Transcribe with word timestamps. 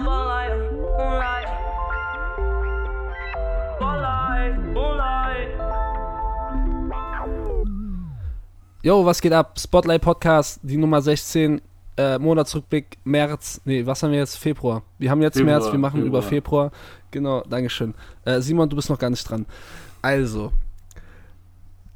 Jo, 0.00 0.06
was 9.04 9.20
geht 9.20 9.32
ab? 9.32 9.58
Spotlight 9.58 10.02
Podcast, 10.02 10.60
die 10.62 10.76
Nummer 10.76 11.02
16, 11.02 11.60
äh, 11.96 12.16
Monatsrückblick, 12.18 12.98
März, 13.02 13.60
nee, 13.64 13.84
was 13.84 14.04
haben 14.04 14.12
wir 14.12 14.20
jetzt? 14.20 14.36
Februar. 14.36 14.84
Wir 14.98 15.10
haben 15.10 15.20
jetzt 15.20 15.36
Februar, 15.36 15.58
März, 15.58 15.72
wir 15.72 15.80
machen 15.80 16.06
über 16.06 16.22
Februar. 16.22 16.70
Februar. 16.70 16.82
Genau, 17.10 17.42
Dankeschön. 17.42 17.92
Äh, 18.24 18.40
Simon, 18.40 18.68
du 18.68 18.76
bist 18.76 18.88
noch 18.88 19.00
gar 19.00 19.10
nicht 19.10 19.28
dran. 19.28 19.46
Also, 20.00 20.52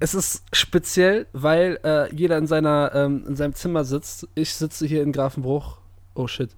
es 0.00 0.12
ist 0.14 0.42
speziell, 0.52 1.28
weil 1.32 1.78
äh, 1.84 2.12
jeder 2.12 2.36
in, 2.38 2.48
seiner, 2.48 2.90
ähm, 2.94 3.26
in 3.28 3.36
seinem 3.36 3.54
Zimmer 3.54 3.84
sitzt. 3.84 4.26
Ich 4.34 4.52
sitze 4.52 4.88
hier 4.88 5.04
in 5.04 5.12
Grafenbruch. 5.12 5.78
Oh 6.14 6.26
shit. 6.26 6.50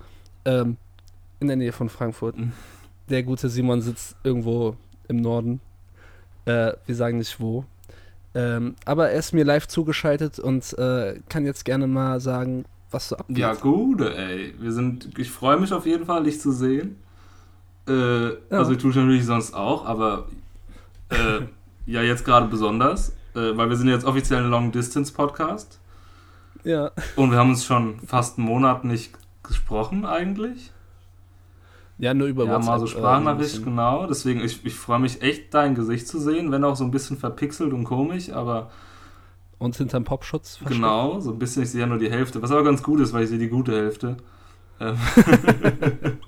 Ähm, 0.47 0.79
in 1.45 1.49
der 1.49 1.57
Nähe 1.57 1.73
von 1.73 1.89
Frankfurt. 1.89 2.37
Mhm. 2.39 2.53
Der 3.09 3.23
gute 3.23 3.49
Simon 3.49 3.81
sitzt 3.81 4.17
irgendwo 4.25 4.77
im 5.09 5.17
Norden. 5.17 5.61
Äh, 6.47 6.73
wir 6.87 6.95
sagen 6.95 7.19
nicht 7.19 7.39
wo. 7.41 7.65
Ähm, 8.35 8.75
aber 8.85 9.11
er 9.11 9.19
ist 9.19 9.33
mir 9.33 9.45
live 9.45 9.69
zugeschaltet 9.69 10.39
und 10.39 10.77
äh, 10.79 11.21
kann 11.29 11.45
jetzt 11.45 11.65
gerne 11.65 11.87
mal 11.87 12.21
sagen, 12.21 12.65
was 12.91 13.09
so 13.09 13.17
abgeht. 13.17 13.39
Ja, 13.39 13.55
gut, 13.55 14.01
ey. 14.01 14.55
Wir 14.59 14.73
sind, 14.73 15.19
ich 15.19 15.31
freue 15.31 15.59
mich 15.59 15.73
auf 15.73 15.87
jeden 15.87 16.07
Fall, 16.07 16.25
dich 16.25 16.41
zu 16.41 16.51
sehen. 16.51 16.97
Äh, 17.87 18.31
Also 18.51 18.73
ich 18.73 18.79
tue 18.79 18.91
es 18.91 18.97
natürlich 18.97 19.25
sonst 19.25 19.55
auch, 19.55 19.85
aber 19.85 20.27
äh, 21.11 21.41
ja, 21.87 22.03
jetzt 22.03 22.25
gerade 22.25 22.49
besonders, 22.49 23.11
äh, 23.35 23.57
weil 23.57 23.69
wir 23.69 23.77
sind 23.77 23.89
jetzt 23.89 24.05
offiziell 24.05 24.43
ein 24.43 24.51
Long-Distance-Podcast 24.51 25.79
ja. 26.65 26.91
und 27.17 27.31
wir 27.31 27.39
haben 27.39 27.51
uns 27.51 27.65
schon 27.65 28.01
fast 28.01 28.39
einen 28.39 28.47
Monat 28.47 28.85
nicht 28.85 29.13
gesprochen 29.43 30.07
eigentlich. 30.07 30.73
Ja, 31.99 32.13
nur 32.13 32.27
über 32.27 32.45
Ja, 32.45 32.59
mal 32.59 32.79
so 32.81 32.87
äh, 32.87 32.89
Sprachnachricht, 32.89 33.51
bisschen. 33.53 33.65
genau. 33.65 34.07
Deswegen, 34.07 34.41
ich, 34.41 34.65
ich 34.67 34.75
freue 34.75 34.99
mich 34.99 35.23
echt, 35.23 35.55
dein 35.55 35.75
Gesicht 35.75 36.09
zu 36.09 36.19
sehen, 36.19 36.51
wenn 36.51 36.65
auch 36.65 36.77
so 36.77 36.85
ein 36.85 36.91
bisschen 36.91 37.17
verpixelt 37.17 37.73
und 37.73 37.85
komisch, 37.85 38.31
aber 38.31 38.71
Und 39.59 39.77
hinterm 39.77 40.05
Popschutz 40.05 40.57
versteckt. 40.57 40.75
genau, 40.81 41.21
so 41.21 41.31
ein 41.33 41.39
bisschen, 41.39 41.63
ich 41.63 41.71
sehe 41.71 41.83
ja 41.83 41.87
nur 41.87 41.99
die 41.99 42.11
Hälfte, 42.11 42.43
was 42.43 42.51
aber 42.51 42.65
ganz 42.65 42.83
gut 42.83 43.01
ist, 43.01 43.13
weil 43.13 43.23
ich 43.25 43.29
sehe 43.31 43.39
die 43.39 43.49
gute 43.49 43.73
Hälfte. 43.73 44.17
Ähm. 44.81 44.97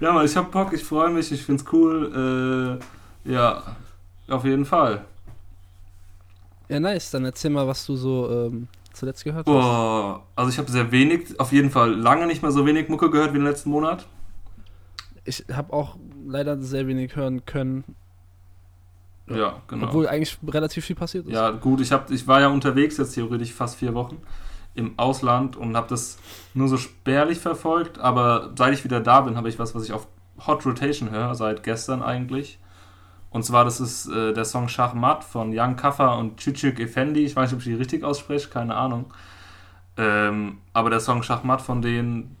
ja, 0.00 0.12
Mann, 0.12 0.26
ich 0.26 0.36
hab 0.36 0.50
Bock, 0.50 0.72
ich 0.72 0.82
freue 0.82 1.10
mich, 1.10 1.30
ich 1.30 1.42
find's 1.42 1.64
cool. 1.72 2.80
Äh, 3.26 3.30
ja, 3.32 3.62
auf 4.28 4.44
jeden 4.44 4.64
Fall. 4.64 5.04
Ja, 6.68 6.80
nice. 6.80 7.12
Dann 7.12 7.24
erzähl 7.24 7.50
mal, 7.52 7.66
was 7.68 7.86
du 7.86 7.94
so 7.96 8.28
ähm, 8.30 8.66
zuletzt 8.92 9.22
gehört 9.24 9.46
hast. 9.46 9.52
Boah, 9.52 10.22
also 10.34 10.50
ich 10.50 10.58
habe 10.58 10.70
sehr 10.70 10.90
wenig, 10.90 11.38
auf 11.38 11.52
jeden 11.52 11.70
Fall 11.70 11.94
lange 11.94 12.26
nicht 12.26 12.42
mehr 12.42 12.50
so 12.50 12.66
wenig 12.66 12.88
Mucke 12.88 13.08
gehört 13.10 13.32
wie 13.34 13.38
im 13.38 13.44
letzten 13.44 13.70
Monat. 13.70 14.06
Ich 15.26 15.44
habe 15.52 15.72
auch 15.72 15.96
leider 16.26 16.60
sehr 16.62 16.86
wenig 16.86 17.16
hören 17.16 17.44
können, 17.44 17.84
Ja, 19.28 19.60
genau. 19.68 19.86
obwohl 19.86 20.08
eigentlich 20.08 20.38
relativ 20.46 20.84
viel 20.84 20.96
passiert 20.96 21.26
ist. 21.26 21.32
Ja, 21.32 21.50
gut, 21.50 21.80
ich, 21.80 21.92
hab, 21.92 22.10
ich 22.10 22.26
war 22.26 22.40
ja 22.40 22.48
unterwegs 22.48 22.96
jetzt 22.96 23.14
theoretisch 23.14 23.52
fast 23.52 23.76
vier 23.76 23.92
Wochen 23.94 24.18
im 24.74 24.98
Ausland 24.98 25.56
und 25.56 25.76
habe 25.76 25.88
das 25.88 26.18
nur 26.54 26.68
so 26.68 26.76
spärlich 26.76 27.38
verfolgt, 27.38 27.98
aber 27.98 28.52
seit 28.56 28.74
ich 28.74 28.84
wieder 28.84 29.00
da 29.00 29.22
bin, 29.22 29.36
habe 29.36 29.48
ich 29.48 29.58
was, 29.58 29.74
was 29.74 29.84
ich 29.84 29.92
auf 29.92 30.06
Hot 30.46 30.64
Rotation 30.66 31.10
höre, 31.10 31.34
seit 31.34 31.62
gestern 31.62 32.02
eigentlich. 32.02 32.58
Und 33.30 33.42
zwar, 33.42 33.64
das 33.64 33.80
ist 33.80 34.06
äh, 34.06 34.32
der 34.32 34.44
Song 34.44 34.68
Schachmat 34.68 35.24
von 35.24 35.50
Young 35.52 35.76
Kaffer 35.76 36.16
und 36.18 36.40
Çiçek 36.40 36.78
Effendi. 36.80 37.24
Ich 37.24 37.34
weiß 37.34 37.50
nicht, 37.50 37.54
ob 37.54 37.60
ich 37.60 37.72
die 37.72 37.74
richtig 37.74 38.04
ausspreche, 38.04 38.48
keine 38.48 38.74
Ahnung. 38.76 39.06
Ähm, 39.96 40.58
aber 40.72 40.90
der 40.90 41.00
Song 41.00 41.22
Schachmat 41.22 41.60
von 41.62 41.82
denen, 41.82 42.36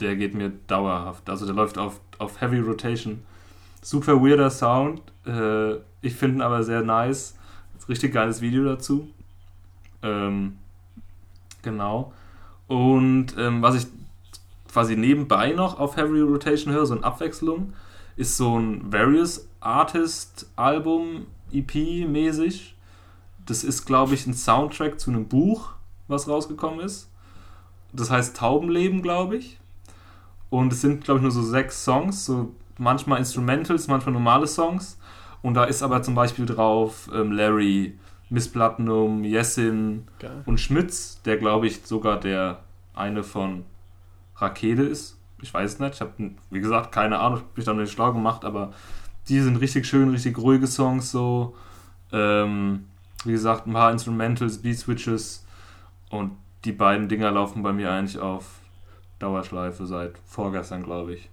der 0.00 0.16
geht 0.16 0.34
mir 0.34 0.52
dauerhaft. 0.66 1.28
Also 1.28 1.46
der 1.46 1.54
läuft 1.54 1.78
auf, 1.78 2.00
auf 2.18 2.40
Heavy 2.40 2.60
Rotation. 2.60 3.22
Super 3.82 4.20
weirder 4.22 4.50
Sound. 4.50 5.02
Äh, 5.26 5.76
ich 6.02 6.14
finde 6.14 6.36
ihn 6.38 6.42
aber 6.42 6.62
sehr 6.62 6.82
nice. 6.82 7.36
Richtig 7.88 8.12
geiles 8.12 8.40
Video 8.40 8.64
dazu. 8.64 9.08
Ähm, 10.02 10.58
genau. 11.62 12.12
Und 12.66 13.34
ähm, 13.38 13.62
was 13.62 13.76
ich 13.76 13.86
quasi 14.70 14.96
nebenbei 14.96 15.52
noch 15.52 15.78
auf 15.78 15.96
Heavy 15.96 16.20
Rotation 16.20 16.72
höre, 16.72 16.86
so 16.86 16.94
in 16.94 17.02
Abwechslung, 17.02 17.72
ist 18.16 18.36
so 18.36 18.58
ein 18.58 18.92
Various 18.92 19.48
Artist 19.60 20.50
Album, 20.56 21.26
EP 21.52 22.06
mäßig. 22.06 22.74
Das 23.46 23.64
ist, 23.64 23.86
glaube 23.86 24.14
ich, 24.14 24.26
ein 24.26 24.34
Soundtrack 24.34 25.00
zu 25.00 25.10
einem 25.10 25.26
Buch, 25.26 25.72
was 26.06 26.28
rausgekommen 26.28 26.80
ist. 26.80 27.08
Das 27.92 28.10
heißt 28.10 28.36
Taubenleben, 28.36 29.02
glaube 29.02 29.36
ich. 29.36 29.57
Und 30.50 30.72
es 30.72 30.80
sind, 30.80 31.04
glaube 31.04 31.18
ich, 31.18 31.22
nur 31.22 31.32
so 31.32 31.42
sechs 31.42 31.84
Songs, 31.84 32.24
so 32.24 32.54
manchmal 32.78 33.18
Instrumentals, 33.18 33.88
manchmal 33.88 34.14
normale 34.14 34.46
Songs. 34.46 34.98
Und 35.42 35.54
da 35.54 35.64
ist 35.64 35.82
aber 35.82 36.02
zum 36.02 36.14
Beispiel 36.14 36.46
drauf 36.46 37.10
ähm, 37.14 37.32
Larry, 37.32 37.98
Miss 38.30 38.48
Platinum, 38.48 39.24
Jessin 39.24 40.06
Geil. 40.18 40.42
und 40.46 40.58
Schmitz, 40.58 41.20
der, 41.22 41.36
glaube 41.36 41.66
ich, 41.66 41.84
sogar 41.84 42.18
der 42.18 42.60
eine 42.94 43.22
von 43.22 43.64
Rakete 44.36 44.82
ist. 44.82 45.18
Ich 45.40 45.54
weiß 45.54 45.74
es 45.74 45.78
nicht. 45.78 45.94
Ich 45.94 46.00
habe, 46.00 46.12
wie 46.50 46.60
gesagt, 46.60 46.92
keine 46.92 47.18
Ahnung, 47.20 47.38
ich 47.38 47.44
habe 47.44 47.52
mich 47.56 47.64
da 47.64 47.72
nicht 47.74 47.92
schlau 47.92 48.12
gemacht, 48.12 48.44
aber 48.44 48.72
die 49.28 49.40
sind 49.40 49.56
richtig 49.56 49.86
schön, 49.86 50.10
richtig 50.10 50.38
ruhige 50.38 50.66
Songs 50.66 51.10
so. 51.10 51.54
Ähm, 52.12 52.86
wie 53.24 53.32
gesagt, 53.32 53.66
ein 53.66 53.72
paar 53.72 53.92
Instrumentals, 53.92 54.58
Beat 54.58 54.78
Switches 54.78 55.44
und 56.10 56.32
die 56.64 56.72
beiden 56.72 57.08
Dinger 57.08 57.30
laufen 57.30 57.62
bei 57.62 57.72
mir 57.72 57.90
eigentlich 57.90 58.18
auf 58.18 58.44
Dauerschleife 59.18 59.86
seit 59.86 60.18
vorgestern, 60.26 60.82
glaube 60.82 61.14
ich. 61.14 61.30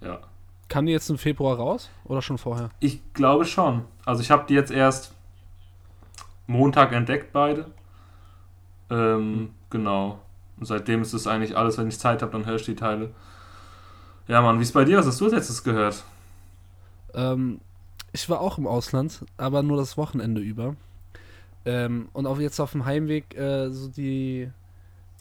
Ja. 0.00 0.20
Kam 0.68 0.86
die 0.86 0.92
jetzt 0.92 1.10
im 1.10 1.18
Februar 1.18 1.56
raus 1.56 1.90
oder 2.04 2.22
schon 2.22 2.38
vorher? 2.38 2.70
Ich 2.80 3.00
glaube 3.12 3.44
schon. 3.44 3.84
Also 4.04 4.22
ich 4.22 4.30
habe 4.30 4.46
die 4.48 4.54
jetzt 4.54 4.70
erst 4.70 5.14
Montag 6.46 6.92
entdeckt, 6.92 7.32
beide. 7.32 7.66
Ähm, 8.90 9.50
Genau. 9.74 10.20
Und 10.56 10.66
seitdem 10.66 11.02
ist 11.02 11.12
es 11.14 11.26
eigentlich 11.26 11.56
alles, 11.56 11.78
wenn 11.78 11.88
ich 11.88 11.98
Zeit 11.98 12.22
habe, 12.22 12.30
dann 12.30 12.46
höre 12.46 12.54
ich 12.54 12.64
die 12.64 12.76
Teile. 12.76 13.10
Ja, 14.28 14.40
Mann, 14.40 14.60
wie 14.60 14.62
ist 14.62 14.72
bei 14.72 14.84
dir? 14.84 14.98
Was 14.98 15.06
hast 15.06 15.20
du 15.20 15.24
als 15.24 15.34
letztes 15.34 15.64
gehört? 15.64 16.04
Ähm, 17.12 17.60
ich 18.12 18.30
war 18.30 18.40
auch 18.40 18.56
im 18.56 18.68
Ausland, 18.68 19.24
aber 19.36 19.64
nur 19.64 19.76
das 19.76 19.96
Wochenende 19.96 20.40
über. 20.40 20.76
Ähm, 21.64 22.08
und 22.12 22.26
auch 22.26 22.38
jetzt 22.38 22.60
auf 22.60 22.70
dem 22.70 22.84
Heimweg, 22.84 23.36
äh, 23.36 23.70
so 23.70 23.88
die, 23.88 24.48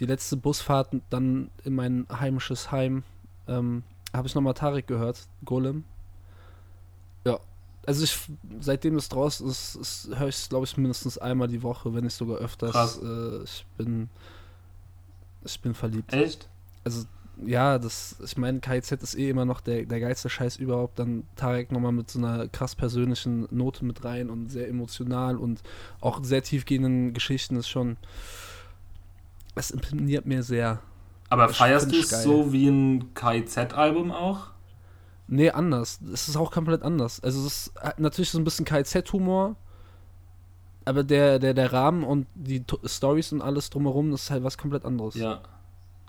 die 0.03 0.09
letzte 0.09 0.35
Busfahrt 0.35 0.89
dann 1.09 1.49
in 1.63 1.75
mein 1.75 2.05
heimisches 2.11 2.73
Heim, 2.73 3.03
ähm, 3.47 3.83
habe 4.13 4.27
ich 4.27 4.35
nochmal 4.35 4.53
Tarek 4.53 4.85
gehört, 4.85 5.29
Golem. 5.45 5.85
Ja, 7.25 7.39
also 7.85 8.03
ich, 8.03 8.19
seitdem 8.59 8.97
es 8.97 9.07
draußen 9.07 9.47
ist, 9.47 9.75
ist 9.75 10.09
höre 10.13 10.27
ich 10.27 10.35
es, 10.35 10.49
glaube 10.49 10.65
ich, 10.65 10.75
mindestens 10.75 11.17
einmal 11.17 11.47
die 11.47 11.63
Woche, 11.63 11.93
wenn 11.93 12.03
nicht 12.03 12.15
sogar 12.15 12.37
öfters. 12.39 12.73
Krass. 12.73 13.01
Äh, 13.01 13.43
ich 13.43 13.65
bin, 13.77 14.09
ich 15.45 15.61
bin 15.61 15.73
verliebt. 15.73 16.11
Echt? 16.11 16.49
Also, 16.83 17.05
ja, 17.45 17.79
das, 17.79 18.17
ich 18.21 18.35
meine, 18.35 18.59
KIZ 18.59 18.91
ist 18.91 19.15
eh 19.15 19.29
immer 19.29 19.45
noch 19.45 19.61
der, 19.61 19.85
der 19.85 20.01
geilste 20.01 20.29
Scheiß 20.29 20.57
überhaupt. 20.57 20.99
Dann 20.99 21.23
Tarek 21.37 21.71
nochmal 21.71 21.93
mit 21.93 22.11
so 22.11 22.19
einer 22.19 22.49
krass 22.49 22.75
persönlichen 22.75 23.47
Note 23.51 23.85
mit 23.85 24.03
rein 24.03 24.29
und 24.29 24.49
sehr 24.49 24.67
emotional 24.67 25.37
und 25.37 25.63
auch 26.01 26.21
sehr 26.25 26.43
tiefgehenden 26.43 27.13
Geschichten 27.13 27.55
ist 27.55 27.69
schon. 27.69 27.95
Es 29.55 29.71
imponiert 29.71 30.25
mir 30.25 30.43
sehr. 30.43 30.79
Aber 31.29 31.49
feierst 31.49 31.91
du 31.91 31.97
es 31.99 32.23
so 32.23 32.51
wie 32.53 32.67
ein 32.67 33.13
KIZ-Album 33.13 34.11
auch? 34.11 34.47
Nee, 35.27 35.49
anders. 35.51 35.99
Es 36.13 36.27
ist 36.27 36.37
auch 36.37 36.51
komplett 36.51 36.83
anders. 36.83 37.19
Also, 37.21 37.39
es 37.47 37.67
ist 37.67 37.77
äh, 37.81 37.93
natürlich 37.97 38.29
so 38.29 38.37
ein 38.37 38.43
bisschen 38.43 38.65
KIZ-Humor, 38.65 39.55
aber 40.85 41.03
der, 41.03 41.39
der, 41.39 41.53
der 41.53 41.71
Rahmen 41.71 42.03
und 42.03 42.27
die 42.35 42.63
To- 42.63 42.79
Stories 42.85 43.31
und 43.31 43.41
alles 43.41 43.69
drumherum, 43.69 44.11
das 44.11 44.23
ist 44.23 44.31
halt 44.31 44.43
was 44.43 44.57
komplett 44.57 44.85
anderes. 44.85 45.15
Ja. 45.15 45.41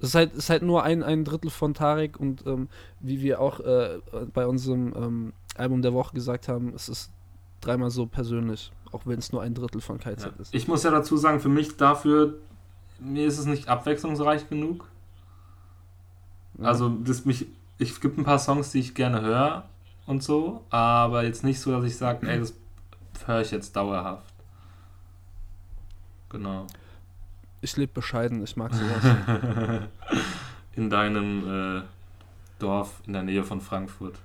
Das 0.01 0.11
ist 0.11 0.15
halt, 0.17 0.35
ist 0.35 0.51
halt 0.51 0.63
nur 0.63 0.83
ein, 0.83 1.03
ein 1.03 1.25
Drittel 1.25 1.51
von 1.51 1.73
Tarek 1.73 2.19
und 2.19 2.45
ähm, 2.47 2.69
wie 3.01 3.23
wir 3.23 3.41
auch 3.41 3.61
äh, 3.61 4.01
bei 4.35 4.47
unserem 4.47 4.93
ähm, 4.97 5.33
Album 5.57 5.83
der 5.83 5.95
Woche 5.95 6.15
gesagt 6.15 6.49
haben, 6.49 6.73
es 6.75 6.89
ist 6.89 7.11
dreimal 7.61 7.91
so 7.91 8.05
persönlich, 8.07 8.73
auch 8.91 9.03
wenn 9.07 9.19
es 9.19 9.33
nur 9.33 9.41
ein 9.43 9.55
Drittel 9.55 9.81
von 9.81 9.99
KZ 9.99 10.25
ja. 10.25 10.33
ist. 10.43 10.53
Ich 10.55 10.67
muss 10.69 10.83
ja 10.83 10.91
dazu 10.91 11.17
sagen, 11.17 11.41
für 11.41 11.49
mich 11.49 11.77
dafür, 11.77 12.35
mir 13.05 13.27
ist 13.27 13.39
es 13.39 13.47
nicht 13.47 13.69
abwechslungsreich 13.69 14.49
genug. 14.49 14.89
Ja. 16.59 16.69
Also, 16.69 16.89
das 16.89 17.25
mich, 17.25 17.47
ich 17.79 18.01
gibt 18.01 18.19
ein 18.19 18.25
paar 18.25 18.39
Songs, 18.39 18.71
die 18.73 18.81
ich 18.81 18.95
gerne 18.95 19.21
höre 19.21 19.65
und 20.07 20.23
so, 20.23 20.65
aber 20.71 21.25
jetzt 21.25 21.45
nicht 21.45 21.61
so, 21.61 21.71
dass 21.73 21.85
ich 21.85 21.97
sage, 21.97 22.27
ey, 22.29 22.39
das 22.41 22.55
höre 23.27 23.41
ich 23.41 23.51
jetzt 23.51 23.75
dauerhaft. 23.77 24.33
Genau. 26.31 26.67
ich 27.61 27.77
lebe 27.77 27.93
bescheiden, 27.93 28.43
ich 28.43 28.57
mag 28.57 28.73
sowas. 28.75 29.05
in 30.77 30.91
deinem 30.91 31.79
äh, 31.79 31.83
Dorf 32.59 33.01
in 33.07 33.13
der 33.13 33.23
Nähe 33.23 33.45
von 33.45 33.61
Frankfurt. 33.61 34.19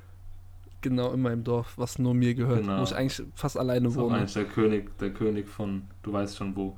genau 0.81 1.11
in 1.13 1.21
meinem 1.21 1.43
Dorf, 1.43 1.73
was 1.77 1.99
nur 1.99 2.13
mir 2.15 2.33
gehört, 2.33 2.61
Genau. 2.61 2.79
wo 2.79 2.83
ich 2.83 2.95
eigentlich 2.95 3.21
fast 3.35 3.57
alleine 3.57 3.93
wohne. 3.93 4.17
eigentlich 4.17 4.33
der 4.33 4.45
König, 4.45 4.97
der 4.97 5.11
König 5.13 5.47
von, 5.47 5.83
du 6.03 6.11
weißt 6.13 6.35
schon 6.37 6.55
wo. 6.55 6.77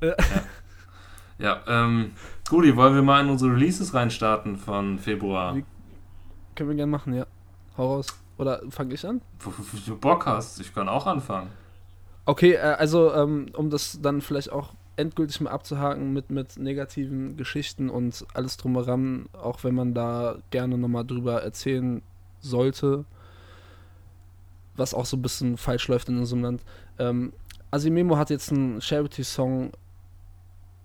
Ja. 0.00 0.14
Ja. 1.38 1.62
Ähm, 1.66 2.12
Gudi, 2.48 2.76
wollen 2.76 2.94
wir 2.94 3.02
mal 3.02 3.20
in 3.22 3.30
unsere 3.30 3.52
Releases 3.52 3.94
reinstarten 3.94 4.56
von 4.56 4.98
Februar? 4.98 5.56
Wie- 5.56 5.64
Können 6.54 6.70
wir 6.70 6.76
gerne 6.76 6.90
machen, 6.92 7.14
ja. 7.14 7.26
Hau 7.76 7.94
raus. 7.94 8.06
Oder 8.38 8.62
fange 8.70 8.94
ich 8.94 9.06
an? 9.06 9.20
Wofür 9.40 9.80
du 9.86 9.96
Bock 9.98 10.26
hast, 10.26 10.60
ich 10.60 10.74
kann 10.74 10.88
auch 10.88 11.06
anfangen. 11.06 11.50
Okay, 12.24 12.52
äh, 12.54 12.58
also 12.58 13.12
ähm, 13.14 13.46
um 13.56 13.70
das 13.70 13.98
dann 14.00 14.20
vielleicht 14.20 14.50
auch 14.52 14.74
endgültig 14.96 15.40
mal 15.40 15.50
abzuhaken 15.50 16.12
mit, 16.12 16.30
mit 16.30 16.58
negativen 16.58 17.36
Geschichten 17.36 17.88
und 17.88 18.26
alles 18.34 18.56
drumheran, 18.58 19.26
auch 19.32 19.64
wenn 19.64 19.74
man 19.74 19.94
da 19.94 20.36
gerne 20.50 20.76
nochmal 20.76 21.04
drüber 21.06 21.42
erzählen 21.42 22.02
sollte, 22.40 23.04
was 24.76 24.94
auch 24.94 25.06
so 25.06 25.16
ein 25.16 25.22
bisschen 25.22 25.56
falsch 25.56 25.88
läuft 25.88 26.08
in 26.08 26.18
unserem 26.18 26.42
Land. 26.42 26.62
Ähm, 26.98 27.32
Asimemo 27.70 28.16
hat 28.16 28.30
jetzt 28.30 28.52
einen 28.52 28.80
Charity-Song 28.80 29.72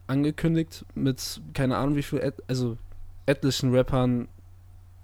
angekündigt 0.08 0.86
mit, 0.96 1.42
keine 1.54 1.78
Ahnung 1.78 1.96
wie 1.96 2.04
viel, 2.04 2.20
et 2.20 2.42
also 2.48 2.78
etlichen 3.26 3.74
Rappern. 3.74 4.28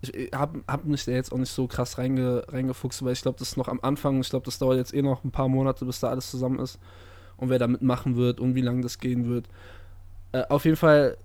Ich 0.01 0.31
hab, 0.33 0.55
hab 0.67 0.85
mich 0.85 1.05
da 1.05 1.11
jetzt 1.11 1.31
auch 1.31 1.38
nicht 1.38 1.51
so 1.51 1.67
krass 1.67 1.97
reinge, 1.97 2.44
reingefuchst, 2.47 3.03
weil 3.05 3.13
ich 3.13 3.21
glaube, 3.21 3.39
das 3.39 3.50
ist 3.50 3.57
noch 3.57 3.69
am 3.69 3.79
Anfang. 3.81 4.19
Ich 4.19 4.29
glaube, 4.29 4.45
das 4.45 4.59
dauert 4.59 4.77
jetzt 4.77 4.94
eh 4.94 5.01
noch 5.01 5.23
ein 5.23 5.31
paar 5.31 5.47
Monate, 5.47 5.85
bis 5.85 6.00
da 6.00 6.09
alles 6.09 6.29
zusammen 6.29 6.59
ist. 6.59 6.79
Und 7.38 7.50
wer 7.50 7.59
da 7.59 7.67
mitmachen 7.67 8.15
wird 8.15 8.39
und 8.39 8.55
wie 8.55 8.61
lange 8.61 8.81
das 8.81 9.00
gehen 9.00 9.29
wird. 9.29 9.47
Äh, 10.33 10.44
auf 10.50 10.65
jeden 10.65 10.77
Fall 10.77 11.17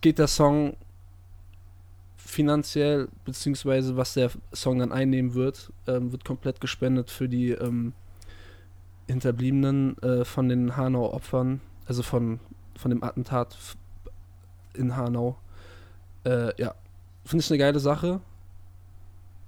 geht 0.00 0.18
der 0.18 0.28
Song 0.28 0.76
finanziell, 2.16 3.08
beziehungsweise 3.24 3.96
was 3.96 4.14
der 4.14 4.30
Song 4.54 4.78
dann 4.78 4.92
einnehmen 4.92 5.34
wird, 5.34 5.72
ähm, 5.86 6.12
wird 6.12 6.24
komplett 6.24 6.60
gespendet 6.60 7.10
für 7.10 7.28
die 7.28 7.50
ähm, 7.50 7.92
Hinterbliebenen 9.08 9.98
äh, 9.98 10.24
von 10.24 10.48
den 10.48 10.76
Hanau-Opfern, 10.76 11.60
also 11.86 12.02
von, 12.02 12.40
von 12.82 12.90
dem 12.90 13.02
Attentat 13.02 13.56
in 14.74 14.96
Hanau. 14.96 15.38
Äh, 16.24 16.60
ja, 16.60 16.74
finde 17.24 17.42
ich 17.44 17.50
eine 17.50 17.58
geile 17.58 17.80
Sache. 17.80 18.20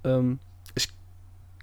Ähm, 0.03 0.39
ich 0.73 0.89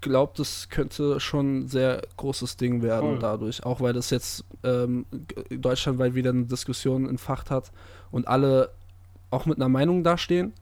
glaube, 0.00 0.32
das 0.36 0.68
könnte 0.68 1.18
schon 1.20 1.60
ein 1.60 1.68
sehr 1.68 2.02
großes 2.16 2.56
Ding 2.56 2.82
werden 2.82 3.10
Voll. 3.10 3.18
dadurch, 3.18 3.64
auch 3.64 3.80
weil 3.80 3.92
das 3.92 4.10
jetzt 4.10 4.44
ähm, 4.62 5.06
deutschlandweit 5.50 6.14
wieder 6.14 6.30
eine 6.30 6.44
Diskussion 6.44 7.08
entfacht 7.08 7.50
hat 7.50 7.72
und 8.10 8.28
alle 8.28 8.70
auch 9.30 9.46
mit 9.46 9.56
einer 9.56 9.68
Meinung 9.68 10.04
dastehen 10.04 10.52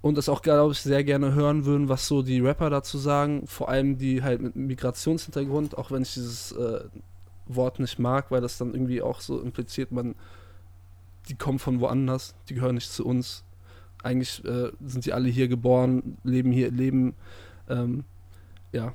und 0.00 0.16
das 0.16 0.28
auch, 0.28 0.42
glaube 0.42 0.72
ich, 0.72 0.80
sehr 0.80 1.04
gerne 1.04 1.34
hören 1.34 1.64
würden, 1.64 1.88
was 1.88 2.06
so 2.06 2.22
die 2.22 2.40
Rapper 2.40 2.70
dazu 2.70 2.98
sagen, 2.98 3.46
vor 3.46 3.68
allem 3.68 3.98
die 3.98 4.22
halt 4.22 4.40
mit 4.40 4.56
Migrationshintergrund, 4.56 5.76
auch 5.76 5.90
wenn 5.90 6.02
ich 6.02 6.14
dieses 6.14 6.52
äh, 6.52 6.84
Wort 7.46 7.78
nicht 7.78 7.98
mag, 7.98 8.30
weil 8.30 8.40
das 8.40 8.58
dann 8.58 8.72
irgendwie 8.72 9.02
auch 9.02 9.20
so 9.20 9.40
impliziert, 9.40 9.92
man, 9.92 10.14
die 11.28 11.34
kommen 11.34 11.58
von 11.58 11.80
woanders, 11.80 12.34
die 12.48 12.54
gehören 12.54 12.74
nicht 12.74 12.90
zu 12.90 13.04
uns. 13.04 13.44
Eigentlich 14.02 14.44
äh, 14.44 14.70
sind 14.84 15.06
die 15.06 15.12
alle 15.12 15.28
hier 15.28 15.48
geboren, 15.48 16.18
leben 16.24 16.52
hier, 16.52 16.70
leben, 16.70 17.14
ähm, 17.68 18.04
ja. 18.72 18.92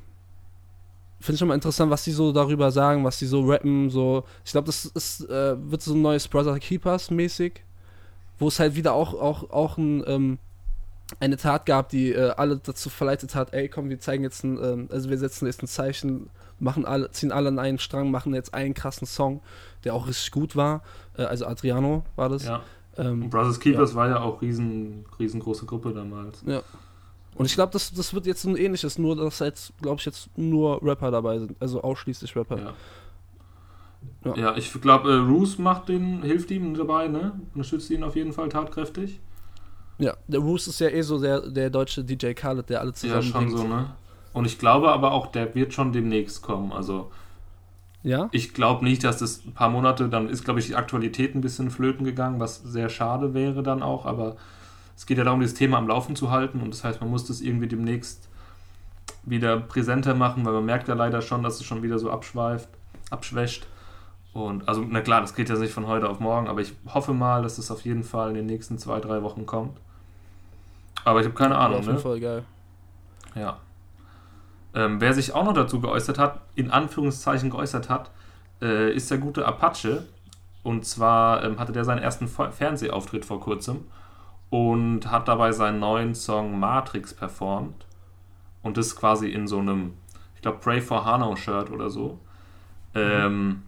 Finde 1.20 1.36
ich 1.36 1.42
immer 1.42 1.56
interessant, 1.56 1.92
was 1.92 2.04
die 2.04 2.12
so 2.12 2.32
darüber 2.32 2.72
sagen, 2.72 3.04
was 3.04 3.20
die 3.20 3.26
so 3.26 3.42
rappen, 3.46 3.90
so. 3.90 4.24
Ich 4.46 4.52
glaube, 4.52 4.68
das 4.68 4.86
ist, 4.86 5.28
äh, 5.30 5.56
wird 5.72 5.82
so 5.82 5.94
ein 5.94 6.02
neues 6.02 6.28
Brother 6.28 6.58
Keepers 6.60 7.12
mäßig, 7.12 7.64
wo 8.38 8.48
es 8.48 8.60
halt 8.60 8.76
wieder 8.76 8.94
auch, 8.94 9.14
auch, 9.16 9.50
auch 9.50 9.78
ein, 9.78 10.04
ähm, 10.08 10.38
eine 11.20 11.38
Tat 11.38 11.66
gab, 11.66 11.90
die 11.90 12.12
äh, 12.12 12.30
alle 12.38 12.58
dazu 12.58 12.90
verleitet 12.90 13.36
hat, 13.36 13.54
ey, 13.54 13.68
komm, 13.68 13.90
wir 13.90 14.00
zeigen 14.00 14.24
jetzt 14.24 14.44
ein, 14.44 14.64
ähm, 14.64 14.90
also 14.92 15.10
wir 15.10 15.18
setzen 15.18 15.48
jetzt 15.48 15.64
ein 15.64 15.68
Zeichen, 15.68 16.30
machen 16.60 16.86
alle, 16.86 17.12
ziehen 17.12 17.32
alle 17.32 17.50
an 17.50 17.60
einen 17.60 17.80
Strang, 17.80 18.12
machen 18.12 18.34
jetzt 18.34 18.54
einen 18.54 18.74
krassen 18.74 19.08
Song, 19.08 19.42
der 19.84 19.94
auch 19.94 20.08
richtig 20.08 20.32
gut 20.32 20.56
war. 20.56 20.82
Äh, 21.18 21.24
also 21.24 21.46
Adriano 21.46 22.04
war 22.16 22.30
das. 22.30 22.46
Ja. 22.46 22.62
Ähm, 22.98 23.30
Brothers 23.30 23.60
Keepers 23.60 23.96
war 23.96 24.10
ja 24.10 24.20
auch 24.22 24.42
riesen, 24.42 25.06
riesengroße 25.20 25.66
Gruppe 25.66 25.94
damals. 25.94 26.44
und 27.36 27.46
ich 27.46 27.54
glaube, 27.54 27.72
das, 27.72 27.94
das 27.94 28.14
wird 28.14 28.26
jetzt 28.26 28.44
ein 28.46 28.58
ähnliches, 28.58 28.98
nur 28.98 29.16
dass 29.16 29.40
jetzt, 29.40 29.74
glaube 29.82 30.00
ich, 30.00 30.06
jetzt 30.06 30.30
nur 30.38 30.82
Rapper 30.84 31.12
dabei 31.12 31.40
sind. 31.40 31.56
Also 31.62 31.82
ausschließlich 31.82 32.36
Rapper. 32.36 32.58
Ja. 32.58 32.74
Ja. 34.26 34.36
Ja, 34.36 34.58
ich 34.58 34.72
glaube, 34.82 35.12
äh, 35.12 35.16
Roos 35.16 35.58
macht 35.58 35.90
den, 35.90 36.24
hilft 36.24 36.52
ihm 36.52 36.74
dabei, 36.74 37.08
ne? 37.08 37.40
Unterstützt 37.54 37.90
ihn 37.90 38.04
auf 38.04 38.16
jeden 38.16 38.34
Fall 38.34 38.50
tatkräftig. 38.50 39.20
Ja, 39.98 40.16
der 40.28 40.40
Roos 40.40 40.68
ist 40.68 40.80
ja 40.80 40.88
eh 40.90 41.02
so 41.02 41.20
der, 41.20 41.50
der 41.50 41.70
deutsche 41.70 42.04
DJ 42.04 42.32
Khaled, 42.32 42.70
der 42.70 42.80
alle 42.80 42.90
Ja, 42.92 42.96
zusammen 42.96 43.24
schon 43.24 43.50
so, 43.50 43.68
ne? 43.68 43.94
Und 44.34 44.46
ich 44.46 44.60
glaube 44.60 44.92
aber 44.92 45.12
auch, 45.12 45.28
der 45.28 45.56
wird 45.56 45.74
schon 45.74 45.92
demnächst 45.92 46.42
kommen. 46.42 46.72
Also 46.72 47.12
Ja? 48.04 48.30
ich 48.32 48.54
glaube 48.54 48.84
nicht, 48.86 49.04
dass 49.04 49.18
das 49.18 49.46
ein 49.46 49.54
paar 49.54 49.70
Monate, 49.70 50.10
dann 50.10 50.30
ist, 50.30 50.44
glaube 50.46 50.60
ich, 50.60 50.68
die 50.68 50.76
Aktualität 50.76 51.36
ein 51.36 51.42
bisschen 51.42 51.72
flöten 51.72 52.06
gegangen, 52.06 52.40
was 52.40 52.62
sehr 52.62 52.90
schade 52.90 53.34
wäre 53.34 53.64
dann 53.64 53.84
auch, 53.84 54.06
aber 54.06 54.36
es 54.96 55.06
geht 55.06 55.18
ja 55.18 55.24
darum, 55.24 55.40
dieses 55.40 55.56
Thema 55.56 55.78
am 55.78 55.88
Laufen 55.88 56.16
zu 56.16 56.30
halten 56.30 56.62
und 56.62 56.74
das 56.74 56.84
heißt, 56.84 57.02
man 57.02 57.10
muss 57.10 57.26
das 57.26 57.42
irgendwie 57.42 57.68
demnächst 57.68 58.30
wieder 59.24 59.58
präsenter 59.60 60.14
machen, 60.14 60.46
weil 60.46 60.54
man 60.54 60.66
merkt 60.66 60.88
ja 60.88 60.94
leider 60.94 61.22
schon, 61.22 61.44
dass 61.44 61.56
es 61.60 61.66
schon 61.66 61.84
wieder 61.84 62.00
so 62.00 62.12
abschweift, 62.12 62.70
abschwächt. 63.10 63.68
Und 64.34 64.68
also, 64.68 64.86
na 64.88 65.02
klar, 65.02 65.22
das 65.22 65.34
geht 65.36 65.50
ja 65.50 65.56
nicht 65.56 65.74
von 65.74 65.88
heute 65.88 66.08
auf 66.08 66.20
morgen, 66.20 66.48
aber 66.48 66.62
ich 66.62 66.74
hoffe 66.94 67.14
mal, 67.14 67.42
dass 67.42 67.58
es 67.58 67.72
auf 67.72 67.82
jeden 67.82 68.04
Fall 68.04 68.30
in 68.30 68.36
den 68.36 68.46
nächsten 68.46 68.78
zwei, 68.78 69.00
drei 69.00 69.24
Wochen 69.24 69.46
kommt. 69.46 69.78
Aber 71.04 71.20
ich 71.20 71.26
habe 71.26 71.36
keine 71.36 71.58
Ahnung, 71.58 71.80
auf 71.80 71.86
ne? 71.86 71.92
jeden 71.94 72.04
Fall 72.04 72.20
geil. 72.20 72.44
Ja. 73.36 73.58
Ähm, 74.74 75.02
wer 75.02 75.14
sich 75.14 75.34
auch 75.34 75.44
noch 75.44 75.54
dazu 75.54 75.80
geäußert 75.82 76.20
hat, 76.20 76.42
in 76.56 76.72
Anführungszeichen 76.72 77.50
geäußert 77.50 77.90
hat, 77.90 78.12
äh, 78.62 78.94
ist 78.94 79.10
der 79.12 79.18
gute 79.18 79.46
Apache. 79.46 80.06
Und 80.64 80.86
zwar 80.86 81.44
ähm, 81.44 81.60
hatte 81.60 81.72
der 81.72 81.86
seinen 81.86 82.00
ersten 82.00 82.28
Fe- 82.28 82.52
Fernsehauftritt 82.52 83.26
vor 83.26 83.40
kurzem 83.40 83.86
und 84.50 85.10
hat 85.10 85.28
dabei 85.28 85.52
seinen 85.52 85.80
neuen 85.80 86.16
Song 86.16 86.60
Matrix 86.60 87.14
performt. 87.14 87.86
Und 88.62 88.78
das 88.78 88.96
quasi 88.96 89.30
in 89.30 89.48
so 89.48 89.60
einem, 89.60 89.94
ich 90.36 90.42
glaube, 90.42 90.60
Pray 90.60 90.82
for 90.82 91.06
Hanau 91.06 91.36
Shirt 91.36 91.72
oder 91.72 91.90
so. 91.90 92.20
Ähm, 92.94 93.64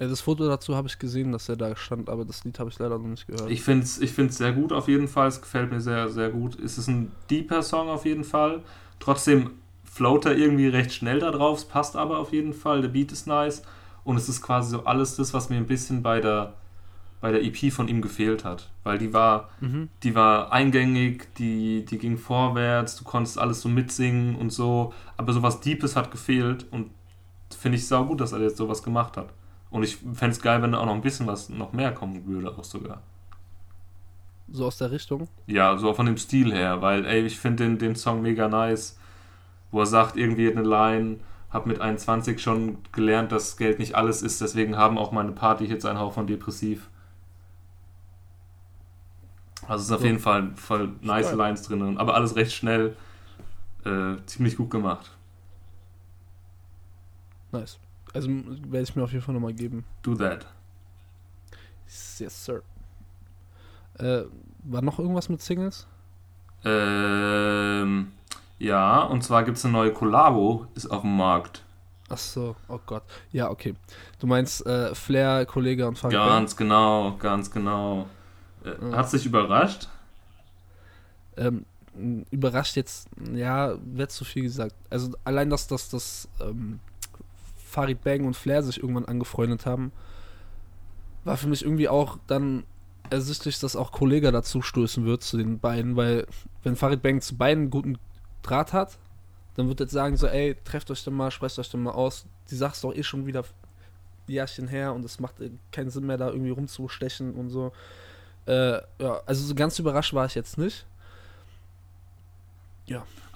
Ja, 0.00 0.08
das 0.08 0.20
Foto 0.20 0.46
dazu 0.48 0.74
habe 0.74 0.88
ich 0.88 0.98
gesehen, 0.98 1.32
dass 1.32 1.48
er 1.48 1.56
da 1.56 1.76
stand, 1.76 2.08
aber 2.08 2.24
das 2.24 2.44
Lied 2.44 2.58
habe 2.58 2.68
ich 2.70 2.78
leider 2.78 2.98
noch 2.98 3.06
nicht 3.06 3.26
gehört. 3.26 3.50
Ich 3.50 3.62
finde 3.62 3.84
es 3.84 4.00
ich 4.00 4.12
find's 4.12 4.38
sehr 4.38 4.52
gut 4.52 4.72
auf 4.72 4.88
jeden 4.88 5.08
Fall. 5.08 5.28
Es 5.28 5.40
gefällt 5.40 5.70
mir 5.70 5.80
sehr, 5.80 6.08
sehr 6.08 6.30
gut. 6.30 6.58
Es 6.58 6.78
ist 6.78 6.88
ein 6.88 7.12
deeper 7.30 7.62
Song 7.62 7.88
auf 7.88 8.04
jeden 8.04 8.24
Fall. 8.24 8.62
Trotzdem 8.98 9.50
float 9.94 10.26
er 10.26 10.36
irgendwie 10.36 10.66
recht 10.66 10.92
schnell 10.92 11.20
da 11.20 11.30
drauf. 11.30 11.58
Es 11.58 11.64
passt 11.64 11.94
aber 11.94 12.18
auf 12.18 12.32
jeden 12.32 12.52
Fall. 12.52 12.82
Der 12.82 12.88
Beat 12.88 13.12
ist 13.12 13.28
nice. 13.28 13.62
Und 14.02 14.16
es 14.16 14.28
ist 14.28 14.42
quasi 14.42 14.70
so 14.70 14.84
alles 14.84 15.14
das, 15.14 15.32
was 15.32 15.50
mir 15.50 15.56
ein 15.56 15.68
bisschen 15.68 16.02
bei 16.02 16.20
der, 16.20 16.54
bei 17.20 17.30
der 17.30 17.44
EP 17.44 17.72
von 17.72 17.86
ihm 17.86 18.02
gefehlt 18.02 18.44
hat. 18.44 18.70
Weil 18.82 18.98
die 18.98 19.12
war, 19.12 19.50
mhm. 19.60 19.88
die 20.02 20.16
war 20.16 20.52
eingängig, 20.52 21.32
die, 21.38 21.84
die 21.84 21.98
ging 21.98 22.18
vorwärts, 22.18 22.96
du 22.96 23.04
konntest 23.04 23.38
alles 23.38 23.60
so 23.60 23.68
mitsingen 23.68 24.34
und 24.34 24.50
so. 24.50 24.92
Aber 25.16 25.32
sowas 25.32 25.60
Deepes 25.60 25.94
hat 25.94 26.10
gefehlt. 26.10 26.66
Und 26.72 26.90
finde 27.56 27.78
ich 27.78 27.86
sau 27.86 28.04
gut, 28.04 28.20
dass 28.20 28.32
er 28.32 28.40
jetzt 28.40 28.56
sowas 28.56 28.82
gemacht 28.82 29.16
hat. 29.16 29.28
Und 29.70 29.84
ich 29.84 29.96
fände 29.96 30.30
es 30.30 30.40
geil, 30.40 30.60
wenn 30.60 30.72
da 30.72 30.78
auch 30.78 30.86
noch 30.86 30.94
ein 30.94 31.02
bisschen 31.02 31.28
was 31.28 31.48
noch 31.48 31.72
mehr 31.72 31.92
kommen 31.92 32.26
würde, 32.26 32.50
auch 32.50 32.64
sogar. 32.64 33.00
So 34.50 34.66
aus 34.66 34.76
der 34.76 34.90
Richtung. 34.90 35.28
Ja, 35.46 35.76
so 35.78 35.94
von 35.94 36.06
dem 36.06 36.16
Stil 36.16 36.52
her, 36.52 36.82
weil, 36.82 37.06
ey, 37.06 37.24
ich 37.24 37.38
finde 37.38 37.62
den, 37.64 37.78
den 37.78 37.94
Song 37.94 38.22
mega 38.22 38.48
nice, 38.48 38.98
wo 39.74 39.80
er 39.80 39.86
sagt, 39.86 40.16
irgendwie 40.16 40.48
eine 40.50 40.62
Line, 40.62 41.18
hab 41.50 41.66
mit 41.66 41.80
21 41.80 42.40
schon 42.40 42.78
gelernt, 42.92 43.32
dass 43.32 43.56
Geld 43.56 43.80
nicht 43.80 43.94
alles 43.96 44.22
ist, 44.22 44.40
deswegen 44.40 44.76
haben 44.76 44.98
auch 44.98 45.10
meine 45.12 45.32
Party-Hits 45.32 45.84
einen 45.84 45.98
Hauch 45.98 46.12
von 46.14 46.26
depressiv. 46.28 46.88
Also 49.66 49.82
es 49.82 49.86
ist 49.86 49.92
auf 49.92 50.00
So. 50.00 50.06
jeden 50.06 50.18
Fall 50.20 50.52
voll 50.56 50.92
nice 51.00 51.28
Geil. 51.28 51.36
Lines 51.36 51.62
drin, 51.62 51.98
aber 51.98 52.14
alles 52.14 52.36
recht 52.36 52.52
schnell, 52.52 52.96
äh, 53.84 54.16
ziemlich 54.26 54.56
gut 54.56 54.70
gemacht. 54.70 55.10
Nice. 57.52 57.78
Also 58.12 58.28
werde 58.28 58.82
ich 58.82 58.94
mir 58.94 59.02
auf 59.02 59.12
jeden 59.12 59.24
Fall 59.24 59.34
nochmal 59.34 59.54
geben. 59.54 59.84
Do 60.02 60.14
that. 60.14 60.46
Yes, 62.18 62.44
sir. 62.44 62.62
Äh, 63.98 64.22
war 64.64 64.82
noch 64.82 64.98
irgendwas 64.98 65.28
mit 65.28 65.40
Singles? 65.40 65.86
Ähm, 66.64 67.73
ja, 68.64 69.02
und 69.02 69.22
zwar 69.22 69.44
gibt 69.44 69.58
es 69.58 69.64
eine 69.64 69.72
neue 69.72 69.92
Kollabo, 69.92 70.66
ist 70.74 70.86
auf 70.86 71.02
dem 71.02 71.16
Markt. 71.16 71.62
Ach 72.08 72.18
so, 72.18 72.54
oh 72.68 72.78
Gott. 72.86 73.02
Ja, 73.32 73.50
okay. 73.50 73.74
Du 74.18 74.26
meinst 74.26 74.64
äh, 74.66 74.94
Flair, 74.94 75.46
Kollege 75.46 75.86
und 75.88 76.00
Bell? 76.00 76.10
Ganz 76.10 76.56
genau, 76.56 77.16
ganz 77.18 77.50
genau. 77.50 78.06
Äh, 78.64 78.90
Ja. 78.90 78.96
Hat 78.98 79.10
sich 79.10 79.26
überrascht? 79.26 79.88
Ähm, 81.36 81.64
überrascht 82.30 82.76
jetzt, 82.76 83.08
ja, 83.32 83.74
wird 83.84 84.10
zu 84.10 84.24
viel 84.24 84.42
gesagt. 84.44 84.74
Also 84.90 85.12
allein, 85.24 85.50
dass 85.50 85.66
das, 85.66 85.88
das 85.90 86.28
ähm, 86.40 86.80
Farid 87.56 88.02
Bang 88.02 88.24
und 88.24 88.36
Flair 88.36 88.62
sich 88.62 88.82
irgendwann 88.82 89.04
angefreundet 89.06 89.66
haben, 89.66 89.92
war 91.24 91.36
für 91.36 91.48
mich 91.48 91.64
irgendwie 91.64 91.88
auch 91.88 92.18
dann 92.26 92.64
ersichtlich, 93.10 93.58
dass 93.58 93.76
auch 93.76 93.92
Kollege 93.92 94.30
dazu 94.32 94.62
stoßen 94.62 95.04
wird 95.04 95.22
zu 95.22 95.36
den 95.36 95.58
beiden, 95.58 95.96
weil 95.96 96.26
wenn 96.62 96.76
Farid 96.76 97.02
Bang 97.02 97.20
zu 97.20 97.36
beiden 97.36 97.70
guten 97.70 97.98
Draht 98.44 98.72
hat, 98.72 98.98
dann 99.56 99.68
wird 99.68 99.80
er 99.80 99.88
sagen 99.88 100.16
so, 100.16 100.26
ey, 100.26 100.56
trefft 100.64 100.90
euch 100.90 101.02
doch 101.04 101.12
mal, 101.12 101.30
sprecht 101.30 101.58
euch 101.58 101.70
doch 101.70 101.78
mal 101.78 101.92
aus. 101.92 102.26
Die 102.50 102.56
Sache 102.56 102.72
ist 102.72 102.84
doch 102.84 102.94
eh 102.94 103.02
schon 103.02 103.26
wieder 103.26 103.44
Jährchen 104.26 104.68
her 104.68 104.94
und 104.94 105.04
es 105.04 105.20
macht 105.20 105.40
äh, 105.40 105.50
keinen 105.72 105.90
Sinn 105.90 106.06
mehr, 106.06 106.16
da 106.16 106.28
irgendwie 106.28 106.50
rumzustechen 106.50 107.34
und 107.34 107.50
so. 107.50 107.72
Äh, 108.46 108.74
ja, 108.98 109.20
also 109.26 109.44
so 109.44 109.54
ganz 109.54 109.78
überrascht 109.78 110.14
war 110.14 110.26
ich 110.26 110.34
jetzt 110.34 110.58
nicht. 110.58 110.86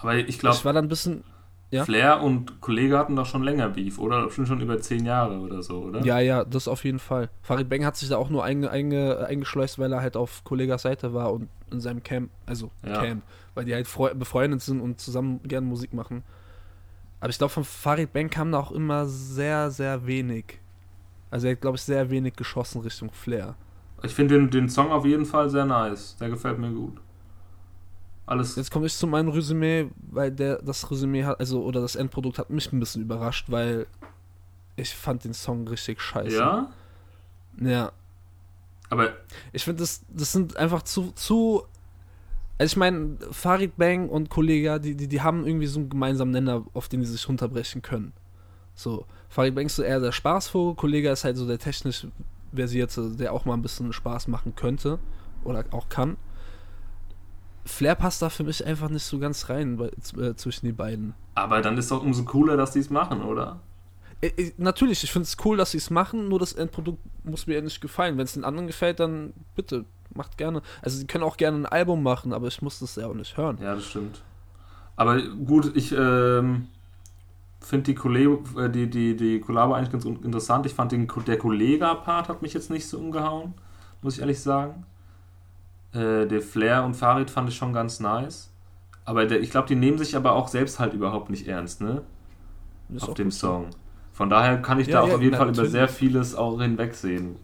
Aber 0.00 0.16
ich 0.16 0.28
ich 0.28 0.38
glaube, 0.38 0.64
war 0.64 0.72
dann 0.72 0.86
ein 0.86 0.88
bisschen, 0.88 1.24
ja? 1.70 1.84
Flair 1.84 2.22
und 2.22 2.60
Kollege 2.60 2.98
hatten 2.98 3.16
doch 3.16 3.26
schon 3.26 3.42
länger 3.42 3.68
Beef, 3.68 3.98
oder? 3.98 4.26
Bestimmt 4.26 4.48
schon 4.48 4.60
über 4.60 4.80
zehn 4.80 5.04
Jahre 5.04 5.38
oder 5.38 5.62
so, 5.62 5.80
oder? 5.82 6.02
ja, 6.04 6.18
ja, 6.20 6.44
das 6.44 6.68
auf 6.68 6.84
jeden 6.84 6.98
Fall. 6.98 7.28
Farid 7.42 7.68
Bang 7.68 7.84
hat 7.84 7.96
sich 7.96 8.08
da 8.08 8.16
auch 8.16 8.30
nur 8.30 8.44
einge, 8.44 8.70
einge, 8.70 9.26
eingeschleust, 9.26 9.78
weil 9.78 9.92
er 9.92 10.00
halt 10.00 10.16
auf 10.16 10.44
Kollegas 10.44 10.82
Seite 10.82 11.14
war 11.14 11.32
und 11.32 11.48
in 11.70 11.80
seinem 11.80 12.02
Camp, 12.02 12.30
also 12.46 12.70
Ja. 12.86 13.00
Camp, 13.02 13.22
weil 13.58 13.64
die 13.64 13.74
halt 13.74 13.88
freu- 13.88 14.14
befreundet 14.14 14.62
sind 14.62 14.80
und 14.80 15.00
zusammen 15.00 15.40
gerne 15.42 15.66
Musik 15.66 15.92
machen. 15.92 16.22
Aber 17.18 17.30
ich 17.30 17.38
glaube, 17.38 17.52
von 17.52 17.64
Farid 17.64 18.12
Bang 18.12 18.30
kam 18.30 18.52
da 18.52 18.60
auch 18.60 18.70
immer 18.70 19.04
sehr, 19.06 19.72
sehr 19.72 20.06
wenig. 20.06 20.60
Also 21.28 21.48
er 21.48 21.54
hat, 21.54 21.60
glaube 21.60 21.76
ich, 21.76 21.82
sehr 21.82 22.08
wenig 22.08 22.34
geschossen 22.36 22.80
Richtung 22.82 23.10
Flair. 23.10 23.56
Ich 24.04 24.14
finde 24.14 24.36
den, 24.38 24.48
den 24.48 24.68
Song 24.68 24.92
auf 24.92 25.04
jeden 25.04 25.26
Fall 25.26 25.50
sehr 25.50 25.64
nice. 25.64 26.16
Der 26.20 26.30
gefällt 26.30 26.60
mir 26.60 26.70
gut. 26.70 27.00
Alles. 28.26 28.54
Jetzt 28.54 28.70
komme 28.70 28.86
ich 28.86 28.94
zu 28.94 29.08
meinem 29.08 29.30
Resümee, 29.30 29.88
weil 30.12 30.30
der 30.30 30.62
das 30.62 30.88
Resümee 30.88 31.24
hat, 31.24 31.40
also 31.40 31.64
oder 31.64 31.80
das 31.80 31.96
Endprodukt 31.96 32.38
hat 32.38 32.50
mich 32.50 32.72
ein 32.72 32.78
bisschen 32.78 33.02
überrascht, 33.02 33.46
weil 33.50 33.88
ich 34.76 34.94
fand 34.94 35.24
den 35.24 35.34
Song 35.34 35.66
richtig 35.66 36.00
scheiße. 36.00 36.36
Ja? 36.36 36.70
Ja. 37.60 37.90
Aber 38.88 39.14
Ich 39.52 39.64
finde, 39.64 39.80
das, 39.80 40.02
das 40.08 40.30
sind 40.30 40.56
einfach 40.56 40.82
zu, 40.82 41.10
zu. 41.16 41.64
Also 42.58 42.72
ich 42.72 42.76
meine, 42.76 43.16
Farid 43.30 43.76
Bang 43.76 44.08
und 44.08 44.30
Kollega, 44.30 44.78
die, 44.78 44.96
die, 44.96 45.06
die 45.06 45.20
haben 45.22 45.46
irgendwie 45.46 45.66
so 45.66 45.78
einen 45.78 45.90
gemeinsamen 45.90 46.32
Nenner, 46.32 46.64
auf 46.74 46.88
den 46.88 47.00
die 47.00 47.06
sich 47.06 47.28
runterbrechen 47.28 47.82
können. 47.82 48.12
So, 48.74 49.06
Farid 49.28 49.54
Bang 49.54 49.66
ist 49.66 49.76
so 49.76 49.82
eher 49.82 50.00
der 50.00 50.12
Spaßvogel, 50.12 50.74
Kollega 50.74 51.12
ist 51.12 51.24
halt 51.24 51.36
so 51.36 51.46
der 51.46 51.58
technisch 51.58 52.06
versierte, 52.52 53.10
der 53.16 53.32
auch 53.32 53.44
mal 53.44 53.54
ein 53.54 53.62
bisschen 53.62 53.92
Spaß 53.92 54.28
machen 54.28 54.54
könnte 54.56 54.98
oder 55.44 55.64
auch 55.70 55.88
kann. 55.88 56.16
Flair 57.64 57.94
passt 57.94 58.22
da 58.22 58.30
für 58.30 58.44
mich 58.44 58.64
einfach 58.64 58.88
nicht 58.88 59.04
so 59.04 59.18
ganz 59.18 59.48
rein 59.50 59.76
bei, 59.76 59.90
äh, 60.20 60.34
zwischen 60.34 60.66
die 60.66 60.72
beiden. 60.72 61.14
Aber 61.34 61.60
dann 61.60 61.76
ist 61.76 61.90
doch 61.90 62.02
umso 62.02 62.24
cooler, 62.24 62.56
dass 62.56 62.72
die 62.72 62.78
es 62.80 62.90
machen, 62.90 63.22
oder? 63.22 63.60
Äh, 64.20 64.28
äh, 64.36 64.52
natürlich, 64.56 65.04
ich 65.04 65.12
finde 65.12 65.24
es 65.24 65.36
cool, 65.44 65.56
dass 65.56 65.72
sie 65.72 65.78
es 65.78 65.90
machen, 65.90 66.28
nur 66.28 66.38
das 66.38 66.54
Endprodukt 66.54 66.98
muss 67.24 67.46
mir 67.46 67.54
ja 67.54 67.60
nicht 67.60 67.80
gefallen. 67.80 68.16
Wenn 68.16 68.24
es 68.24 68.32
den 68.32 68.44
anderen 68.44 68.66
gefällt, 68.66 69.00
dann 69.00 69.32
bitte, 69.54 69.84
macht 70.14 70.38
gerne. 70.38 70.62
Also 70.82 70.98
sie 70.98 71.06
können 71.06 71.24
auch 71.24 71.36
gerne 71.36 71.58
ein 71.58 71.66
Album 71.66 72.02
machen, 72.02 72.32
aber 72.32 72.48
ich 72.48 72.62
muss 72.62 72.78
das 72.80 72.96
ja 72.96 73.06
auch 73.06 73.14
nicht 73.14 73.36
hören. 73.36 73.58
Ja, 73.60 73.74
das 73.74 73.84
stimmt. 73.86 74.22
Aber 74.96 75.20
gut, 75.22 75.76
ich 75.76 75.92
ähm, 75.92 76.68
finde 77.60 77.84
die, 77.84 77.94
Kollege, 77.94 78.38
äh, 78.58 78.70
die, 78.70 78.90
die, 78.90 79.16
die 79.16 79.40
Kollabo 79.40 79.74
eigentlich 79.74 79.92
ganz 79.92 80.04
interessant. 80.04 80.66
Ich 80.66 80.74
fand 80.74 80.92
den, 80.92 81.08
der 81.26 81.38
Kollega-Part 81.38 82.28
hat 82.28 82.42
mich 82.42 82.54
jetzt 82.54 82.70
nicht 82.70 82.88
so 82.88 82.98
umgehauen, 82.98 83.54
muss 84.02 84.14
ich 84.14 84.20
ehrlich 84.20 84.40
sagen. 84.40 84.86
Äh, 85.92 86.26
der 86.26 86.40
Flair 86.42 86.84
und 86.84 86.94
Farid 86.94 87.30
fand 87.30 87.48
ich 87.48 87.56
schon 87.56 87.72
ganz 87.72 88.00
nice. 88.00 88.50
Aber 89.04 89.26
der, 89.26 89.40
ich 89.40 89.50
glaube, 89.50 89.68
die 89.68 89.74
nehmen 89.74 89.98
sich 89.98 90.16
aber 90.16 90.32
auch 90.32 90.48
selbst 90.48 90.78
halt 90.78 90.92
überhaupt 90.94 91.30
nicht 91.30 91.48
ernst, 91.48 91.80
ne? 91.80 92.02
Ist 92.90 93.08
auf 93.08 93.14
dem. 93.14 93.30
Song. 93.30 93.70
Von 94.12 94.30
daher 94.30 94.60
kann 94.62 94.80
ich 94.80 94.88
Ja, 94.88 94.94
da 94.94 95.02
auch 95.02 95.08
ja, 95.08 95.14
auf 95.14 95.22
jeden 95.22 95.32
na, 95.32 95.38
Fall 95.38 95.48
über 95.48 95.52
natürlich. 95.56 95.72
sehr 95.72 95.88
vieles 95.88 96.34
auch 96.34 96.60
hinwegsehen. 96.60 97.36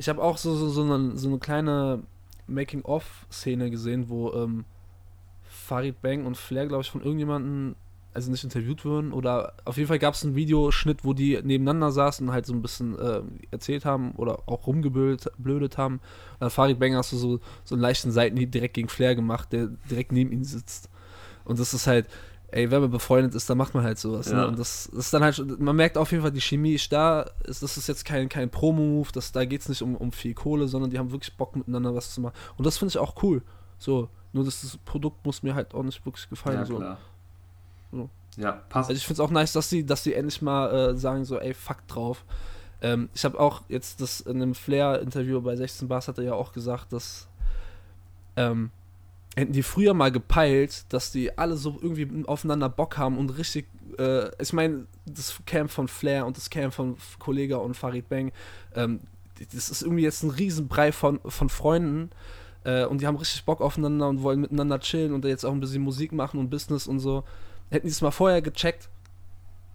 Ich 0.00 0.08
habe 0.08 0.22
auch 0.22 0.38
so, 0.38 0.56
so, 0.56 0.70
so, 0.70 0.82
eine, 0.82 1.18
so 1.18 1.28
eine 1.28 1.38
kleine 1.38 2.02
Making-of-Szene 2.46 3.70
gesehen, 3.70 4.08
wo 4.08 4.32
ähm, 4.32 4.64
Farid 5.42 6.00
Bang 6.00 6.24
und 6.24 6.38
Flair, 6.38 6.66
glaube 6.66 6.80
ich, 6.80 6.90
von 6.90 7.02
irgendjemandem, 7.02 7.76
also 8.14 8.30
nicht 8.30 8.42
interviewt 8.42 8.86
wurden, 8.86 9.12
oder 9.12 9.52
auf 9.66 9.76
jeden 9.76 9.88
Fall 9.88 9.98
gab 9.98 10.14
es 10.14 10.24
einen 10.24 10.36
Videoschnitt, 10.36 11.04
wo 11.04 11.12
die 11.12 11.38
nebeneinander 11.42 11.92
saßen 11.92 12.26
und 12.26 12.32
halt 12.32 12.46
so 12.46 12.54
ein 12.54 12.62
bisschen 12.62 12.98
äh, 12.98 13.20
erzählt 13.50 13.84
haben 13.84 14.12
oder 14.12 14.38
auch 14.46 14.66
rumgeblödet 14.66 15.32
blödet 15.36 15.76
haben. 15.76 15.96
Und 15.96 16.40
dann 16.40 16.50
Farid 16.50 16.78
Bang 16.78 16.94
hast 16.94 17.12
du 17.12 17.18
so, 17.18 17.40
so 17.64 17.74
einen 17.74 17.82
leichten 17.82 18.10
Seitenhieb 18.10 18.52
direkt 18.52 18.72
gegen 18.72 18.88
Flair 18.88 19.14
gemacht, 19.14 19.52
der 19.52 19.66
direkt 19.90 20.12
neben 20.12 20.32
ihm 20.32 20.44
sitzt. 20.44 20.88
Und 21.44 21.58
das 21.58 21.74
ist 21.74 21.86
halt, 21.86 22.08
ey, 22.52 22.70
wenn 22.70 22.80
man 22.80 22.90
befreundet 22.90 23.34
ist, 23.34 23.48
dann 23.50 23.58
macht 23.58 23.74
man 23.74 23.84
halt 23.84 23.98
sowas. 23.98 24.30
Ja. 24.30 24.36
Ne? 24.38 24.48
Und 24.48 24.58
das, 24.58 24.88
das 24.92 25.06
ist 25.06 25.14
dann 25.14 25.22
halt, 25.22 25.34
schon- 25.36 25.62
man 25.62 25.76
merkt 25.76 25.96
auf 25.98 26.10
jeden 26.10 26.22
Fall, 26.22 26.32
die 26.32 26.40
Chemie 26.40 26.74
ist 26.74 26.92
da. 26.92 27.30
Es- 27.44 27.60
Das 27.60 27.76
ist 27.76 27.86
jetzt 27.86 28.04
kein, 28.04 28.28
kein 28.28 28.50
Promo-Move, 28.50 29.08
da 29.32 29.44
geht 29.44 29.60
es 29.62 29.68
nicht 29.68 29.82
um, 29.82 29.96
um 29.96 30.12
viel 30.12 30.34
Kohle, 30.34 30.68
sondern 30.68 30.90
die 30.90 30.98
haben 30.98 31.10
wirklich 31.12 31.36
Bock 31.36 31.56
miteinander 31.56 31.94
was 31.94 32.14
zu 32.14 32.20
machen. 32.20 32.34
Und 32.56 32.66
das 32.66 32.78
finde 32.78 32.90
ich 32.90 32.98
auch 32.98 33.22
cool. 33.22 33.42
So, 33.78 34.08
nur 34.32 34.44
das, 34.44 34.60
das 34.62 34.76
Produkt 34.78 35.24
muss 35.24 35.42
mir 35.42 35.54
halt 35.54 35.74
auch 35.74 35.82
nicht 35.82 36.04
wirklich 36.04 36.28
gefallen. 36.28 36.58
Ja, 36.58 36.66
so. 36.66 36.76
klar. 36.76 36.98
So. 37.92 38.08
Ja, 38.36 38.52
passt. 38.68 38.90
Also 38.90 38.98
ich 38.98 39.06
finde 39.06 39.22
es 39.22 39.26
auch 39.28 39.32
nice, 39.32 39.52
dass 39.52 39.68
die, 39.70 39.84
dass 39.84 40.02
die 40.04 40.14
endlich 40.14 40.40
mal 40.42 40.90
äh, 40.90 40.96
sagen 40.96 41.24
so, 41.24 41.38
ey, 41.38 41.52
fuck 41.54 41.86
drauf. 41.88 42.24
Ähm, 42.82 43.08
ich 43.12 43.24
habe 43.24 43.38
auch 43.40 43.62
jetzt 43.68 44.00
das 44.00 44.20
in 44.20 44.40
einem 44.40 44.54
Flair-Interview 44.54 45.40
bei 45.40 45.56
16 45.56 45.88
Bars 45.88 46.08
hat 46.08 46.18
er 46.18 46.24
ja 46.24 46.32
auch 46.34 46.52
gesagt, 46.52 46.92
dass 46.92 47.28
ähm, 48.36 48.70
hätten 49.36 49.52
die 49.52 49.62
früher 49.62 49.94
mal 49.94 50.10
gepeilt, 50.10 50.84
dass 50.92 51.12
die 51.12 51.36
alle 51.38 51.56
so 51.56 51.78
irgendwie 51.80 52.24
aufeinander 52.26 52.68
Bock 52.68 52.98
haben 52.98 53.18
und 53.18 53.30
richtig, 53.30 53.66
äh, 53.98 54.30
ich 54.40 54.52
meine, 54.52 54.86
das 55.06 55.40
Camp 55.46 55.70
von 55.70 55.88
Flair 55.88 56.26
und 56.26 56.36
das 56.36 56.50
Camp 56.50 56.74
von 56.74 56.96
Kollega 57.18 57.56
und 57.56 57.74
Farid 57.74 58.08
Bang, 58.08 58.32
ähm, 58.74 59.00
das 59.52 59.70
ist 59.70 59.82
irgendwie 59.82 60.02
jetzt 60.02 60.22
ein 60.22 60.30
Riesenbrei 60.30 60.92
von, 60.92 61.20
von 61.24 61.48
Freunden 61.48 62.10
äh, 62.64 62.84
und 62.84 63.00
die 63.00 63.06
haben 63.06 63.16
richtig 63.16 63.44
Bock 63.44 63.60
aufeinander 63.60 64.08
und 64.08 64.22
wollen 64.22 64.40
miteinander 64.40 64.80
chillen 64.80 65.14
und 65.14 65.24
jetzt 65.24 65.44
auch 65.44 65.52
ein 65.52 65.60
bisschen 65.60 65.82
Musik 65.82 66.12
machen 66.12 66.38
und 66.38 66.50
Business 66.50 66.86
und 66.86 66.98
so. 66.98 67.24
Hätten 67.70 67.86
die 67.86 67.92
es 67.92 68.02
mal 68.02 68.10
vorher 68.10 68.42
gecheckt, 68.42 68.90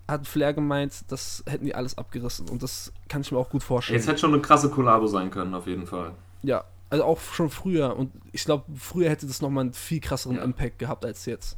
hat 0.08 0.28
Flair 0.28 0.54
gemeint, 0.54 1.06
das 1.08 1.44
hätten 1.48 1.66
die 1.66 1.74
alles 1.74 1.98
abgerissen 1.98 2.50
und 2.50 2.62
das 2.62 2.94
kann 3.08 3.22
ich 3.22 3.32
mir 3.32 3.40
auch 3.40 3.50
gut 3.50 3.64
vorstellen. 3.64 3.98
Jetzt 3.98 4.08
hätte 4.08 4.20
schon 4.20 4.34
eine 4.34 4.42
krasse 4.42 4.70
Kollabo 4.70 5.08
sein 5.08 5.32
können, 5.32 5.56
auf 5.56 5.66
jeden 5.66 5.88
Fall. 5.88 6.12
Ja, 6.44 6.66
also 6.96 7.06
auch 7.06 7.20
schon 7.20 7.50
früher. 7.50 7.96
Und 7.96 8.12
ich 8.32 8.46
glaube, 8.46 8.66
früher 8.76 9.10
hätte 9.10 9.28
das 9.28 9.42
nochmal 9.42 9.66
einen 9.66 9.74
viel 9.74 10.00
krasseren 10.00 10.38
Ja. 10.38 10.44
Impact 10.44 10.80
gehabt 10.80 11.06
als 11.06 11.26
jetzt. 11.26 11.58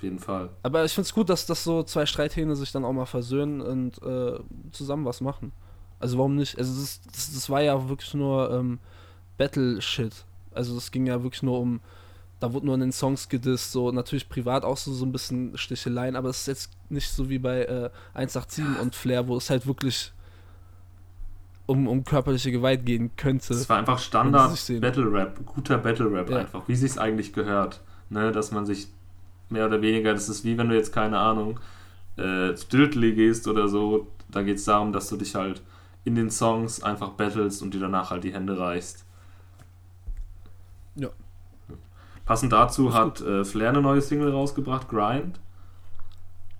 Auf 0.00 0.04
jeden 0.04 0.18
Fall. 0.18 0.48
Aber 0.62 0.82
ich 0.86 0.94
finde 0.94 1.04
es 1.04 1.12
gut, 1.12 1.28
dass 1.28 1.44
das 1.44 1.62
so 1.62 1.82
zwei 1.82 2.06
Streithähne 2.06 2.56
sich 2.56 2.72
dann 2.72 2.86
auch 2.86 2.92
mal 2.94 3.04
versöhnen 3.04 3.60
und 3.60 4.02
äh, 4.02 4.40
zusammen 4.72 5.04
was 5.04 5.20
machen. 5.20 5.52
Also 5.98 6.16
warum 6.16 6.36
nicht? 6.36 6.56
Also 6.56 6.80
das, 6.80 7.02
das, 7.12 7.34
das 7.34 7.50
war 7.50 7.60
ja 7.60 7.86
wirklich 7.90 8.14
nur 8.14 8.50
ähm, 8.50 8.78
Battle-Shit. 9.36 10.24
Also 10.54 10.74
das 10.74 10.90
ging 10.90 11.04
ja 11.04 11.22
wirklich 11.22 11.42
nur 11.42 11.60
um, 11.60 11.80
da 12.38 12.50
wurde 12.54 12.64
nur 12.64 12.76
in 12.76 12.80
den 12.80 12.92
Songs 12.92 13.28
gedisst, 13.28 13.72
so 13.72 13.92
natürlich 13.92 14.26
privat 14.30 14.64
auch 14.64 14.78
so, 14.78 14.90
so 14.94 15.04
ein 15.04 15.12
bisschen 15.12 15.58
Sticheleien, 15.58 16.16
aber 16.16 16.30
es 16.30 16.40
ist 16.40 16.46
jetzt 16.46 16.70
nicht 16.88 17.10
so 17.10 17.28
wie 17.28 17.38
bei 17.38 17.64
äh, 17.66 17.90
187 18.14 18.80
und 18.80 18.94
Flair, 18.94 19.28
wo 19.28 19.36
es 19.36 19.50
halt 19.50 19.66
wirklich 19.66 20.14
um, 21.70 21.86
um 21.86 22.04
körperliche 22.04 22.50
Gewalt 22.50 22.84
gehen 22.84 23.12
könnte. 23.16 23.54
Es 23.54 23.68
war 23.68 23.78
einfach 23.78 24.00
Standard 24.00 24.56
sich. 24.56 24.80
Battle 24.80 25.10
Rap, 25.12 25.38
guter 25.46 25.78
Battle 25.78 26.10
Rap 26.12 26.28
Ja. 26.28 26.38
einfach, 26.38 26.66
wie 26.66 26.74
sich's 26.74 26.98
eigentlich 26.98 27.32
gehört. 27.32 27.80
Ne, 28.08 28.32
dass 28.32 28.50
man 28.50 28.66
sich 28.66 28.88
mehr 29.50 29.66
oder 29.66 29.80
weniger, 29.80 30.12
das 30.12 30.28
ist 30.28 30.42
wie 30.44 30.58
wenn 30.58 30.68
du 30.68 30.74
jetzt, 30.74 30.92
keine 30.92 31.18
Ahnung, 31.18 31.60
äh, 32.16 32.56
Stiltli 32.56 33.12
gehst 33.14 33.46
oder 33.46 33.68
so, 33.68 34.08
da 34.28 34.42
geht's 34.42 34.64
darum, 34.64 34.92
dass 34.92 35.08
du 35.08 35.16
dich 35.16 35.36
halt 35.36 35.62
in 36.04 36.16
den 36.16 36.28
Songs 36.30 36.82
einfach 36.82 37.10
battlest 37.10 37.62
und 37.62 37.72
dir 37.72 37.78
danach 37.80 38.10
halt 38.10 38.24
die 38.24 38.34
Hände 38.34 38.58
reichst. 38.58 39.04
Ja. 40.96 41.10
Passend 42.26 42.52
dazu 42.52 42.94
hat 42.94 43.20
äh, 43.20 43.44
Flair 43.44 43.68
eine 43.70 43.80
neue 43.80 44.00
Single 44.00 44.32
rausgebracht, 44.32 44.88
Grind. 44.88 45.38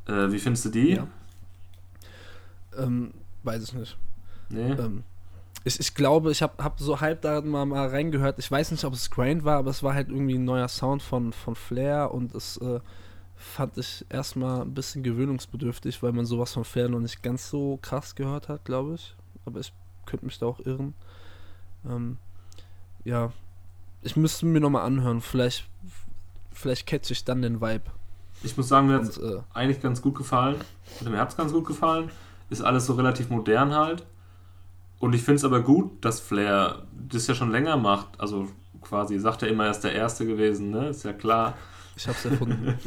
Äh, 0.07 0.31
wie 0.31 0.39
findest 0.39 0.67
du 0.67 0.69
die? 0.69 0.95
Ja. 0.95 1.07
Ähm, 2.79 3.13
weiß 3.43 3.65
ich 3.65 3.73
nicht. 3.73 3.97
Nee? 4.51 4.73
Ähm, 4.73 5.05
ich, 5.65 5.79
ich 5.79 5.95
glaube, 5.95 6.31
ich 6.31 6.43
habe 6.43 6.63
hab 6.63 6.81
so 6.81 7.01
halb 7.01 7.23
da 7.23 7.41
mal, 7.41 7.67
mal 7.67 7.89
reingehört. 7.89 8.39
Ich 8.39 8.51
weiß 8.51 8.71
nicht, 8.71 8.85
ob 8.85 8.95
es 8.95 9.11
Grind 9.11 9.45
war, 9.45 9.59
aber 9.59 9.71
es 9.71 9.83
war 9.83 9.95
halt 9.95 10.09
irgendwie 10.09 10.37
ein 10.37 10.45
neuer 10.45 10.69
Sound 10.69 11.03
von, 11.03 11.33
von 11.33 11.55
Flair 11.55 12.13
und 12.13 12.35
es 12.35 12.57
äh, 12.59 12.81
fand 13.37 13.77
ich 13.79 14.05
erstmal 14.09 14.63
ein 14.63 14.75
bisschen 14.75 15.03
gewöhnungsbedürftig, 15.03 16.03
weil 16.03 16.13
man 16.13 16.27
sowas 16.27 16.53
von 16.53 16.65
Flair 16.65 16.89
noch 16.89 17.01
nicht 17.01 17.23
ganz 17.23 17.51
so 17.51 17.79
krass 17.83 18.15
gehört 18.15 18.49
hat, 18.49 18.65
glaube 18.65 18.95
ich. 18.95 19.15
Aber 19.45 19.61
ich 19.61 19.73
könnte 20.07 20.27
mich 20.27 20.39
da 20.39 20.47
auch 20.47 20.61
irren. 20.61 20.95
Ähm, 21.89 22.19
ja, 23.05 23.33
ich 24.03 24.17
müsste 24.17 24.47
mir 24.47 24.61
nochmal 24.61 24.85
anhören. 24.87 25.21
Vielleicht, 25.21 25.69
vielleicht 26.53 26.87
catch 26.87 27.11
ich 27.11 27.25
dann 27.25 27.43
den 27.43 27.61
Vibe. 27.61 27.85
Ich 28.43 28.57
muss 28.57 28.69
sagen, 28.69 28.87
mir 28.87 28.95
hat 28.95 29.19
Und, 29.19 29.19
äh, 29.19 29.41
eigentlich 29.53 29.83
ganz 29.83 30.01
gut 30.01 30.15
gefallen. 30.15 30.57
Mir 31.05 31.19
hat 31.19 31.31
es 31.31 31.37
ganz 31.37 31.53
gut 31.53 31.67
gefallen. 31.67 32.11
Ist 32.49 32.63
alles 32.63 32.87
so 32.87 32.95
relativ 32.95 33.29
modern 33.29 33.75
halt. 33.75 34.07
Und 35.01 35.15
ich 35.15 35.23
finde 35.23 35.37
es 35.37 35.45
aber 35.45 35.61
gut, 35.61 36.05
dass 36.05 36.21
Flair 36.21 36.83
das 37.09 37.27
ja 37.27 37.35
schon 37.35 37.51
länger 37.51 37.79
macht. 37.79 38.21
Also 38.21 38.49
quasi, 38.83 39.19
sagt 39.19 39.43
er 39.43 39.49
immer, 39.49 39.65
er 39.65 39.71
ist 39.71 39.81
der 39.81 39.95
Erste 39.95 40.27
gewesen, 40.27 40.71
ne? 40.71 40.91
Ist 40.91 41.05
ja 41.05 41.15
klar. 41.15 41.55
ich 41.97 42.07
hab's 42.07 42.27
erfunden. 42.27 42.79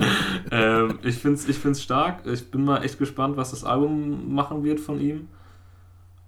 ähm, 0.50 0.98
ich 1.02 1.16
finde 1.16 1.38
es 1.38 1.48
ich 1.48 1.56
find's 1.56 1.82
stark. 1.82 2.26
Ich 2.26 2.50
bin 2.50 2.64
mal 2.64 2.84
echt 2.84 2.98
gespannt, 2.98 3.38
was 3.38 3.50
das 3.50 3.64
Album 3.64 4.34
machen 4.34 4.62
wird 4.62 4.80
von 4.80 5.00
ihm. 5.00 5.28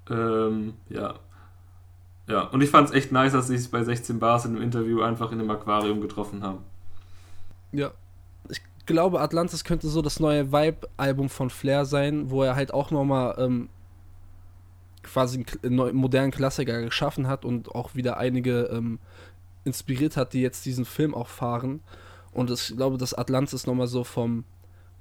Ähm, 0.09 0.75
ja. 0.89 1.15
Ja, 2.27 2.45
und 2.45 2.63
ich 2.63 2.71
fand 2.71 2.89
es 2.89 2.95
echt 2.95 3.13
nice, 3.13 3.33
dass 3.33 3.49
sie 3.49 3.59
sich 3.59 3.71
bei 3.71 3.85
16 3.85 4.19
Bars 4.19 4.47
in 4.47 4.53
einem 4.53 4.63
Interview 4.63 5.03
einfach 5.03 5.31
in 5.31 5.41
einem 5.41 5.51
Aquarium 5.51 6.01
getroffen 6.01 6.43
haben. 6.43 6.61
Ja. 7.71 7.91
Ich 8.49 8.63
glaube, 8.87 9.21
Atlantis 9.21 9.63
könnte 9.63 9.89
so 9.89 10.01
das 10.01 10.21
neue 10.21 10.53
Vibe-Album 10.53 11.29
von 11.29 11.51
Flair 11.51 11.85
sein, 11.85 12.31
wo 12.31 12.43
er 12.43 12.57
halt 12.57 12.73
auch 12.73 12.91
nochmal 12.91 13.35
ähm, 13.39 13.69
quasi 15.05 15.45
einen 15.63 15.95
modernen 15.95 16.33
Klassiker 16.33 16.83
geschaffen 16.83 17.27
hat 17.27 17.45
und 17.45 17.75
auch 17.75 17.95
wieder 17.95 18.17
einige 18.17 18.65
ähm, 18.65 18.99
inspiriert 19.65 20.17
hat, 20.17 20.33
die 20.33 20.43
jetzt 20.43 20.65
diesen 20.67 20.85
Film 20.85 21.15
auch 21.15 21.29
fahren. 21.29 21.81
Und 22.33 22.51
ich 22.51 22.75
glaube, 22.77 22.99
dass 22.99 23.15
Atlantis 23.15 23.67
nochmal 23.67 23.87
so 23.87 24.05
vom, 24.05 24.45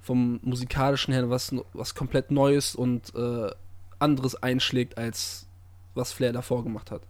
vom 0.00 0.38
musikalischen 0.42 1.12
her 1.12 1.28
was, 1.30 1.54
was 1.72 1.94
komplett 1.94 2.30
Neues 2.30 2.74
und 2.74 3.14
äh, 3.14 3.50
anderes 3.98 4.36
einschlägt, 4.36 4.96
als 4.98 5.46
was 5.94 6.12
Flair 6.12 6.32
davor 6.32 6.62
gemacht 6.62 6.90
hat. 6.90 7.02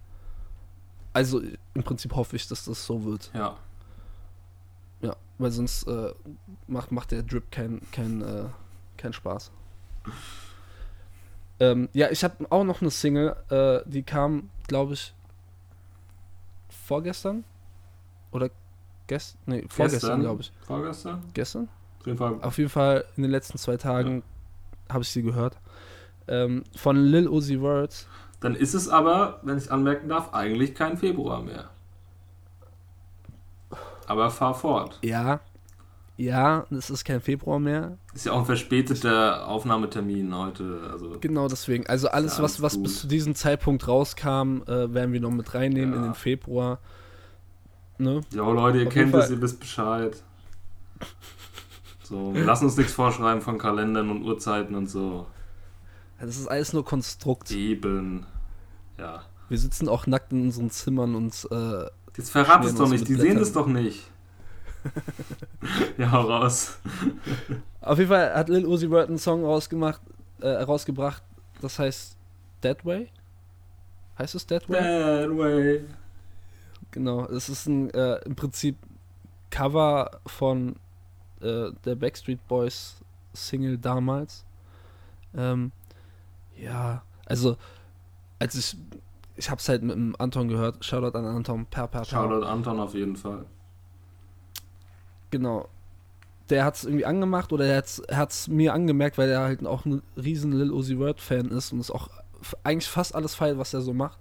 Also 1.13 1.43
im 1.75 1.83
Prinzip 1.83 2.15
hoffe 2.15 2.37
ich, 2.37 2.49
dass 2.49 2.65
das 2.65 2.85
so 2.85 3.05
wird. 3.05 3.31
Ja. 3.35 3.57
Ja, 5.01 5.17
weil 5.39 5.51
sonst 5.51 5.87
äh, 5.87 6.13
macht, 6.67 6.91
macht 6.91 7.11
der 7.11 7.23
Drip 7.23 7.51
keinen 7.51 7.89
kein, 7.93 8.23
äh, 8.23 8.47
kein 8.97 9.13
Spaß. 9.13 9.53
Ähm, 11.65 11.89
ja, 11.93 12.11
ich 12.11 12.23
habe 12.25 12.47
auch 12.51 12.65
noch 12.65 12.81
eine 12.81 12.91
Single, 12.91 13.37
äh, 13.51 13.81
die 13.89 14.03
kam, 14.03 14.51
glaube 14.67 14.95
ich, 14.95 15.15
vorgestern? 16.69 17.45
Oder 18.33 18.51
gestern? 19.07 19.39
Nee, 19.47 19.65
vorgestern, 19.69 20.01
Gestern? 20.01 20.21
glaube 20.21 20.43
ich. 20.43 20.53
Vorgestern? 20.67 21.23
Gestern? 21.33 21.69
Auf 22.01 22.07
jeden 22.07 22.19
Fall. 22.19 22.39
Auf 22.43 22.59
jeden 22.59 22.71
Fall 22.71 23.05
in 23.17 23.23
den 23.23 23.31
letzten 23.33 23.59
zwei 23.59 23.77
Tagen 23.77 24.23
habe 24.91 25.03
ich 25.03 25.09
sie 25.11 25.23
gehört. 25.23 25.57
Ähm, 26.29 26.65
von 26.77 26.97
Lil 26.97 27.29
Uzi 27.29 27.59
Vert. 27.61 28.07
Dann 28.41 28.55
ist 28.55 28.75
es 28.75 28.89
aber, 28.89 29.41
wenn 29.43 29.57
ich 29.57 29.71
anmerken 29.71 30.09
darf, 30.09 30.35
eigentlich 30.35 30.75
kein 30.75 30.99
Februar 30.99 31.43
mehr. 31.43 31.71
Aber 34.07 34.31
fahr 34.31 34.55
fort. 34.55 34.99
Ja, 35.03 35.41
ja, 36.17 36.65
es 36.71 36.91
ist 36.91 37.05
kein 37.05 37.21
Februar 37.21 37.59
mehr. 37.59 37.99
Ist 38.15 38.27
ja 38.27 38.33
auch 38.33 38.41
ein 38.41 38.47
verspäteter 38.47 39.49
Aufnahmetermin 39.49 40.35
heute. 40.37 40.89
Also 40.93 41.17
Genau 41.21 41.49
deswegen. 41.49 41.87
Also 41.87 42.09
alles, 42.09 42.33
was, 42.35 42.39
alles 42.39 42.63
was 42.63 42.75
gut. 42.75 42.83
bis 42.85 43.01
zu 43.01 43.07
diesem 43.09 43.35
Zeitpunkt 43.35 43.87
rauskam, 43.89 44.63
äh, 44.67 44.93
werden 44.95 45.13
wir 45.13 45.21
noch 45.21 45.31
mit 45.33 45.55
reinnehmen 45.55 45.95
in 45.95 46.01
Ja. 46.03 46.07
den 46.09 46.15
Februar. 46.15 46.79
Ne? 47.99 48.21
Jo 48.33 48.53
Leute, 48.53 48.79
ihr 48.81 48.87
Auf 48.89 48.93
kennt 48.93 49.15
es, 49.15 49.31
ihr 49.31 49.41
wisst 49.41 49.61
Bescheid. 49.61 50.23
So, 52.03 52.35
wir 52.35 52.45
lassen 52.45 52.67
uns 52.67 52.77
nichts 52.77 52.93
vorschreiben 52.93 53.41
von 53.41 53.59
Kalendern 53.59 54.11
und 54.11 54.23
Uhrzeiten 54.25 54.75
und 54.75 54.89
so. 54.89 55.27
Das 56.21 56.37
ist 56.37 56.47
alles 56.49 56.73
nur 56.73 56.85
Konstrukt. 56.85 57.51
Eben. 57.51 58.27
Ja. 58.99 59.23
Wir 59.49 59.59
sitzen 59.59 59.89
auch 59.89 60.07
nackt 60.07 60.33
in 60.33 60.43
unseren 60.43 60.71
Zimmern 60.71 61.15
und 61.15 61.49
äh, 61.51 61.85
Jetzt 62.17 62.31
verrat 62.31 62.65
es 62.65 62.75
doch 62.75 62.89
nicht, 62.89 63.09
die 63.09 63.15
sehen 63.15 63.23
Blättern. 63.25 63.43
es 63.43 63.53
doch 63.53 63.67
nicht. 63.67 64.05
ja, 65.99 66.11
hau 66.13 66.23
raus. 66.23 66.79
auf 67.81 67.99
jeden 67.99 68.11
Fall 68.11 68.35
hat 68.35 68.49
Lil 68.49 68.67
Uzi 68.67 68.89
Vert 68.89 69.09
einen 69.09 69.19
Song 69.19 69.45
rausgemacht, 69.45 70.01
äh, 70.41 70.49
rausgebracht, 70.49 71.23
das 71.61 71.79
heißt 71.79 72.17
That 72.61 72.85
Way. 72.85 73.11
Heißt 74.19 74.35
es 74.35 74.47
That 74.47 74.69
Way? 74.69 74.79
That 74.81 75.37
way. 75.37 75.85
Genau, 76.91 77.25
es 77.27 77.49
ist 77.49 77.67
ein 77.67 77.91
äh, 77.91 78.17
im 78.25 78.37
Prinzip 78.37 78.77
Cover 79.51 80.21
von 80.27 80.77
äh, 81.41 81.71
der 81.85 81.95
Backstreet 81.97 82.47
Boys 82.47 82.97
Single 83.33 83.79
damals. 83.79 84.45
Ähm, 85.37 85.73
ja, 86.57 87.03
also 87.27 87.57
als 88.39 88.55
ich 88.55 88.77
ich 89.37 89.51
hab's 89.51 89.69
halt 89.69 89.83
mit 89.83 89.97
dem 89.97 90.15
Anton 90.19 90.49
gehört. 90.49 90.85
Shoutout 90.85 91.19
an 91.19 91.25
Anton. 91.25 91.67
Per, 91.67 91.89
per, 91.89 92.03
per. 92.03 92.05
Shoutout 92.05 92.47
Anton 92.47 92.79
auf 92.79 92.95
jeden 92.95 93.17
Fall. 93.17 93.45
Genau. 95.35 95.69
Der 96.49 96.65
hat's 96.65 96.85
irgendwie 96.85 97.05
angemacht 97.05 97.53
oder 97.53 97.67
er 97.67 97.79
hat's, 97.79 97.99
er 97.99 98.19
hat's 98.19 98.47
mir 98.47 98.73
angemerkt, 98.73 99.19
weil 99.19 99.29
er 99.29 99.41
halt 99.41 99.67
auch 99.67 99.85
ein 99.85 100.01
riesen 100.17 100.53
Lil 100.53 100.71
Uzi 100.71 100.97
Vert 100.97 101.21
Fan 101.21 101.49
ist 101.49 101.73
und 101.73 101.81
es 101.81 101.91
auch 101.91 102.09
eigentlich 102.63 102.89
fast 102.89 103.17
alles 103.17 103.35
feiert, 103.35 103.59
was 103.59 103.75
er 103.75 103.81
so 103.81 103.93
macht. 103.93 104.21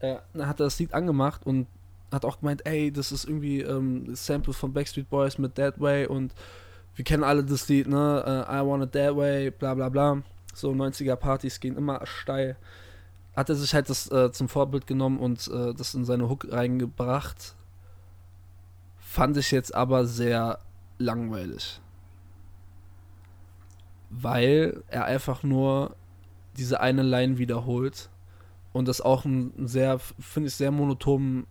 Äh, 0.00 0.16
dann 0.34 0.46
hat 0.46 0.60
er 0.60 0.64
das 0.64 0.78
Lied 0.78 0.92
angemacht 0.92 1.46
und 1.46 1.66
hat 2.12 2.26
auch 2.26 2.40
gemeint, 2.40 2.66
ey, 2.66 2.92
das 2.92 3.10
ist 3.10 3.24
irgendwie 3.24 3.62
ähm, 3.62 4.14
Sample 4.14 4.52
von 4.52 4.74
Backstreet 4.74 5.08
Boys 5.08 5.38
mit 5.38 5.54
That 5.54 5.80
Way 5.80 6.08
und 6.08 6.34
wir 6.94 7.06
kennen 7.06 7.24
alle 7.24 7.42
das 7.42 7.66
Lied, 7.70 7.88
ne? 7.88 8.46
Äh, 8.46 8.60
I 8.60 8.66
Want 8.66 8.84
It 8.84 8.92
That 8.92 9.16
Way, 9.16 9.50
bla 9.52 9.72
bla 9.72 9.88
bla. 9.88 10.22
So 10.52 10.72
90er 10.72 11.16
Partys 11.16 11.58
gehen 11.58 11.78
immer 11.78 12.04
steil. 12.04 12.58
Hat 13.34 13.48
er 13.48 13.54
sich 13.54 13.72
halt 13.72 13.88
das 13.88 14.12
äh, 14.12 14.30
zum 14.30 14.50
Vorbild 14.50 14.86
genommen 14.86 15.20
und 15.20 15.48
äh, 15.48 15.72
das 15.72 15.94
in 15.94 16.04
seine 16.04 16.28
Hook 16.28 16.52
reingebracht. 16.52 17.54
Fand 19.10 19.36
ich 19.36 19.50
jetzt 19.50 19.74
aber 19.74 20.06
sehr 20.06 20.60
langweilig. 20.98 21.80
Weil 24.08 24.84
er 24.86 25.06
einfach 25.06 25.42
nur 25.42 25.96
diese 26.56 26.80
eine 26.80 27.02
Line 27.02 27.36
wiederholt 27.36 28.08
und 28.72 28.86
das 28.86 29.00
auch 29.00 29.24
ein 29.24 29.52
sehr, 29.66 29.98
finde 29.98 30.46
ich, 30.46 30.54
sehr 30.54 30.70
monotonen 30.70 31.48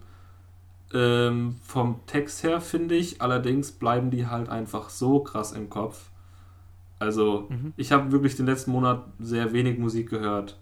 Ähm, 0.95 1.57
vom 1.63 2.01
Text 2.07 2.43
her 2.43 2.61
finde 2.61 2.95
ich, 2.97 3.23
allerdings 3.23 3.73
bleiben 3.73 4.11
die 4.11 4.27
halt 4.27 4.49
einfach 4.51 4.91
so 4.91 5.21
krass 5.21 5.53
im 5.53 5.71
Kopf. 5.71 6.11
Also, 6.99 7.47
Mhm. 7.51 7.73
ich 7.77 7.93
habe 7.93 8.13
wirklich 8.13 8.37
den 8.37 8.47
letzten 8.47 8.73
Monat 8.73 9.05
sehr 9.21 9.53
wenig 9.53 9.79
Musik 9.79 10.11
gehört. 10.11 10.59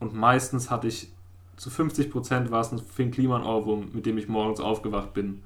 Und 0.00 0.14
meistens 0.14 0.70
hatte 0.70 0.88
ich, 0.88 1.12
zu 1.56 1.70
50% 1.70 2.50
war 2.50 2.60
es 2.62 2.72
ein 2.72 2.78
Finn 2.80 3.10
Kliman-Album, 3.12 3.90
mit 3.94 4.06
dem 4.06 4.18
ich 4.18 4.28
morgens 4.28 4.60
aufgewacht 4.60 5.14
bin. 5.14 5.42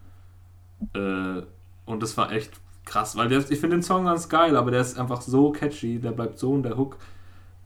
Äh, 0.95 1.43
und 1.87 2.03
das 2.03 2.17
war 2.17 2.33
echt 2.33 2.53
krass, 2.85 3.17
weil 3.17 3.29
der, 3.29 3.39
ich 3.51 3.61
finde 3.61 3.77
den 3.77 3.83
Song 3.83 4.05
ganz 4.07 4.29
geil, 4.29 4.57
aber 4.57 4.71
der 4.71 4.81
ist 4.81 4.99
einfach 4.99 5.21
so 5.21 5.53
catchy, 5.53 5.99
der 6.01 6.13
bleibt 6.13 6.39
so 6.39 6.55
in 6.55 6.63
der 6.63 6.77
Hook. 6.77 6.97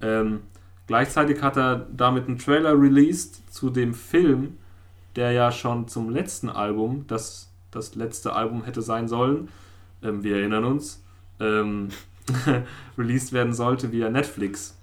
Ähm, 0.00 0.40
gleichzeitig 0.87 1.42
hat 1.42 1.57
er 1.57 1.87
damit 1.92 2.27
einen 2.27 2.38
Trailer 2.38 2.81
released 2.81 3.53
zu 3.53 3.70
dem 3.70 3.94
Film, 3.94 4.59
der 5.16 5.33
ja 5.33 5.53
schon 5.53 5.88
zum 5.88 6.11
letzten 6.11 6.49
Album, 6.49 7.07
das 7.07 7.51
das 7.75 7.94
letzte 7.94 8.35
Album 8.35 8.64
hätte 8.64 8.83
sein 8.83 9.09
sollen, 9.09 9.49
ähm, 10.03 10.23
wir 10.23 10.37
erinnern 10.37 10.64
uns, 10.64 11.03
ähm, 11.40 11.88
released 12.99 13.33
werden 13.33 13.53
sollte 13.53 13.92
via 13.92 14.09
Netflix. 14.11 14.79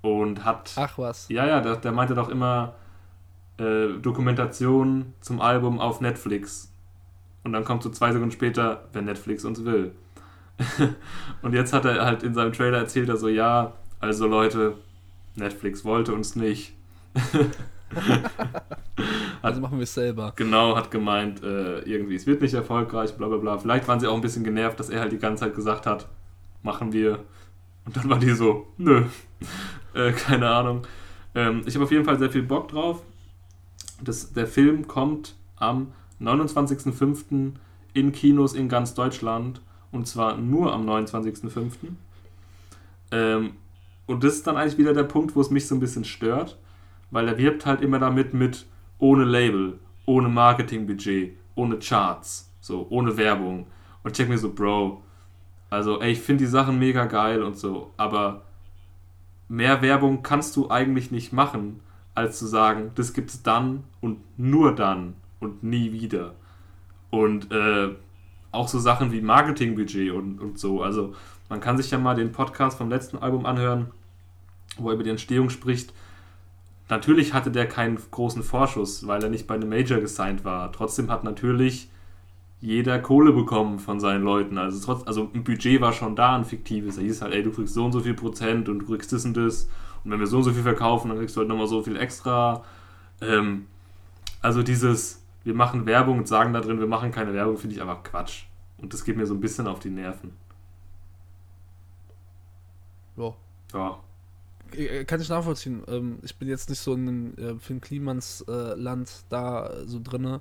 Und 0.00 0.44
hat. 0.44 0.74
Ach 0.76 0.96
was. 0.96 1.28
Ja, 1.28 1.44
ja, 1.44 1.60
der, 1.60 1.76
der 1.76 1.90
meinte 1.90 2.14
doch 2.14 2.28
immer 2.28 2.74
äh, 3.58 3.88
Dokumentation 4.00 5.12
zum 5.20 5.40
Album 5.40 5.80
auf 5.80 6.00
Netflix. 6.00 6.72
Und 7.42 7.52
dann 7.52 7.64
kommt 7.64 7.82
so 7.82 7.90
zwei 7.90 8.12
Sekunden 8.12 8.30
später, 8.30 8.84
wenn 8.92 9.06
Netflix 9.06 9.44
uns 9.44 9.64
will. 9.64 9.92
und 11.42 11.52
jetzt 11.52 11.72
hat 11.72 11.84
er 11.84 12.04
halt 12.04 12.22
in 12.22 12.34
seinem 12.34 12.52
Trailer 12.52 12.78
erzählt, 12.78 13.08
er 13.08 13.16
so, 13.16 13.28
ja, 13.28 13.72
also 13.98 14.28
Leute, 14.28 14.74
Netflix 15.38 15.84
wollte 15.84 16.12
uns 16.12 16.36
nicht. 16.36 16.74
also 19.42 19.60
machen 19.60 19.78
wir 19.78 19.84
es 19.84 19.94
selber. 19.94 20.32
Genau, 20.36 20.76
hat 20.76 20.90
gemeint, 20.90 21.42
äh, 21.42 21.80
irgendwie, 21.80 22.16
es 22.16 22.26
wird 22.26 22.42
nicht 22.42 22.54
erfolgreich, 22.54 23.16
bla 23.16 23.28
bla 23.28 23.38
bla. 23.38 23.58
Vielleicht 23.58 23.88
waren 23.88 24.00
sie 24.00 24.06
auch 24.06 24.14
ein 24.14 24.20
bisschen 24.20 24.44
genervt, 24.44 24.78
dass 24.78 24.90
er 24.90 25.00
halt 25.00 25.12
die 25.12 25.18
ganze 25.18 25.44
Zeit 25.44 25.54
gesagt 25.54 25.86
hat, 25.86 26.08
machen 26.62 26.92
wir. 26.92 27.20
Und 27.84 27.96
dann 27.96 28.10
war 28.10 28.18
die 28.18 28.32
so, 28.32 28.66
nö, 28.76 29.04
äh, 29.94 30.12
keine 30.12 30.50
Ahnung. 30.50 30.86
Ähm, 31.34 31.62
ich 31.66 31.74
habe 31.74 31.84
auf 31.84 31.90
jeden 31.90 32.04
Fall 32.04 32.18
sehr 32.18 32.30
viel 32.30 32.42
Bock 32.42 32.68
drauf. 32.68 33.02
Das, 34.02 34.32
der 34.32 34.46
Film 34.46 34.86
kommt 34.86 35.34
am 35.56 35.92
29.05. 36.20 37.52
in 37.94 38.12
Kinos 38.12 38.54
in 38.54 38.68
ganz 38.68 38.94
Deutschland. 38.94 39.60
Und 39.90 40.06
zwar 40.06 40.36
nur 40.36 40.72
am 40.72 40.88
29.05. 40.88 41.70
Ähm, 43.10 43.52
und 44.08 44.24
das 44.24 44.34
ist 44.36 44.46
dann 44.46 44.56
eigentlich 44.56 44.78
wieder 44.78 44.94
der 44.94 45.04
Punkt, 45.04 45.36
wo 45.36 45.40
es 45.40 45.50
mich 45.50 45.68
so 45.68 45.76
ein 45.76 45.80
bisschen 45.80 46.04
stört, 46.04 46.58
weil 47.10 47.28
er 47.28 47.38
wirbt 47.38 47.66
halt 47.66 47.82
immer 47.82 47.98
damit 47.98 48.34
mit 48.34 48.66
ohne 48.98 49.24
Label, 49.24 49.78
ohne 50.06 50.28
Marketingbudget, 50.28 51.36
ohne 51.54 51.78
Charts, 51.78 52.50
so, 52.58 52.86
ohne 52.88 53.16
Werbung. 53.18 53.66
Und 54.02 54.10
ich 54.10 54.16
denke 54.16 54.32
mir 54.32 54.38
so, 54.38 54.52
Bro, 54.52 55.02
also, 55.68 56.00
ey, 56.00 56.12
ich 56.12 56.20
finde 56.20 56.44
die 56.44 56.50
Sachen 56.50 56.78
mega 56.78 57.04
geil 57.04 57.42
und 57.42 57.58
so, 57.58 57.92
aber 57.98 58.42
mehr 59.48 59.82
Werbung 59.82 60.22
kannst 60.22 60.56
du 60.56 60.70
eigentlich 60.70 61.10
nicht 61.10 61.34
machen, 61.34 61.80
als 62.14 62.38
zu 62.38 62.46
sagen, 62.46 62.92
das 62.94 63.12
gibt's 63.12 63.42
dann 63.42 63.84
und 64.00 64.18
nur 64.38 64.74
dann 64.74 65.14
und 65.38 65.62
nie 65.62 65.92
wieder. 65.92 66.34
Und 67.10 67.52
äh, 67.52 67.90
auch 68.52 68.68
so 68.68 68.78
Sachen 68.78 69.12
wie 69.12 69.20
Marketingbudget 69.20 70.12
und, 70.12 70.40
und 70.40 70.58
so. 70.58 70.82
Also, 70.82 71.14
man 71.50 71.60
kann 71.60 71.76
sich 71.76 71.90
ja 71.90 71.98
mal 71.98 72.14
den 72.14 72.32
Podcast 72.32 72.78
vom 72.78 72.88
letzten 72.88 73.18
Album 73.18 73.44
anhören, 73.44 73.88
wo 74.78 74.88
er 74.88 74.94
über 74.94 75.04
die 75.04 75.10
Entstehung 75.10 75.50
spricht. 75.50 75.92
Natürlich 76.88 77.34
hatte 77.34 77.50
der 77.50 77.66
keinen 77.66 77.98
großen 78.10 78.42
Vorschuss, 78.42 79.06
weil 79.06 79.22
er 79.22 79.28
nicht 79.28 79.46
bei 79.46 79.54
einem 79.54 79.68
Major 79.68 80.00
gesigned 80.00 80.44
war. 80.44 80.72
Trotzdem 80.72 81.10
hat 81.10 81.22
natürlich 81.24 81.90
jeder 82.60 82.98
Kohle 82.98 83.32
bekommen 83.32 83.78
von 83.78 84.00
seinen 84.00 84.24
Leuten. 84.24 84.58
Also, 84.58 84.84
trotz, 84.84 85.06
also 85.06 85.30
ein 85.34 85.44
Budget 85.44 85.80
war 85.80 85.92
schon 85.92 86.16
da, 86.16 86.34
ein 86.34 86.44
fiktives. 86.44 86.96
Da 86.96 87.02
hieß 87.02 87.22
halt, 87.22 87.34
ey, 87.34 87.42
du 87.42 87.52
kriegst 87.52 87.74
so 87.74 87.84
und 87.84 87.92
so 87.92 88.00
viel 88.00 88.14
Prozent 88.14 88.68
und 88.68 88.80
du 88.80 88.86
kriegst 88.86 89.12
das 89.12 89.24
und 89.24 89.36
das. 89.36 89.68
Und 90.04 90.10
wenn 90.10 90.20
wir 90.20 90.26
so 90.26 90.38
und 90.38 90.44
so 90.44 90.52
viel 90.52 90.62
verkaufen, 90.62 91.08
dann 91.08 91.18
kriegst 91.18 91.36
du 91.36 91.40
halt 91.40 91.48
nochmal 91.48 91.66
so 91.66 91.82
viel 91.82 91.96
extra. 91.96 92.64
Ähm, 93.20 93.66
also 94.40 94.62
dieses, 94.62 95.22
wir 95.44 95.54
machen 95.54 95.86
Werbung 95.86 96.18
und 96.18 96.28
sagen 96.28 96.52
da 96.52 96.60
drin, 96.60 96.80
wir 96.80 96.86
machen 96.86 97.12
keine 97.12 97.34
Werbung, 97.34 97.58
finde 97.58 97.76
ich 97.76 97.82
einfach 97.82 98.02
Quatsch. 98.02 98.44
Und 98.78 98.92
das 98.94 99.04
geht 99.04 99.16
mir 99.16 99.26
so 99.26 99.34
ein 99.34 99.40
bisschen 99.40 99.66
auf 99.66 99.80
die 99.80 99.90
Nerven. 99.90 100.32
Ja. 103.16 103.34
Ja. 103.74 103.98
Äh, 104.74 105.04
Kann 105.04 105.20
ich 105.20 105.28
nachvollziehen. 105.28 105.82
Ähm, 105.88 106.18
Ich 106.22 106.36
bin 106.36 106.48
jetzt 106.48 106.68
nicht 106.68 106.80
so 106.80 106.94
in 106.94 107.06
dem 107.06 107.38
äh, 107.38 107.58
Finn 107.58 107.80
Klimans 107.80 108.44
äh, 108.48 108.74
Land 108.74 109.10
da 109.28 109.68
äh, 109.68 109.86
so 109.86 110.00
drinne. 110.02 110.40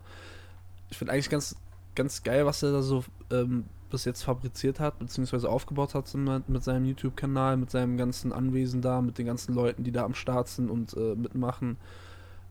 Ich 0.89 0.97
finde 0.97 1.13
eigentlich 1.13 1.29
ganz, 1.29 1.55
ganz 1.95 2.23
geil, 2.23 2.45
was 2.45 2.63
er 2.63 2.71
da 2.71 2.81
so 2.81 3.03
ähm, 3.31 3.65
bis 3.89 4.05
jetzt 4.05 4.23
fabriziert 4.23 4.79
hat, 4.79 4.99
beziehungsweise 4.99 5.49
aufgebaut 5.49 5.95
hat 5.95 6.13
mit, 6.13 6.49
mit 6.49 6.63
seinem 6.63 6.85
YouTube-Kanal, 6.85 7.57
mit 7.57 7.71
seinem 7.71 7.97
ganzen 7.97 8.33
Anwesen 8.33 8.81
da, 8.81 9.01
mit 9.01 9.17
den 9.17 9.25
ganzen 9.25 9.53
Leuten, 9.53 9.83
die 9.83 9.91
da 9.91 10.03
am 10.03 10.13
Start 10.13 10.47
sind 10.49 10.69
und 10.69 10.93
äh, 10.95 11.15
mitmachen. 11.15 11.77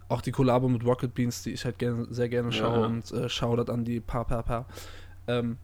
Auch 0.09 0.21
die 0.21 0.33
Kollabo 0.33 0.69
mit 0.69 0.85
Rocket 0.85 1.15
Beans, 1.15 1.43
die 1.43 1.51
ich 1.51 1.65
halt 1.65 1.79
gerne, 1.79 2.07
sehr 2.11 2.29
gerne 2.29 2.53
schaue 2.53 2.81
ja. 2.81 2.87
und 2.87 3.11
äh, 3.13 3.29
Shoutout 3.29 3.71
an 3.73 3.85
die 3.85 4.01
Pa 4.01 4.25
Pa 4.25 4.43
Pa. 4.43 4.67
Ähm, 5.27 5.59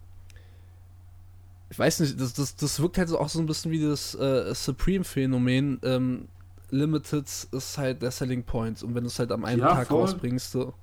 ich 1.73 1.79
weiß 1.79 2.01
nicht, 2.01 2.21
das, 2.21 2.35
das, 2.35 2.55
das 2.55 2.81
wirkt 2.81 2.99
halt 2.99 3.09
so 3.09 3.19
auch 3.19 3.31
so 3.31 3.39
ein 3.41 3.47
bisschen 3.47 3.73
wie 3.73 3.83
das 3.83 4.15
äh, 4.15 4.55
Supreme-Phänomen. 4.55 5.81
Ähm, 5.83 6.29
Limited 6.69 7.27
ist 7.51 7.79
halt 7.79 8.03
der 8.03 8.11
Selling 8.11 8.45
Point 8.45 8.83
und 8.83 8.95
wenn 8.95 9.05
du 9.05 9.09
es 9.09 9.19
halt 9.19 9.33
am 9.33 9.45
einen 9.47 9.61
Ja, 9.61 9.75
Tag 9.75 9.89
voll. 9.89 10.01
rausbringst, 10.03 10.53
so, 10.53 10.75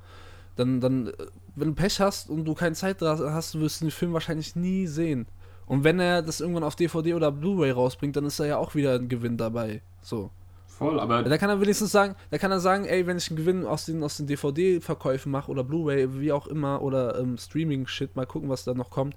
dann, 0.55 0.81
dann, 0.81 1.07
äh, 1.07 1.13
wenn 1.55 1.69
du 1.69 1.75
Pech 1.75 1.99
hast 2.01 2.29
und 2.31 2.43
du 2.45 2.55
keine 2.55 2.73
Zeit 2.75 3.01
hast, 3.03 3.59
wirst 3.59 3.81
du 3.81 3.85
den 3.85 3.91
Film 3.91 4.13
wahrscheinlich 4.13 4.55
nie 4.55 4.87
sehen. 4.87 5.27
Und 5.67 5.83
wenn 5.83 5.99
er 5.99 6.23
das 6.23 6.41
irgendwann 6.41 6.63
auf 6.63 6.75
DVD 6.75 7.13
oder 7.13 7.31
Blu-ray 7.31 7.69
rausbringt, 7.69 8.15
dann 8.15 8.25
ist 8.25 8.39
da 8.39 8.45
ja 8.45 8.57
auch 8.57 8.73
wieder 8.73 8.95
ein 8.95 9.09
Gewinn 9.09 9.37
dabei. 9.37 9.83
So. 10.01 10.31
Voll, 10.65 10.99
aber 10.99 11.21
Da 11.23 11.37
kann 11.37 11.49
er 11.51 11.61
wenigstens 11.61 11.91
sagen, 11.91 12.15
da 12.31 12.39
kann 12.39 12.51
er 12.51 12.59
sagen, 12.61 12.85
ey, 12.85 13.05
wenn 13.05 13.17
ich 13.17 13.29
einen 13.29 13.37
Gewinn 13.37 13.65
aus 13.65 13.85
den, 13.85 14.01
aus 14.01 14.17
den 14.17 14.25
DVD-Verkäufen 14.25 15.31
mache 15.31 15.51
oder 15.51 15.63
Blu-ray, 15.63 16.19
wie 16.19 16.31
auch 16.31 16.47
immer, 16.47 16.81
oder 16.81 17.19
ähm, 17.19 17.37
Streaming-Shit, 17.37 18.15
mal 18.15 18.25
gucken, 18.25 18.49
was 18.49 18.63
da 18.63 18.73
noch 18.73 18.89
kommt, 18.89 19.15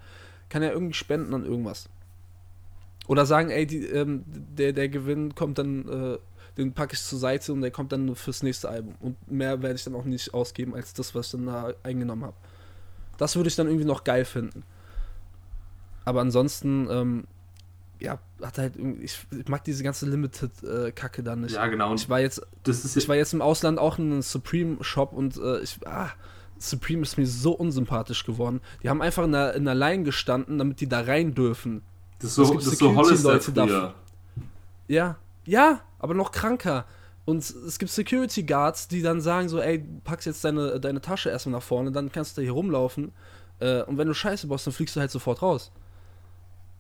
kann 0.53 0.63
er 0.63 0.73
irgendwie 0.75 0.93
spenden 0.93 1.33
an 1.33 1.47
irgendwas. 1.47 1.89
Oder 3.09 3.25
sagen, 3.25 3.49
ey, 3.49 3.67
die, 3.67 3.87
ähm, 3.87 4.23
der, 4.27 4.75
der 4.75 4.91
Gewinn 4.91 5.35
kommt 5.35 5.57
dann, 5.57 5.89
äh, 5.89 6.19
den 6.59 6.75
packe 6.75 6.93
ich 6.93 7.03
zur 7.03 7.19
Seite 7.19 7.55
und 7.55 7.63
der 7.63 7.71
kommt 7.71 7.91
dann 7.91 8.15
fürs 8.15 8.43
nächste 8.43 8.69
Album. 8.69 8.95
Und 9.01 9.33
mehr 9.33 9.63
werde 9.63 9.77
ich 9.77 9.85
dann 9.85 9.95
auch 9.95 10.05
nicht 10.05 10.35
ausgeben, 10.35 10.75
als 10.75 10.93
das, 10.93 11.15
was 11.15 11.27
ich 11.27 11.33
dann 11.33 11.47
da 11.47 11.73
eingenommen 11.83 12.25
habe. 12.25 12.37
Das 13.17 13.35
würde 13.35 13.49
ich 13.49 13.57
dann 13.57 13.67
irgendwie 13.67 13.87
noch 13.87 14.05
geil 14.05 14.27
finden. 14.27 14.63
Aber 16.05 16.21
ansonsten, 16.21 16.87
ähm, 16.91 17.25
ja, 17.99 18.19
hat 18.43 18.59
halt 18.59 18.75
ich, 18.77 19.25
ich 19.31 19.49
mag 19.49 19.65
diese 19.65 19.83
ganze 19.83 20.05
Limited-Kacke 20.05 21.23
da 21.23 21.35
nicht. 21.35 21.55
ja, 21.55 21.67
genau. 21.67 21.95
Ich 21.95 22.11
war 22.11 22.21
jetzt, 22.21 22.47
das 22.65 22.85
ist 22.85 22.95
ich 22.99 23.09
war 23.09 23.17
jetzt 23.17 23.33
im 23.33 23.41
Ausland 23.41 23.79
auch 23.79 23.99
in 23.99 24.13
einem 24.13 24.23
Supreme-Shop 24.23 25.15
und 25.15 25.39
äh, 25.39 25.61
ich, 25.61 25.79
ah, 25.87 26.11
Supreme 26.63 27.03
ist 27.03 27.19
mir 27.19 27.27
so 27.27 27.53
unsympathisch 27.53 28.25
geworden. 28.25 28.61
Die 28.83 28.89
haben 28.89 29.03
einfach 29.03 29.25
in 29.25 29.33
der, 29.33 29.55
in 29.55 29.65
der 29.65 29.75
Line 29.75 30.05
gestanden, 30.05 30.59
damit 30.59 30.81
die 30.81 30.89
da 30.89 31.01
rein 31.01 31.35
dürfen. 31.35 31.83
das 32.19 32.31
ist 32.31 32.35
so, 32.37 32.55
das 32.55 32.67
ist 32.67 32.79
so 32.79 32.95
Hollister 32.95 33.41
früher. 33.41 33.95
Ja, 34.89 35.17
ja, 35.45 35.81
aber 35.99 36.15
noch 36.15 36.33
kranker. 36.33 36.87
Und 37.25 37.39
es 37.39 37.79
gibt 37.79 37.91
Security 37.91 38.43
Guards, 38.43 38.89
die 38.89 39.01
dann 39.01 39.21
sagen 39.21 39.49
so, 39.49 39.61
ey, 39.61 39.85
packst 40.05 40.27
jetzt 40.27 40.45
deine, 40.45 40.81
deine 40.81 41.01
Tasche 41.01 41.31
erstmal 41.31 41.53
nach 41.53 41.63
vorne, 41.63 41.93
dann 41.93 42.11
kannst 42.11 42.37
du 42.37 42.41
da 42.41 42.45
hier 42.45 42.53
rumlaufen. 42.53 43.13
Äh, 43.61 43.83
und 43.83 43.97
wenn 43.97 44.09
du 44.09 44.15
Scheiße 44.15 44.49
baust, 44.49 44.67
dann 44.67 44.75
fliegst 44.75 44.97
du 44.97 45.01
halt 45.01 45.11
sofort 45.11 45.41
raus. 45.41 45.71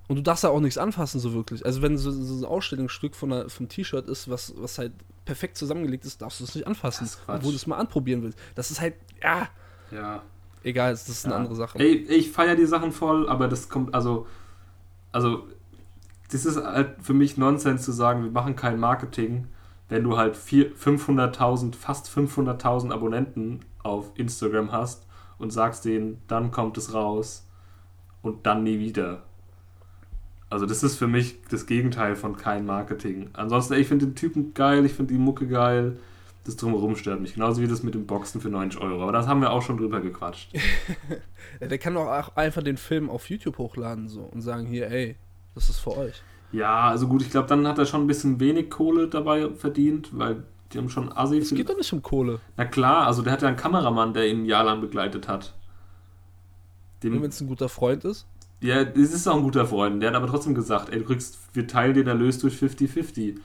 Und 0.08 0.16
du 0.16 0.22
darfst 0.22 0.42
da 0.42 0.48
auch 0.48 0.60
nichts 0.60 0.78
anfassen, 0.78 1.20
so 1.20 1.32
wirklich. 1.32 1.64
Also 1.64 1.80
wenn 1.80 1.96
so, 1.96 2.10
so 2.10 2.44
ein 2.44 2.44
Ausstellungsstück 2.44 3.14
von 3.14 3.32
einer, 3.32 3.48
vom 3.48 3.68
T-Shirt 3.68 4.08
ist, 4.08 4.28
was, 4.28 4.52
was 4.56 4.78
halt 4.78 4.92
perfekt 5.24 5.56
zusammengelegt 5.56 6.04
ist, 6.04 6.20
darfst 6.20 6.40
du 6.40 6.44
es 6.44 6.54
nicht 6.54 6.66
anfassen. 6.66 7.08
Obwohl 7.28 7.52
du 7.52 7.56
es 7.56 7.66
mal 7.68 7.76
anprobieren 7.76 8.22
willst. 8.22 8.38
Das 8.56 8.70
ist 8.70 8.80
halt, 8.80 8.94
ja, 9.22 9.48
Ja. 9.92 10.22
egal, 10.64 10.92
das 10.92 11.09
ist 11.09 11.24
eine 11.24 11.35
Ja. 11.35 11.40
andere 11.40 11.55
Sache. 11.55 11.78
Ey, 11.78 11.94
ich 12.09 12.31
feiere 12.33 12.57
die 12.57 12.66
Sachen 12.66 12.92
voll, 12.92 13.28
aber 13.28 13.48
das 13.48 13.68
kommt, 13.68 13.94
also, 13.94 14.26
also, 15.12 15.46
das 16.31 16.46
ist 16.46 16.57
halt 16.57 16.96
für 17.02 17.14
mich 17.14 17.37
Nonsens 17.37 17.83
zu 17.83 17.92
sagen, 17.92 18.24
wir 18.24 18.31
machen 18.31 18.57
kein 18.57 18.81
Marketing, 18.81 19.48
wenn 19.88 20.02
du 20.05 20.16
halt 20.16 20.37
vier- 20.37 20.74
500.000, 20.74 21.76
fast 21.76 22.09
500.000 22.09 22.90
Abonnenten 22.92 23.61
auf 23.83 24.12
Instagram 24.14 24.72
hast 24.72 25.07
und 25.38 25.52
sagst 25.52 25.85
denen, 25.85 26.22
dann 26.28 26.50
kommt 26.50 26.78
es 26.78 26.94
raus 26.94 27.46
und 28.22 28.46
dann 28.46 28.62
nie 28.62 28.78
wieder. 28.78 29.24
Also 30.48 30.66
das 30.66 30.83
ist 30.83 30.96
für 30.96 31.07
mich 31.09 31.42
das 31.50 31.66
Gegenteil 31.66 32.14
von 32.14 32.37
kein 32.37 32.64
Marketing. 32.64 33.31
Ansonsten, 33.33 33.74
ey, 33.74 33.81
ich 33.81 33.88
finde 33.88 34.07
den 34.07 34.14
Typen 34.14 34.55
geil, 34.55 34.85
ich 34.87 34.92
finde 34.94 35.12
die 35.14 35.18
Mucke 35.20 35.46
geil. 35.46 35.98
Das 36.44 36.57
Drumherum 36.57 36.96
stört 36.96 37.20
mich. 37.20 37.35
Genauso 37.35 37.62
wie 37.62 37.68
das 37.68 37.83
mit 37.85 37.94
dem 37.94 38.07
Boxen 38.07 38.40
für 38.40 38.48
90 38.48 38.81
Euro. 38.81 39.02
Aber 39.02 39.12
das 39.12 39.28
haben 39.28 39.40
wir 39.40 39.52
auch 39.52 39.62
schon 39.62 39.76
drüber 39.76 40.00
gequatscht. 40.00 40.52
Ja, 41.61 41.68
der 41.68 41.78
kann 41.78 41.94
doch 41.94 42.07
auch 42.07 42.37
einfach 42.37 42.62
den 42.62 42.76
Film 42.76 43.11
auf 43.11 43.28
YouTube 43.28 43.59
hochladen 43.59 44.09
so 44.09 44.22
und 44.22 44.40
sagen, 44.42 44.64
hier, 44.66 44.90
ey, 44.90 45.16
das 45.55 45.68
ist 45.68 45.78
für 45.81 45.96
euch. 45.96 46.22
Ja, 46.50 46.88
also 46.88 47.09
gut, 47.09 47.22
ich 47.22 47.31
glaube, 47.31 47.48
dann 47.48 47.66
hat 47.66 47.78
er 47.78 47.87
schon 47.87 48.02
ein 48.02 48.07
bisschen 48.07 48.40
wenig 48.40 48.70
Kohle 48.70 49.09
dabei 49.09 49.50
verdient, 49.50 50.11
weil 50.12 50.44
die 50.72 50.78
haben 50.78 50.88
schon 50.88 51.12
assi 51.12 51.38
Es 51.38 51.50
geht 51.55 51.68
doch 51.68 51.76
nicht 51.76 51.92
um 51.92 52.00
Kohle. 52.02 52.40
Na 52.57 52.64
klar, 52.64 53.07
also 53.07 53.22
der 53.22 53.33
hat 53.33 53.42
ja 53.42 53.48
einen 53.48 53.57
Kameramann, 53.57 54.14
der 54.14 54.28
ihn 54.28 54.42
ein 54.42 54.44
Jahr 54.46 54.64
lang 54.64 54.81
begleitet 54.81 55.28
hat. 55.28 55.55
Wenn 57.02 57.22
es 57.24 57.40
ein 57.40 57.48
guter 57.48 57.68
Freund 57.68 58.05
ist. 58.05 58.26
ja, 58.61 58.85
das 58.85 59.12
ist 59.12 59.26
auch 59.26 59.37
ein 59.37 59.42
guter 59.42 59.66
Freund. 59.66 60.00
Der 60.00 60.11
hat 60.11 60.16
aber 60.16 60.28
trotzdem 60.28 60.55
gesagt, 60.55 60.90
ey, 60.90 61.00
du 61.00 61.05
kriegst, 61.05 61.38
wir 61.52 61.66
teilen 61.66 61.94
den 61.94 62.07
Erlös 62.07 62.38
durch 62.38 62.55
50-50. 62.55 63.37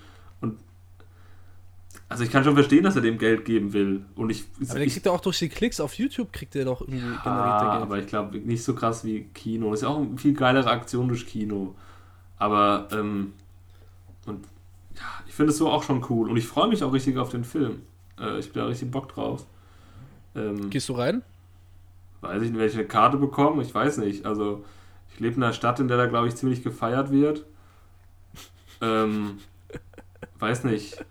Also 2.10 2.24
ich 2.24 2.32
kann 2.32 2.44
schon 2.44 2.54
verstehen, 2.56 2.84
dass 2.84 2.96
er 2.96 3.02
dem 3.02 3.18
Geld 3.18 3.44
geben 3.44 3.74
will. 3.74 4.06
Und 4.16 4.30
ich, 4.30 4.46
Aber 4.70 4.76
der 4.80 4.88
ich 4.88 4.94
kriegt 4.94 5.06
ja 5.06 5.12
auch 5.12 5.20
durch 5.20 5.40
die 5.40 5.50
Klicks 5.50 5.80
auf 5.82 5.94
YouTube, 5.96 6.32
kriegt 6.32 6.56
der 6.56 6.64
doch 6.66 6.80
irgendwie 6.82 7.00
generiert 7.00 7.26
Ah, 7.26 7.60
der 7.60 7.70
Geld. 7.72 7.82
aber 7.82 8.00
ich 8.00 8.08
glaube 8.08 8.38
nicht 8.38 8.64
so 8.64 8.74
krass 8.76 9.04
wie 9.04 9.24
Kino. 9.34 9.72
Das 9.72 9.80
ist 9.80 9.84
ja 9.84 9.90
auch 9.90 9.98
eine 9.98 10.18
viel 10.18 10.34
geilere 10.34 10.70
Aktion 10.70 11.10
durch 11.10 11.26
Kino. 11.28 11.76
Aber, 12.38 12.88
ähm, 12.92 13.34
und 14.26 14.46
ja, 14.96 15.02
ich 15.28 15.34
finde 15.34 15.52
es 15.52 15.58
so 15.58 15.70
auch 15.70 15.84
schon 15.84 16.06
cool. 16.10 16.30
Und 16.30 16.38
ich 16.38 16.48
freue 16.48 16.70
mich 16.70 16.82
auch 16.84 16.94
richtig 16.94 17.18
auf 17.18 17.30
den 17.30 17.44
Film. 17.44 17.82
Äh, 18.20 18.40
ich 18.40 18.54
bin 18.54 18.62
da 18.62 18.68
richtig 18.70 18.90
Bock 18.90 19.10
drauf. 19.10 19.46
Ähm, 20.36 20.70
Gehst 20.70 20.88
du 20.90 20.94
rein? 20.94 21.24
weiß 22.22 22.42
ich 22.42 22.50
nicht, 22.52 22.60
welche 22.60 22.86
Karte 22.86 23.18
bekommen. 23.18 23.60
Ich 23.62 23.74
weiß 23.76 23.98
nicht. 23.98 24.26
Also, 24.26 24.64
ich 25.14 25.20
lebe 25.20 25.36
in 25.36 25.44
einer 25.44 25.54
Stadt, 25.54 25.80
in 25.82 25.88
der 25.88 25.98
da, 25.98 26.06
glaube 26.08 26.28
ich, 26.28 26.36
ziemlich 26.36 26.64
gefeiert 26.64 27.12
wird. 27.12 27.46
Ähm, 28.82 29.40
weiß 30.40 30.64
nicht. 30.64 31.04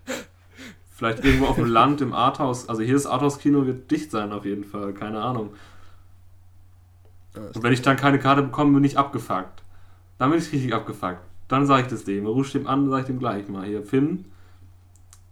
Vielleicht 0.97 1.23
irgendwo 1.23 1.45
auf 1.45 1.57
dem 1.57 1.67
Land, 1.67 2.01
im 2.01 2.11
Arthouse. 2.11 2.67
Also, 2.69 2.81
hier 2.81 2.95
das 2.95 3.05
Arthouse-Kino 3.05 3.67
wird 3.67 3.91
dicht 3.91 4.09
sein, 4.09 4.31
auf 4.31 4.45
jeden 4.45 4.63
Fall. 4.63 4.93
Keine 4.93 5.21
Ahnung. 5.21 5.51
Und 7.35 7.61
wenn 7.61 7.71
ich 7.71 7.83
dann 7.83 7.97
keine 7.97 8.17
Karte 8.17 8.41
bekomme, 8.41 8.73
bin 8.73 8.83
ich 8.83 8.97
abgefuckt. 8.97 9.61
Dann 10.17 10.31
bin 10.31 10.39
ich 10.39 10.51
richtig 10.51 10.73
abgefuckt. 10.73 11.19
Dann 11.49 11.67
sage 11.67 11.83
ich 11.83 11.87
das 11.89 12.03
dem. 12.03 12.25
Ruf 12.25 12.51
dem 12.51 12.65
an, 12.65 12.89
sage 12.89 13.01
ich 13.01 13.07
dem 13.07 13.19
gleich 13.19 13.47
mal. 13.47 13.63
Hier, 13.63 13.83
Finn, 13.83 14.25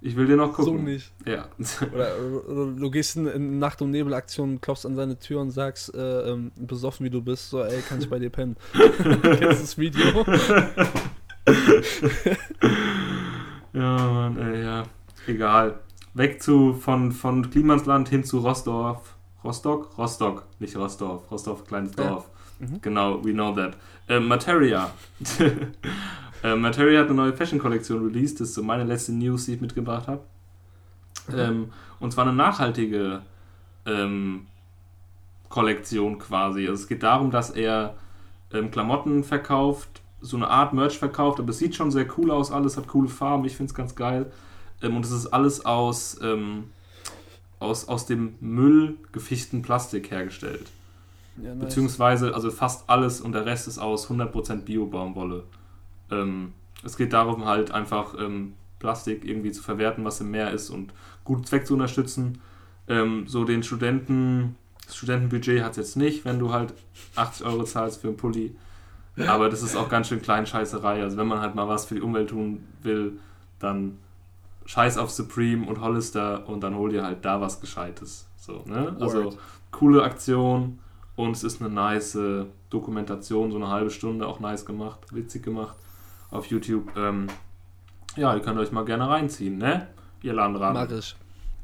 Ich 0.01 0.15
will 0.15 0.28
dir 0.28 0.36
noch 0.36 0.56
So 0.56 0.65
gucken. 0.65 0.84
nicht. 0.84 1.12
Ja. 1.25 1.47
Oder, 1.93 2.10
oder 2.47 2.71
du 2.73 2.91
gehst 2.91 3.15
in, 3.17 3.58
Nacht- 3.58 3.82
und 3.82 3.89
Nebelaktion, 3.89 4.62
klopfst 4.62 4.86
an 4.86 4.95
seine 4.95 5.17
Tür 5.17 5.41
und 5.41 5.49
sagst, 5.49 5.95
äh, 5.95 6.30
ähm, 6.30 6.51
besoffen 6.58 7.08
wie 7.08 7.10
du 7.10 7.23
bist, 7.23 7.49
so, 7.49 7.63
ey, 7.63 7.82
kann 7.82 7.97
ich 7.99 8.08
bei 8.08 8.19
dir 8.19 8.30
pennen? 8.30 8.56
Kennst 9.23 9.63
das 9.63 9.78
Video? 9.80 10.04
ja, 13.73 13.97
Mann, 13.97 14.38
ey, 14.38 14.63
ja. 14.63 14.84
Egal. 15.28 15.80
Weg 16.14 16.42
zu 16.42 16.74
von, 16.74 17.12
von 17.12 17.50
Klimansland 17.50 18.10
hin 18.10 18.24
zu 18.24 18.40
Rostorf. 18.40 19.16
Rostock? 19.44 19.98
Rostock, 19.98 20.46
nicht 20.60 20.76
Rostorf. 20.76 21.30
Rostorf, 21.30 21.66
kleines 21.66 21.96
Ja. 21.98 22.10
Dorf. 22.10 22.30
Mhm. 22.60 22.82
Genau, 22.82 23.24
we 23.24 23.32
know 23.34 23.54
that. 23.54 23.76
Äh, 24.08 24.20
Materia. 24.20 24.92
äh, 26.44 26.56
Materia 26.56 27.02
hat 27.02 27.08
eine 27.08 27.16
neue 27.16 27.34
Fashion-Kollektion 27.34 28.06
released. 28.06 28.40
Das 28.40 28.50
ist 28.50 28.56
so 28.56 28.64
meine 28.64 28.84
letzte 28.84 29.12
News, 29.12 29.46
die 29.46 29.56
ich 29.56 29.62
mitgebracht 29.62 30.08
habe. 30.08 30.22
Ähm, 31.36 31.72
und 32.00 32.12
zwar 32.12 32.26
eine 32.26 32.36
nachhaltige 32.36 33.22
ähm, 33.86 34.48
Kollektion 35.50 36.20
quasi. 36.20 36.68
Also 36.68 36.84
es 36.84 36.88
geht 36.88 37.04
darum, 37.04 37.32
dass 37.32 37.50
er 37.50 37.96
ähm, 38.54 38.72
Klamotten 38.72 39.24
verkauft, 39.24 40.02
so 40.22 40.38
eine 40.38 40.50
Art 40.50 40.74
Merch 40.74 40.98
verkauft, 40.98 41.40
aber 41.40 41.50
es 41.50 41.60
sieht 41.60 41.76
schon 41.76 41.92
sehr 41.92 42.08
cool 42.18 42.32
aus, 42.32 42.52
alles 42.52 42.78
hat 42.78 42.88
coole 42.88 43.10
Farben, 43.10 43.46
ich 43.46 43.56
finde 43.56 43.70
es 43.72 43.76
ganz 43.76 43.96
geil. 43.96 44.32
Ähm, 44.86 44.98
und 44.98 45.06
es 45.06 45.12
ist 45.12 45.28
alles 45.28 45.65
aus, 45.65 46.19
ähm, 46.21 46.65
aus, 47.60 47.88
aus 47.88 48.06
dem 48.06 48.36
Müll 48.39 48.98
gefichten 49.12 49.62
Plastik 49.62 50.12
hergestellt. 50.12 50.71
Ja, 51.38 51.54
nice. 51.54 51.65
Beziehungsweise, 51.65 52.34
also 52.34 52.52
fast 52.52 52.89
alles 52.89 53.21
und 53.21 53.34
der 53.34 53.45
Rest 53.45 53.67
ist 53.67 53.78
aus 53.78 54.10
100% 54.10 54.62
Bio-Baumwolle. 54.62 55.43
Ähm, 56.12 56.54
es 56.84 56.98
geht 56.98 57.13
darum, 57.13 57.45
halt 57.45 57.71
einfach 57.71 58.15
ähm, 58.19 58.54
Plastik 58.80 59.26
irgendwie 59.26 59.52
zu 59.52 59.63
verwerten, 59.63 60.06
was 60.06 60.21
im 60.21 60.32
Meer 60.32 60.52
ist 60.52 60.69
und 60.69 60.93
guten 61.24 61.43
Zweck 61.43 61.65
zu 61.65 61.74
unterstützen. 61.74 62.39
Ähm, 62.88 63.26
so 63.28 63.43
den 63.43 63.63
Studenten, 63.63 64.56
das 64.86 64.95
Studentenbudget 64.95 65.63
hat 65.63 65.71
es 65.71 65.78
jetzt 65.78 65.98
nicht, 65.98 66.26
wenn 66.26 66.39
du 66.39 66.54
halt 66.54 66.74
80 67.15 67.45
Euro 67.45 67.63
zahlst 67.63 68.02
für 68.02 68.08
einen 68.10 68.17
Pulli. 68.17 68.56
Aber 69.28 69.50
das 69.50 69.63
ist 69.63 69.78
auch 69.78 69.88
ganz 69.88 70.10
schön 70.10 70.21
Kleinscheißerei. 70.21 71.02
Also 71.02 71.17
wenn 71.17 71.28
man 71.28 71.39
halt 71.39 71.56
mal 71.56 71.67
was 71.67 71.86
für 71.86 71.95
die 71.95 72.02
Umwelt 72.02 72.30
tun 72.30 72.63
will, 72.84 73.13
dann 73.60 73.98
scheiß 74.65 74.97
auf 74.97 75.12
Supreme 75.12 75.65
und 75.65 75.82
Hollister 75.82 76.47
und 76.47 76.62
dann 76.62 76.75
hol 76.75 76.89
dir 76.89 77.04
halt 77.04 77.23
da 77.23 77.41
was 77.41 77.62
Gescheites. 77.62 78.28
So, 78.38 78.63
ne? 78.65 78.95
Also 78.99 79.25
Word. 79.25 79.38
coole 79.71 80.04
Aktion 80.04 80.80
und 81.15 81.32
es 81.32 81.43
ist 81.43 81.62
eine 81.62 81.73
nice 81.73 82.15
äh, 82.15 82.45
Dokumentation, 82.69 83.51
so 83.51 83.58
eine 83.58 83.69
halbe 83.69 83.89
Stunde, 83.89 84.28
auch 84.28 84.39
nice 84.39 84.65
gemacht, 84.65 84.99
witzig 85.12 85.43
gemacht 85.43 85.75
auf 86.32 86.47
YouTube. 86.47 86.91
Ähm, 86.97 87.28
ja, 88.15 88.34
ihr 88.34 88.41
könnt 88.41 88.60
euch 88.60 88.71
mal 88.71 88.86
gerne 88.86 89.08
reinziehen, 89.10 89.58
ne? 89.58 89.88
Ihr 90.21 90.34
Landrat. 90.34 90.73
Mach 90.73 90.91
ich. 90.91 91.15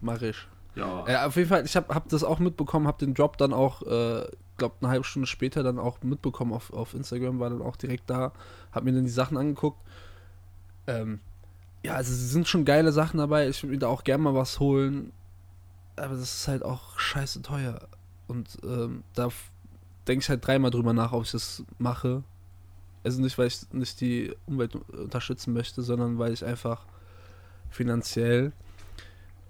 Mach 0.01 0.21
ich. 0.21 0.47
Ja. 0.75 1.05
Äh, 1.07 1.25
auf 1.25 1.35
jeden 1.35 1.49
Fall, 1.49 1.65
ich 1.65 1.75
habe 1.75 1.93
hab 1.93 2.07
das 2.09 2.23
auch 2.23 2.39
mitbekommen, 2.39 2.87
habe 2.87 3.05
den 3.05 3.13
Drop 3.13 3.37
dann 3.37 3.53
auch, 3.53 3.81
äh, 3.83 4.25
glaube 4.57 4.75
eine 4.81 4.89
halbe 4.89 5.03
Stunde 5.03 5.27
später 5.27 5.63
dann 5.63 5.79
auch 5.79 5.97
mitbekommen 6.01 6.53
auf, 6.53 6.71
auf 6.71 6.93
Instagram, 6.93 7.39
war 7.39 7.49
dann 7.49 7.61
auch 7.61 7.75
direkt 7.75 8.09
da, 8.09 8.31
habe 8.71 8.85
mir 8.85 8.93
dann 8.93 9.03
die 9.03 9.09
Sachen 9.09 9.37
angeguckt. 9.37 9.79
Ähm, 10.87 11.19
ja, 11.83 11.95
also 11.95 12.11
es 12.11 12.31
sind 12.31 12.47
schon 12.47 12.65
geile 12.65 12.91
Sachen 12.91 13.17
dabei, 13.17 13.47
ich 13.49 13.61
würde 13.63 13.73
mir 13.73 13.79
da 13.79 13.87
auch 13.87 14.03
gerne 14.03 14.23
mal 14.23 14.35
was 14.35 14.59
holen, 14.59 15.11
aber 15.95 16.15
das 16.15 16.35
ist 16.35 16.47
halt 16.47 16.63
auch 16.63 16.99
scheiße 16.99 17.41
teuer. 17.41 17.87
Und 18.27 18.57
ähm, 18.63 19.03
da 19.13 19.29
denke 20.07 20.23
ich 20.23 20.29
halt 20.29 20.45
dreimal 20.45 20.71
drüber 20.71 20.93
nach, 20.93 21.11
ob 21.11 21.23
ich 21.23 21.31
das 21.31 21.63
mache. 21.77 22.23
Also 23.03 23.21
nicht, 23.21 23.37
weil 23.37 23.47
ich 23.47 23.71
nicht 23.71 23.99
die 23.99 24.33
Umwelt 24.45 24.75
unterstützen 24.75 25.53
möchte, 25.53 25.81
sondern 25.81 26.19
weil 26.19 26.33
ich 26.33 26.45
einfach 26.45 26.85
finanziell 27.69 28.51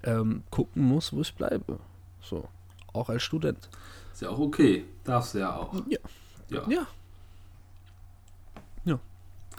ähm, 0.04 0.44
gucken 0.50 0.84
muss, 0.84 1.14
wo 1.14 1.22
ich 1.22 1.34
bleibe. 1.36 1.80
So. 2.22 2.48
Auch 2.94 3.10
als 3.10 3.24
Student. 3.24 3.70
Ist 4.14 4.22
ja 4.22 4.30
auch 4.30 4.40
okay. 4.40 4.86
Darfst 5.04 5.34
du 5.36 5.40
ja 5.40 5.56
auch. 5.56 5.74
Ja. 5.88 6.00
Ja. 6.50 6.68
Ja. 6.68 6.88
Ja. 8.86 9.00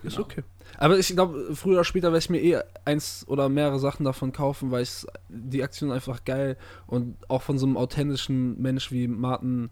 Ist 0.03 0.17
Genau. 0.17 0.25
okay. 0.27 0.43
Aber 0.79 0.99
ich 0.99 1.09
glaube, 1.09 1.55
früher 1.55 1.75
oder 1.75 1.85
später 1.85 2.09
werde 2.09 2.19
ich 2.19 2.31
mir 2.31 2.43
eh 2.43 2.61
eins 2.85 3.25
oder 3.29 3.49
mehrere 3.49 3.79
Sachen 3.79 4.05
davon 4.05 4.33
kaufen, 4.33 4.71
weil 4.71 4.83
ich 4.83 5.07
die 5.29 5.63
Aktion 5.63 5.91
einfach 5.91 6.25
geil 6.25 6.57
und 6.87 7.17
auch 7.29 7.43
von 7.43 7.59
so 7.59 7.67
einem 7.67 7.77
authentischen 7.77 8.61
Mensch 8.61 8.91
wie 8.91 9.09
Martin 9.09 9.71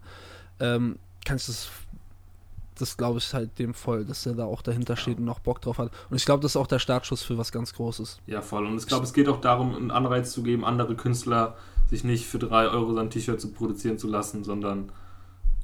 ähm, 0.59 0.97
kann 1.25 1.37
ich 1.37 1.45
das, 1.45 1.69
das 2.75 2.97
glaube 2.97 3.19
ich 3.19 3.33
halt 3.33 3.57
dem 3.59 3.73
voll, 3.73 4.05
dass 4.05 4.25
er 4.25 4.33
da 4.35 4.45
auch 4.45 4.61
dahinter 4.61 4.95
steht 4.95 5.17
und 5.17 5.29
auch 5.29 5.39
Bock 5.39 5.61
drauf 5.61 5.77
hat. 5.77 5.91
Und 6.09 6.17
ich 6.17 6.25
glaube, 6.25 6.41
das 6.41 6.53
ist 6.53 6.57
auch 6.57 6.67
der 6.67 6.79
Startschuss 6.79 7.23
für 7.23 7.37
was 7.37 7.51
ganz 7.51 7.73
Großes. 7.73 8.19
Ja, 8.27 8.41
voll. 8.41 8.65
Und 8.65 8.77
ich 8.77 8.87
glaube, 8.87 9.05
es 9.05 9.13
geht 9.13 9.27
auch 9.27 9.41
darum, 9.41 9.75
einen 9.75 9.91
Anreiz 9.91 10.31
zu 10.31 10.43
geben, 10.43 10.65
andere 10.65 10.95
Künstler 10.95 11.55
sich 11.89 12.03
nicht 12.03 12.25
für 12.25 12.39
3 12.39 12.69
Euro 12.69 12.93
sein 12.93 13.09
T-Shirt 13.09 13.41
zu 13.41 13.51
produzieren 13.51 13.97
zu 13.97 14.07
lassen, 14.07 14.43
sondern 14.43 14.91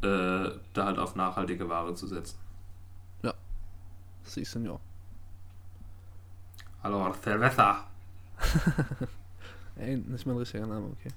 äh, 0.02 0.50
da 0.74 0.86
halt 0.86 1.00
auf 1.00 1.16
nachhaltige 1.16 1.70
Ware 1.70 1.96
zu 1.96 2.06
setzen. 2.06 2.38
Sie 4.28 4.44
Senor. 4.44 4.80
Hallo, 6.84 7.14
Cerveza. 7.24 7.86
Ey, 9.78 9.98
nicht 9.98 10.26
mein 10.26 10.38
richtiger 10.38 10.68
Name, 10.68 10.88
okay. 10.88 11.10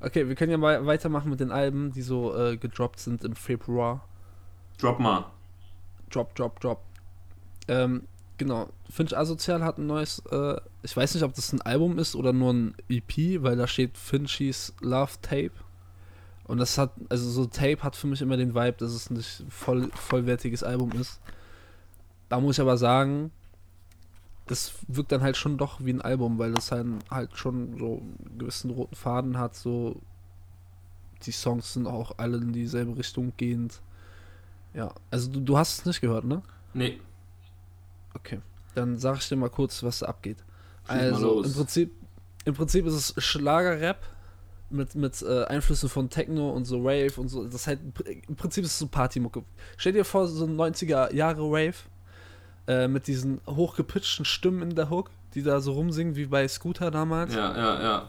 Okay, 0.00 0.28
wir 0.28 0.34
können 0.34 0.52
ja 0.52 0.58
mal 0.58 0.86
weitermachen 0.86 1.30
mit 1.30 1.40
den 1.40 1.50
Alben, 1.50 1.92
die 1.92 2.02
so 2.02 2.36
äh, 2.36 2.56
gedroppt 2.56 3.00
sind 3.00 3.24
im 3.24 3.34
Februar. 3.34 4.06
Drop 4.78 5.00
mal. 5.00 5.26
Drop, 6.10 6.34
drop, 6.34 6.60
drop. 6.60 6.82
Ähm, 7.66 8.06
genau. 8.36 8.68
Finch 8.88 9.16
Asozial 9.16 9.64
hat 9.64 9.78
ein 9.78 9.86
neues, 9.86 10.22
äh, 10.30 10.60
ich 10.82 10.96
weiß 10.96 11.14
nicht, 11.14 11.24
ob 11.24 11.34
das 11.34 11.52
ein 11.52 11.62
Album 11.62 11.98
ist 11.98 12.14
oder 12.14 12.32
nur 12.32 12.52
ein 12.52 12.74
EP, 12.88 13.42
weil 13.42 13.56
da 13.56 13.66
steht 13.66 13.98
Finchies 13.98 14.72
Love 14.80 15.12
Tape. 15.20 15.52
Und 16.44 16.58
das 16.58 16.78
hat, 16.78 16.92
also 17.08 17.28
so 17.28 17.46
Tape 17.46 17.82
hat 17.82 17.96
für 17.96 18.06
mich 18.06 18.22
immer 18.22 18.36
den 18.36 18.54
Vibe, 18.54 18.76
dass 18.78 18.92
es 18.92 19.10
nicht 19.10 19.44
voll, 19.48 19.90
vollwertiges 19.94 20.62
Album 20.62 20.92
ist. 20.92 21.20
Da 22.28 22.40
muss 22.40 22.56
ich 22.56 22.60
aber 22.60 22.76
sagen, 22.76 23.30
das 24.46 24.72
wirkt 24.86 25.12
dann 25.12 25.22
halt 25.22 25.36
schon 25.36 25.58
doch 25.58 25.84
wie 25.84 25.90
ein 25.90 26.00
Album, 26.02 26.38
weil 26.38 26.52
das 26.52 26.72
halt, 26.72 26.86
halt 27.10 27.36
schon 27.36 27.78
so 27.78 27.98
einen 27.98 28.38
gewissen 28.38 28.70
roten 28.70 28.94
Faden 28.94 29.38
hat, 29.38 29.54
so 29.54 30.00
die 31.24 31.32
Songs 31.32 31.72
sind 31.72 31.86
auch 31.86 32.12
alle 32.18 32.38
in 32.38 32.52
dieselbe 32.52 32.96
Richtung 32.96 33.32
gehend. 33.36 33.80
Ja, 34.74 34.92
also 35.10 35.30
du, 35.30 35.40
du 35.40 35.58
hast 35.58 35.80
es 35.80 35.86
nicht 35.86 36.00
gehört, 36.00 36.24
ne? 36.24 36.42
Nee, 36.74 37.00
Okay. 38.18 38.40
Dann 38.74 38.98
sag 38.98 39.18
ich 39.18 39.28
dir 39.28 39.36
mal 39.36 39.50
kurz, 39.50 39.82
was 39.82 40.00
da 40.00 40.06
abgeht. 40.06 40.38
Schieß 40.88 40.96
Also 40.96 41.42
im 41.42 41.52
Prinzip, 41.52 41.92
im 42.44 42.54
Prinzip 42.54 42.86
ist 42.86 42.94
es 42.94 43.24
Schlagerrap 43.24 44.02
mit, 44.70 44.94
mit 44.94 45.22
äh, 45.22 45.44
Einflüssen 45.44 45.88
von 45.88 46.10
Techno 46.10 46.50
und 46.50 46.64
so 46.64 46.78
Rave 46.78 47.12
und 47.16 47.28
so. 47.28 47.44
Das 47.44 47.54
ist 47.54 47.66
halt 47.66 47.80
im 48.28 48.36
Prinzip 48.36 48.64
ist 48.64 48.72
es 48.72 48.78
so 48.78 48.86
Partymucke. 48.86 49.44
Stell 49.76 49.92
dir 49.92 50.04
vor, 50.04 50.28
so 50.28 50.44
ein 50.44 50.56
90er 50.56 51.12
Jahre 51.14 51.42
Rave 51.42 51.76
äh, 52.68 52.86
mit 52.86 53.06
diesen 53.06 53.40
hochgepitchten 53.46 54.24
Stimmen 54.24 54.62
in 54.62 54.76
der 54.76 54.90
Hook, 54.90 55.10
die 55.34 55.42
da 55.42 55.60
so 55.60 55.72
rumsingen 55.72 56.14
wie 56.14 56.26
bei 56.26 56.46
Scooter 56.46 56.90
damals. 56.90 57.34
ja, 57.34 57.56
ja, 57.56 57.82
ja. 57.82 58.08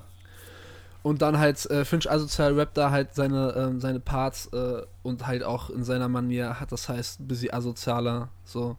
Und 1.02 1.22
dann 1.22 1.40
halt 1.40 1.66
äh, 1.68 1.86
Finch 1.86 2.12
Asozial 2.12 2.60
rappt 2.60 2.76
da 2.76 2.92
halt 2.92 3.16
seine, 3.16 3.54
ähm, 3.56 3.80
seine 3.80 4.02
Parts 4.02 4.48
äh, 4.48 4.82
und 5.02 5.26
halt 5.26 5.44
auch 5.44 5.70
in 5.70 5.86
seiner 5.86 6.10
Manier 6.10 6.60
hat 6.60 6.74
das 6.74 6.90
heißt 6.90 7.22
ein 7.22 7.28
bisschen 7.28 7.54
asozialer, 7.54 8.28
so. 8.44 8.76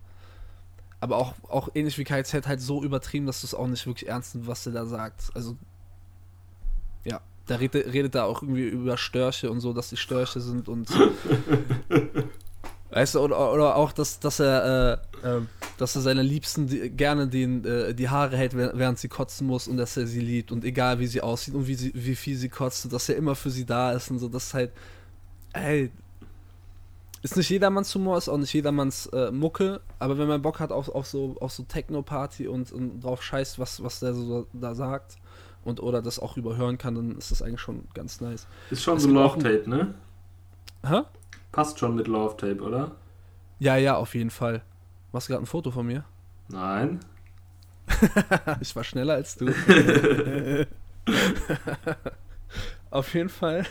Aber 1.01 1.17
auch, 1.17 1.33
auch 1.49 1.71
ähnlich 1.75 1.97
wie 1.97 2.05
KZ 2.05 2.47
halt 2.47 2.61
so 2.61 2.85
übertrieben, 2.85 3.25
dass 3.25 3.41
du 3.41 3.47
es 3.47 3.55
auch 3.55 3.67
nicht 3.67 3.87
wirklich 3.87 4.11
ernst 4.11 4.35
nimmst, 4.35 4.51
was 4.51 4.65
der 4.65 4.75
da 4.75 4.85
sagt. 4.85 5.31
Also, 5.35 5.57
ja, 7.05 7.23
der 7.49 7.59
redet, 7.59 7.91
redet 7.91 8.15
da 8.15 8.25
auch 8.25 8.43
irgendwie 8.43 8.69
über 8.69 8.99
Störche 8.99 9.51
und 9.51 9.61
so, 9.61 9.73
dass 9.73 9.89
die 9.89 9.97
Störche 9.97 10.43
sind 10.43 10.69
und. 10.69 10.91
weißt 12.91 13.15
du, 13.15 13.21
oder, 13.21 13.53
oder 13.53 13.77
auch, 13.77 13.93
dass, 13.93 14.21
dass 14.21 14.41
er, 14.41 15.01
äh, 15.23 15.29
äh, 15.29 15.41
dass 15.79 15.95
er 15.97 16.03
seine 16.03 16.23
Liebsten 16.23 16.67
die, 16.67 16.91
gerne 16.91 17.29
den, 17.29 17.65
äh, 17.65 17.95
die 17.95 18.09
Haare 18.09 18.37
hält, 18.37 18.57
während 18.57 18.99
sie 18.99 19.09
kotzen 19.09 19.47
muss 19.47 19.69
und 19.69 19.77
dass 19.77 19.97
er 19.97 20.07
sie 20.07 20.21
liebt 20.21 20.53
und 20.53 20.65
egal 20.65 20.99
wie 20.99 21.07
sie 21.07 21.21
aussieht 21.21 21.55
und 21.55 21.67
wie, 21.67 21.75
sie, 21.75 21.93
wie 21.95 22.17
viel 22.17 22.37
sie 22.37 22.49
kotzt, 22.49 22.93
dass 22.93 23.09
er 23.09 23.17
immer 23.17 23.35
für 23.35 23.51
sie 23.51 23.65
da 23.65 23.93
ist 23.93 24.11
und 24.11 24.19
so, 24.19 24.29
das 24.29 24.47
ist 24.47 24.55
halt, 24.55 24.73
ey, 25.53 25.91
ist 27.23 27.37
nicht 27.37 27.51
jedermanns 27.51 27.95
Humor, 27.95 28.17
ist 28.17 28.29
auch 28.29 28.39
nicht 28.39 28.53
jedermanns 28.53 29.07
äh, 29.07 29.31
Mucke, 29.31 29.81
aber 29.99 30.19
wenn 30.19 30.27
man 30.27 30.41
Bock 30.41 30.59
hat 30.59 30.73
auf, 30.73 30.89
auf 30.89 31.07
so, 31.07 31.37
auf 31.41 31.53
so 31.53 31.63
Techno-Party 31.65 32.49
und, 32.49 32.73
und 32.73 33.01
drauf 33.01 33.23
scheißt, 33.23 33.59
was, 33.59 33.83
was 33.83 34.01
der 34.01 34.15
so 34.15 34.47
da 34.53 34.75
sagt 34.75 35.17
und 35.65 35.81
oder 35.81 36.01
das 36.01 36.19
auch 36.19 36.37
überhören 36.37 36.79
kann, 36.79 36.95
dann 36.95 37.19
ist 37.19 37.31
das 37.31 37.43
eigentlich 37.43 37.61
schon 37.61 37.85
ganz 37.93 38.21
nice. 38.21 38.47
Ist 38.71 38.83
schon 38.83 38.97
Es 38.97 39.03
so 39.03 39.09
gibt 39.09 39.21
auch 39.21 39.37
Love 39.37 39.43
Tape, 39.43 39.69
ne? 39.69 39.95
Hä? 40.83 41.03
Passt 41.53 41.79
schon 41.79 41.95
mit 41.97 42.07
Love 42.07 42.37
Tape, 42.37 42.61
oder? 42.63 42.93
Ja, 43.59 43.77
ja, 43.77 43.97
auf 43.97 44.15
jeden 44.15 44.31
Fall. 44.31 44.63
Machst 45.13 45.29
du 45.29 45.33
gerade 45.33 45.45
ein 45.45 45.47
Foto 45.47 45.71
von 45.71 45.87
mir? 45.87 46.05
Nein. 46.49 47.01
ich 48.61 48.75
war 48.77 48.85
schneller 48.85 49.15
als 49.15 49.37
du. 49.37 49.53
auf 52.91 53.15
jeden 53.15 53.29
Fall. 53.29 53.67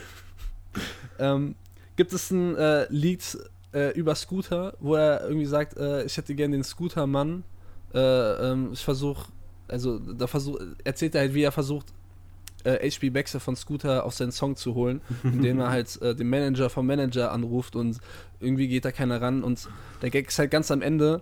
ähm, 1.17 1.55
gibt 1.95 2.13
es 2.13 2.31
ein 2.31 2.55
äh, 2.55 2.85
Lied 2.89 3.37
äh, 3.73 3.91
über 3.97 4.15
Scooter, 4.15 4.75
wo 4.79 4.95
er 4.95 5.23
irgendwie 5.23 5.45
sagt, 5.45 5.77
äh, 5.77 6.03
ich 6.03 6.17
hätte 6.17 6.35
gern 6.35 6.51
den 6.51 6.63
Scooter-Mann. 6.63 7.43
Äh, 7.93 7.99
ähm, 7.99 8.69
ich 8.73 8.83
versuche 8.83 9.31
Also 9.67 9.99
da 9.99 10.27
versucht, 10.27 10.61
erzählt 10.83 11.15
er 11.15 11.21
halt, 11.21 11.33
wie 11.33 11.43
er 11.43 11.51
versucht, 11.51 11.87
äh, 12.63 12.89
HB 12.89 13.11
Baxter 13.11 13.39
von 13.39 13.55
Scooter 13.55 14.05
auf 14.05 14.13
seinen 14.13 14.31
Song 14.31 14.55
zu 14.55 14.75
holen, 14.75 15.01
indem 15.23 15.59
er 15.59 15.69
halt 15.69 16.01
äh, 16.01 16.15
den 16.15 16.29
Manager 16.29 16.69
vom 16.69 16.85
Manager 16.87 17.31
anruft 17.31 17.75
und 17.75 17.99
irgendwie 18.39 18.67
geht 18.67 18.85
da 18.85 18.91
keiner 18.91 19.21
ran 19.21 19.43
und 19.43 19.67
der 20.01 20.09
Gag 20.09 20.27
ist 20.27 20.39
halt 20.39 20.51
ganz 20.51 20.71
am 20.71 20.81
Ende, 20.81 21.21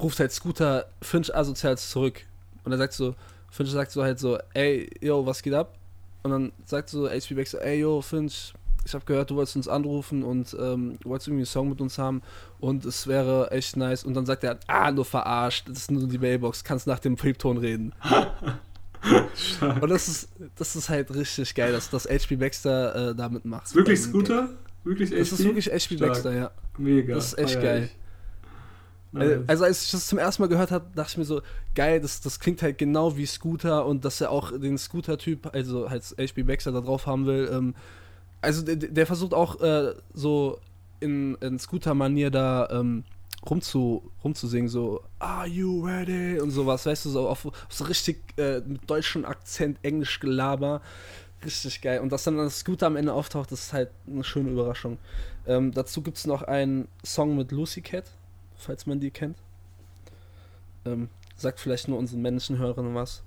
ruft 0.00 0.20
halt 0.20 0.32
Scooter 0.32 0.86
Finch 1.02 1.34
asozial 1.34 1.78
zurück 1.78 2.22
und 2.64 2.72
er 2.72 2.78
sagt 2.78 2.92
so, 2.92 3.14
Finch 3.50 3.70
sagt 3.70 3.92
so 3.92 4.02
halt 4.02 4.18
so, 4.18 4.38
ey, 4.54 4.90
yo, 5.00 5.24
was 5.24 5.42
geht 5.42 5.54
ab? 5.54 5.74
Und 6.22 6.30
dann 6.32 6.52
sagt 6.64 6.88
so 6.88 7.08
HB 7.08 7.36
Baxter, 7.36 7.62
ey, 7.62 7.80
yo, 7.80 8.02
Finch, 8.02 8.52
ich 8.86 8.94
habe 8.94 9.04
gehört, 9.04 9.30
du 9.30 9.36
wolltest 9.36 9.56
uns 9.56 9.68
anrufen 9.68 10.22
und 10.22 10.56
ähm, 10.58 10.96
du 11.00 11.08
wolltest 11.08 11.28
irgendwie 11.28 11.40
einen 11.40 11.46
Song 11.46 11.68
mit 11.68 11.80
uns 11.80 11.98
haben 11.98 12.22
und 12.60 12.84
es 12.84 13.06
wäre 13.06 13.50
echt 13.50 13.76
nice. 13.76 14.04
Und 14.04 14.14
dann 14.14 14.26
sagt 14.26 14.44
er, 14.44 14.58
ah, 14.68 14.90
nur 14.92 15.04
verarscht, 15.04 15.68
das 15.68 15.78
ist 15.78 15.90
nur 15.90 16.06
die 16.06 16.18
Mailbox, 16.18 16.62
kannst 16.62 16.86
nach 16.86 17.00
dem 17.00 17.16
Piepton 17.16 17.58
reden. 17.58 17.92
und 19.80 19.88
das 19.90 20.08
ist, 20.08 20.28
das 20.56 20.76
ist 20.76 20.88
halt 20.88 21.14
richtig 21.14 21.54
geil, 21.54 21.72
dass 21.72 21.90
das 21.90 22.06
HP 22.06 22.36
Baxter 22.36 23.10
äh, 23.10 23.14
damit 23.14 23.44
macht. 23.44 23.66
Ist 23.66 23.74
wirklich 23.74 24.00
Scooter? 24.00 24.48
Wirklich 24.84 25.10
Das 25.10 25.32
ist 25.32 25.40
HP? 25.40 25.44
wirklich 25.44 25.66
HP. 25.66 25.96
Baxter, 25.96 26.34
ja. 26.34 26.50
Mega. 26.78 27.14
Das 27.14 27.32
ist 27.32 27.38
echt 27.38 27.60
geil. 27.60 27.90
Also, 29.14 29.34
Nice. 29.36 29.44
also 29.48 29.64
als 29.64 29.84
ich 29.84 29.90
das 29.92 30.06
zum 30.08 30.18
ersten 30.18 30.42
Mal 30.42 30.48
gehört 30.48 30.70
habe, 30.70 30.86
dachte 30.94 31.12
ich 31.12 31.18
mir 31.18 31.24
so, 31.24 31.40
geil, 31.74 32.00
das, 32.00 32.20
das 32.20 32.38
klingt 32.38 32.60
halt 32.62 32.76
genau 32.76 33.16
wie 33.16 33.24
Scooter 33.26 33.86
und 33.86 34.04
dass 34.04 34.20
er 34.20 34.30
auch 34.30 34.52
den 34.52 34.76
Scooter-Typ, 34.76 35.54
also 35.54 35.88
halt 35.88 36.02
HB 36.18 36.42
Baxter 36.46 36.72
da 36.72 36.80
drauf 36.80 37.06
haben 37.06 37.24
will. 37.26 37.48
Ähm, 37.52 37.74
also 38.42 38.62
der, 38.62 38.76
der 38.76 39.06
versucht 39.06 39.32
auch 39.32 39.60
äh, 39.60 39.94
so 40.12 40.58
in, 41.00 41.34
in 41.36 41.58
Scooter-Manier 41.58 42.30
da 42.30 42.68
ähm, 42.70 43.04
rumzu, 43.48 44.10
rumzusingen, 44.22 44.68
so 44.68 45.02
Are 45.18 45.46
you 45.46 45.84
ready? 45.84 46.38
und 46.40 46.50
sowas, 46.50 46.86
weißt 46.86 47.06
du, 47.06 47.10
so 47.10 47.28
auf, 47.28 47.46
auf 47.46 47.54
so 47.68 47.84
richtig 47.84 48.22
äh, 48.38 48.60
mit 48.60 48.88
deutschem 48.88 49.24
Akzent, 49.24 49.78
Englisch 49.82 50.20
Gelaber. 50.20 50.82
Richtig 51.44 51.80
geil. 51.80 52.00
Und 52.00 52.10
dass 52.12 52.24
dann 52.24 52.36
das 52.36 52.60
Scooter 52.60 52.86
am 52.86 52.96
Ende 52.96 53.12
auftaucht, 53.12 53.52
das 53.52 53.60
ist 53.60 53.72
halt 53.72 53.90
eine 54.06 54.24
schöne 54.24 54.50
Überraschung. 54.50 54.98
Ähm, 55.46 55.72
dazu 55.72 56.02
gibt 56.02 56.16
es 56.16 56.26
noch 56.26 56.42
einen 56.42 56.88
Song 57.04 57.36
mit 57.36 57.52
Lucy 57.52 57.82
Cat, 57.82 58.04
falls 58.56 58.86
man 58.86 59.00
die 59.00 59.10
kennt. 59.10 59.36
Ähm, 60.84 61.08
sagt 61.36 61.60
vielleicht 61.60 61.88
nur 61.88 61.98
unseren 61.98 62.22
männlichen 62.22 62.58
Hörern 62.58 62.94
was. 62.94 63.22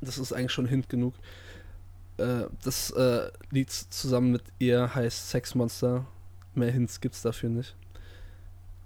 Das 0.00 0.18
ist 0.18 0.32
eigentlich 0.32 0.52
schon 0.52 0.66
Hint 0.66 0.88
genug. 0.88 1.14
Äh, 2.18 2.44
das 2.62 2.90
äh, 2.90 3.30
Lied 3.50 3.70
zusammen 3.70 4.32
mit 4.32 4.42
ihr 4.58 4.94
heißt 4.94 5.30
Sex 5.30 5.54
Monster. 5.54 6.06
Mehr 6.54 6.70
Hints 6.70 7.00
gibt's 7.00 7.22
dafür 7.22 7.48
nicht. 7.48 7.74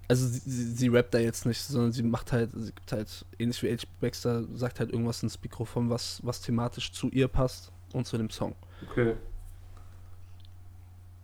Also 0.08 0.26
sie, 0.26 0.40
sie, 0.44 0.64
sie 0.72 0.88
rappt 0.88 1.14
da 1.14 1.18
jetzt 1.18 1.46
nicht, 1.46 1.60
sondern 1.62 1.92
sie 1.92 2.02
macht 2.02 2.32
halt, 2.32 2.50
sie 2.54 2.72
gibt 2.72 2.92
halt, 2.92 3.24
ähnlich 3.38 3.62
wie 3.62 3.72
H. 3.72 3.84
Baxter, 4.00 4.44
sagt 4.54 4.78
halt 4.80 4.90
irgendwas 4.92 5.22
ins 5.22 5.40
Mikrofon, 5.42 5.88
was, 5.88 6.20
was 6.24 6.40
thematisch 6.42 6.92
zu 6.92 7.08
ihr 7.08 7.28
passt 7.28 7.72
und 7.92 8.06
zu 8.06 8.18
dem 8.18 8.28
Song. 8.30 8.54
Okay. 8.90 9.14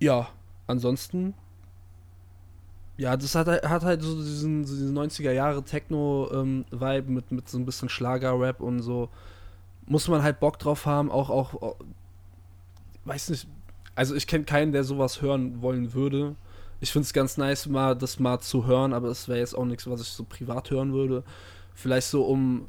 Ja, 0.00 0.28
ansonsten. 0.66 1.34
Ja, 2.96 3.16
das 3.16 3.34
hat, 3.34 3.46
halt- 3.48 3.68
hat 3.68 3.82
halt 3.82 4.02
so 4.02 4.16
diesen, 4.16 4.64
so 4.64 4.74
diesen 4.74 4.96
90er 4.96 5.32
Jahre 5.32 5.62
Techno-Vibe 5.62 7.10
mit, 7.10 7.32
mit 7.32 7.48
so 7.48 7.58
ein 7.58 7.64
bisschen 7.66 7.88
Schlager-Rap 7.88 8.60
und 8.60 8.80
so. 8.82 9.08
Muss 9.86 10.08
man 10.08 10.22
halt 10.22 10.40
Bock 10.40 10.58
drauf 10.58 10.86
haben, 10.86 11.10
auch, 11.10 11.30
auch, 11.30 11.54
auch 11.60 11.76
weiß 13.04 13.30
nicht, 13.30 13.46
also 13.94 14.14
ich 14.14 14.26
kenne 14.26 14.44
keinen, 14.44 14.72
der 14.72 14.84
sowas 14.84 15.20
hören 15.20 15.60
wollen 15.62 15.92
würde. 15.94 16.36
Ich 16.80 16.92
finde 16.92 17.04
es 17.04 17.12
ganz 17.12 17.36
nice, 17.36 17.66
mal 17.66 17.94
das 17.94 18.18
mal 18.18 18.40
zu 18.40 18.66
hören, 18.66 18.94
aber 18.94 19.08
es 19.08 19.28
wäre 19.28 19.38
jetzt 19.38 19.54
auch 19.56 19.66
nichts, 19.66 19.88
was 19.88 20.00
ich 20.00 20.08
so 20.08 20.24
privat 20.24 20.70
hören 20.70 20.92
würde. 20.92 21.22
Vielleicht 21.74 22.08
so 22.08 22.24
um, 22.24 22.68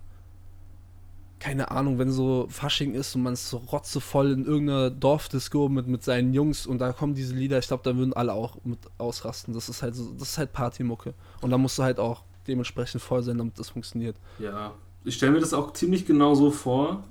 keine 1.39 1.71
Ahnung, 1.71 1.97
wenn 1.97 2.11
so 2.11 2.45
Fasching 2.49 2.93
ist 2.93 3.15
und 3.15 3.23
man 3.23 3.33
ist 3.33 3.49
so 3.49 3.57
rotzevoll 3.57 4.31
in 4.31 4.45
irgendeiner 4.45 4.89
Dorfdisco 4.89 5.69
mit, 5.69 5.87
mit 5.87 6.03
seinen 6.03 6.33
Jungs 6.33 6.67
und 6.67 6.79
da 6.79 6.91
kommen 6.91 7.15
diese 7.15 7.33
Lieder, 7.33 7.57
ich 7.57 7.67
glaube, 7.67 7.83
da 7.83 7.95
würden 7.95 8.13
alle 8.13 8.33
auch 8.33 8.57
mit 8.65 8.79
ausrasten. 8.97 9.53
Das 9.53 9.69
ist 9.69 9.81
halt 9.81 9.95
so, 9.95 10.11
das 10.19 10.29
ist 10.29 10.37
halt 10.37 10.51
Partymucke. 10.51 11.13
Und 11.39 11.49
da 11.49 11.57
musst 11.57 11.79
du 11.79 11.83
halt 11.83 11.99
auch 11.99 12.23
dementsprechend 12.47 13.01
voll 13.01 13.23
sein, 13.23 13.37
damit 13.37 13.57
das 13.57 13.69
funktioniert. 13.69 14.17
Ja, 14.39 14.73
ich 15.05 15.15
stelle 15.15 15.31
mir 15.31 15.39
das 15.39 15.53
auch 15.53 15.71
ziemlich 15.71 16.05
genau 16.05 16.35
so 16.35 16.51
vor, 16.51 17.03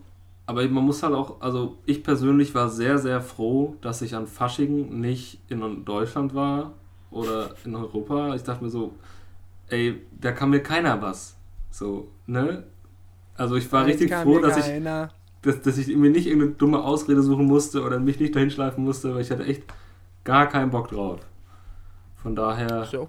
aber 0.44 0.68
man 0.68 0.84
muss 0.84 1.02
halt 1.02 1.14
auch, 1.14 1.40
also 1.40 1.78
ich 1.86 2.02
persönlich 2.02 2.54
war 2.54 2.68
sehr, 2.68 2.98
sehr 2.98 3.22
froh, 3.22 3.76
dass 3.80 4.02
ich 4.02 4.14
an 4.14 4.26
Fasching 4.26 5.00
nicht 5.00 5.38
in 5.48 5.84
Deutschland 5.84 6.34
war 6.34 6.74
oder 7.10 7.54
in 7.64 7.74
Europa. 7.74 8.34
Ich 8.34 8.42
dachte 8.42 8.64
mir 8.64 8.70
so, 8.70 8.94
ey, 9.68 10.00
da 10.20 10.32
kann 10.32 10.50
mir 10.50 10.62
keiner 10.62 11.00
was. 11.00 11.36
So, 11.70 12.08
ne? 12.26 12.64
Also 13.36 13.56
ich 13.56 13.70
war 13.72 13.86
richtig 13.86 14.12
froh, 14.12 14.38
dass 14.38 14.56
ich, 14.56 14.84
dass, 15.42 15.62
dass 15.62 15.78
ich 15.78 15.88
mir 15.88 16.10
nicht 16.10 16.26
irgendeine 16.26 16.52
dumme 16.52 16.82
Ausrede 16.82 17.22
suchen 17.22 17.46
musste 17.46 17.82
oder 17.82 17.98
mich 17.98 18.20
nicht 18.20 18.34
dahin 18.36 18.50
schleifen 18.50 18.84
musste, 18.84 19.14
weil 19.14 19.22
ich 19.22 19.30
hatte 19.30 19.44
echt 19.44 19.62
gar 20.24 20.48
keinen 20.48 20.70
Bock 20.70 20.88
drauf. 20.88 21.20
Von 22.16 22.36
daher, 22.36 22.82
Ist 22.82 22.92
ja, 22.92 23.06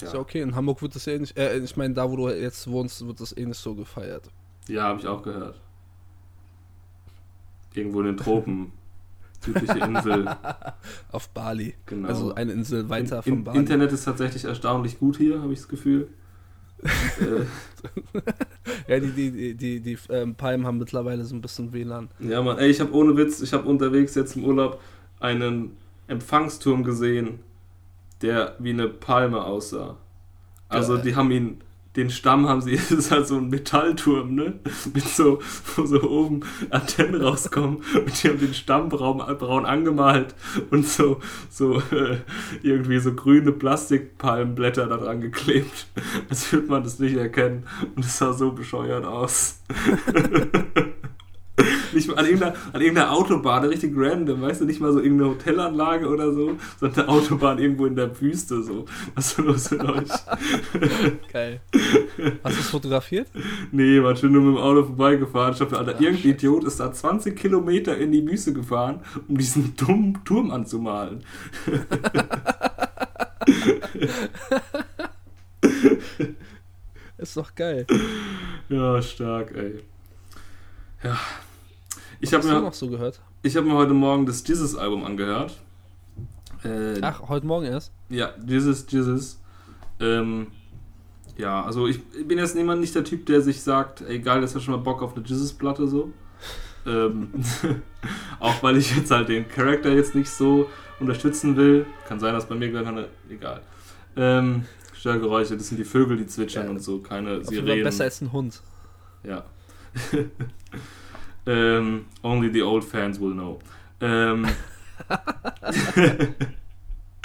ist 0.00 0.14
ja 0.14 0.20
okay. 0.20 0.40
In 0.40 0.54
Hamburg 0.54 0.80
wird 0.82 0.94
das 0.94 1.06
eh 1.08 1.18
nicht, 1.18 1.36
äh, 1.36 1.58
ich 1.58 1.76
meine, 1.76 1.94
da 1.94 2.08
wo 2.08 2.16
du 2.16 2.28
jetzt 2.28 2.70
wohnst, 2.70 3.04
wird 3.04 3.20
das 3.20 3.36
eh 3.36 3.44
nicht 3.44 3.58
so 3.58 3.74
gefeiert. 3.74 4.30
ja 4.68 4.84
habe 4.84 5.00
ich 5.00 5.06
auch 5.06 5.22
gehört. 5.22 5.60
Irgendwo 7.74 8.00
in 8.00 8.06
den 8.06 8.16
Tropen. 8.16 8.72
Südliche 9.46 9.78
Insel. 9.78 10.28
Auf 11.12 11.28
Bali. 11.30 11.74
Genau. 11.86 12.08
Also 12.08 12.34
eine 12.34 12.52
Insel 12.52 12.88
weiter 12.90 13.22
In- 13.24 13.32
von 13.34 13.44
Bali. 13.44 13.58
Internet 13.58 13.92
ist 13.92 14.04
tatsächlich 14.04 14.44
erstaunlich 14.44 14.98
gut 14.98 15.16
hier, 15.16 15.40
habe 15.40 15.52
ich 15.52 15.60
das 15.60 15.68
Gefühl. 15.68 16.08
Ja, 18.88 18.98
die, 19.00 19.10
die, 19.10 19.30
die, 19.30 19.54
die, 19.54 19.80
die 19.80 19.98
ähm, 20.10 20.34
Palmen 20.34 20.66
haben 20.66 20.78
mittlerweile 20.78 21.24
so 21.24 21.34
ein 21.34 21.40
bisschen 21.40 21.72
WLAN. 21.72 22.08
ja, 22.20 22.42
Mann, 22.42 22.58
ey, 22.58 22.68
ich 22.68 22.80
habe 22.80 22.92
ohne 22.92 23.16
Witz, 23.16 23.40
ich 23.40 23.52
habe 23.52 23.68
unterwegs 23.68 24.14
jetzt 24.14 24.36
im 24.36 24.44
Urlaub 24.44 24.80
einen 25.20 25.76
Empfangsturm 26.08 26.82
gesehen, 26.84 27.40
der 28.22 28.56
wie 28.58 28.70
eine 28.70 28.88
Palme 28.88 29.44
aussah. 29.44 29.96
Also 30.68 30.96
die 30.98 31.14
haben 31.14 31.30
ihn, 31.30 31.60
den 31.96 32.10
Stamm 32.10 32.48
haben 32.48 32.60
sie, 32.60 32.76
das 32.76 32.90
ist 32.90 33.10
halt 33.10 33.26
so 33.26 33.36
ein 33.36 33.48
Metallturm, 33.48 34.34
ne? 34.34 34.54
Mit 34.92 35.08
so, 35.08 35.40
wo 35.74 35.86
so 35.86 36.02
oben 36.02 36.40
Antennen 36.70 37.20
rauskommen 37.20 37.78
und 37.94 38.22
die 38.22 38.28
haben 38.28 38.38
den 38.38 38.54
Stamm 38.54 38.88
braun, 38.88 39.18
braun 39.38 39.66
angemalt 39.66 40.34
und 40.70 40.86
so, 40.86 41.20
so 41.50 41.78
äh, 41.90 42.18
irgendwie 42.62 42.98
so 42.98 43.14
grüne 43.14 43.52
Plastikpalmenblätter 43.52 44.86
da 44.86 44.96
dran 44.96 45.20
geklebt. 45.20 45.86
Als 46.28 46.52
würde 46.52 46.68
man 46.68 46.82
das 46.82 46.98
nicht 46.98 47.16
erkennen. 47.16 47.64
Und 47.94 48.04
es 48.04 48.18
sah 48.18 48.32
so 48.32 48.52
bescheuert 48.52 49.04
aus. 49.04 49.60
An 52.16 52.24
irgendeiner, 52.24 52.54
an 52.72 52.80
irgendeiner 52.80 53.12
Autobahn, 53.12 53.64
richtig 53.64 53.92
random, 53.94 54.42
weißt 54.42 54.60
du, 54.60 54.64
nicht 54.64 54.80
mal 54.80 54.92
so 54.92 55.00
irgendeine 55.00 55.30
Hotelanlage 55.30 56.08
oder 56.08 56.32
so, 56.32 56.56
sondern 56.80 57.00
eine 57.00 57.08
Autobahn 57.08 57.58
irgendwo 57.58 57.86
in 57.86 57.96
der 57.96 58.20
Wüste, 58.20 58.62
so. 58.62 58.84
Was 59.14 59.28
ist 59.28 59.38
denn 59.38 59.44
los 59.44 59.70
mit 59.70 59.84
euch? 59.84 60.08
Geil. 61.32 61.60
Hast 62.42 62.56
du 62.56 62.60
es 62.60 62.70
fotografiert? 62.70 63.28
Nee, 63.72 64.00
man 64.00 64.16
schön 64.16 64.32
nur 64.32 64.42
mit 64.42 64.56
dem 64.56 64.62
Auto 64.62 64.84
vorbeigefahren. 64.84 65.52
Ich 65.52 65.58
dachte, 65.58 65.78
Alter, 65.78 65.92
Ach, 65.96 66.00
irgendein 66.00 66.22
scheiße. 66.22 66.46
Idiot 66.46 66.64
ist 66.64 66.80
da 66.80 66.92
20 66.92 67.36
Kilometer 67.36 67.96
in 67.96 68.12
die 68.12 68.26
Wüste 68.26 68.52
gefahren, 68.52 69.00
um 69.28 69.36
diesen 69.36 69.76
dummen 69.76 70.18
Turm 70.24 70.50
anzumalen. 70.50 71.24
Ist 77.18 77.36
doch 77.36 77.54
geil. 77.54 77.86
Ja, 78.68 79.00
stark, 79.00 79.54
ey. 79.56 79.82
Ja. 81.02 81.18
Ich 82.26 82.34
habe 82.34 82.46
mir, 82.46 82.60
noch 82.60 82.74
so 82.74 82.88
gehört? 82.88 83.20
ich 83.42 83.56
hab 83.56 83.64
mir 83.64 83.74
heute 83.74 83.94
Morgen 83.94 84.26
das 84.26 84.46
Jesus-Album 84.46 85.04
angehört. 85.04 85.56
Äh, 86.64 87.00
Ach, 87.00 87.28
heute 87.28 87.46
Morgen 87.46 87.66
erst? 87.66 87.92
Ja, 88.08 88.30
Jesus, 88.44 88.84
Jesus. 88.88 89.40
Ähm, 90.00 90.48
ja, 91.36 91.62
also 91.62 91.86
ich 91.86 92.00
bin 92.26 92.38
jetzt 92.38 92.56
niemand 92.56 92.80
nicht 92.80 92.94
der 92.96 93.04
Typ, 93.04 93.26
der 93.26 93.42
sich 93.42 93.62
sagt, 93.62 94.00
ey 94.00 94.18
geil, 94.18 94.40
das 94.40 94.54
hat 94.56 94.62
schon 94.62 94.74
mal 94.74 94.80
Bock 94.80 95.02
auf 95.02 95.16
eine 95.16 95.24
Jesus-Platte 95.24 95.86
so. 95.86 96.10
ähm, 96.86 97.30
auch 98.40 98.60
weil 98.62 98.76
ich 98.76 98.96
jetzt 98.96 99.10
halt 99.12 99.28
den 99.28 99.46
Charakter 99.48 99.92
jetzt 99.92 100.16
nicht 100.16 100.30
so 100.30 100.68
unterstützen 100.98 101.56
will. 101.56 101.86
Kann 102.08 102.18
sein, 102.18 102.34
dass 102.34 102.48
bei 102.48 102.56
mir 102.56 102.70
gleich 102.70 102.86
eine. 102.86 103.06
Egal. 103.30 103.60
Ähm, 104.16 104.64
Störgeräusche, 104.94 105.56
das 105.56 105.68
sind 105.68 105.78
die 105.78 105.84
Vögel, 105.84 106.16
die 106.16 106.26
zwitschern 106.26 106.64
Ja. 106.64 106.70
und 106.70 106.82
so, 106.82 106.98
keine 106.98 107.44
Sirenen. 107.44 107.84
besser 107.84 108.04
als 108.04 108.20
ein 108.20 108.32
Hund. 108.32 108.60
Ja. 109.22 109.44
ähm, 111.46 112.06
only 112.22 112.52
the 112.52 112.62
old 112.62 112.84
fans 112.84 113.20
will 113.20 113.32
know. 113.32 113.58
Ähm, 114.00 114.46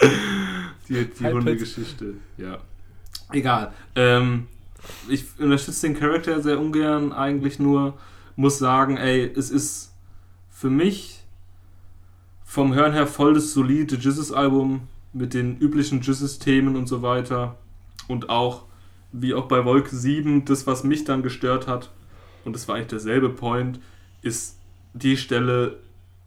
die 0.90 1.06
die 1.06 1.26
Hundegeschichte, 1.26 2.16
ja. 2.38 2.58
Egal. 3.32 3.74
Ähm, 3.96 4.48
ich 5.08 5.26
unterstütze 5.40 5.88
den 5.88 5.98
Charakter 5.98 6.42
sehr 6.42 6.60
ungern, 6.60 7.14
eigentlich 7.14 7.60
nur. 7.60 7.98
Muss 8.36 8.58
sagen, 8.58 8.98
ey, 8.98 9.32
es 9.36 9.50
ist 9.50 9.94
für 10.50 10.70
mich 10.70 11.20
vom 12.44 12.74
Hören 12.74 12.94
her 12.94 13.08
voll 13.08 13.34
das 13.34 13.54
solide 13.54 13.96
Jesus-Album 13.96 14.88
mit 15.14 15.34
den 15.34 15.58
üblichen 15.58 16.02
Jesus-Themen 16.02 16.76
und 16.76 16.88
so 16.88 17.02
weiter. 17.02 17.58
Und 18.08 18.30
auch, 18.30 18.64
wie 19.12 19.34
auch 19.34 19.48
bei 19.48 19.64
Wolke 19.66 19.96
7, 19.96 20.46
das, 20.46 20.68
was 20.68 20.84
mich 20.84 21.04
dann 21.04 21.24
gestört 21.24 21.68
hat, 21.68 21.92
und 22.44 22.54
das 22.54 22.68
war 22.68 22.76
eigentlich 22.76 22.88
derselbe 22.88 23.30
Point, 23.30 23.80
ist 24.22 24.60
die 24.94 25.18
Stelle, 25.18 25.80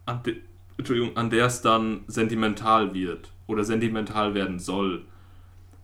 an, 0.05 0.23
de, 0.23 0.37
Entschuldigung, 0.77 1.15
an 1.17 1.29
der 1.29 1.45
es 1.45 1.61
dann 1.61 2.01
sentimental 2.07 2.93
wird 2.93 3.31
oder 3.47 3.63
sentimental 3.63 4.33
werden 4.33 4.59
soll. 4.59 5.05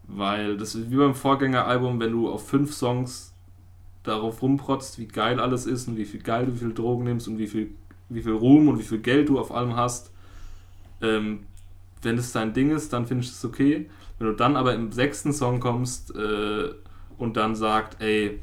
Weil 0.08 0.58
das 0.58 0.76
ist 0.76 0.92
wie 0.92 0.98
beim 0.98 1.16
Vorgängeralbum, 1.16 2.00
wenn 2.00 2.12
du 2.12 2.30
auf 2.30 2.48
fünf 2.48 2.74
Songs 2.74 3.34
darauf 4.04 4.42
rumprotzt, 4.42 5.00
wie 5.00 5.08
geil 5.08 5.40
alles 5.40 5.66
ist 5.66 5.88
und 5.88 5.98
wie 5.98 6.06
viel 6.06 6.22
geil 6.22 6.48
du 6.48 6.56
wie 6.56 6.60
viel 6.60 6.74
Drogen 6.74 7.04
nimmst 7.04 7.28
und 7.28 7.38
wie 7.38 7.48
viel, 7.48 7.72
wie 8.10 8.22
viel 8.22 8.34
Ruhm 8.34 8.68
und 8.68 8.80
wie 8.80 8.84
viel 8.84 9.00
Geld 9.00 9.30
du 9.30 9.40
auf 9.40 9.54
allem 9.54 9.76
hast. 9.76 10.12
Ähm, 11.02 11.46
wenn 12.02 12.18
es 12.18 12.32
dein 12.32 12.54
Ding 12.54 12.72
ist, 12.72 12.94
dann 12.94 13.06
finde 13.06 13.24
ich 13.24 13.30
es 13.30 13.46
okay. 13.46 13.90
Wenn 14.18 14.28
du 14.28 14.34
dann 14.34 14.56
aber 14.56 14.74
im 14.74 14.92
sechsten 14.92 15.34
Song 15.34 15.60
kommst 15.60 16.16
äh, 16.16 16.70
und 17.18 17.38
dann 17.38 17.56
sagt, 17.56 18.02
ey, 18.02 18.40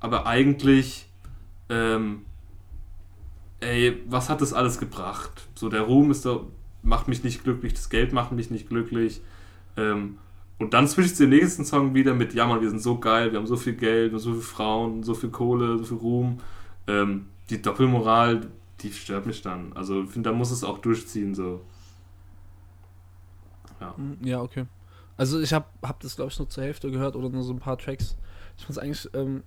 aber 0.00 0.26
eigentlich, 0.26 1.08
ähm, 1.68 2.24
ey, 3.60 4.02
was 4.06 4.28
hat 4.28 4.40
das 4.40 4.52
alles 4.52 4.78
gebracht? 4.78 5.48
So, 5.54 5.68
der 5.68 5.82
Ruhm 5.82 6.10
ist 6.10 6.24
doch, 6.24 6.46
macht 6.82 7.08
mich 7.08 7.24
nicht 7.24 7.44
glücklich, 7.44 7.74
das 7.74 7.90
Geld 7.90 8.12
macht 8.12 8.32
mich 8.32 8.50
nicht 8.50 8.68
glücklich. 8.68 9.20
Ähm, 9.76 10.18
und 10.58 10.74
dann 10.74 10.88
switcht 10.88 11.18
den 11.20 11.30
nächsten 11.30 11.64
Song 11.64 11.94
wieder 11.94 12.14
mit, 12.14 12.34
ja 12.34 12.46
man, 12.46 12.60
wir 12.60 12.68
sind 12.68 12.82
so 12.82 12.98
geil, 12.98 13.32
wir 13.32 13.38
haben 13.38 13.46
so 13.46 13.56
viel 13.56 13.74
Geld, 13.74 14.10
wir 14.10 14.18
haben 14.18 14.22
so 14.22 14.32
viele 14.32 14.42
Frauen, 14.42 15.02
so 15.02 15.14
viel 15.14 15.30
Kohle, 15.30 15.78
so 15.78 15.84
viel 15.84 15.96
Ruhm. 15.98 16.40
Ähm, 16.86 17.26
die 17.50 17.62
Doppelmoral, 17.62 18.48
die 18.80 18.92
stört 18.92 19.26
mich 19.26 19.42
dann. 19.42 19.72
Also 19.74 20.02
ich 20.02 20.10
finde, 20.10 20.30
da 20.30 20.36
muss 20.36 20.50
es 20.50 20.64
auch 20.64 20.78
durchziehen, 20.78 21.34
so. 21.34 21.60
Ja, 23.80 23.96
hm, 23.96 24.18
ja 24.22 24.40
okay. 24.40 24.66
Also 25.16 25.40
ich 25.40 25.52
habe 25.52 25.66
hab 25.82 26.00
das, 26.00 26.16
glaube 26.16 26.30
ich, 26.30 26.38
nur 26.38 26.48
zur 26.48 26.64
Hälfte 26.64 26.90
gehört 26.90 27.16
oder 27.16 27.28
nur 27.28 27.42
so 27.42 27.52
ein 27.52 27.58
paar 27.58 27.78
Tracks. 27.78 28.16
Ich 28.56 28.64
fand 28.64 28.78
eigentlich, 28.78 29.08
ähm, 29.14 29.42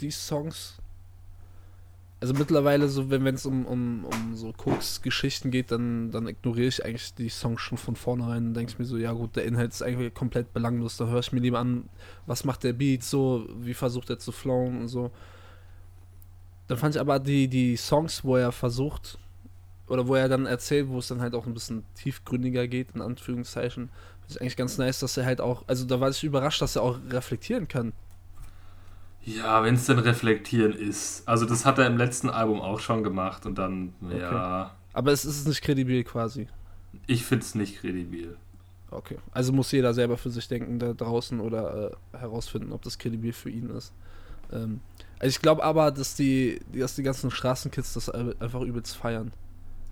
die 0.00 0.10
Songs, 0.10 0.78
also 2.24 2.32
mittlerweile 2.32 2.88
so, 2.88 3.10
wenn 3.10 3.26
es 3.26 3.44
um, 3.44 3.66
um, 3.66 4.06
um 4.06 4.34
so 4.34 4.50
Koks-Geschichten 4.54 5.50
geht, 5.50 5.70
dann, 5.70 6.10
dann 6.10 6.26
ignoriere 6.26 6.68
ich 6.68 6.82
eigentlich 6.82 7.12
die 7.12 7.28
Songs 7.28 7.60
schon 7.60 7.76
von 7.76 7.96
vornherein 7.96 8.46
und 8.46 8.54
denke 8.54 8.72
mir 8.78 8.86
so, 8.86 8.96
ja 8.96 9.12
gut, 9.12 9.36
der 9.36 9.44
Inhalt 9.44 9.72
ist 9.72 9.82
eigentlich 9.82 10.14
komplett 10.14 10.54
belanglos. 10.54 10.96
Da 10.96 11.06
höre 11.06 11.20
ich 11.20 11.32
mir 11.32 11.40
lieber 11.40 11.58
an, 11.58 11.86
was 12.24 12.44
macht 12.44 12.64
der 12.64 12.72
Beat 12.72 13.02
so, 13.02 13.46
wie 13.58 13.74
versucht 13.74 14.08
er 14.08 14.18
zu 14.18 14.32
flowen 14.32 14.80
und 14.80 14.88
so. 14.88 15.10
Dann 16.66 16.78
fand 16.78 16.94
ich 16.94 17.00
aber 17.02 17.18
die, 17.18 17.46
die 17.46 17.76
Songs, 17.76 18.24
wo 18.24 18.36
er 18.36 18.52
versucht, 18.52 19.18
oder 19.86 20.08
wo 20.08 20.14
er 20.14 20.30
dann 20.30 20.46
erzählt, 20.46 20.88
wo 20.88 21.00
es 21.00 21.08
dann 21.08 21.20
halt 21.20 21.34
auch 21.34 21.46
ein 21.46 21.52
bisschen 21.52 21.84
tiefgründiger 21.94 22.66
geht, 22.68 22.92
in 22.94 23.02
Anführungszeichen, 23.02 23.90
ist 24.26 24.40
eigentlich 24.40 24.56
ganz 24.56 24.78
nice, 24.78 24.98
dass 24.98 25.18
er 25.18 25.26
halt 25.26 25.42
auch, 25.42 25.64
also 25.66 25.84
da 25.84 26.00
war 26.00 26.08
ich 26.08 26.24
überrascht, 26.24 26.62
dass 26.62 26.76
er 26.76 26.84
auch 26.84 26.98
reflektieren 27.10 27.68
kann. 27.68 27.92
Ja, 29.24 29.62
wenn 29.62 29.74
es 29.74 29.86
denn 29.86 29.98
reflektieren 29.98 30.72
ist. 30.72 31.26
Also 31.26 31.46
das 31.46 31.64
hat 31.64 31.78
er 31.78 31.86
im 31.86 31.96
letzten 31.96 32.28
Album 32.28 32.60
auch 32.60 32.80
schon 32.80 33.02
gemacht 33.02 33.46
und 33.46 33.56
dann, 33.56 33.94
okay. 34.04 34.20
ja. 34.20 34.74
Aber 34.92 35.12
es 35.12 35.24
ist 35.24 35.48
nicht 35.48 35.62
kredibil 35.62 36.04
quasi. 36.04 36.46
Ich 37.06 37.24
finde 37.24 37.44
es 37.44 37.54
nicht 37.54 37.80
kredibil. 37.80 38.36
Okay. 38.90 39.16
Also 39.32 39.52
muss 39.52 39.72
jeder 39.72 39.94
selber 39.94 40.16
für 40.16 40.30
sich 40.30 40.46
denken 40.46 40.78
da 40.78 40.92
draußen 40.92 41.40
oder 41.40 41.90
äh, 41.90 42.18
herausfinden, 42.18 42.72
ob 42.72 42.82
das 42.82 42.98
kredibil 42.98 43.32
für 43.32 43.50
ihn 43.50 43.70
ist. 43.70 43.92
Ähm, 44.52 44.80
also 45.18 45.30
ich 45.30 45.40
glaube 45.40 45.64
aber, 45.64 45.90
dass 45.90 46.14
die, 46.14 46.60
dass 46.72 46.94
die 46.94 47.02
ganzen 47.02 47.30
Straßenkids 47.30 47.94
das 47.94 48.10
einfach 48.10 48.60
übelst 48.60 48.96
feiern. 48.96 49.32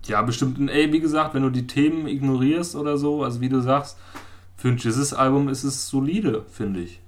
Ja, 0.05 0.21
bestimmt. 0.21 0.59
Und 0.59 0.69
ey, 0.69 0.91
wie 0.93 0.99
gesagt, 0.99 1.33
wenn 1.33 1.43
du 1.43 1.49
die 1.49 1.65
Themen 1.65 2.07
ignorierst 2.07 2.75
oder 2.75 2.97
so, 2.97 3.23
also 3.23 3.41
wie 3.41 3.49
du 3.49 3.61
sagst, 3.61 3.97
für 4.57 4.69
ein 4.69 4.77
Jesus-Album 4.77 5.49
ist 5.49 5.63
es 5.63 5.89
solide, 5.89 6.45
finde 6.49 6.81
ich. 6.81 7.01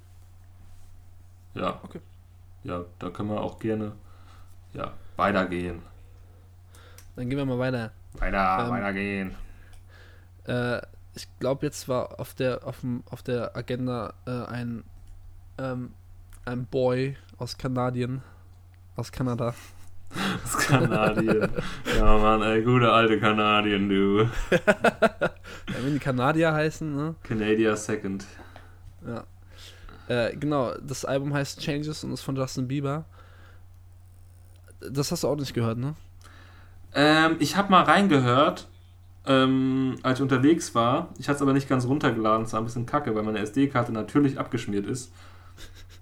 Ja. 1.53 1.79
Okay. 1.83 1.99
Ja, 2.65 2.83
da 2.97 3.11
können 3.11 3.29
wir 3.29 3.41
auch 3.41 3.59
gerne 3.59 3.91
ja, 4.73 4.91
weitergehen. 5.17 5.83
Dann 7.15 7.29
gehen 7.29 7.37
wir 7.37 7.45
mal 7.45 7.59
weiter. 7.59 7.91
Weiter, 8.13 8.65
ähm, 8.65 8.71
weitergehen. 8.71 9.35
Äh, 10.47 10.81
ich 11.13 11.27
glaube, 11.39 11.67
jetzt 11.67 11.87
war 11.87 12.19
auf 12.19 12.33
der, 12.33 12.65
auf, 12.65 12.81
dem, 12.81 13.03
auf 13.09 13.21
der 13.21 13.55
Agenda 13.55 14.15
äh, 14.25 14.45
ein, 14.51 14.83
ähm, 15.59 15.93
ein 16.45 16.65
Boy 16.65 17.15
aus 17.37 17.55
Kanadien, 17.57 18.23
aus 18.95 19.11
Kanada. 19.11 19.53
Aus 20.45 20.57
Kanadien. 20.67 21.49
ja, 21.97 22.17
Mann, 22.17 22.41
ey, 22.41 22.63
gute 22.63 22.89
alte 22.89 23.19
Kanadien, 23.19 23.89
du. 23.89 24.19
ja, 24.51 25.83
wenn 25.83 25.93
die 25.93 25.99
Kanadier 25.99 26.53
heißen, 26.53 26.95
ne? 26.95 27.15
Canadier 27.23 27.75
Second. 27.75 28.25
Ja. 29.05 29.25
Äh, 30.07 30.35
genau, 30.35 30.73
das 30.81 31.05
Album 31.05 31.33
heißt 31.33 31.59
Changes 31.59 32.03
und 32.03 32.11
ist 32.11 32.21
von 32.21 32.35
Justin 32.35 32.67
Bieber. 32.67 33.05
Das 34.79 35.11
hast 35.11 35.23
du 35.23 35.27
auch 35.27 35.35
nicht 35.35 35.53
gehört, 35.53 35.77
ne? 35.77 35.95
Ähm, 36.93 37.37
ich 37.39 37.57
habe 37.57 37.71
mal 37.71 37.83
reingehört, 37.83 38.67
ähm, 39.25 39.97
als 40.03 40.19
ich 40.19 40.23
unterwegs 40.23 40.75
war. 40.75 41.09
Ich 41.17 41.27
hatte 41.27 41.37
es 41.37 41.41
aber 41.41 41.53
nicht 41.53 41.67
ganz 41.67 41.85
runtergeladen. 41.85 42.45
Es 42.45 42.53
war 42.53 42.61
ein 42.61 42.65
bisschen 42.65 42.85
kacke, 42.85 43.15
weil 43.15 43.23
meine 43.23 43.39
SD-Karte 43.39 43.91
natürlich 43.91 44.39
abgeschmiert 44.39 44.85
ist. 44.85 45.11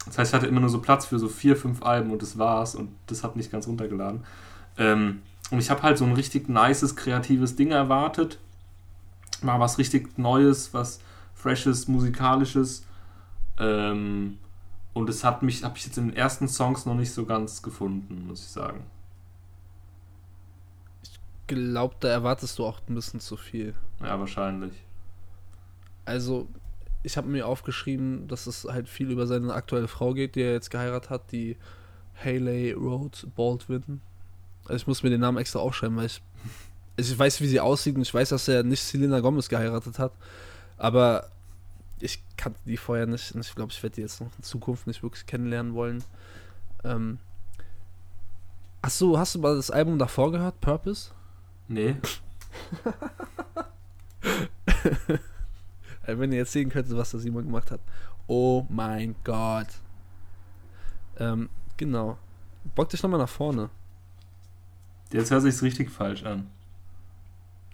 Das 0.06 0.18
heißt, 0.18 0.32
ich 0.32 0.36
hatte 0.36 0.48
immer 0.48 0.60
nur 0.60 0.70
so 0.70 0.82
Platz 0.82 1.06
für 1.06 1.18
so 1.18 1.30
vier, 1.30 1.56
fünf 1.56 1.82
Alben 1.82 2.12
und 2.12 2.22
das 2.22 2.38
war's 2.38 2.76
und 2.76 2.90
das 3.08 3.24
hat 3.24 3.36
nicht 3.36 3.52
ganz 3.52 3.68
runtergeladen. 3.68 4.24
Ähm, 4.78 5.22
und 5.50 5.60
ich 5.60 5.70
habe 5.70 5.82
halt 5.84 5.98
so 5.98 6.06
ein 6.06 6.14
richtig 6.14 6.50
nices, 6.50 6.96
kreatives 6.96 7.56
Ding 7.56 7.72
erwartet. 7.72 8.40
Mal 9.42 9.60
was 9.60 9.78
richtig 9.78 10.18
Neues, 10.18 10.74
was 10.74 11.00
Freshes, 11.34 11.88
Musikalisches. 11.88 12.86
Ähm, 13.60 14.38
und 14.94 15.10
es 15.10 15.24
hat 15.24 15.44
mich, 15.44 15.64
habe 15.64 15.78
ich 15.78 15.86
jetzt 15.86 15.98
in 15.98 16.10
den 16.10 16.16
ersten 16.16 16.48
Songs 16.48 16.86
noch 16.86 16.96
nicht 16.96 17.12
so 17.12 17.26
ganz 17.26 17.62
gefunden, 17.62 18.28
muss 18.28 18.42
ich 18.42 18.48
sagen. 18.50 18.86
Ich 21.02 21.20
glaube, 21.48 21.96
da 22.00 22.10
erwartest 22.10 22.60
du 22.60 22.66
auch 22.66 22.80
ein 22.88 22.96
bisschen 22.96 23.20
zu 23.20 23.36
viel. 23.38 23.74
Ja, 24.02 24.20
wahrscheinlich. 24.20 24.74
Also, 26.06 26.48
ich 27.04 27.18
habe 27.18 27.28
mir 27.28 27.48
aufgeschrieben, 27.48 28.28
dass 28.28 28.48
es 28.48 28.66
halt 28.66 28.88
viel 28.88 29.12
über 29.12 29.28
seine 29.28 29.54
aktuelle 29.54 29.88
Frau 29.88 30.14
geht, 30.14 30.36
die 30.36 30.42
er 30.42 30.54
jetzt 30.54 30.70
geheiratet 30.70 31.10
hat, 31.10 31.32
die 31.32 31.58
Haley 32.24 32.72
Road 32.72 33.28
Baldwin. 33.36 34.02
Also 34.66 34.76
ich 34.76 34.88
muss 34.88 35.04
mir 35.04 35.10
den 35.10 35.20
Namen 35.20 35.38
extra 35.38 35.60
aufschreiben, 35.60 35.98
weil 35.98 36.06
ich, 36.06 36.22
ich 36.96 37.18
weiß, 37.18 37.42
wie 37.42 37.48
sie 37.48 37.60
aussieht 37.60 37.96
und 37.96 38.04
ich 38.04 38.14
weiß, 38.14 38.30
dass 38.30 38.48
er 38.48 38.64
nicht 38.64 38.82
Selena 38.82 39.20
Gomez 39.20 39.50
geheiratet 39.50 40.00
hat. 40.00 40.14
Aber 40.78 41.30
ich 42.04 42.24
kannte 42.38 42.60
die 42.66 42.78
vorher 42.78 43.06
nicht 43.06 43.34
und 43.34 43.42
ich 43.42 43.56
glaube, 43.56 43.72
ich 43.72 43.82
werde 43.82 43.96
die 43.96 44.02
jetzt 44.02 44.20
noch 44.20 44.28
in 44.38 44.44
Zukunft 44.44 44.88
nicht 44.88 45.04
wirklich 45.04 45.26
kennenlernen 45.26 45.74
wollen. 45.74 46.04
Ähm, 46.84 47.20
Achso, 48.82 49.18
hast 49.18 49.36
du 49.36 49.40
mal 49.40 49.56
das 49.56 49.72
Album 49.72 49.98
davor 49.98 50.34
gehört, 50.34 50.60
Purpose? 50.60 51.12
Nee. 51.70 51.96
Wenn 56.06 56.34
ihr 56.34 56.40
jetzt 56.40 56.52
sehen 56.52 56.70
könntet, 56.70 56.98
was 56.98 57.12
da 57.12 57.18
Simon 57.18 57.46
gemacht 57.46 57.72
hat. 57.72 57.80
Oh 58.28 58.66
mein 58.70 59.16
Gott. 59.24 59.68
Ähm, 61.18 61.50
genau. 61.78 62.18
Bock 62.76 62.90
dich 62.90 63.02
nochmal 63.02 63.22
nach 63.22 63.30
vorne. 63.30 63.70
Jetzt 65.14 65.32
hört 65.32 65.44
sich's 65.44 65.62
richtig 65.62 65.90
falsch 65.90 66.24
an. 66.24 66.52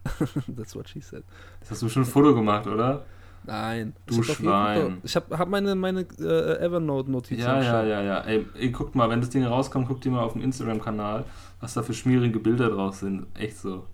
That's 0.55 0.75
what 0.75 0.87
she 0.87 1.01
said. 1.01 1.23
Das 1.61 1.71
hast 1.71 1.81
du 1.81 1.89
schon 1.89 2.03
ein 2.03 2.09
Foto 2.09 2.35
gemacht, 2.35 2.67
oder? 2.67 3.07
Nein. 3.45 3.93
Du 4.05 4.21
ich 4.21 4.27
Schwein. 4.27 4.99
Ich 5.03 5.15
habe 5.15 5.37
hab 5.37 5.49
meine, 5.49 5.75
meine 5.75 6.01
äh, 6.19 6.63
Evernote-Notizen. 6.63 7.41
Ja, 7.41 7.61
ja, 7.61 7.83
ja, 7.83 8.01
ja. 8.01 8.19
Ey, 8.21 8.45
ey, 8.55 8.69
guckt 8.69 8.95
mal, 8.95 9.09
wenn 9.09 9.21
das 9.21 9.29
Ding 9.29 9.43
rauskommt, 9.43 9.87
guckt 9.87 10.05
ihr 10.05 10.11
mal 10.11 10.23
auf 10.23 10.33
dem 10.33 10.43
Instagram-Kanal, 10.43 11.25
was 11.59 11.73
da 11.73 11.83
für 11.83 11.93
schmierige 11.93 12.39
Bilder 12.39 12.69
drauf 12.69 12.95
sind. 12.95 13.25
Echt 13.37 13.57
so. 13.57 13.85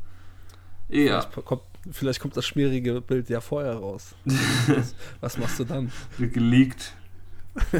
Ja. 0.89 1.22
Vielleicht 1.22 1.46
kommt, 1.46 1.62
vielleicht 1.91 2.20
kommt 2.20 2.38
das 2.38 2.46
schmierige 2.46 3.02
Bild 3.02 3.30
ja 3.30 3.41
vorher 3.41 3.76
raus. 3.76 4.16
was, 4.26 4.96
was 5.22 5.38
machst 5.38 5.60
du 5.60 5.64
dann? 5.64 5.91
Geleakt. 6.18 6.93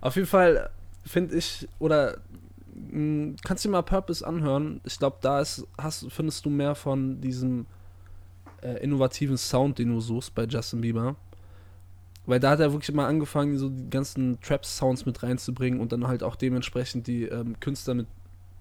auf 0.00 0.14
jeden 0.14 0.28
Fall 0.28 0.70
finde 1.04 1.36
ich, 1.36 1.68
oder 1.78 2.18
mh, 2.74 2.92
hm, 2.92 3.36
kannst 3.44 3.64
du 3.64 3.68
dir 3.68 3.72
mal 3.72 3.82
Purpose 3.82 4.26
anhören. 4.26 4.80
Ich 4.84 4.98
glaube, 4.98 5.18
da 5.20 5.40
ist, 5.40 5.66
hast, 5.78 6.06
findest 6.10 6.44
du 6.44 6.50
mehr 6.50 6.74
von 6.74 7.20
diesem 7.20 7.66
äh, 8.62 8.82
innovativen 8.82 9.36
Sound, 9.36 9.78
den 9.78 9.90
du 9.90 10.00
suchst 10.00 10.34
bei 10.34 10.44
Justin 10.44 10.80
Bieber. 10.80 11.16
Weil 12.24 12.38
da 12.38 12.50
hat 12.50 12.60
er 12.60 12.72
wirklich 12.72 12.94
mal 12.94 13.08
angefangen, 13.08 13.58
so 13.58 13.68
die 13.68 13.90
ganzen 13.90 14.40
Trap-Sounds 14.40 15.06
mit 15.06 15.22
reinzubringen 15.22 15.80
und 15.80 15.92
dann 15.92 16.06
halt 16.06 16.22
auch 16.22 16.36
dementsprechend 16.36 17.06
die 17.06 17.24
ähm, 17.24 17.58
Künstler 17.58 17.94
mit. 17.94 18.06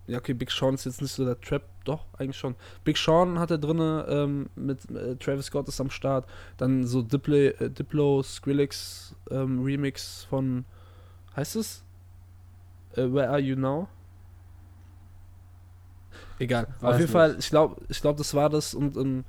Ja, 0.07 0.17
okay, 0.17 0.33
Big 0.33 0.51
Sean 0.51 0.73
ist 0.73 0.85
jetzt 0.85 1.01
nicht 1.01 1.11
so 1.11 1.23
der 1.23 1.39
Trap, 1.39 1.63
doch, 1.85 2.05
eigentlich 2.17 2.37
schon. 2.37 2.55
Big 2.83 2.97
Sean 2.97 3.37
hat 3.37 3.51
er 3.51 3.59
drin, 3.59 3.79
ähm, 4.07 4.49
mit 4.55 4.89
äh, 4.89 5.15
Travis 5.15 5.45
Scott 5.45 5.67
ist 5.67 5.79
am 5.79 5.91
Start. 5.91 6.27
Dann 6.57 6.85
so 6.87 7.03
Diplo, 7.03 7.35
äh, 7.35 7.69
Diplo 7.69 8.23
Skrillex 8.23 9.15
ähm, 9.29 9.63
Remix 9.63 10.23
von. 10.23 10.65
Heißt 11.35 11.55
es? 11.55 11.83
Uh, 12.97 13.13
Where 13.13 13.29
Are 13.29 13.39
You 13.39 13.55
Now? 13.55 13.87
Egal. 16.39 16.67
Weiß 16.79 16.81
Auf 16.81 16.91
jeden 16.93 17.01
nicht. 17.03 17.11
Fall, 17.11 17.35
ich 17.39 17.49
glaube, 17.49 17.81
ich 17.87 18.01
glaub, 18.01 18.17
das 18.17 18.33
war 18.33 18.49
das 18.49 18.73
und. 18.73 19.23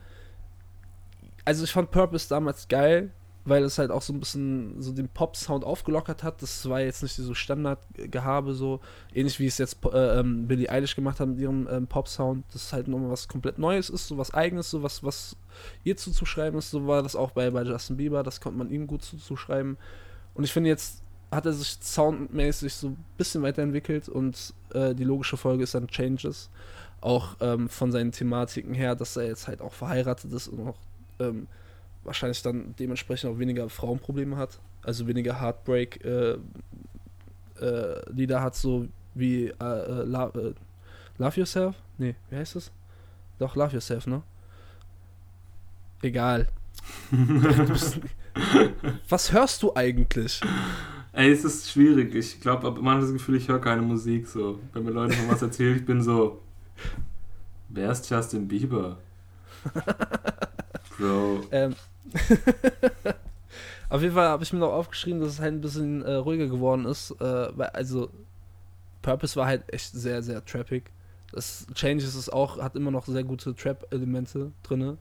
Also 1.44 1.64
ich 1.64 1.72
fand 1.72 1.90
Purpose 1.90 2.28
damals 2.28 2.68
geil, 2.68 3.10
weil 3.44 3.64
es 3.64 3.78
halt 3.78 3.90
auch 3.90 4.02
so 4.02 4.12
ein 4.12 4.20
bisschen 4.20 4.80
so 4.80 4.92
den 4.92 5.08
Pop-Sound 5.08 5.64
aufgelockert 5.64 6.22
hat. 6.22 6.42
Das 6.42 6.68
war 6.68 6.80
jetzt 6.80 7.02
nicht 7.02 7.14
so 7.14 7.34
Standardgehabe, 7.34 8.54
so 8.54 8.80
ähnlich 9.12 9.40
wie 9.40 9.46
es 9.46 9.58
jetzt 9.58 9.84
äh, 9.86 10.20
ähm, 10.20 10.46
Billie 10.46 10.70
Eilish 10.70 10.94
gemacht 10.94 11.18
hat 11.18 11.28
mit 11.28 11.40
ihrem 11.40 11.68
ähm, 11.70 11.86
Pop-Sound. 11.88 12.44
Das 12.52 12.64
ist 12.64 12.72
halt 12.72 12.86
nochmal 12.86 13.10
was 13.10 13.26
komplett 13.26 13.58
Neues 13.58 13.90
ist, 13.90 14.06
so 14.06 14.16
was 14.18 14.32
Eigenes, 14.32 14.70
so 14.70 14.82
was, 14.82 15.02
was 15.02 15.36
ihr 15.82 15.96
zuzuschreiben 15.96 16.58
ist. 16.58 16.70
So 16.70 16.86
war 16.86 17.02
das 17.02 17.16
auch 17.16 17.32
bei, 17.32 17.50
bei 17.50 17.62
Justin 17.62 17.96
Bieber, 17.96 18.22
das 18.22 18.40
konnte 18.40 18.58
man 18.58 18.70
ihm 18.70 18.86
gut 18.86 19.02
zuzuschreiben. 19.02 19.76
Und 20.34 20.44
ich 20.44 20.52
finde 20.52 20.70
jetzt 20.70 21.02
hat 21.32 21.46
er 21.46 21.52
sich 21.54 21.78
soundmäßig 21.80 22.74
so 22.74 22.88
ein 22.88 23.04
bisschen 23.16 23.42
weiterentwickelt 23.42 24.08
und 24.08 24.52
äh, 24.74 24.94
die 24.94 25.04
logische 25.04 25.38
Folge 25.38 25.64
ist 25.64 25.74
dann 25.74 25.88
Changes. 25.88 26.50
Auch 27.00 27.36
ähm, 27.40 27.68
von 27.68 27.90
seinen 27.90 28.12
Thematiken 28.12 28.74
her, 28.74 28.94
dass 28.94 29.16
er 29.16 29.26
jetzt 29.26 29.48
halt 29.48 29.60
auch 29.60 29.72
verheiratet 29.72 30.30
ist 30.32 30.46
und 30.46 30.68
auch 30.68 30.76
ähm, 31.18 31.46
wahrscheinlich 32.04 32.42
dann 32.42 32.74
dementsprechend 32.78 33.30
auch 33.30 33.38
weniger 33.38 33.68
Frauenprobleme 33.68 34.36
hat. 34.36 34.60
Also 34.82 35.06
weniger 35.06 35.40
Heartbreak 35.40 36.04
äh, 36.04 36.36
äh, 37.60 38.28
hat, 38.34 38.56
so 38.56 38.88
wie 39.14 39.46
äh, 39.46 39.52
äh 39.60 40.04
Love, 40.04 40.40
äh, 40.40 41.22
Love 41.22 41.40
Yourself? 41.40 41.76
Nee, 41.98 42.14
wie 42.30 42.36
heißt 42.36 42.56
das? 42.56 42.72
Doch, 43.38 43.54
Love 43.56 43.74
Yourself, 43.74 44.06
ne? 44.06 44.22
Egal. 46.02 46.48
Was 49.08 49.32
hörst 49.32 49.62
du 49.62 49.74
eigentlich? 49.74 50.40
Ey, 51.12 51.30
es 51.30 51.44
ist 51.44 51.70
schwierig. 51.70 52.14
Ich 52.14 52.40
glaube, 52.40 52.70
man 52.80 52.96
hat 52.96 53.04
das 53.04 53.12
Gefühl, 53.12 53.36
ich 53.36 53.48
höre 53.48 53.60
keine 53.60 53.82
Musik 53.82 54.26
so. 54.26 54.58
Wenn 54.72 54.84
mir 54.84 54.90
Leute 54.90 55.14
von 55.14 55.28
was 55.28 55.42
erzählen, 55.42 55.76
ich 55.76 55.84
bin 55.84 56.02
so. 56.02 56.40
Wer 57.68 57.92
ist 57.92 58.08
Justin 58.08 58.48
Bieber? 58.48 58.98
Bro. 60.98 61.42
Ähm. 61.50 61.74
Auf 63.88 64.00
jeden 64.00 64.14
Fall 64.14 64.28
habe 64.28 64.42
ich 64.42 64.52
mir 64.52 64.58
noch 64.58 64.72
aufgeschrieben, 64.72 65.20
dass 65.20 65.34
es 65.34 65.40
halt 65.40 65.52
ein 65.52 65.60
bisschen 65.60 66.02
äh, 66.02 66.14
ruhiger 66.14 66.46
geworden 66.46 66.86
ist. 66.86 67.10
Äh, 67.20 67.56
weil, 67.56 67.68
also, 67.68 68.08
Purpose 69.02 69.36
war 69.36 69.46
halt 69.46 69.70
echt 69.72 69.92
sehr, 69.92 70.22
sehr 70.22 70.42
trappig. 70.44 70.84
Das 71.32 71.66
Changes 71.74 72.14
ist 72.14 72.32
auch, 72.32 72.58
hat 72.58 72.74
immer 72.74 72.90
noch 72.90 73.06
sehr 73.06 73.24
gute 73.24 73.54
Trap-Elemente 73.54 74.52
drin. 74.62 74.96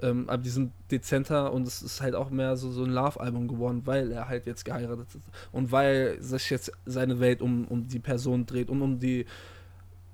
Ähm, 0.00 0.28
aber 0.28 0.42
die 0.42 0.50
sind 0.50 0.72
dezenter 0.90 1.52
und 1.52 1.66
es 1.66 1.82
ist 1.82 2.00
halt 2.00 2.14
auch 2.14 2.30
mehr 2.30 2.56
so, 2.56 2.72
so 2.72 2.84
ein 2.84 2.90
Love-Album 2.90 3.48
geworden, 3.48 3.82
weil 3.84 4.10
er 4.10 4.28
halt 4.28 4.46
jetzt 4.46 4.64
geheiratet 4.64 5.06
ist. 5.14 5.28
Und 5.52 5.70
weil 5.70 6.20
sich 6.20 6.50
jetzt 6.50 6.72
seine 6.86 7.20
Welt 7.20 7.40
um, 7.40 7.66
um 7.68 7.86
die 7.86 8.00
Person 8.00 8.44
dreht 8.46 8.68
und 8.68 8.82
um 8.82 8.98
die 8.98 9.26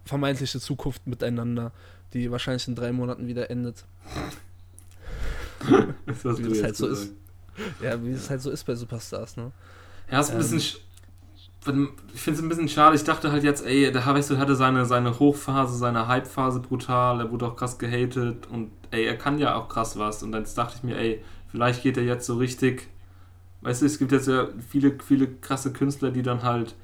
vermeintliche 0.05 0.61
Zukunft 0.61 1.07
miteinander, 1.07 1.73
die 2.13 2.31
wahrscheinlich 2.31 2.67
in 2.69 2.75
drei 2.75 2.93
Monaten 2.93 3.27
wieder 3.27 3.51
endet. 3.51 3.85
das, 6.07 6.39
wie 6.39 6.49
das 6.49 6.63
halt 6.63 6.77
so 6.77 6.87
ist. 6.87 7.13
Ja, 7.83 8.03
wie 8.03 8.11
es 8.11 8.31
halt 8.31 8.41
so 8.41 8.51
ist 8.51 8.65
bei 8.65 8.75
Superstars, 8.75 9.37
ne? 9.37 9.53
Ja, 10.11 10.21
ist 10.21 10.31
ein 10.31 10.39
bisschen. 10.39 10.81
Ähm, 11.67 11.91
ich 12.15 12.21
finde 12.21 12.39
es 12.39 12.45
ein 12.45 12.49
bisschen 12.49 12.69
schade. 12.69 12.97
Ich 12.97 13.05
dachte 13.05 13.33
halt 13.33 13.45
jetzt, 13.45 13.67
ey, 13.67 13.91
der 13.91 14.05
Harvey 14.05 14.23
hatte 14.23 14.55
seine, 14.55 14.85
seine 14.87 15.19
Hochphase, 15.19 15.77
seine 15.77 16.09
Hypephase 16.09 16.61
brutal. 16.61 17.21
Er 17.21 17.31
wurde 17.31 17.47
auch 17.47 17.57
krass 17.57 17.79
gehatet 17.79 18.47
und 18.51 18.71
ey, 18.91 19.05
er 19.05 19.17
kann 19.17 19.39
ja 19.39 19.57
auch 19.57 19.69
krass 19.69 19.99
was. 19.99 20.23
Und 20.23 20.33
dann 20.33 20.47
dachte 20.55 20.77
ich 20.77 20.83
mir, 20.83 20.97
ey, 20.97 21.23
vielleicht 21.49 21.83
geht 21.83 21.97
er 21.97 22.05
jetzt 22.05 22.27
so 22.27 22.37
richtig. 22.37 22.89
Weißt 23.61 23.83
du, 23.83 23.87
es 23.87 23.99
gibt 23.99 24.13
jetzt 24.13 24.29
ja 24.29 24.49
viele, 24.69 24.97
viele 25.05 25.29
krasse 25.29 25.73
Künstler, 25.73 26.13
die 26.13 26.23
dann 26.23 26.43
halt 26.45 26.77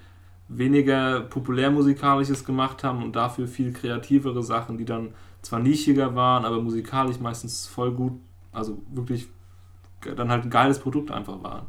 weniger 0.48 1.20
populärmusikalisches 1.20 2.44
gemacht 2.44 2.84
haben 2.84 3.02
und 3.02 3.16
dafür 3.16 3.46
viel 3.46 3.72
kreativere 3.72 4.42
Sachen, 4.42 4.76
die 4.76 4.84
dann 4.84 5.14
zwar 5.40 5.60
nischiger 5.60 6.14
waren, 6.14 6.44
aber 6.44 6.60
musikalisch 6.60 7.20
meistens 7.20 7.66
voll 7.66 7.92
gut, 7.92 8.20
also 8.54 8.82
wirklich 8.90 9.28
dann 10.16 10.30
halt 10.30 10.44
ein 10.44 10.50
geiles 10.50 10.78
Produkt 10.78 11.10
einfach 11.10 11.42
waren. 11.42 11.66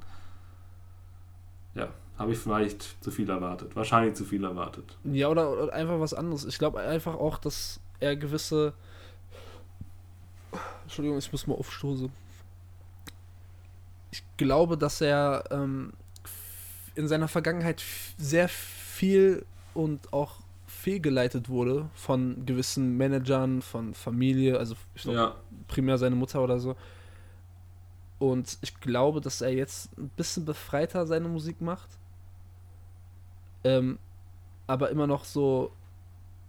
Ja, 1.73 1.89
habe 2.17 2.31
ich 2.31 2.37
vielleicht 2.37 3.03
zu 3.03 3.11
viel 3.11 3.29
erwartet. 3.29 3.75
Wahrscheinlich 3.75 4.15
zu 4.15 4.23
viel 4.23 4.43
erwartet. 4.43 4.97
Ja, 5.03 5.27
oder, 5.29 5.51
oder 5.51 5.73
einfach 5.73 5.99
was 5.99 6.13
anderes. 6.13 6.45
Ich 6.45 6.57
glaube 6.57 6.79
einfach 6.79 7.15
auch, 7.15 7.37
dass 7.37 7.79
er 7.99 8.15
gewisse 8.15 8.73
Entschuldigung, 10.85 11.17
ich 11.17 11.31
muss 11.31 11.47
mal 11.47 11.55
aufstoßen. 11.55 12.11
Ich 14.11 14.23
glaube, 14.37 14.77
dass 14.77 15.01
er 15.01 15.43
ähm, 15.49 15.93
in 16.93 17.07
seiner 17.07 17.27
Vergangenheit 17.27 17.83
sehr 18.17 18.47
viel 18.47 19.45
und 19.73 20.13
auch 20.13 20.41
fehlgeleitet 20.85 21.49
wurde 21.49 21.89
von 21.95 22.45
gewissen 22.45 22.95
Managern, 22.95 23.63
von 23.63 23.95
Familie, 23.95 24.59
also 24.59 24.75
ich 24.93 25.01
glaube 25.01 25.17
ja. 25.17 25.35
primär 25.67 25.97
seine 25.97 26.15
Mutter 26.15 26.43
oder 26.43 26.59
so. 26.59 26.75
Und 28.19 28.59
ich 28.61 28.79
glaube, 28.81 29.19
dass 29.19 29.41
er 29.41 29.51
jetzt 29.51 29.97
ein 29.97 30.09
bisschen 30.09 30.45
befreiter 30.45 31.07
seine 31.07 31.27
Musik 31.27 31.59
macht. 31.59 31.89
Ähm, 33.63 33.97
aber 34.67 34.91
immer 34.91 35.07
noch 35.07 35.25
so 35.25 35.71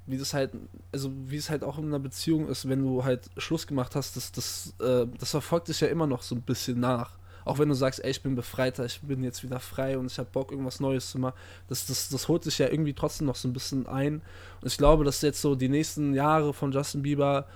wie 0.05 0.19
das 0.19 0.35
halt, 0.35 0.51
also 0.93 1.11
wie 1.29 1.37
es 1.39 1.49
halt 1.49 1.65
auch 1.65 1.79
in 1.79 1.87
einer 1.87 1.99
Beziehung 1.99 2.47
ist, 2.47 2.69
wenn 2.69 2.83
du 2.83 3.05
halt 3.05 3.31
Schluss 3.39 3.67
gemacht 3.67 3.97
hast, 3.97 4.17
das, 4.17 4.33
das, 4.33 4.75
äh, 4.81 5.07
das 5.19 5.31
verfolgt 5.31 5.69
dich 5.69 5.81
ja 5.81 5.89
immer 5.89 6.07
noch 6.07 6.21
so 6.21 6.35
ein 6.35 6.43
bisschen 6.43 6.79
nach. 6.79 7.19
Auch 7.47 7.61
wenn 7.61 7.69
du 7.69 7.77
sagst, 7.77 8.03
ey, 8.05 8.11
ich 8.11 8.23
bin 8.23 8.35
befreiter, 8.35 8.85
ich 8.85 9.01
bin 9.03 9.23
jetzt 9.23 9.45
wieder 9.45 9.61
frei 9.61 9.97
und 9.97 10.11
ich 10.11 10.19
habe 10.19 10.29
Bock, 10.33 10.51
irgendwas 10.51 10.81
Neues 10.81 11.13
zu 11.13 11.19
machen. 11.21 11.37
Das, 11.69 11.87
das, 11.87 12.09
das 12.09 12.27
holt 12.27 12.43
sich 12.43 12.59
ja 12.59 12.67
irgendwie 12.69 12.93
trotzdem 12.93 13.29
noch 13.29 13.37
so 13.37 13.47
ein 13.47 13.53
bisschen 13.53 13.87
ein. 13.87 14.21
Und 14.61 14.67
ich 14.67 14.77
glaube, 14.77 15.05
dass 15.05 15.23
jetzt 15.23 15.41
so 15.41 15.55
die 15.55 15.69
nächsten 15.69 16.13
Jahre 16.13 16.53
von 16.53 16.73
Justin 16.73 17.03
Bieber 17.03 17.47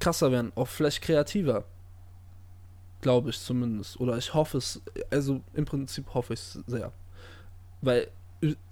krasser 0.00 0.32
werden, 0.32 0.50
auch 0.56 0.66
vielleicht 0.66 1.00
kreativer. 1.00 1.64
Glaube 3.02 3.30
ich 3.30 3.38
zumindest. 3.38 4.00
Oder 4.00 4.18
ich 4.18 4.34
hoffe 4.34 4.58
es, 4.58 4.82
also 5.10 5.42
im 5.54 5.64
Prinzip 5.64 6.12
hoffe 6.12 6.34
ich 6.34 6.40
es 6.40 6.58
sehr. 6.66 6.90
Weil 7.82 8.08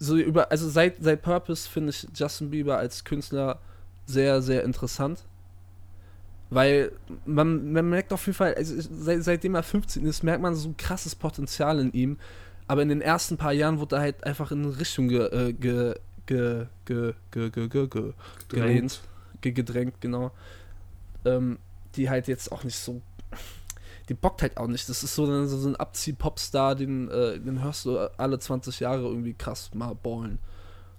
so 0.01 0.17
über, 0.17 0.51
also 0.51 0.69
seit, 0.69 0.97
seit 1.01 1.23
Purpose 1.23 1.69
finde 1.69 1.91
ich 1.91 2.09
Justin 2.13 2.51
Bieber 2.51 2.79
als 2.79 3.05
Künstler 3.05 3.61
sehr, 4.07 4.43
sehr 4.43 4.65
interessant. 4.65 5.25
Weil 6.55 6.93
man, 7.27 7.73
man 7.73 7.89
merkt 7.89 8.13
auf 8.13 8.27
jeden 8.27 8.37
Fall, 8.37 8.55
also 8.55 8.75
seit, 8.79 9.25
seitdem 9.25 9.55
er 9.55 9.63
15 9.63 10.05
ist, 10.07 10.23
merkt 10.23 10.43
man 10.43 10.55
so 10.55 10.69
ein 10.69 10.77
krasses 10.77 11.15
Potenzial 11.15 11.81
in 11.81 11.93
ihm. 11.93 12.19
Aber 12.67 12.83
in 12.83 12.89
den 12.89 13.01
ersten 13.01 13.37
paar 13.37 13.53
Jahren 13.53 13.79
wurde 13.79 13.97
er 13.97 14.03
halt 14.03 14.25
einfach 14.25 14.51
in 14.51 14.65
eine 14.65 14.79
Richtung 14.79 15.09
ge, 15.09 15.27
äh, 15.27 15.53
ge, 15.53 15.95
ge, 16.27 16.67
ge, 16.87 17.15
ge, 17.31 17.51
ge, 17.51 17.69
ge, 17.69 17.89
ge, 17.89 18.13
gelehnt. 18.49 19.03
Ge, 19.41 19.53
gedrängt, 19.53 20.01
genau. 20.01 20.31
Ähm, 21.25 21.59
die 21.97 22.09
halt 22.09 22.29
jetzt 22.29 22.51
auch 22.51 22.65
nicht 22.65 22.79
so 22.79 23.03
die 24.09 24.15
bockt 24.15 24.43
halt 24.43 24.57
auch 24.57 24.67
nicht. 24.67 24.89
Das 24.89 25.03
ist 25.03 25.15
so, 25.15 25.47
so 25.47 25.69
ein 25.69 25.77
Abzieh-Popstar, 25.77 26.75
den, 26.75 27.11
äh, 27.11 27.39
den 27.39 27.63
hörst 27.63 27.87
du 27.87 27.99
alle 28.19 28.39
20 28.39 28.81
Jahre 28.81 29.03
irgendwie 29.03 29.35
krass 29.35 29.71
mal 29.75 29.95
ballen. 29.95 30.39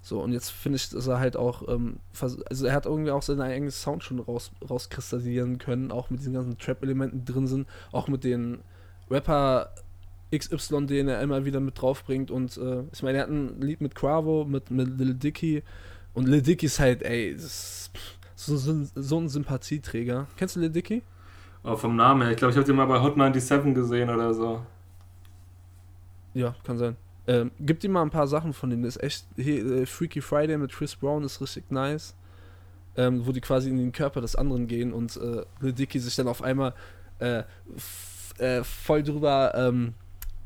So, 0.06 0.22
und 0.22 0.34
jetzt 0.34 0.52
finde 0.52 0.76
ich, 0.76 0.88
dass 0.90 1.08
er 1.08 1.20
halt 1.20 1.36
auch, 1.36 1.68
ähm, 1.68 1.98
also 2.22 2.68
er 2.68 2.74
hat 2.74 2.86
irgendwie 2.86 3.10
auch 3.10 3.24
seinen 3.24 3.42
eigenen 3.42 3.72
Sound 3.72 4.04
schon 4.04 4.20
raus, 4.20 4.52
rauskristallisieren 4.70 5.58
können, 5.58 5.92
auch 5.92 6.12
mit 6.12 6.20
diesen 6.20 6.34
ganzen 6.34 6.60
Trap-Elementen 6.60 7.26
drin 7.26 7.48
sind, 7.48 7.68
auch 7.92 8.08
mit 8.08 8.24
den 8.24 8.60
Rapper 9.10 9.72
XY, 10.32 10.86
den 10.86 11.08
er 11.08 11.24
immer 11.24 11.46
wieder 11.46 11.60
mit 11.60 11.82
draufbringt. 11.82 12.30
Und 12.30 12.56
äh, 12.58 12.84
ich 12.94 13.02
meine, 13.02 13.18
er 13.18 13.24
hat 13.24 13.32
ein 13.32 13.60
Lied 13.60 13.82
mit 13.82 13.96
Quavo, 13.96 14.46
mit, 14.46 14.70
mit 14.70 14.96
Lil 15.00 15.16
Dicky. 15.16 15.64
Und 16.14 16.28
Lil 16.28 16.44
Dicky 16.44 16.68
ist 16.68 16.80
halt, 16.80 17.02
ey, 17.02 17.30
ist 17.30 17.90
so, 18.36 18.58
so, 18.58 18.86
so 18.94 19.20
ein 19.20 19.28
Sympathieträger. 19.28 20.28
Kennst 20.38 20.56
du 20.56 20.60
Lil 20.60 20.70
Dicky? 20.70 21.02
Oh, 21.64 21.76
vom 21.76 21.96
Namen 21.96 22.22
her. 22.22 22.30
Ich 22.30 22.38
glaube, 22.38 22.52
ich 22.52 22.58
habe 22.58 22.68
den 22.68 22.76
mal 22.76 22.86
bei 22.86 23.02
Hot 23.02 23.16
97 23.16 23.74
gesehen 23.74 24.12
oder 24.12 24.36
so. 24.36 24.62
Ja, 26.36 26.54
kann 26.64 26.78
sein. 26.78 26.96
Ähm, 27.28 27.52
gib 27.60 27.80
dir 27.80 27.90
mal 27.90 28.02
ein 28.02 28.10
paar 28.10 28.28
Sachen 28.28 28.54
von 28.54 28.70
denen. 28.70 28.84
Das 28.84 28.98
ist 28.98 29.04
echt. 29.04 29.26
Hier, 29.36 29.66
äh, 29.66 29.86
Freaky 29.86 30.22
Friday 30.22 30.58
mit 30.58 30.72
Chris 30.72 30.96
Brown 30.96 31.24
ist 31.24 31.42
richtig 31.42 31.72
nice. 31.72 32.16
Ähm, 32.98 33.26
wo 33.26 33.32
die 33.32 33.42
quasi 33.42 33.70
in 33.70 33.78
den 33.78 33.92
Körper 33.92 34.22
des 34.22 34.38
anderen 34.38 34.68
gehen 34.68 34.94
und 34.94 35.18
äh, 35.18 35.44
Lil 35.60 35.74
Dicky 35.74 36.00
sich 36.00 36.16
dann 36.16 36.30
auf 36.30 36.42
einmal 36.42 36.74
äh, 37.20 37.44
äh, 38.38 38.64
voll 38.64 39.04
drüber 39.04 39.54
ähm, 39.54 39.96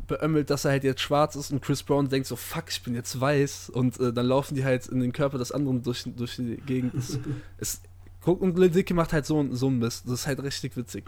beömmelt, 0.08 0.50
dass 0.50 0.66
er 0.66 0.72
halt 0.72 0.84
jetzt 0.84 1.02
schwarz 1.02 1.36
ist 1.36 1.52
und 1.52 1.62
Chris 1.62 1.84
Brown 1.84 2.10
denkt 2.10 2.26
so, 2.26 2.36
fuck, 2.36 2.64
ich 2.70 2.82
bin 2.82 2.96
jetzt 2.96 3.22
weiß 3.22 3.70
und 3.70 4.00
äh, 4.00 4.12
dann 4.12 4.26
laufen 4.26 4.56
die 4.56 4.66
halt 4.66 4.88
in 4.88 5.00
den 5.00 5.14
Körper 5.14 5.38
des 5.38 5.52
anderen 5.52 5.84
durch, 5.84 6.06
durch 6.06 6.38
die 6.38 6.58
Gegend. 6.58 6.96
Es 6.96 7.20
ist 7.60 7.84
Guck, 8.22 8.42
und 8.42 8.58
Lil 8.58 8.70
Dicky 8.70 8.94
macht 8.94 9.14
halt 9.14 9.26
so, 9.26 9.46
so 9.52 9.68
ein 9.68 9.80
Mist. 9.80 10.06
Das 10.06 10.14
ist 10.14 10.28
halt 10.28 10.44
richtig 10.44 10.76
witzig. 10.76 11.06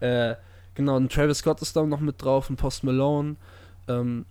Äh, 0.00 0.36
genau, 0.74 0.96
und 0.96 1.12
Travis 1.12 1.38
Scott 1.38 1.60
ist 1.60 1.74
da 1.74 1.84
noch 1.84 2.00
mit 2.00 2.22
drauf, 2.22 2.50
und 2.50 2.56
Post 2.56 2.84
Malone. 2.84 3.36
Ähm, 3.88 4.26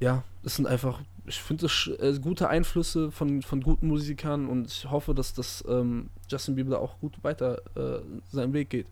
ja, 0.00 0.22
das 0.42 0.56
sind 0.56 0.66
einfach, 0.66 1.00
ich 1.26 1.40
finde 1.40 1.62
das 1.62 1.90
äh, 1.98 2.18
gute 2.20 2.48
Einflüsse 2.48 3.10
von, 3.10 3.42
von 3.42 3.60
guten 3.60 3.88
Musikern 3.88 4.48
und 4.48 4.68
ich 4.68 4.90
hoffe, 4.90 5.14
dass 5.14 5.34
das 5.34 5.64
ähm, 5.68 6.10
Justin 6.30 6.54
Bieber 6.54 6.70
da 6.70 6.78
auch 6.78 6.98
gut 7.00 7.22
weiter 7.22 7.60
äh, 7.76 8.00
seinen 8.30 8.52
Weg 8.52 8.70
geht. 8.70 8.86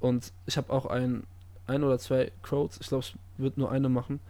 Und 0.00 0.32
ich 0.46 0.56
habe 0.56 0.72
auch 0.72 0.86
ein, 0.86 1.24
ein 1.66 1.84
oder 1.84 1.98
zwei 1.98 2.32
Quotes, 2.42 2.78
ich 2.80 2.88
glaube, 2.88 3.04
es 3.04 3.12
wird 3.38 3.58
nur 3.58 3.70
eine 3.70 3.88
machen. 3.88 4.20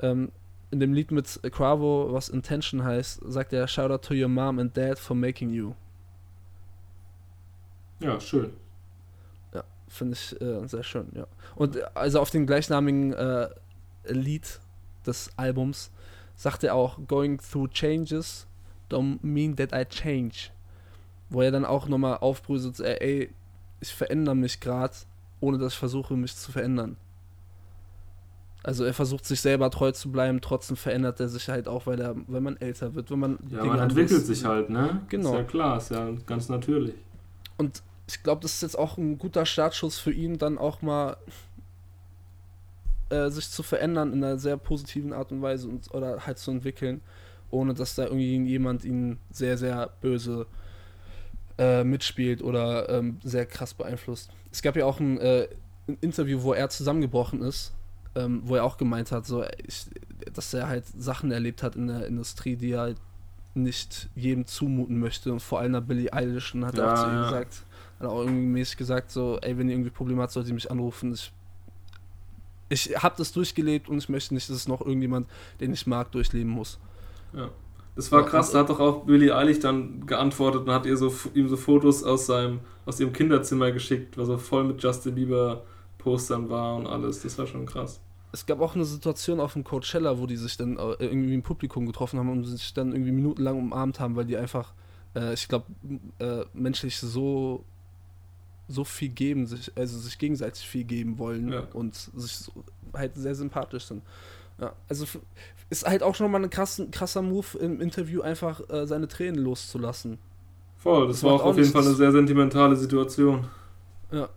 Ähm, 0.00 0.30
in 0.70 0.80
dem 0.80 0.92
Lied 0.92 1.10
mit 1.10 1.40
Quavo, 1.50 2.12
was 2.12 2.28
Intention 2.28 2.84
heißt, 2.84 3.20
sagt 3.26 3.52
er, 3.52 3.66
Shout 3.66 3.90
out 3.90 4.04
to 4.04 4.14
your 4.14 4.28
mom 4.28 4.58
and 4.58 4.76
dad 4.76 4.98
for 4.98 5.16
making 5.16 5.50
you. 5.50 5.74
Ja, 8.00 8.20
schön. 8.20 8.52
Ja, 9.54 9.64
finde 9.88 10.14
ich 10.14 10.40
äh, 10.40 10.66
sehr 10.66 10.82
schön, 10.82 11.08
ja. 11.14 11.26
Und 11.56 11.76
äh, 11.76 11.84
also 11.94 12.20
auf 12.20 12.30
dem 12.30 12.46
gleichnamigen 12.46 13.12
äh, 13.14 13.48
Lied 14.08 14.60
des 15.06 15.30
Albums 15.36 15.90
sagt 16.36 16.64
er 16.64 16.74
auch, 16.74 16.98
going 17.06 17.38
through 17.38 17.68
changes 17.68 18.46
don't 18.90 19.18
mean 19.22 19.56
that 19.56 19.72
I 19.72 19.84
change. 19.84 20.50
Wo 21.30 21.42
er 21.42 21.50
dann 21.50 21.64
auch 21.64 21.88
nochmal 21.88 22.18
aufbrüselt, 22.18 22.80
ey, 22.80 23.30
ich 23.80 23.94
verändere 23.94 24.34
mich 24.34 24.60
gerade, 24.60 24.94
ohne 25.40 25.58
dass 25.58 25.74
ich 25.74 25.78
versuche, 25.78 26.14
mich 26.14 26.34
zu 26.34 26.50
verändern. 26.50 26.96
Also 28.62 28.84
er 28.84 28.94
versucht 28.94 29.24
sich 29.24 29.40
selber 29.40 29.70
treu 29.70 29.92
zu 29.92 30.10
bleiben, 30.10 30.40
trotzdem 30.40 30.76
verändert 30.76 31.20
er 31.20 31.28
sich 31.28 31.48
halt 31.48 31.68
auch, 31.68 31.86
weil 31.86 32.00
er, 32.00 32.16
wenn 32.26 32.42
man 32.42 32.56
älter 32.56 32.94
wird, 32.94 33.10
wenn 33.10 33.18
man 33.18 33.38
Ja, 33.50 33.62
Dinge 33.62 33.74
man 33.74 33.80
entwickelt 33.80 34.26
sich 34.26 34.44
halt, 34.44 34.68
ne? 34.68 35.02
Genau. 35.08 35.30
Ist 35.30 35.36
ja 35.36 35.42
klar, 35.44 35.76
ist 35.78 35.90
ja 35.90 36.10
ganz 36.26 36.48
natürlich. 36.48 36.94
Und 37.56 37.82
ich 38.08 38.22
glaube, 38.22 38.40
das 38.42 38.54
ist 38.54 38.62
jetzt 38.62 38.78
auch 38.78 38.98
ein 38.98 39.18
guter 39.18 39.46
Startschuss 39.46 39.98
für 39.98 40.12
ihn, 40.12 40.38
dann 40.38 40.58
auch 40.58 40.82
mal 40.82 41.16
äh, 43.10 43.30
sich 43.30 43.50
zu 43.50 43.62
verändern 43.62 44.12
in 44.12 44.22
einer 44.24 44.38
sehr 44.38 44.56
positiven 44.56 45.12
Art 45.12 45.32
und 45.32 45.42
Weise 45.42 45.68
und, 45.68 45.92
oder 45.94 46.26
halt 46.26 46.38
zu 46.38 46.50
entwickeln, 46.50 47.00
ohne 47.50 47.74
dass 47.74 47.94
da 47.94 48.04
irgendwie 48.04 48.36
jemand 48.44 48.84
ihn 48.84 49.18
sehr, 49.30 49.56
sehr 49.58 49.90
böse 50.00 50.46
äh, 51.58 51.84
mitspielt 51.84 52.42
oder 52.42 52.88
ähm, 52.88 53.18
sehr 53.22 53.46
krass 53.46 53.74
beeinflusst. 53.74 54.30
Es 54.52 54.62
gab 54.62 54.76
ja 54.76 54.84
auch 54.86 55.00
ein, 55.00 55.18
äh, 55.18 55.48
ein 55.88 55.98
Interview, 56.00 56.42
wo 56.42 56.52
er 56.52 56.68
zusammengebrochen 56.68 57.42
ist, 57.42 57.72
ähm, 58.14 58.42
wo 58.44 58.56
er 58.56 58.64
auch 58.64 58.76
gemeint 58.76 59.10
hat, 59.12 59.26
so, 59.26 59.44
ich, 59.66 59.86
dass 60.32 60.54
er 60.54 60.68
halt 60.68 60.84
Sachen 60.86 61.30
erlebt 61.32 61.62
hat 61.62 61.76
in 61.76 61.86
der 61.88 62.06
Industrie, 62.06 62.56
die 62.56 62.72
er 62.72 62.80
halt 62.80 62.96
nicht 63.54 64.08
jedem 64.14 64.46
zumuten 64.46 65.00
möchte 65.00 65.32
und 65.32 65.40
vor 65.40 65.58
allem 65.60 65.72
der 65.72 65.80
Billie 65.80 66.12
Eilish 66.12 66.54
und 66.54 66.64
hat 66.64 66.78
er 66.78 66.84
Ja, 66.84 66.86
auch 66.86 66.94
zu 66.94 67.10
ja. 67.10 67.16
gesagt, 67.16 67.64
hat 67.98 68.06
auch 68.06 68.20
irgendwie 68.20 68.46
mäßig 68.46 68.76
gesagt, 68.76 69.10
so, 69.10 69.38
ey, 69.40 69.58
wenn 69.58 69.68
ihr 69.68 69.74
irgendwie 69.74 69.90
Probleme 69.90 70.22
habt, 70.22 70.32
sollt 70.32 70.46
ihr 70.46 70.54
mich 70.54 70.70
anrufen. 70.70 71.12
Ich, 71.12 71.32
ich 72.68 72.96
habe 72.96 73.14
das 73.18 73.32
durchgelebt 73.32 73.88
und 73.88 73.98
ich 73.98 74.08
möchte 74.08 74.34
nicht, 74.34 74.48
dass 74.48 74.56
es 74.56 74.68
noch 74.68 74.80
irgendjemand, 74.80 75.28
den 75.60 75.72
ich 75.72 75.86
mag, 75.86 76.12
durchleben 76.12 76.50
muss. 76.50 76.78
Ja. 77.32 77.50
Das 77.96 78.12
war 78.12 78.24
krass, 78.24 78.52
da 78.52 78.60
hat 78.60 78.70
doch 78.70 78.78
auch 78.78 79.06
Billie 79.06 79.34
Eilish 79.34 79.58
dann 79.58 80.06
geantwortet 80.06 80.62
und 80.62 80.70
hat 80.70 80.86
ihr 80.86 80.96
so, 80.96 81.12
ihm 81.34 81.48
so 81.48 81.56
Fotos 81.56 82.04
aus 82.04 82.26
seinem, 82.26 82.60
aus 82.86 83.00
ihrem 83.00 83.12
Kinderzimmer 83.12 83.72
geschickt, 83.72 84.16
was 84.16 84.28
so 84.28 84.38
voll 84.38 84.62
mit 84.62 84.80
Justin 84.80 85.16
Bieber 85.16 85.64
Postern 85.98 86.48
war 86.48 86.76
und 86.76 86.86
alles. 86.86 87.22
Das 87.22 87.36
war 87.38 87.46
schon 87.48 87.66
krass. 87.66 88.00
Es 88.30 88.46
gab 88.46 88.60
auch 88.60 88.76
eine 88.76 88.84
Situation 88.84 89.40
auf 89.40 89.54
dem 89.54 89.64
Coachella, 89.64 90.18
wo 90.18 90.26
die 90.26 90.36
sich 90.36 90.56
dann 90.56 90.76
äh, 90.76 90.94
irgendwie 91.00 91.34
im 91.34 91.42
Publikum 91.42 91.86
getroffen 91.86 92.20
haben 92.20 92.30
und 92.30 92.44
sich 92.44 92.72
dann 92.72 92.92
irgendwie 92.92 93.10
minutenlang 93.10 93.58
umarmt 93.58 93.98
haben, 93.98 94.14
weil 94.14 94.26
die 94.26 94.36
einfach, 94.36 94.74
äh, 95.16 95.34
ich 95.34 95.48
glaube, 95.48 95.66
äh, 96.20 96.44
menschlich 96.52 96.98
so 96.98 97.64
so 98.68 98.84
viel 98.84 99.08
geben, 99.08 99.46
sich, 99.46 99.72
also 99.76 99.98
sich 99.98 100.18
gegenseitig 100.18 100.66
viel 100.68 100.84
geben 100.84 101.18
wollen 101.18 101.50
Ja. 101.52 101.66
und 101.72 101.94
sich 101.94 102.36
so, 102.36 102.52
halt 102.94 103.14
sehr 103.14 103.34
sympathisch 103.34 103.84
sind. 103.86 104.02
Ja, 104.60 104.72
also 104.88 105.06
ist 105.70 105.86
halt 105.86 106.02
auch 106.02 106.14
schon 106.14 106.30
mal 106.30 106.42
ein 106.42 106.50
krassen, 106.50 106.90
krasser 106.90 107.22
Move 107.22 107.58
im 107.58 107.80
Interview, 107.80 108.20
einfach 108.22 108.60
äh, 108.70 108.86
seine 108.86 109.08
Tränen 109.08 109.40
loszulassen. 109.42 110.18
Voll, 110.76 111.06
das, 111.08 111.16
Das 111.16 111.24
war 111.24 111.32
auch 111.34 111.40
auch 111.40 111.44
auf 111.46 111.56
jeden. 111.56 111.70
Fall 111.70 111.84
eine 111.84 111.94
sehr 111.94 112.12
sentimentale 112.12 112.76
Situation. 112.76 113.46
Ja. 114.12 114.28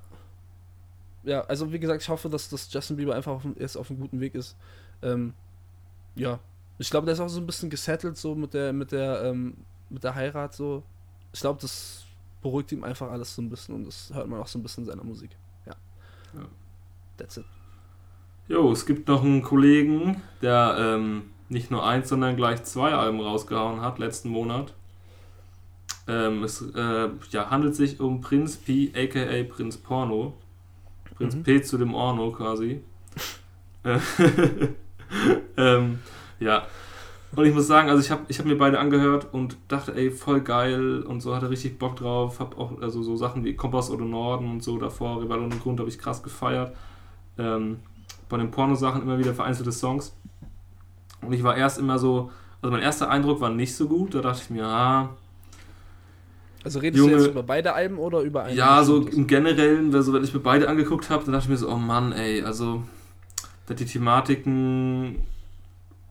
Ja, 1.24 1.42
also 1.42 1.72
wie 1.72 1.80
gesagt, 1.80 2.02
ich 2.02 2.10
hoffe, 2.10 2.30
dass, 2.30 2.50
dass 2.50 2.72
Justin 2.74 2.98
Bieber 2.98 3.16
einfach 3.16 3.32
auf, 3.34 3.44
dem- 3.44 3.56
jetzt 3.60 3.76
auf 3.78 3.90
einem 3.92 4.00
guten 4.00 4.20
Weg 4.20 4.34
ist. 4.36 4.56
Ähm, 5.04 5.34
ja. 6.16 6.40
Ich 6.80 6.90
glaube, 6.90 7.06
der 7.06 7.14
ist 7.14 7.20
auch 7.20 7.28
so 7.30 7.40
ein 7.40 7.46
bisschen 7.46 7.70
gesettelt, 7.70 8.18
so 8.18 8.34
mit 8.34 8.54
der, 8.56 8.74
mit 8.74 8.92
der, 8.92 9.24
ähm, 9.26 9.54
mit 9.90 10.04
der 10.04 10.16
Heirat, 10.16 10.54
so. 10.56 10.82
Ich 11.32 11.40
glaube, 11.42 11.60
das 11.62 12.06
beruhigt 12.42 12.72
ihm 12.72 12.84
einfach 12.84 13.12
alles 13.12 13.36
so 13.36 13.42
ein 13.42 13.50
bisschen 13.50 13.76
und 13.76 13.86
das 13.86 14.12
hört 14.14 14.28
man 14.28 14.40
auch 14.40 14.48
so 14.48 14.60
ein 14.60 14.64
bisschen 14.64 14.84
in 14.84 14.90
seiner 14.90 15.04
Musik. 15.04 15.32
Ja. 15.66 15.74
Ja. 16.34 16.48
That's 17.18 17.38
it. 17.38 17.46
Jo, 18.48 18.72
es 18.72 18.86
gibt 18.86 19.08
noch 19.08 19.24
einen 19.24 19.42
Kollegen, 19.42 20.22
der 20.42 20.76
ähm, 20.78 21.32
nicht 21.50 21.72
nur 21.72 21.86
eins, 21.86 22.10
sondern 22.10 22.36
gleich 22.36 22.64
zwei 22.64 22.94
Alben 22.94 23.20
rausgehauen 23.22 23.82
hat, 23.82 24.00
letzten 24.00 24.30
Monat. 24.30 24.74
Ähm, 26.08 26.44
es 26.44 26.62
äh, 26.62 27.10
ja, 27.30 27.50
handelt 27.50 27.76
sich 27.76 28.00
um 28.00 28.22
Prinz 28.22 28.58
P, 28.58 28.92
aka 28.96 29.44
Prinz 29.54 29.78
Porno. 29.78 30.34
Prinz 31.16 31.36
Mhm. 31.36 31.44
P 31.44 31.62
zu 31.62 31.78
dem 31.78 31.94
Orno 31.94 32.32
quasi. 32.32 32.82
Äh, 33.84 33.98
ähm, 35.58 36.00
ja. 36.40 36.68
Und 37.36 37.46
ich 37.46 37.54
muss 37.54 37.66
sagen, 37.68 37.90
also 37.90 38.02
ich 38.04 38.12
habe 38.12 38.24
ich 38.28 38.40
hab 38.40 38.46
mir 38.46 38.58
beide 38.58 38.78
angehört 38.80 39.28
und 39.32 39.56
dachte, 39.70 39.96
ey, 39.96 40.12
voll 40.12 40.42
geil 40.42 41.02
und 41.02 41.22
so 41.22 41.34
hatte 41.34 41.50
richtig 41.50 41.80
Bock 41.80 41.96
drauf. 41.96 42.40
Hab 42.40 42.58
auch 42.60 42.82
also 42.82 43.04
so 43.04 43.16
Sachen 43.16 43.46
wie 43.46 43.56
Kompass 43.56 43.90
oder 43.90 44.04
Norden 44.04 44.50
und 44.52 44.64
so 44.64 44.78
davor, 44.78 45.22
Rival 45.22 45.40
und 45.40 45.62
Grund 45.62 45.80
habe 45.80 45.88
ich 45.90 45.98
krass 45.98 46.24
gefeiert. 46.24 46.76
Ähm, 47.38 47.80
bei 48.28 48.38
den 48.38 48.52
Pornosachen 48.52 49.02
immer 49.02 49.18
wieder 49.18 49.34
vereinzelte 49.34 49.72
Songs. 49.72 50.14
Und 51.22 51.32
ich 51.32 51.44
war 51.44 51.56
erst 51.56 51.80
immer 51.80 52.00
so, 52.00 52.32
also 52.62 52.72
mein 52.74 52.84
erster 52.84 53.10
Eindruck 53.10 53.40
war 53.40 53.50
nicht 53.50 53.76
so 53.76 53.88
gut. 53.88 54.14
Da 54.14 54.20
dachte 54.22 54.42
ich 54.44 54.50
mir, 54.50 54.66
ah, 54.66 55.10
Also 56.66 56.80
redest 56.80 57.02
Junge- 57.02 57.12
du 57.16 57.18
jetzt 57.24 57.32
über 57.32 57.44
beide 57.44 57.74
Alben 57.74 57.98
oder 57.98 58.22
über 58.22 58.44
einen? 58.44 58.58
ja, 58.58 58.84
so 58.84 59.08
im 59.08 59.26
Generellen, 59.28 59.96
also 59.96 60.12
wenn 60.12 60.24
ich 60.24 60.34
mir 60.34 60.42
beide 60.42 60.68
angeguckt 60.68 61.10
habe, 61.10 61.24
dann 61.24 61.32
dachte 61.34 61.46
ich 61.46 61.50
mir 61.50 61.58
so, 61.58 61.70
oh 61.70 61.78
Mann, 61.78 62.12
ey, 62.12 62.44
also 62.44 62.84
die 63.70 63.86
Thematiken 63.86 65.16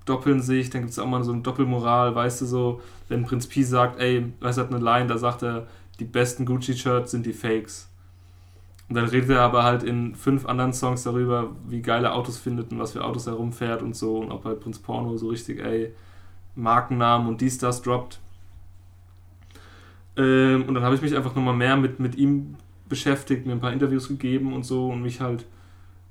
doppeln 0.05 0.40
sich, 0.40 0.70
dann 0.70 0.82
gibt 0.82 0.92
es 0.92 0.98
auch 0.98 1.07
mal 1.07 1.22
so 1.22 1.32
eine 1.32 1.42
Doppelmoral, 1.42 2.14
weißt 2.14 2.40
du 2.40 2.46
so, 2.46 2.80
wenn 3.09 3.24
Prinz 3.24 3.46
Pi 3.46 3.62
sagt, 3.62 4.01
ey, 4.01 4.32
weißt 4.40 4.59
du, 4.59 4.62
hat 4.62 4.72
eine 4.72 4.82
Line, 4.82 5.07
da 5.07 5.18
sagt 5.18 5.42
er, 5.42 5.66
die 5.98 6.05
besten 6.05 6.46
Gucci-Shirts 6.46 7.11
sind 7.11 7.26
die 7.26 7.32
Fakes. 7.32 7.88
Und 8.88 8.96
dann 8.96 9.05
redet 9.05 9.30
er 9.30 9.42
aber 9.42 9.62
halt 9.62 9.84
in 9.84 10.16
fünf 10.16 10.46
anderen 10.46 10.72
Songs 10.72 11.05
darüber, 11.05 11.51
wie 11.68 11.80
geil 11.80 12.05
er 12.05 12.14
Autos 12.14 12.38
findet 12.38 12.72
und 12.72 12.80
was 12.80 12.92
für 12.92 13.05
Autos 13.05 13.28
er 13.28 13.34
rumfährt 13.34 13.82
und 13.82 13.94
so 13.94 14.18
und 14.18 14.32
ob 14.32 14.44
halt 14.44 14.61
Prinz 14.61 14.80
Porno 14.80 15.16
so 15.16 15.28
richtig, 15.28 15.61
ey, 15.61 15.94
Markennamen 16.57 17.28
und 17.28 17.40
dies, 17.40 17.59
das 17.59 17.82
droppt. 17.82 18.18
Ähm, 20.16 20.64
und 20.66 20.74
dann 20.74 20.82
habe 20.82 20.96
ich 20.96 21.03
mich 21.03 21.14
einfach 21.14 21.36
nochmal 21.36 21.55
mehr 21.55 21.76
mit, 21.76 22.01
mit 22.01 22.16
ihm 22.16 22.57
beschäftigt, 22.88 23.46
mir 23.46 23.53
ein 23.53 23.61
paar 23.61 23.72
Interviews 23.72 24.09
gegeben 24.09 24.53
und 24.53 24.64
so 24.64 24.88
und 24.88 25.03
mich 25.03 25.20
halt 25.20 25.46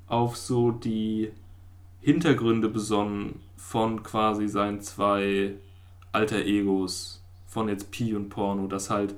auf 0.06 0.36
so 0.36 0.70
die 0.70 1.30
Hintergründe 2.00 2.68
besonnen 2.68 3.40
von 3.56 4.02
quasi 4.02 4.48
seinen 4.48 4.80
zwei 4.80 5.54
alter 6.12 6.44
Egos, 6.44 7.22
von 7.46 7.68
jetzt 7.68 7.90
Pi 7.90 8.14
und 8.14 8.30
Porno, 8.30 8.66
dass 8.66 8.90
halt, 8.90 9.14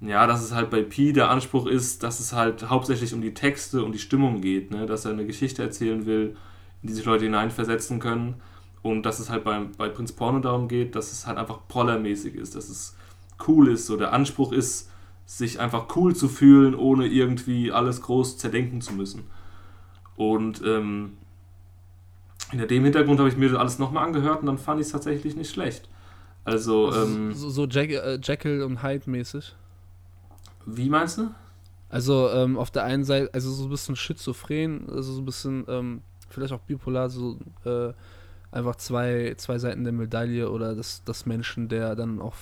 ja, 0.00 0.26
dass 0.26 0.42
es 0.42 0.54
halt 0.54 0.70
bei 0.70 0.82
Pi 0.82 1.12
der 1.12 1.30
Anspruch 1.30 1.66
ist, 1.66 2.02
dass 2.02 2.20
es 2.20 2.32
halt 2.32 2.68
hauptsächlich 2.68 3.12
um 3.12 3.22
die 3.22 3.34
Texte 3.34 3.84
und 3.84 3.92
die 3.92 3.98
Stimmung 3.98 4.40
geht, 4.40 4.70
ne? 4.70 4.86
dass 4.86 5.04
er 5.04 5.12
eine 5.12 5.26
Geschichte 5.26 5.62
erzählen 5.62 6.06
will, 6.06 6.36
in 6.82 6.88
die 6.88 6.94
sich 6.94 7.04
Leute 7.04 7.24
hineinversetzen 7.24 7.98
können 7.98 8.34
und 8.82 9.04
dass 9.04 9.18
es 9.18 9.30
halt 9.30 9.44
beim, 9.44 9.72
bei 9.72 9.88
Prinz 9.88 10.12
Porno 10.12 10.38
darum 10.38 10.68
geht, 10.68 10.94
dass 10.94 11.12
es 11.12 11.26
halt 11.26 11.38
einfach 11.38 11.66
prollermäßig 11.66 12.34
ist, 12.34 12.54
dass 12.54 12.68
es 12.68 12.96
cool 13.48 13.68
ist, 13.68 13.86
so 13.86 13.96
der 13.96 14.12
Anspruch 14.12 14.52
ist, 14.52 14.90
sich 15.24 15.58
einfach 15.58 15.96
cool 15.96 16.14
zu 16.14 16.28
fühlen, 16.28 16.74
ohne 16.74 17.08
irgendwie 17.08 17.72
alles 17.72 18.00
groß 18.00 18.38
zerdenken 18.38 18.80
zu 18.80 18.94
müssen. 18.94 19.24
Und 20.14 20.62
ähm, 20.64 21.14
hinter 22.50 22.66
dem 22.66 22.84
Hintergrund 22.84 23.18
habe 23.18 23.28
ich 23.28 23.36
mir 23.36 23.48
das 23.50 23.58
alles 23.58 23.78
nochmal 23.78 24.04
angehört 24.06 24.40
und 24.40 24.46
dann 24.46 24.58
fand 24.58 24.80
ich 24.80 24.86
es 24.86 24.92
tatsächlich 24.92 25.36
nicht 25.36 25.50
schlecht. 25.50 25.88
Also, 26.44 26.88
Also 26.88 27.02
ähm, 27.06 27.32
so, 27.32 27.50
so 27.50 27.66
Jack, 27.66 27.90
äh, 27.90 28.18
Jekyll 28.22 28.62
und 28.62 28.82
Hyde 28.82 29.10
mäßig. 29.10 29.54
wie 30.66 30.88
meinst 30.88 31.18
du? 31.18 31.30
Also 31.88 32.28
ähm, 32.30 32.56
auf 32.58 32.70
der 32.70 32.84
einen 32.84 33.04
Seite, 33.04 33.30
also 33.32 33.50
so 33.50 33.64
ein 33.64 33.70
bisschen 33.70 33.96
schizophren, 33.96 34.88
also 34.90 35.12
so 35.12 35.22
ein 35.22 35.24
bisschen 35.24 35.64
ähm, 35.68 36.02
vielleicht 36.28 36.52
auch 36.52 36.60
bipolar, 36.60 37.08
so 37.10 37.38
äh, 37.64 37.92
einfach 38.50 38.76
zwei, 38.76 39.34
zwei 39.36 39.58
Seiten 39.58 39.84
der 39.84 39.92
Medaille 39.92 40.50
oder 40.50 40.74
das, 40.74 41.02
das 41.04 41.26
Menschen, 41.26 41.68
der 41.68 41.94
dann 41.94 42.20
auch 42.20 42.34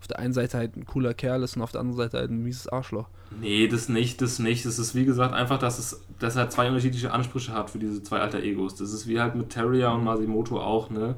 auf 0.00 0.06
der 0.06 0.18
einen 0.18 0.32
Seite 0.32 0.58
halt 0.58 0.76
ein 0.76 0.86
cooler 0.86 1.14
Kerl 1.14 1.42
ist 1.42 1.56
und 1.56 1.62
auf 1.62 1.72
der 1.72 1.80
anderen 1.80 1.96
Seite 1.98 2.18
halt 2.18 2.30
ein 2.30 2.42
mieses 2.42 2.68
Arschloch. 2.68 3.08
Nee, 3.40 3.68
das 3.68 3.88
nicht, 3.88 4.22
das 4.22 4.38
nicht. 4.38 4.64
Das 4.64 4.78
ist 4.78 4.94
wie 4.94 5.04
gesagt 5.04 5.34
einfach, 5.34 5.58
dass, 5.58 5.78
es, 5.78 6.00
dass 6.18 6.36
er 6.36 6.50
zwei 6.50 6.68
unterschiedliche 6.68 7.12
Ansprüche 7.12 7.52
hat 7.52 7.70
für 7.70 7.78
diese 7.78 8.02
zwei 8.02 8.20
alter 8.20 8.40
Egos. 8.40 8.76
Das 8.76 8.92
ist 8.92 9.06
wie 9.06 9.20
halt 9.20 9.34
mit 9.34 9.50
Terrier 9.50 9.92
und 9.92 10.04
Masimoto 10.04 10.60
auch, 10.60 10.90
ne? 10.90 11.16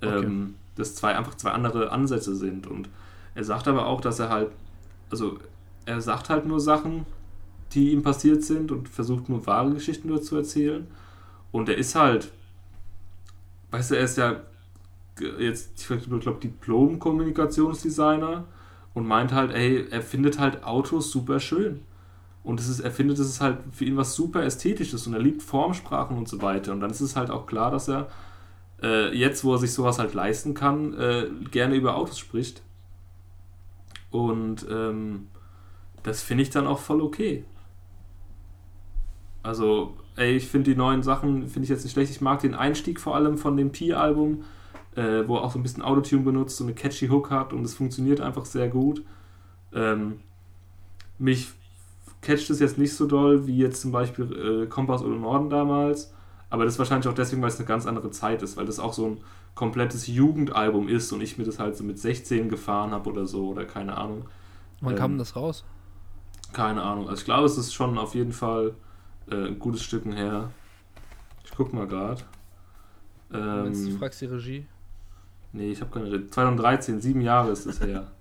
Okay. 0.00 0.24
Ähm, 0.24 0.54
dass 0.76 0.94
zwei 0.94 1.16
einfach 1.16 1.36
zwei 1.36 1.50
andere 1.50 1.90
Ansätze 1.90 2.34
sind. 2.34 2.66
Und 2.66 2.88
er 3.34 3.44
sagt 3.44 3.68
aber 3.68 3.86
auch, 3.86 4.00
dass 4.00 4.18
er 4.18 4.28
halt, 4.28 4.50
also 5.10 5.38
er 5.84 6.00
sagt 6.00 6.28
halt 6.28 6.46
nur 6.46 6.60
Sachen, 6.60 7.06
die 7.72 7.92
ihm 7.92 8.02
passiert 8.02 8.44
sind 8.44 8.70
und 8.70 8.88
versucht 8.88 9.28
nur 9.28 9.46
wahre 9.46 9.72
Geschichten 9.72 10.08
nur 10.08 10.22
zu 10.22 10.36
erzählen. 10.36 10.86
Und 11.50 11.68
er 11.68 11.76
ist 11.76 11.94
halt, 11.94 12.30
weißt 13.70 13.90
du, 13.90 13.94
er 13.96 14.04
ist 14.04 14.18
ja 14.18 14.40
jetzt, 15.38 15.90
ich 15.90 16.08
glaube, 16.08 16.40
Diplom-Kommunikationsdesigner 16.40 18.44
und 18.94 19.06
meint 19.06 19.32
halt, 19.32 19.52
ey, 19.52 19.86
er 19.90 20.02
findet 20.02 20.38
halt 20.38 20.64
Autos 20.64 21.10
super 21.10 21.40
schön. 21.40 21.80
Und 22.44 22.60
es 22.60 22.68
ist, 22.68 22.80
er 22.80 22.90
findet, 22.90 23.18
es 23.18 23.28
ist 23.28 23.40
halt 23.40 23.58
für 23.70 23.84
ihn 23.84 23.96
was 23.96 24.14
super 24.14 24.42
Ästhetisches 24.42 25.06
und 25.06 25.14
er 25.14 25.20
liebt 25.20 25.42
Formsprachen 25.42 26.16
und 26.16 26.28
so 26.28 26.42
weiter. 26.42 26.72
Und 26.72 26.80
dann 26.80 26.90
ist 26.90 27.00
es 27.00 27.14
halt 27.14 27.30
auch 27.30 27.46
klar, 27.46 27.70
dass 27.70 27.88
er 27.88 28.08
äh, 28.82 29.16
jetzt, 29.16 29.44
wo 29.44 29.54
er 29.54 29.58
sich 29.58 29.72
sowas 29.72 29.98
halt 29.98 30.14
leisten 30.14 30.54
kann, 30.54 30.94
äh, 30.94 31.28
gerne 31.50 31.76
über 31.76 31.96
Autos 31.96 32.18
spricht. 32.18 32.62
Und 34.10 34.66
ähm, 34.68 35.28
das 36.02 36.22
finde 36.22 36.42
ich 36.42 36.50
dann 36.50 36.66
auch 36.66 36.80
voll 36.80 37.00
okay. 37.00 37.44
Also, 39.42 39.96
ey, 40.16 40.36
ich 40.36 40.48
finde 40.48 40.70
die 40.70 40.76
neuen 40.76 41.02
Sachen, 41.02 41.48
finde 41.48 41.64
ich 41.64 41.70
jetzt 41.70 41.84
nicht 41.84 41.92
schlecht. 41.92 42.10
Ich 42.10 42.20
mag 42.20 42.40
den 42.40 42.54
Einstieg 42.54 43.00
vor 43.00 43.14
allem 43.14 43.38
von 43.38 43.56
dem 43.56 43.72
P-Album, 43.72 44.44
äh, 44.96 45.26
wo 45.26 45.36
er 45.36 45.44
auch 45.44 45.52
so 45.52 45.58
ein 45.58 45.62
bisschen 45.62 45.82
Autotune 45.82 46.22
benutzt, 46.22 46.56
so 46.56 46.64
eine 46.64 46.74
catchy 46.74 47.08
Hook 47.08 47.30
hat 47.30 47.52
und 47.52 47.64
es 47.64 47.74
funktioniert 47.74 48.20
einfach 48.20 48.44
sehr 48.46 48.68
gut. 48.68 49.04
Ähm, 49.74 50.20
mich 51.18 51.48
catcht 52.22 52.50
es 52.50 52.60
jetzt 52.60 52.78
nicht 52.78 52.94
so 52.94 53.06
doll 53.06 53.46
wie 53.46 53.58
jetzt 53.58 53.80
zum 53.80 53.92
Beispiel 53.92 54.64
äh, 54.64 54.66
Kompass 54.68 55.02
oder 55.02 55.16
Norden 55.16 55.50
damals, 55.50 56.12
aber 56.50 56.64
das 56.64 56.74
ist 56.74 56.78
wahrscheinlich 56.78 57.08
auch 57.08 57.14
deswegen, 57.14 57.42
weil 57.42 57.50
es 57.50 57.58
eine 57.58 57.66
ganz 57.68 57.86
andere 57.86 58.10
Zeit 58.10 58.42
ist, 58.42 58.56
weil 58.56 58.66
das 58.66 58.80
auch 58.80 58.92
so 58.92 59.06
ein 59.06 59.18
komplettes 59.54 60.06
Jugendalbum 60.06 60.88
ist 60.88 61.12
und 61.12 61.20
ich 61.22 61.38
mir 61.38 61.44
das 61.44 61.58
halt 61.58 61.76
so 61.76 61.84
mit 61.84 61.98
16 61.98 62.48
gefahren 62.48 62.92
habe 62.92 63.10
oder 63.10 63.26
so 63.26 63.48
oder 63.48 63.64
keine 63.64 63.96
Ahnung. 63.98 64.26
Wann 64.80 64.94
Ähm, 64.94 64.94
kam 64.94 65.16
das 65.18 65.34
raus? 65.34 65.64
Keine 66.52 66.82
Ahnung. 66.82 67.08
Also 67.08 67.20
ich 67.20 67.24
glaube, 67.24 67.46
es 67.46 67.56
ist 67.58 67.72
schon 67.72 67.98
auf 67.98 68.14
jeden 68.14 68.32
Fall 68.32 68.74
äh, 69.30 69.34
ein 69.48 69.58
gutes 69.58 69.82
Stücken 69.82 70.12
her. 70.12 70.50
Ich 71.44 71.52
guck 71.52 71.72
mal 71.72 71.86
gerade. 71.86 72.22
Wenn 73.56 73.64
du 73.64 73.70
Ähm, 73.70 73.84
fragst 73.90 74.20
die 74.20 74.26
Regie. 74.26 74.66
Nee, 75.52 75.70
ich 75.70 75.80
habe 75.80 75.90
keine 75.90 76.10
Regie. 76.12 76.28
2013, 76.30 77.00
sieben 77.00 77.20
Jahre 77.20 77.50
ist 77.50 77.66
es 77.66 77.80
her. 77.80 78.10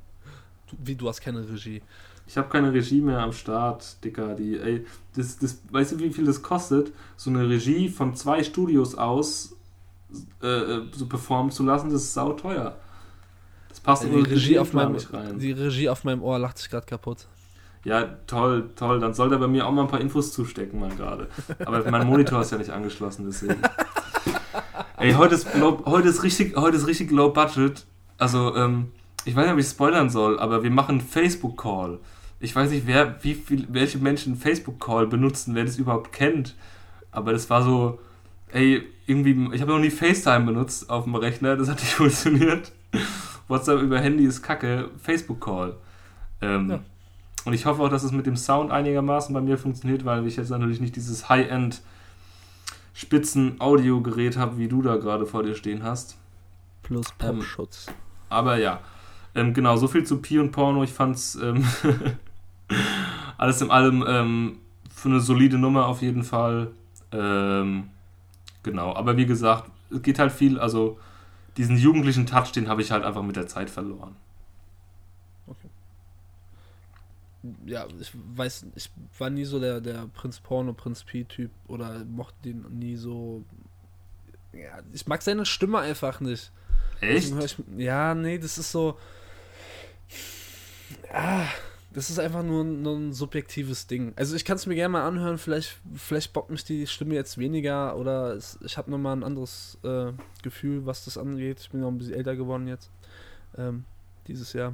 Du, 0.69 0.77
wie, 0.85 0.95
du 0.95 1.09
hast 1.09 1.19
keine 1.19 1.41
Regie. 1.41 1.81
Ich 2.25 2.37
habe 2.37 2.47
keine 2.47 2.71
Regie 2.71 3.01
mehr 3.01 3.19
am 3.19 3.33
Start, 3.33 4.01
Dicker. 4.05 4.35
Die, 4.35 4.57
ey, 4.57 4.85
das, 5.17 5.37
das, 5.37 5.61
weißt 5.69 5.91
du, 5.91 5.99
wie 5.99 6.13
viel 6.13 6.23
das 6.23 6.41
kostet, 6.41 6.93
so 7.17 7.29
eine 7.29 7.49
Regie 7.49 7.89
von 7.89 8.15
zwei 8.15 8.41
Studios 8.41 8.95
aus 8.95 9.53
äh, 10.41 10.47
äh, 10.47 10.81
so 10.93 11.07
performen 11.07 11.51
zu 11.51 11.63
lassen? 11.65 11.91
Das 11.91 12.03
ist 12.03 12.13
sauteuer. 12.13 12.77
Das 13.67 13.81
passt 13.81 14.03
Die 14.03 14.07
in 14.07 14.13
unsere 14.13 14.35
Regie, 14.35 14.59
auf 14.59 14.71
meinem, 14.71 14.93
nicht 14.93 15.11
rein. 15.11 15.39
die 15.39 15.51
Regie 15.51 15.89
auf 15.89 16.05
meinem 16.05 16.23
Ohr 16.23 16.39
lacht 16.39 16.57
sich 16.57 16.69
gerade 16.69 16.85
kaputt. 16.85 17.27
Ja, 17.83 18.03
toll, 18.27 18.69
toll. 18.77 19.01
Dann 19.01 19.13
soll 19.13 19.29
der 19.29 19.37
bei 19.37 19.47
mir 19.47 19.67
auch 19.67 19.71
mal 19.71 19.81
ein 19.81 19.87
paar 19.89 19.99
Infos 19.99 20.31
zustecken, 20.31 20.79
mal 20.79 20.95
gerade. 20.95 21.27
Aber 21.65 21.83
mein 21.91 22.07
Monitor 22.07 22.41
ist 22.41 22.51
ja 22.51 22.57
nicht 22.57 22.69
angeschlossen, 22.69 23.25
deswegen. 23.25 23.61
Ey, 25.01 25.13
heute 25.13 25.33
ist, 25.33 25.51
low, 25.55 25.81
heute 25.85 26.09
ist, 26.09 26.21
richtig, 26.21 26.55
heute 26.55 26.77
ist 26.77 26.85
richtig 26.85 27.09
low 27.09 27.29
budget. 27.31 27.87
Also, 28.19 28.55
ähm, 28.55 28.91
ich 29.25 29.35
weiß 29.35 29.45
nicht, 29.45 29.53
ob 29.53 29.59
ich 29.59 29.65
spoilern 29.65 30.11
soll, 30.11 30.39
aber 30.39 30.61
wir 30.61 30.69
machen 30.69 31.01
Facebook-Call. 31.01 31.97
Ich 32.39 32.55
weiß 32.55 32.69
nicht, 32.69 32.85
wer, 32.85 33.15
wie 33.23 33.33
viel, 33.33 33.65
welche 33.71 33.97
Menschen 33.97 34.35
Facebook-Call 34.35 35.07
benutzen, 35.07 35.55
wer 35.55 35.65
das 35.65 35.79
überhaupt 35.79 36.11
kennt. 36.11 36.55
Aber 37.09 37.31
das 37.31 37.49
war 37.49 37.63
so, 37.63 37.97
ey, 38.51 38.83
irgendwie, 39.07 39.49
ich 39.55 39.61
habe 39.61 39.71
noch 39.71 39.79
nie 39.79 39.89
FaceTime 39.89 40.45
benutzt 40.45 40.87
auf 40.91 41.05
dem 41.05 41.15
Rechner, 41.15 41.55
das 41.55 41.67
hat 41.67 41.79
nicht 41.79 41.93
funktioniert. 41.95 42.71
WhatsApp 43.47 43.81
über 43.81 43.99
Handy 43.99 44.25
ist 44.25 44.43
kacke, 44.43 44.91
Facebook-Call. 45.01 45.77
Ähm, 46.41 46.69
Ja. 46.69 46.79
Und 47.43 47.53
ich 47.53 47.65
hoffe 47.65 47.81
auch, 47.81 47.89
dass 47.89 48.03
es 48.03 48.11
mit 48.11 48.27
dem 48.27 48.37
Sound 48.37 48.69
einigermaßen 48.69 49.33
bei 49.33 49.41
mir 49.41 49.57
funktioniert, 49.57 50.05
weil 50.05 50.27
ich 50.27 50.35
jetzt 50.35 50.51
natürlich 50.51 50.79
nicht 50.79 50.95
dieses 50.95 51.27
High-End 51.27 51.81
spitzen 52.93 53.59
Audiogerät 53.59 54.37
habe, 54.37 54.57
wie 54.57 54.67
du 54.67 54.81
da 54.81 54.97
gerade 54.97 55.25
vor 55.25 55.43
dir 55.43 55.55
stehen 55.55 55.83
hast. 55.83 56.17
Plus 56.83 57.07
Ähm, 57.19 57.37
Popschutz. 57.37 57.87
Aber 58.29 58.57
ja, 58.57 58.81
ähm, 59.35 59.53
genau, 59.53 59.77
so 59.77 59.87
viel 59.87 60.03
zu 60.03 60.17
Pi 60.21 60.39
und 60.39 60.51
Porno. 60.51 60.83
Ich 60.83 60.91
fand's 60.91 61.35
ähm, 61.35 61.65
alles 63.37 63.61
in 63.61 63.71
allem 63.71 64.03
ähm, 64.07 64.57
für 64.93 65.09
eine 65.09 65.19
solide 65.19 65.57
Nummer 65.57 65.87
auf 65.87 66.01
jeden 66.01 66.23
Fall. 66.23 66.71
Ähm, 67.11 67.89
genau, 68.63 68.95
aber 68.95 69.17
wie 69.17 69.25
gesagt, 69.25 69.69
es 69.89 70.01
geht 70.01 70.19
halt 70.19 70.31
viel, 70.31 70.59
also 70.59 70.97
diesen 71.57 71.77
jugendlichen 71.77 72.25
Touch, 72.25 72.51
den 72.51 72.69
habe 72.69 72.81
ich 72.81 72.91
halt 72.91 73.03
einfach 73.03 73.23
mit 73.23 73.35
der 73.35 73.47
Zeit 73.47 73.69
verloren. 73.69 74.15
Ja, 77.65 77.87
ich 77.99 78.11
weiß, 78.13 78.65
ich 78.75 78.89
war 79.17 79.29
nie 79.29 79.45
so 79.45 79.59
der, 79.59 79.81
der 79.81 80.07
Prinz 80.13 80.39
Porno, 80.39 80.73
Prinz 80.73 81.03
P-Typ 81.03 81.51
oder 81.67 82.03
mochte 82.05 82.35
den 82.45 82.65
nie 82.79 82.95
so. 82.95 83.43
Ja, 84.53 84.79
ich 84.93 85.07
mag 85.07 85.21
seine 85.21 85.45
Stimme 85.45 85.79
einfach 85.79 86.19
nicht. 86.19 86.51
Echt? 86.99 87.33
Ich, 87.43 87.57
ja, 87.77 88.13
nee, 88.13 88.37
das 88.37 88.57
ist 88.57 88.71
so. 88.71 88.97
Ah, 91.11 91.45
das 91.93 92.09
ist 92.09 92.19
einfach 92.19 92.43
nur, 92.43 92.63
ein- 92.63 92.81
nur 92.81 92.95
ein 92.95 93.13
subjektives 93.13 93.87
Ding. 93.87 94.13
Also 94.15 94.35
ich 94.35 94.45
kann 94.45 94.55
es 94.55 94.65
mir 94.65 94.75
gerne 94.75 94.93
mal 94.93 95.07
anhören, 95.07 95.37
vielleicht, 95.37 95.77
vielleicht 95.95 96.31
bockt 96.33 96.49
mich 96.49 96.63
die 96.63 96.87
Stimme 96.87 97.15
jetzt 97.15 97.37
weniger 97.37 97.97
oder 97.97 98.33
es, 98.35 98.57
ich 98.63 98.77
habe 98.77 98.89
nochmal 98.91 99.15
ein 99.15 99.23
anderes 99.23 99.77
äh, 99.83 100.11
Gefühl, 100.43 100.85
was 100.85 101.03
das 101.05 101.17
angeht. 101.17 101.59
Ich 101.59 101.69
bin 101.71 101.83
auch 101.83 101.89
ein 101.89 101.97
bisschen 101.97 102.13
älter 102.13 102.35
geworden 102.35 102.67
jetzt. 102.67 102.89
Ähm, 103.57 103.83
dieses 104.27 104.53
Jahr. 104.53 104.73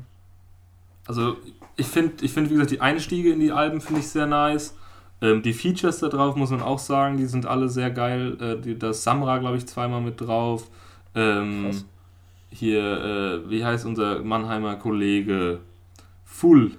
Also 1.07 1.37
ich 1.75 1.87
finde, 1.87 2.23
ich 2.25 2.31
find, 2.33 2.49
wie 2.49 2.53
gesagt, 2.53 2.71
die 2.71 2.81
Einstiege 2.81 3.31
in 3.31 3.39
die 3.39 3.51
Alben 3.51 3.81
finde 3.81 4.01
ich 4.01 4.07
sehr 4.09 4.25
nice. 4.27 4.75
Ähm, 5.21 5.41
die 5.41 5.53
Features 5.53 5.99
da 5.99 6.09
drauf 6.09 6.35
muss 6.35 6.51
man 6.51 6.61
auch 6.61 6.79
sagen, 6.79 7.17
die 7.17 7.25
sind 7.25 7.45
alle 7.45 7.69
sehr 7.69 7.89
geil. 7.91 8.37
Äh, 8.39 8.61
die, 8.61 8.77
da 8.77 8.89
ist 8.91 9.03
Samra, 9.03 9.37
glaube 9.39 9.57
ich, 9.57 9.65
zweimal 9.67 10.01
mit 10.01 10.19
drauf. 10.21 10.69
Ähm, 11.15 11.83
hier, 12.49 12.81
äh, 13.45 13.49
wie 13.49 13.63
heißt 13.65 13.85
unser 13.85 14.19
Mannheimer 14.21 14.75
Kollege? 14.75 15.59
Full. 16.25 16.71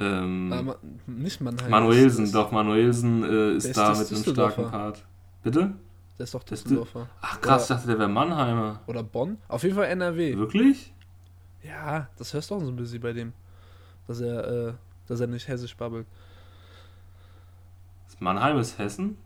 Ähm, 0.00 0.50
Ah, 0.52 0.62
Ma- 0.62 0.76
nicht 1.06 1.40
Mannheim. 1.40 1.70
Manuelsen, 1.70 2.24
das- 2.24 2.32
doch, 2.32 2.50
Manuelsen 2.52 3.22
äh, 3.22 3.52
ist 3.56 3.66
ist 3.66 3.76
da 3.76 3.88
das 3.90 4.10
mit 4.10 4.26
einem 4.26 4.34
starken 4.34 4.70
Part. 4.70 5.04
Bitte? 5.42 5.72
Der 6.18 6.24
ist 6.24 6.34
doch 6.34 6.42
Das 6.42 6.62
Düsseldorfer. 6.62 7.08
Ach 7.22 7.40
krass, 7.40 7.64
ich 7.64 7.70
Oder- 7.70 7.76
dachte, 7.76 7.88
der 7.88 7.98
wäre 8.00 8.08
Mannheimer. 8.08 8.80
Oder 8.86 9.02
Bonn? 9.02 9.38
Auf 9.48 9.62
jeden 9.62 9.74
Fall 9.76 9.86
NRW. 9.86 10.36
Wirklich? 10.36 10.92
Ja, 11.62 12.08
das 12.18 12.34
hörst 12.34 12.50
du 12.50 12.56
auch 12.56 12.60
so 12.60 12.68
ein 12.68 12.76
bisschen 12.76 13.00
bei 13.00 13.12
dem. 13.12 13.32
Dass 14.06 14.20
er, 14.20 14.68
äh, 14.68 14.72
dass 15.06 15.20
er 15.20 15.26
nicht 15.26 15.48
hessisch 15.48 15.76
babbelt. 15.76 16.06
Mannheim 18.24 18.58
ist 18.58 18.78
Hessen? 18.78 19.18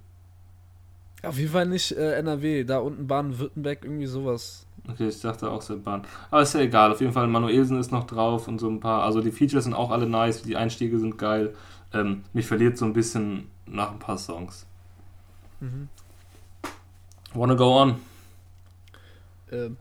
Auf 1.22 1.38
jeden 1.38 1.52
Fall 1.52 1.66
nicht 1.66 1.92
äh, 1.92 2.14
NRW. 2.18 2.64
Da 2.64 2.78
unten 2.78 3.06
Baden-Württemberg, 3.06 3.84
irgendwie 3.84 4.06
sowas. 4.06 4.66
Okay, 4.88 5.08
ich 5.08 5.20
dachte 5.20 5.50
auch 5.50 5.62
Seban. 5.62 6.02
Aber 6.30 6.42
ist 6.42 6.54
ja 6.54 6.60
egal, 6.60 6.92
auf 6.92 7.00
jeden 7.00 7.12
Fall 7.12 7.26
Manuelsen 7.26 7.78
ist 7.78 7.92
noch 7.92 8.04
drauf 8.04 8.48
und 8.48 8.58
so 8.58 8.68
ein 8.68 8.80
paar. 8.80 9.02
Also 9.02 9.20
die 9.20 9.30
Features 9.30 9.64
sind 9.64 9.74
auch 9.74 9.90
alle 9.90 10.08
nice, 10.08 10.42
die 10.42 10.56
Einstiege 10.56 10.98
sind 10.98 11.18
geil. 11.18 11.54
Ähm, 11.92 12.24
mich 12.32 12.46
verliert 12.46 12.76
so 12.78 12.84
ein 12.84 12.92
bisschen 12.92 13.48
nach 13.66 13.92
ein 13.92 13.98
paar 13.98 14.18
Songs. 14.18 14.66
Mhm. 15.60 15.88
Wanna 17.34 17.54
go 17.54 17.80
on? 17.80 17.96
Ähm, 19.50 19.76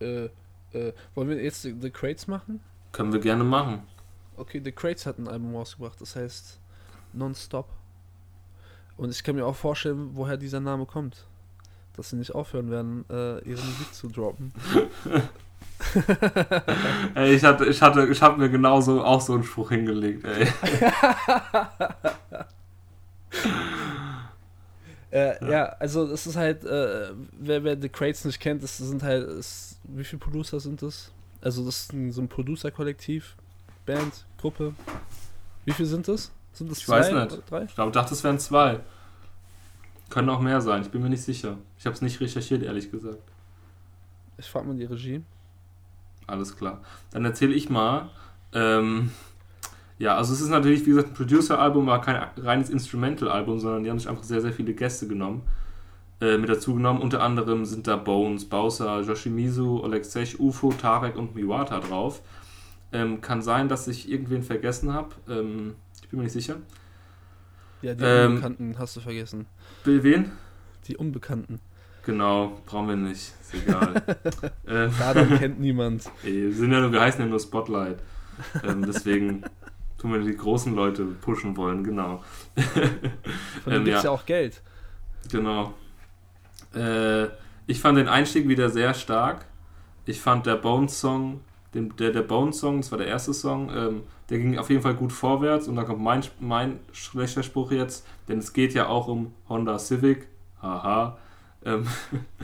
äh, 0.00 0.28
äh, 0.72 0.92
wollen 1.14 1.28
wir 1.28 1.42
jetzt 1.42 1.62
The 1.62 1.90
Crates 1.90 2.26
machen? 2.26 2.60
Können 2.92 3.12
wir 3.12 3.20
gerne 3.20 3.44
machen. 3.44 3.82
Okay, 4.36 4.60
The 4.64 4.72
Crates 4.72 5.06
hat 5.06 5.18
ein 5.18 5.28
Album 5.28 5.54
rausgebracht, 5.54 6.00
das 6.00 6.16
heißt 6.16 6.58
Non-Stop. 7.12 7.68
Und 8.96 9.10
ich 9.10 9.22
kann 9.22 9.36
mir 9.36 9.46
auch 9.46 9.56
vorstellen, 9.56 10.10
woher 10.14 10.36
dieser 10.36 10.60
Name 10.60 10.86
kommt. 10.86 11.26
Dass 11.96 12.10
sie 12.10 12.16
nicht 12.16 12.34
aufhören 12.34 12.70
werden, 12.70 13.04
äh, 13.10 13.38
ihre 13.48 13.62
Musik 13.62 13.92
zu 13.92 14.08
droppen. 14.08 14.52
ey, 17.14 17.34
ich 17.34 17.44
hatte, 17.44 17.66
ich 17.66 17.82
hatte, 17.82 18.06
ich 18.06 18.22
habe 18.22 18.38
mir 18.38 18.48
genauso 18.48 19.04
auch 19.04 19.20
so 19.20 19.34
einen 19.34 19.44
Spruch 19.44 19.70
hingelegt, 19.70 20.24
ey. 20.24 20.46
Äh, 25.12 25.44
ja. 25.50 25.64
also 25.80 26.06
es 26.12 26.26
ist 26.26 26.36
halt, 26.36 26.64
äh, 26.64 27.10
wer, 27.32 27.64
wer 27.64 27.80
The 27.80 27.88
Crates 27.88 28.24
nicht 28.24 28.38
kennt, 28.38 28.62
das 28.62 28.78
sind 28.78 29.02
halt, 29.02 29.28
es, 29.28 29.76
wie 29.82 30.04
viele 30.04 30.20
Producer 30.20 30.60
sind 30.60 30.82
das? 30.82 31.10
Also 31.42 31.64
das 31.64 31.82
ist 31.82 31.92
ein, 31.92 32.12
so 32.12 32.20
ein 32.20 32.28
Producer-Kollektiv, 32.28 33.36
Band, 33.86 34.26
Gruppe. 34.38 34.74
Wie 35.64 35.72
viele 35.72 35.88
sind 35.88 36.06
das? 36.08 36.30
Sind 36.52 36.70
das 36.70 36.78
Ich 36.78 36.84
zwei 36.86 37.00
weiß 37.00 37.12
nicht. 37.32 37.50
drei? 37.50 37.62
Ich 37.64 37.74
glaube, 37.74 37.92
dachte, 37.92 38.14
es 38.14 38.22
wären 38.24 38.38
zwei. 38.38 38.80
Können 40.10 40.28
auch 40.28 40.40
mehr 40.40 40.60
sein, 40.60 40.82
ich 40.82 40.90
bin 40.90 41.02
mir 41.02 41.08
nicht 41.08 41.22
sicher. 41.22 41.56
Ich 41.78 41.86
habe 41.86 41.94
es 41.94 42.02
nicht 42.02 42.20
recherchiert, 42.20 42.62
ehrlich 42.62 42.90
gesagt. 42.90 43.22
Ich 44.38 44.46
frage 44.46 44.66
mal 44.66 44.76
die 44.76 44.84
Regie. 44.84 45.22
Alles 46.26 46.56
klar. 46.56 46.80
Dann 47.12 47.24
erzähle 47.24 47.54
ich 47.54 47.70
mal. 47.70 48.10
Ähm, 48.52 49.10
ja, 49.98 50.16
also 50.16 50.32
es 50.32 50.40
ist 50.40 50.48
natürlich, 50.48 50.80
wie 50.86 50.90
gesagt, 50.90 51.08
ein 51.08 51.14
Producer-Album, 51.14 51.86
war 51.86 52.00
kein 52.00 52.16
reines 52.38 52.70
Instrumental-Album, 52.70 53.60
sondern 53.60 53.84
die 53.84 53.90
haben 53.90 53.98
sich 53.98 54.08
einfach 54.08 54.24
sehr, 54.24 54.40
sehr 54.40 54.52
viele 54.52 54.72
Gäste 54.74 55.06
genommen. 55.06 55.42
Äh, 56.20 56.36
mit 56.36 56.50
dazu 56.50 56.74
genommen. 56.74 57.00
Unter 57.00 57.22
anderem 57.22 57.64
sind 57.64 57.86
da 57.86 57.96
Bones, 57.96 58.44
Bowser, 58.44 59.00
Yoshimizu, 59.00 59.82
Alexej, 59.82 60.36
UFO, 60.38 60.72
Tarek 60.72 61.16
und 61.16 61.34
Miwata 61.34 61.80
drauf. 61.80 62.20
Ähm, 62.92 63.20
kann 63.22 63.40
sein, 63.40 63.68
dass 63.68 63.88
ich 63.88 64.10
irgendwen 64.10 64.42
vergessen 64.42 64.92
habe. 64.92 65.14
Ähm, 65.28 65.76
ich 66.02 66.08
bin 66.08 66.18
mir 66.18 66.24
nicht 66.24 66.32
sicher. 66.32 66.56
Ja, 67.80 67.94
die 67.94 68.04
Ähm, 68.04 68.32
Unbekannten 68.32 68.78
hast 68.78 68.96
du 68.96 69.00
vergessen. 69.00 69.46
Wen? 69.84 70.32
Die 70.88 70.96
Unbekannten. 70.96 71.60
Genau, 72.04 72.60
brauchen 72.66 72.88
wir 72.88 72.96
nicht. 72.96 73.32
Ist 73.40 73.54
egal. 73.54 74.02
ähm, 74.66 74.90
Adam 75.00 75.38
kennt 75.38 75.60
niemand. 75.60 76.04
ey, 76.22 76.42
wir 76.48 76.52
sind 76.54 76.72
ja 76.72 76.80
nur, 76.80 76.92
wir 76.92 77.00
heißen 77.00 77.20
ja 77.20 77.26
nur 77.26 77.40
Spotlight. 77.40 77.98
Ähm, 78.62 78.84
deswegen 78.86 79.44
tun 79.96 80.12
wir 80.12 80.20
die 80.20 80.36
großen 80.36 80.74
Leute 80.74 81.04
pushen 81.04 81.56
wollen, 81.56 81.84
genau. 81.84 82.22
Von 82.56 82.64
Ähm, 83.72 83.72
dem 83.72 83.84
gibt's 83.84 84.02
ja. 84.02 84.04
ja 84.04 84.10
auch 84.10 84.26
Geld. 84.26 84.62
Genau. 85.30 85.74
Äh, 86.74 87.28
ich 87.66 87.80
fand 87.80 87.98
den 87.98 88.08
Einstieg 88.08 88.48
wieder 88.48 88.70
sehr 88.70 88.94
stark. 88.94 89.46
Ich 90.06 90.20
fand 90.20 90.46
der 90.46 90.56
Bones-Song 90.56 91.40
der, 91.74 92.10
der 92.10 92.22
Bones-Song, 92.22 92.78
das 92.78 92.90
war 92.90 92.98
der 92.98 93.06
erste 93.06 93.32
Song, 93.32 93.70
ähm, 93.74 94.02
der 94.28 94.38
ging 94.38 94.58
auf 94.58 94.70
jeden 94.70 94.82
Fall 94.82 94.94
gut 94.94 95.12
vorwärts 95.12 95.68
und 95.68 95.76
dann 95.76 95.86
kommt 95.86 96.00
mein, 96.00 96.22
mein 96.40 96.80
schlechter 96.92 97.42
Spruch 97.42 97.70
jetzt, 97.70 98.06
denn 98.28 98.38
es 98.38 98.52
geht 98.52 98.74
ja 98.74 98.86
auch 98.86 99.06
um 99.08 99.32
Honda 99.48 99.78
Civic, 99.78 100.26
haha. 100.60 101.18
Ähm, 101.64 101.86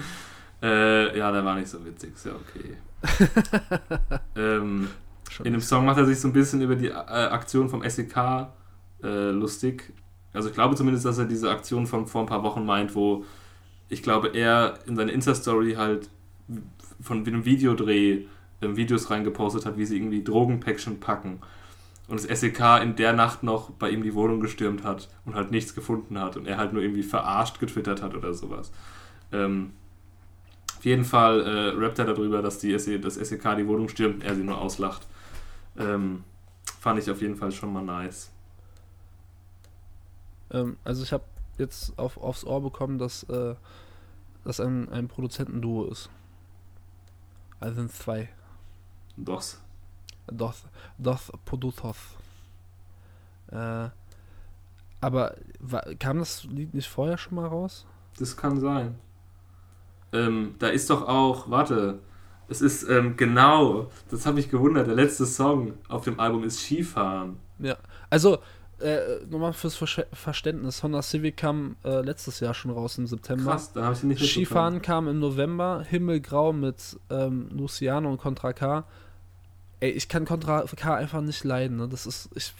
äh, 0.63 1.19
ja, 1.19 1.33
der 1.33 1.45
war 1.45 1.57
nicht 1.57 1.69
so 1.69 1.85
witzig, 1.85 2.15
ist 2.15 2.27
ja 2.27 2.33
okay. 2.33 2.77
ähm, 4.37 4.89
in 5.43 5.53
dem 5.53 5.61
Song 5.61 5.85
macht 5.85 5.99
er 5.99 6.07
sich 6.07 6.21
so 6.21 6.29
ein 6.29 6.33
bisschen 6.33 6.63
über 6.63 6.77
die 6.77 6.89
äh, 6.89 6.93
Aktion 6.93 7.69
vom 7.69 7.89
SEK 7.89 8.17
äh, 9.03 9.31
lustig. 9.31 9.93
Also 10.33 10.49
ich 10.49 10.55
glaube 10.55 10.77
zumindest, 10.77 11.05
dass 11.05 11.19
er 11.19 11.25
diese 11.25 11.51
Aktion 11.51 11.87
von 11.87 12.07
vor 12.07 12.23
ein 12.23 12.27
paar 12.27 12.43
Wochen 12.43 12.65
meint, 12.65 12.95
wo 12.95 13.25
ich 13.89 14.03
glaube, 14.03 14.29
er 14.29 14.79
in 14.87 14.97
seine 14.97 15.13
Insta-Story 15.13 15.75
halt 15.75 16.09
von 17.01 17.27
einem 17.27 17.45
Videodreh 17.45 18.25
ähm, 18.63 18.77
Videos 18.77 19.11
reingepostet 19.11 19.67
hat, 19.67 19.77
wie 19.77 19.85
sie 19.85 19.97
irgendwie 19.97 20.25
Drogenpäckchen 20.25 21.01
packen. 21.01 21.41
Und 22.09 22.23
das 22.23 22.41
SEK 22.41 22.83
in 22.83 22.97
der 22.97 23.13
Nacht 23.13 23.43
noch 23.43 23.71
bei 23.71 23.91
ihm 23.91 24.03
die 24.03 24.15
Wohnung 24.15 24.41
gestürmt 24.41 24.85
hat 24.85 25.09
und 25.25 25.35
halt 25.35 25.51
nichts 25.51 25.75
gefunden 25.75 26.21
hat 26.21 26.37
und 26.37 26.47
er 26.47 26.57
halt 26.57 26.73
nur 26.73 26.83
irgendwie 26.83 27.03
verarscht 27.03 27.59
getwittert 27.59 28.01
hat 28.01 28.15
oder 28.15 28.33
sowas. 28.33 28.71
Ähm, 29.33 29.73
auf 30.79 30.85
jeden 30.85 31.05
Fall 31.05 31.41
äh, 31.41 31.69
rappt 31.77 31.99
er 31.99 32.05
darüber, 32.05 32.43
dass 32.43 32.59
die 32.59 32.79
SE, 32.79 33.01
das 33.01 33.15
SEK 33.15 33.57
die 33.57 33.67
Wohnung 33.67 33.89
stürmt 33.89 34.17
und 34.17 34.23
er 34.23 34.37
sie 34.37 34.45
nur 34.45 34.59
auslacht. 34.59 35.07
Ähm, 35.77 36.23
fand 36.79 37.01
ich 37.01 37.11
auf 37.11 37.21
jeden 37.21 37.37
Fall 37.37 37.51
schon 37.51 37.73
mal 37.73 37.83
nice. 37.83 38.31
Ähm, 40.53 40.77
also 40.85 41.03
ich 41.03 41.13
habe 41.13 41.25
jetzt 41.59 41.99
auf, 41.99 42.17
aufs 42.17 42.45
Ohr 42.45 42.63
bekommen, 42.63 42.99
dass 42.99 43.23
äh, 43.25 43.55
das 44.45 44.61
ein, 44.61 44.89
ein 44.91 45.09
Produzentenduo 45.09 45.85
ist. 45.85 46.11
Also 47.61 47.77
sind 47.77 47.93
zwei. 47.93 48.29
Dos. 49.17 49.61
Dos, 50.27 50.65
dos 50.99 51.33
Produtos. 51.45 51.97
Äh, 53.51 53.89
aber 55.01 55.37
wa, 55.61 55.83
kam 55.99 56.19
das 56.19 56.45
Lied 56.45 56.75
nicht 56.75 56.89
vorher 56.89 57.19
schon 57.19 57.37
mal 57.37 57.47
raus? 57.47 57.87
Das 58.19 58.37
kann 58.37 58.61
sein. 58.61 58.99
Ähm, 60.13 60.55
da 60.59 60.69
ist 60.69 60.91
doch 60.91 61.07
auch, 61.07 61.51
warte, 61.51 62.01
es 62.49 62.61
ist 62.61 62.89
ähm, 62.89 63.17
genau, 63.17 63.91
das 64.11 64.27
habe 64.27 64.41
ich 64.41 64.51
gewundert, 64.51 64.87
der 64.87 64.95
letzte 64.95 65.27
Song 65.27 65.75
auf 65.89 66.05
dem 66.05 66.19
Album 66.21 66.45
ist 66.45 66.61
Skifahren. 66.61 67.37
Ja. 67.59 67.77
Also, 68.11 68.39
äh, 68.81 69.25
nochmal 69.29 69.53
fürs 69.53 69.77
Versch- 69.77 70.07
Verständnis, 70.13 70.83
Honda 70.83 71.03
Civic 71.03 71.37
kam 71.37 71.77
äh, 71.85 72.01
letztes 72.01 72.41
Jahr 72.41 72.55
schon 72.55 72.71
raus 72.71 72.99
im 72.99 73.07
September. 73.07 73.53
Krass, 73.53 73.73
da 73.73 73.85
habe 73.85 73.95
ich 73.95 74.03
nicht 74.03 74.25
Skifahren 74.25 74.83
kam 74.83 75.09
im 75.09 75.19
November, 75.19 75.85
Himmelgrau 75.89 76.53
mit 76.53 76.99
ähm, 77.11 77.49
Luciano 77.51 78.11
und 78.11 78.19
Contra 78.19 78.53
K. 78.53 78.85
Ey, 79.81 79.91
ich 79.91 80.09
kann 80.09 80.25
Contra 80.25 80.63
K 80.63 80.95
einfach 80.95 81.21
nicht 81.21 81.45
leiden, 81.45 81.77
ne? 81.77 81.89
Das 81.89 82.07
ist. 82.07 82.31
Ich, 82.35 82.55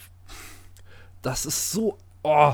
das 1.21 1.45
ist 1.45 1.71
so. 1.71 1.97
Oh! 2.23 2.53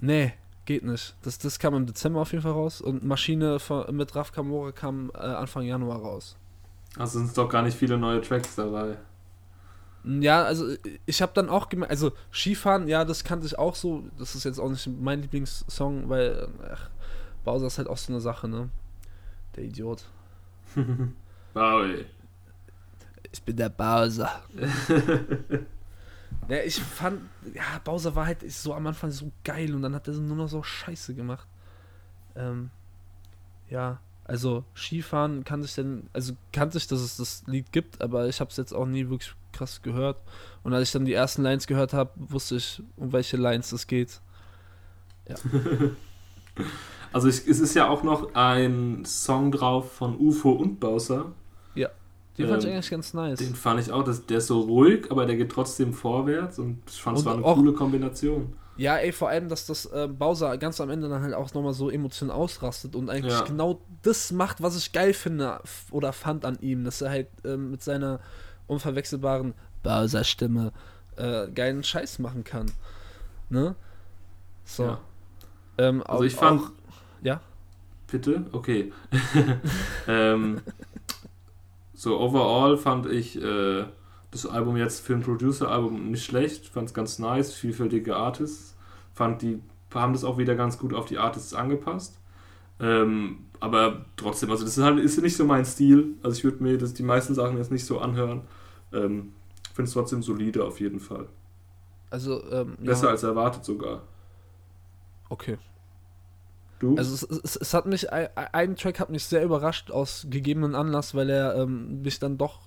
Nee, 0.00 0.34
geht 0.64 0.84
nicht. 0.84 1.14
Das, 1.22 1.38
das 1.38 1.58
kam 1.58 1.74
im 1.74 1.86
Dezember 1.86 2.20
auf 2.20 2.32
jeden 2.32 2.42
Fall 2.42 2.52
raus. 2.52 2.80
Und 2.80 3.04
Maschine 3.04 3.58
von, 3.58 3.94
mit 3.96 4.14
Raf 4.14 4.32
Kamora 4.32 4.72
kam 4.72 5.10
äh, 5.14 5.18
Anfang 5.18 5.64
Januar 5.64 6.00
raus. 6.00 6.36
Also 6.96 7.18
sind 7.18 7.36
doch 7.36 7.48
gar 7.48 7.62
nicht 7.62 7.76
viele 7.76 7.98
neue 7.98 8.20
Tracks 8.20 8.54
dabei. 8.56 8.96
Ja, 10.04 10.44
also 10.44 10.74
ich 11.06 11.20
habe 11.20 11.32
dann 11.34 11.48
auch 11.48 11.68
gemerkt, 11.68 11.90
also 11.90 12.12
Skifahren, 12.32 12.88
ja, 12.88 13.04
das 13.04 13.24
kannte 13.24 13.46
ich 13.46 13.58
auch 13.58 13.74
so. 13.74 14.04
Das 14.18 14.34
ist 14.34 14.44
jetzt 14.44 14.58
auch 14.58 14.70
nicht 14.70 14.86
mein 14.86 15.22
Lieblingssong, 15.22 16.08
weil 16.08 16.48
ach, 16.72 16.90
Bowser 17.44 17.66
ist 17.66 17.78
halt 17.78 17.88
auch 17.88 17.96
so 17.96 18.12
eine 18.12 18.20
Sache, 18.20 18.48
ne? 18.48 18.70
Der 19.56 19.64
Idiot. 19.64 20.04
Ey. 21.54 22.06
Ich 23.32 23.42
bin 23.42 23.56
der 23.56 23.68
Bowser. 23.68 24.42
ja, 26.48 26.58
ich 26.64 26.80
fand, 26.80 27.22
ja, 27.52 27.78
Bowser 27.84 28.14
war 28.14 28.26
halt 28.26 28.50
so 28.50 28.74
am 28.74 28.86
Anfang 28.86 29.10
so 29.10 29.30
geil 29.44 29.74
und 29.74 29.82
dann 29.82 29.94
hat 29.94 30.08
er 30.08 30.14
so 30.14 30.22
nur 30.22 30.36
noch 30.36 30.48
so 30.48 30.62
Scheiße 30.62 31.14
gemacht. 31.14 31.46
Ähm, 32.36 32.70
ja, 33.68 34.00
also 34.24 34.64
Skifahren 34.74 35.44
kann 35.44 35.62
ich 35.62 35.74
denn, 35.74 36.08
also 36.12 36.34
kannte 36.52 36.78
ich, 36.78 36.86
dass 36.86 37.00
es 37.00 37.16
das 37.16 37.42
Lied 37.46 37.72
gibt, 37.72 38.00
aber 38.00 38.28
ich 38.28 38.40
habe 38.40 38.50
es 38.50 38.56
jetzt 38.56 38.72
auch 38.72 38.86
nie 38.86 39.08
wirklich 39.08 39.34
krass 39.58 39.82
gehört. 39.82 40.16
Und 40.62 40.72
als 40.74 40.88
ich 40.88 40.92
dann 40.92 41.04
die 41.04 41.12
ersten 41.12 41.42
Lines 41.42 41.66
gehört 41.66 41.92
habe, 41.92 42.10
wusste 42.16 42.56
ich, 42.56 42.82
um 42.96 43.12
welche 43.12 43.36
Lines 43.36 43.72
es 43.72 43.86
geht. 43.86 44.20
Also 47.12 47.28
ich, 47.28 47.46
es 47.48 47.58
ist 47.60 47.74
ja 47.74 47.88
auch 47.88 48.02
noch 48.02 48.34
ein 48.34 49.02
Song 49.06 49.50
drauf 49.50 49.92
von 49.92 50.18
UFO 50.18 50.50
und 50.52 50.78
Bowser. 50.80 51.32
Den 52.36 52.46
fand 52.46 52.62
ich 52.62 52.68
Ähm, 52.68 52.74
eigentlich 52.76 52.90
ganz 52.90 53.14
nice. 53.14 53.38
Den 53.40 53.54
fand 53.56 53.80
ich 53.80 53.90
auch, 53.90 54.04
das, 54.04 54.24
der 54.26 54.38
ist 54.38 54.46
so 54.46 54.60
ruhig, 54.60 55.10
aber 55.10 55.26
der 55.26 55.34
geht 55.36 55.50
trotzdem 55.50 55.92
vorwärts 55.92 56.60
und 56.60 56.78
ich 56.88 57.02
fand 57.02 57.18
es 57.18 57.24
war 57.24 57.34
eine 57.34 57.44
auch- 57.44 57.56
coole 57.56 57.72
Kombination. 57.72 58.52
Ja, 58.76 58.96
ey, 58.96 59.10
vor 59.10 59.28
allem, 59.28 59.48
dass 59.48 59.66
das 59.66 59.86
äh, 59.86 60.06
Bowser 60.06 60.56
ganz 60.56 60.80
am 60.80 60.88
Ende 60.88 61.08
dann 61.08 61.20
halt 61.20 61.34
auch 61.34 61.52
nochmal 61.52 61.72
so 61.72 61.90
emotional 61.90 62.36
ausrastet 62.36 62.94
und 62.94 63.10
eigentlich 63.10 63.32
Ja. 63.32 63.40
genau 63.42 63.80
das 64.02 64.30
macht, 64.30 64.62
was 64.62 64.76
ich 64.76 64.92
geil 64.92 65.14
finde 65.14 65.58
oder 65.90 66.12
fand 66.12 66.44
an 66.44 66.58
ihm, 66.60 66.84
dass 66.84 67.00
er 67.00 67.10
halt 67.10 67.26
ähm, 67.44 67.72
mit 67.72 67.82
seiner 67.82 68.20
unverwechselbaren 68.68 69.54
Bowser-Stimme 69.82 70.72
äh, 71.16 71.48
geilen 71.48 71.82
Scheiß 71.82 72.20
machen 72.20 72.44
kann. 72.44 72.70
Ne? 73.50 73.74
So. 74.64 74.84
Ja. 74.84 75.00
Ähm, 75.78 76.02
Also 76.06 76.24
ich 76.24 76.34
fand, 76.34 76.60
Auch, 76.60 76.70
ja? 77.22 77.40
Bitte? 78.10 78.46
Okay. 78.52 78.92
ähm, 80.08 80.60
so, 81.94 82.20
overall 82.20 82.76
fand 82.76 83.06
ich 83.06 83.42
äh, 83.42 83.84
das 84.30 84.46
Album 84.46 84.76
jetzt 84.76 85.00
für 85.04 85.14
ein 85.14 85.22
Producer-Album 85.22 86.10
nicht 86.10 86.24
schlecht. 86.24 86.66
Fand 86.66 86.88
es 86.88 86.94
ganz 86.94 87.18
nice, 87.18 87.52
vielfältige 87.52 88.16
Artists. 88.16 88.76
Fand 89.14 89.42
die 89.42 89.60
haben 89.94 90.12
das 90.12 90.24
auch 90.24 90.38
wieder 90.38 90.54
ganz 90.54 90.78
gut 90.78 90.92
auf 90.94 91.06
die 91.06 91.18
Artists 91.18 91.54
angepasst. 91.54 92.18
Ähm, 92.80 93.46
aber 93.60 94.04
trotzdem, 94.16 94.50
also 94.50 94.64
das 94.64 94.76
ist 94.76 94.84
halt 94.84 94.98
ist 94.98 95.20
nicht 95.20 95.36
so 95.36 95.44
mein 95.44 95.64
Stil. 95.64 96.14
Also 96.22 96.36
ich 96.36 96.44
würde 96.44 96.62
mir 96.62 96.78
das, 96.78 96.94
die 96.94 97.02
meisten 97.02 97.34
Sachen 97.34 97.56
jetzt 97.56 97.72
nicht 97.72 97.84
so 97.84 97.98
anhören. 97.98 98.42
Ähm, 98.92 99.32
Finde 99.74 99.88
es 99.88 99.92
trotzdem 99.94 100.22
solide 100.22 100.64
auf 100.64 100.80
jeden 100.80 101.00
Fall. 101.00 101.26
Also, 102.10 102.42
ähm, 102.50 102.76
Besser 102.80 103.06
ja, 103.06 103.10
als 103.12 103.22
erwartet 103.22 103.64
sogar. 103.64 104.02
okay. 105.28 105.58
Du? 106.80 106.96
Also 106.96 107.12
es, 107.14 107.22
es, 107.42 107.56
es 107.56 107.74
hat 107.74 107.86
mich, 107.86 108.12
ein, 108.12 108.28
ein 108.36 108.76
Track 108.76 109.00
hat 109.00 109.10
mich 109.10 109.24
sehr 109.24 109.42
überrascht 109.42 109.90
aus 109.90 110.26
gegebenen 110.30 110.76
Anlass, 110.76 111.12
weil 111.12 111.28
er 111.28 111.56
ähm, 111.56 112.02
mich 112.02 112.20
dann 112.20 112.38
doch 112.38 112.60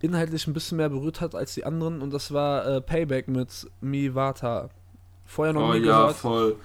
inhaltlich 0.00 0.46
ein 0.46 0.54
bisschen 0.54 0.78
mehr 0.78 0.88
berührt 0.88 1.20
hat 1.20 1.34
als 1.34 1.52
die 1.52 1.64
anderen 1.64 2.00
und 2.00 2.10
das 2.10 2.32
war 2.32 2.66
äh, 2.66 2.80
Payback 2.80 3.28
mit 3.28 3.70
Miwata. 3.82 4.70
Vorher 5.26 5.52
noch 5.52 5.68
oh 5.68 5.72
nie 5.74 5.80
ja, 5.80 5.98
gehört. 6.00 6.16
voll. 6.16 6.56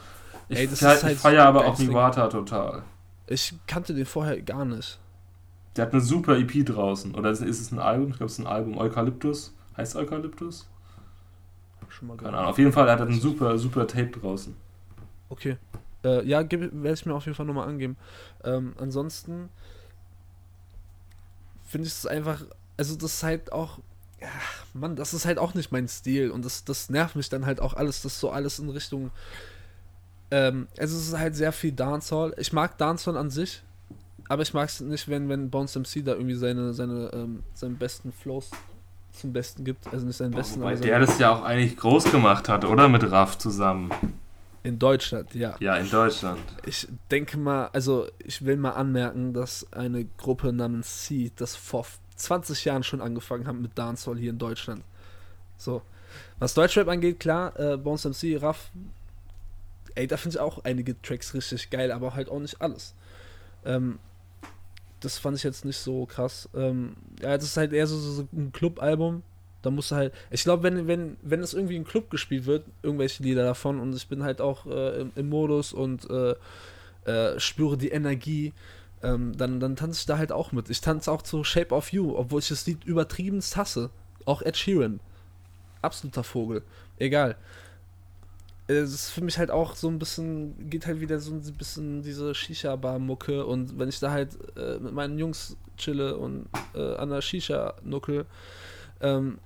Ich, 0.48 0.58
Ey, 0.60 0.68
das 0.68 0.80
fe- 0.80 0.86
ist 0.94 1.04
halt 1.04 1.14
ich 1.16 1.20
feiere 1.20 1.46
aber 1.46 1.66
auch. 1.66 1.78
Niwata 1.78 2.28
total. 2.28 2.84
Ich 3.28 3.54
kannte 3.68 3.94
den 3.94 4.06
vorher 4.06 4.42
gar 4.42 4.64
nicht. 4.66 5.00
Der 5.80 5.86
hat 5.86 5.94
eine 5.94 6.02
super 6.02 6.38
EP 6.38 6.66
draußen. 6.66 7.16
Oder 7.16 7.32
ist 7.32 7.40
ist 7.42 7.62
es 7.62 7.72
ein 7.72 7.80
Album? 7.80 8.10
Ich 8.10 8.18
glaube, 8.18 8.26
es 8.26 8.34
ist 8.34 8.40
ein 8.40 8.48
Album. 8.48 8.78
Eukalyptus. 8.78 9.54
Heißt 9.78 9.96
Eukalyptus? 9.96 10.68
Schon 11.88 12.10
mal 12.10 12.18
Keine. 12.18 12.38
Ahnung. 12.38 12.50
Auf 12.50 12.58
jeden 12.58 12.74
Fall 12.74 12.92
hat 12.92 13.00
er 13.00 13.06
ein 13.06 13.18
super, 13.18 13.58
super 13.58 13.88
Tape 13.88 14.10
draußen. 14.10 14.54
Okay. 15.30 15.56
Äh, 16.04 16.28
ja, 16.28 16.40
werde 16.52 16.92
ich 16.92 17.06
mir 17.06 17.14
auf 17.14 17.24
jeden 17.24 17.36
Fall 17.38 17.46
nochmal 17.46 17.70
angeben. 17.70 17.96
Ähm, 18.44 18.74
ansonsten 18.78 19.48
finde 21.64 21.88
ich 21.88 21.94
es 21.94 22.06
einfach, 22.06 22.44
also 22.76 22.98
das 22.98 23.14
ist 23.14 23.24
halt 23.24 23.54
auch, 23.54 23.80
ja, 24.20 24.28
Mann, 24.74 24.98
das 24.98 25.14
ist 25.14 25.26
halt 25.26 25.38
auch 25.38 25.54
nicht 25.54 25.72
mein 25.72 25.88
Stil 25.88 26.30
und 26.30 26.44
das, 26.44 26.66
das 26.66 26.90
nervt 26.90 27.16
mich 27.16 27.30
dann 27.30 27.46
halt 27.46 27.62
auch 27.62 27.74
alles, 27.74 28.02
das 28.02 28.20
so 28.20 28.32
alles 28.32 28.60
in 28.60 28.70
Richtung, 28.70 29.12
ähm, 30.30 30.68
also 30.78 30.98
es 30.98 31.08
ist 31.08 31.18
halt 31.18 31.38
sehr 31.38 31.54
viel 31.54 31.72
Dancehall. 31.72 32.34
Ich 32.38 32.52
mag 32.52 32.78
Dancehall 32.78 33.16
an 33.16 33.30
sich, 33.30 33.64
aber 34.30 34.44
ich 34.44 34.54
mag 34.54 34.70
es 34.70 34.80
nicht, 34.80 35.10
wenn, 35.10 35.28
wenn 35.28 35.50
Bounce 35.50 35.78
MC 35.78 36.06
da 36.06 36.14
irgendwie 36.14 36.36
seine, 36.36 36.74
seine, 36.74 37.10
ähm, 37.14 37.44
seinen 37.54 37.78
besten 37.78 38.14
Flows 38.14 38.52
zum 39.12 39.34
Besten 39.34 39.66
gibt. 39.66 39.92
Also 39.92 40.06
nicht 40.06 40.16
seinen 40.16 40.32
besten, 40.32 40.62
Wobei 40.62 40.76
der 40.76 41.00
das 41.00 41.18
ja 41.18 41.32
auch 41.32 41.44
eigentlich 41.44 41.76
groß 41.76 42.12
gemacht 42.12 42.48
hat, 42.48 42.64
oder? 42.64 42.88
Mit 42.88 43.04
Raff 43.12 43.38
zusammen. 43.40 43.92
in 44.64 44.78
Deutschland, 44.78 45.34
ja. 45.34 45.56
Ja, 45.60 45.78
in 45.78 45.90
Deutschland. 45.90 46.40
Ich 46.66 46.88
denke 47.10 47.38
mal, 47.38 47.70
also 47.74 48.08
ich 48.20 48.46
will 48.46 48.56
mal 48.56 48.72
anmerken, 48.72 49.34
dass 49.34 49.72
eine 49.74 50.06
Gruppe 50.06 50.54
namens 50.54 51.08
Seed 51.08 51.34
das 51.42 51.56
vor 51.56 51.88
20 52.16 52.66
Jahren 52.66 52.84
schon 52.84 53.02
angefangen 53.02 53.48
hat 53.48 53.56
mit 53.56 53.78
Dancehall 53.78 54.18
hier 54.18 54.30
in 54.30 54.38
Deutschland. 54.38 54.84
So. 55.58 55.82
Was 56.38 56.54
Deutschrap 56.54 56.88
angeht, 56.88 57.20
klar, 57.20 57.60
äh, 57.60 57.78
Bones 57.78 58.06
MC, 58.06 58.42
Raff, 58.42 58.70
ey, 59.96 60.06
da 60.06 60.18
finde 60.18 60.38
ich 60.38 60.40
auch 60.40 60.64
einige 60.64 61.02
Tracks 61.02 61.34
richtig 61.34 61.70
geil, 61.72 61.92
aber 61.92 62.14
halt 62.14 62.30
auch 62.30 62.40
nicht 62.40 62.62
alles. 62.62 62.94
Ähm, 63.66 64.00
das 65.00 65.18
fand 65.18 65.38
ich 65.38 65.44
jetzt 65.44 65.66
nicht 65.66 65.78
so 65.78 66.06
krass. 66.06 66.50
Ähm, 66.54 66.96
ja, 67.22 67.36
das 67.36 67.46
ist 67.46 67.58
halt 67.58 67.74
eher 67.74 67.88
so, 67.88 67.98
so, 67.98 68.28
ein 68.34 68.52
Club-Album. 68.52 69.24
Da 69.62 69.70
musst 69.70 69.92
du 69.92 69.96
halt. 69.96 70.14
Ich 70.32 70.44
glaube, 70.44 70.64
wenn, 70.64 70.88
wenn, 70.88 71.18
wenn 71.22 71.42
es 71.42 71.54
irgendwie 71.54 71.76
im 71.76 71.84
Club 71.84 72.10
gespielt 72.10 72.46
wird, 72.46 72.66
irgendwelche 72.82 73.24
Lieder 73.24 73.44
davon, 73.44 73.80
und 73.80 73.96
ich 73.96 74.08
bin 74.08 74.24
halt 74.24 74.42
auch 74.42 74.66
äh, 74.66 75.02
im, 75.02 75.12
im 75.16 75.30
Modus 75.30 75.74
und 75.74 76.10
äh, 76.10 76.36
äh, 77.06 77.40
spüre 77.40 77.78
die 77.78 77.90
Energie, 77.90 78.54
ähm, 79.04 79.38
dann, 79.38 79.60
dann 79.60 79.76
tanze 79.76 80.00
ich 80.00 80.06
da 80.06 80.18
halt 80.18 80.32
auch 80.32 80.52
mit. 80.52 80.70
Ich 80.70 80.82
tanze 80.82 81.12
auch 81.12 81.22
zu 81.22 81.44
Shape 81.44 81.74
of 81.74 81.92
You, 81.92 82.16
obwohl 82.16 82.40
ich 82.40 82.50
das 82.50 82.66
Lied 82.66 82.84
übertrieben 82.86 83.42
hasse. 83.42 83.90
Auch 84.26 84.42
Ed 84.42 84.58
Sheeran. 84.58 85.00
Absoluter 85.82 86.24
Vogel. 86.24 86.64
Egal. 86.98 87.36
Es 88.72 88.94
ist 88.94 89.10
für 89.10 89.22
mich 89.22 89.40
halt 89.40 89.50
auch 89.50 89.76
so 89.76 89.88
ein 89.88 89.98
bisschen, 89.98 90.70
geht 90.70 90.86
halt 90.86 91.00
wieder 91.02 91.20
so 91.20 91.32
ein 91.32 91.42
bisschen 91.42 92.04
diese 92.04 92.36
Shisha-Bar-Mucke 92.36 93.44
und 93.46 93.80
wenn 93.80 93.90
ich 93.90 94.00
da 94.00 94.12
halt 94.12 94.38
äh, 94.56 94.78
mit 94.78 94.94
meinen 94.94 95.18
Jungs 95.18 95.58
chille 95.76 96.16
und 96.18 96.48
äh, 96.76 96.96
an 96.98 97.10
der 97.10 97.22
Shisha 97.22 97.74
nuckel, 97.84 98.26
ähm, 99.02 99.40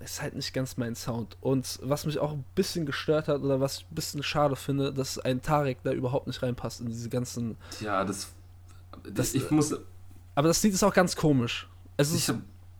ist 0.00 0.22
halt 0.22 0.34
nicht 0.34 0.52
ganz 0.54 0.76
mein 0.78 0.94
Sound. 0.96 1.36
Und 1.40 1.78
was 1.82 2.06
mich 2.06 2.18
auch 2.18 2.32
ein 2.32 2.44
bisschen 2.54 2.86
gestört 2.86 3.28
hat 3.28 3.42
oder 3.42 3.60
was 3.60 3.78
ich 3.78 3.86
ein 3.90 3.94
bisschen 3.94 4.22
schade 4.22 4.56
finde, 4.56 4.92
dass 4.92 5.18
ein 5.18 5.42
Tarek 5.42 5.78
da 5.84 5.92
überhaupt 5.92 6.26
nicht 6.26 6.42
reinpasst 6.42 6.80
in 6.80 6.88
diese 6.88 7.08
ganzen. 7.08 7.56
Ja, 7.80 8.04
das. 8.04 8.28
Das- 9.14 9.34
ich 9.34 9.50
muss. 9.50 9.74
Aber 10.34 10.48
das 10.48 10.62
Lied 10.62 10.72
ist 10.74 10.82
auch 10.82 10.94
ganz 10.94 11.14
komisch. 11.16 11.68
Es, 11.98 12.12
ist, 12.12 12.28
hab, 12.30 12.36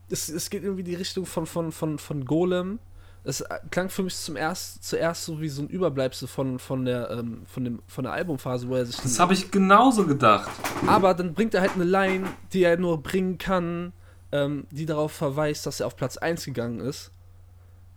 es, 0.09 0.29
es 0.31 0.49
geht 0.49 0.63
irgendwie 0.65 0.83
die 0.83 0.95
Richtung 0.95 1.27
von, 1.27 1.47
von, 1.47 1.73
von, 1.73 1.99
von 1.99 2.25
Golem. 2.25 2.79
Es 3.23 3.45
klang 3.71 3.91
für 3.91 4.03
mich 4.03 4.17
zum 4.17 4.37
erst, 4.37 4.83
zuerst 4.83 5.25
so 5.25 5.41
wie 5.41 5.49
so 5.49 5.63
ein 5.63 5.69
Überbleibsel 5.69 6.27
von, 6.27 6.59
von, 6.59 6.87
der, 6.87 7.11
ähm, 7.11 7.43
von, 7.47 7.65
dem, 7.65 7.83
von 7.87 8.05
der 8.05 8.15
Albumphase, 8.15 8.69
wo 8.69 8.77
er 8.77 8.87
sich. 8.87 8.97
das 8.97 9.19
habe 9.21 9.35
ich 9.35 9.51
genauso 9.51 10.07
gedacht. 10.07 10.51
Aber 10.87 11.13
dann 11.13 11.35
bringt 11.35 11.53
er 11.55 11.61
halt 11.61 11.75
eine 11.75 11.85
Line, 11.85 12.27
die 12.53 12.63
er 12.63 12.79
nur 12.79 13.03
bringen 13.03 13.37
kann, 13.37 13.93
ähm, 14.33 14.67
die 14.71 14.87
darauf 14.87 15.13
verweist, 15.13 15.67
dass 15.67 15.81
er 15.81 15.87
auf 15.87 15.97
Platz 15.97 16.17
1 16.17 16.47
gegangen 16.47 16.81
ist. 16.81 17.11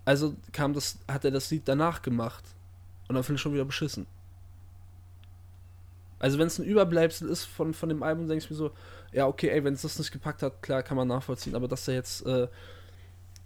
Also 0.06 0.36
kam 0.52 0.74
das, 0.74 0.98
hat 1.08 1.24
er 1.24 1.32
das 1.32 1.50
Lied 1.52 1.64
danach 1.66 2.02
gemacht. 2.02 2.44
Und 3.08 3.16
dann 3.16 3.24
finde 3.24 3.38
ich 3.38 3.42
schon 3.42 3.54
wieder 3.54 3.66
beschissen. 3.66 4.08
Also 6.20 6.40
wenn 6.40 6.48
es 6.48 6.58
ein 6.58 6.66
Überbleibsel 6.66 7.28
ist 7.30 7.44
von, 7.44 7.74
von 7.74 7.90
dem 7.90 8.02
Album, 8.02 8.28
denke 8.28 8.44
ich 8.44 8.50
mir 8.50 8.56
so, 8.56 8.72
ja, 9.12 9.28
okay, 9.28 9.50
ey, 9.50 9.64
wenn 9.64 9.74
es 9.74 9.82
das 9.82 10.00
nicht 10.00 10.12
gepackt 10.12 10.42
hat, 10.42 10.62
klar, 10.62 10.82
kann 10.82 10.98
man 10.98 11.08
nachvollziehen, 11.08 11.54
aber 11.54 11.68
dass 11.68 11.88
er 11.88 11.96
jetzt, 11.96 12.26
äh, 12.26 12.48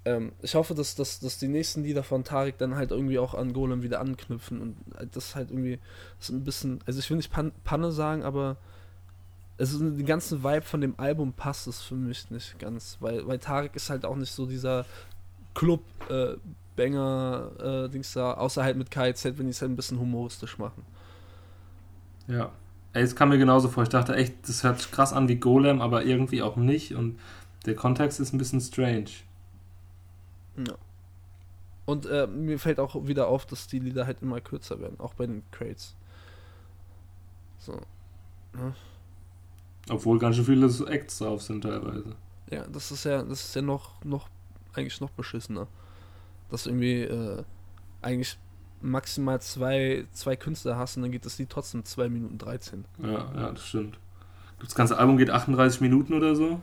ähm, 0.08 0.32
ich 0.42 0.56
hoffe, 0.56 0.74
dass, 0.74 0.96
dass, 0.96 1.20
dass 1.20 1.38
die 1.38 1.50
nächsten 1.50 1.84
Lieder 1.84 2.04
von 2.04 2.24
Tarek 2.24 2.58
dann 2.58 2.76
halt 2.76 2.92
irgendwie 2.92 3.20
auch 3.20 3.34
an 3.34 3.52
Golem 3.52 3.84
wieder 3.84 4.00
anknüpfen 4.00 4.62
und 4.62 4.78
äh, 4.98 5.06
das 5.12 5.36
halt 5.36 5.52
irgendwie, 5.52 5.80
das 6.20 6.30
ein 6.30 6.44
bisschen, 6.44 6.80
also 6.86 7.00
ich 7.00 7.10
will 7.10 7.18
nicht 7.18 7.32
Pan 7.32 7.52
Panne 7.66 7.92
sagen, 7.92 8.24
aber 8.24 8.56
also 9.58 9.80
den 9.80 10.06
ganzen 10.06 10.44
Vibe 10.44 10.62
von 10.62 10.82
dem 10.82 10.94
Album 10.98 11.34
passt 11.34 11.68
es 11.68 11.82
für 11.82 11.96
mich 11.96 12.30
nicht 12.32 12.58
ganz, 12.60 12.98
weil, 13.02 13.28
weil 13.28 13.40
Tarek 13.40 13.76
ist 13.76 13.90
halt 13.90 14.06
auch 14.06 14.16
nicht 14.16 14.32
so 14.32 14.46
dieser 14.46 14.86
Club 15.54 15.82
äh, 16.10 16.36
Banger 16.76 17.52
äh, 17.60 17.90
Dings 17.90 18.14
da, 18.14 18.36
außer 18.36 18.64
halt 18.64 18.78
mit 18.78 18.92
KZ, 18.92 19.38
wenn 19.38 19.48
die 19.48 19.52
es 19.52 19.62
halt 19.62 19.72
ein 19.72 19.76
bisschen 19.76 20.00
humoristisch 20.00 20.58
machen. 20.58 20.86
Ja. 22.28 22.52
Ey, 22.94 23.04
es 23.04 23.16
kam 23.16 23.30
mir 23.30 23.38
genauso 23.38 23.68
vor. 23.68 23.84
Ich 23.84 23.90
dachte 23.90 24.16
echt, 24.16 24.48
das 24.48 24.64
hört 24.64 24.92
krass 24.92 25.12
an 25.12 25.28
wie 25.28 25.36
Golem, 25.36 25.82
aber 25.82 26.06
irgendwie 26.06 26.42
auch 26.42 26.56
nicht. 26.56 26.96
Und 26.96 27.20
der 27.66 27.76
Kontext 27.76 28.20
ist 28.20 28.34
ein 28.34 28.38
bisschen 28.38 28.62
strange. 28.62 29.10
Ja. 30.58 30.76
Und 31.86 32.06
äh, 32.06 32.28
mir 32.28 32.60
fällt 32.60 32.80
auch 32.80 33.08
wieder 33.08 33.28
auf, 33.28 33.46
dass 33.46 33.68
die 33.68 33.80
Lieder 33.80 34.06
halt 34.06 34.22
immer 34.22 34.42
kürzer 34.42 34.80
werden, 34.80 35.00
auch 35.00 35.14
bei 35.14 35.26
den 35.26 35.44
Crates. 35.52 35.96
So. 37.60 37.80
Obwohl 39.90 40.20
ganz 40.20 40.36
schön 40.36 40.46
viele 40.46 40.68
Acts 40.90 41.20
drauf 41.20 41.42
sind 41.42 41.62
teilweise. 41.62 42.16
Ja, 42.52 42.66
das 42.68 42.92
ist 42.92 43.04
ja, 43.06 43.24
das 43.24 43.46
ist 43.46 43.56
ja 43.56 43.62
noch, 43.62 44.04
noch, 44.04 44.30
eigentlich 44.74 45.00
noch 45.00 45.12
beschissener. 45.12 45.68
Dass 46.50 46.64
du 46.64 46.70
irgendwie 46.72 47.02
äh, 47.04 47.44
eigentlich 48.02 48.38
maximal 48.82 49.42
zwei, 49.42 50.06
zwei 50.14 50.36
Künstler 50.36 50.78
hast 50.78 50.98
und 50.98 51.04
dann 51.04 51.12
geht 51.12 51.26
das 51.26 51.38
Lied 51.40 51.50
trotzdem 51.50 51.84
2 51.84 52.10
Minuten 52.10 52.38
13. 52.38 52.86
Ja, 53.02 53.10
ja, 53.10 53.52
das 53.52 53.66
stimmt. 53.66 53.98
Das 54.60 54.76
ganze 54.76 54.98
Album 54.98 55.18
geht 55.18 55.30
38 55.30 55.82
Minuten 55.82 56.14
oder 56.14 56.36
so. 56.36 56.62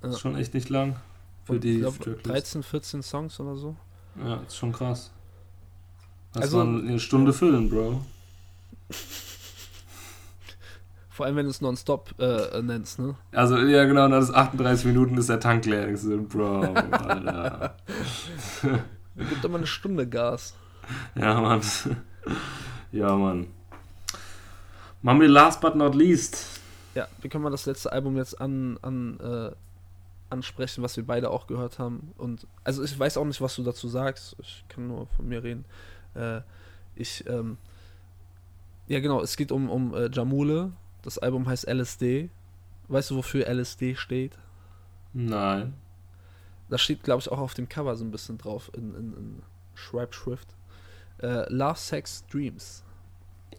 Das 0.00 0.10
Ja. 0.10 0.16
ist 0.16 0.20
schon 0.20 0.36
echt 0.36 0.54
nicht 0.54 0.68
lang. 0.68 0.96
Für 1.44 1.58
die 1.60 1.78
glaub, 1.80 1.98
Tracklist. 2.00 2.26
13, 2.26 2.62
14 2.62 3.02
Songs 3.02 3.38
oder 3.40 3.56
so. 3.56 3.76
Ja, 4.16 4.36
das 4.36 4.48
ist 4.48 4.56
schon 4.56 4.72
krass. 4.72 5.10
Das 6.32 6.44
Also- 6.44 6.58
war 6.58 6.66
eine 6.66 6.98
Stunde 7.00 7.32
füllen, 7.32 7.68
Bro. 7.70 8.00
Vor 11.10 11.26
allem, 11.26 11.36
wenn 11.36 11.44
du 11.44 11.50
es 11.50 11.60
nonstop 11.60 12.12
äh, 12.18 12.60
nennst, 12.60 12.98
ne? 12.98 13.14
Also, 13.30 13.56
ja, 13.58 13.84
genau, 13.84 14.08
nach 14.08 14.18
das 14.18 14.32
38 14.34 14.86
Minuten 14.86 15.16
ist 15.16 15.28
der 15.28 15.38
Tank 15.38 15.64
leer. 15.64 15.88
Ich 15.88 16.00
so, 16.00 16.20
Bro, 16.20 16.62
Alter. 16.74 17.76
Gibt 19.16 19.44
immer 19.44 19.58
eine 19.58 19.66
Stunde 19.68 20.08
Gas. 20.08 20.54
ja, 21.14 21.40
Mann. 21.40 21.60
ja, 22.90 23.14
Mann. 23.14 23.46
Machen 25.02 25.20
wir 25.20 25.28
last 25.28 25.60
but 25.60 25.76
not 25.76 25.94
least. 25.94 26.60
Ja, 26.96 27.06
wie 27.20 27.28
können 27.28 27.44
wir 27.44 27.50
das 27.50 27.66
letzte 27.66 27.92
Album 27.92 28.16
jetzt 28.16 28.40
an, 28.40 28.76
an 28.82 29.20
äh, 29.20 29.52
ansprechen, 30.34 30.82
was 30.82 30.96
wir 30.96 31.06
beide 31.06 31.30
auch 31.30 31.46
gehört 31.46 31.78
haben? 31.78 32.12
Und 32.18 32.46
also 32.62 32.82
ich 32.82 32.98
weiß 32.98 33.16
auch 33.16 33.24
nicht, 33.24 33.40
was 33.40 33.56
du 33.56 33.62
dazu 33.62 33.88
sagst. 33.88 34.36
Ich 34.40 34.64
kann 34.68 34.86
nur 34.88 35.06
von 35.06 35.26
mir 35.26 35.42
reden. 35.42 35.64
Äh, 36.14 36.40
ich, 36.94 37.26
ähm, 37.26 37.56
ja 38.86 39.00
genau, 39.00 39.22
es 39.22 39.36
geht 39.36 39.50
um, 39.50 39.70
um 39.70 39.94
äh, 39.94 40.10
Jamule. 40.12 40.72
Das 41.02 41.18
Album 41.18 41.46
heißt 41.46 41.66
LSD. 41.66 42.30
Weißt 42.88 43.10
du, 43.10 43.16
wofür 43.16 43.46
LSD 43.46 43.94
steht? 43.94 44.38
Nein. 45.12 45.74
Das 46.68 46.82
steht, 46.82 47.02
glaube 47.02 47.20
ich, 47.20 47.30
auch 47.30 47.38
auf 47.38 47.54
dem 47.54 47.68
Cover 47.68 47.96
so 47.96 48.04
ein 48.04 48.10
bisschen 48.10 48.38
drauf 48.38 48.70
in, 48.74 48.94
in, 48.94 49.14
in 49.14 49.42
Schreibschrift. 49.74 50.48
Äh, 51.22 51.50
Love, 51.52 51.78
Sex, 51.78 52.26
Dreams. 52.26 52.82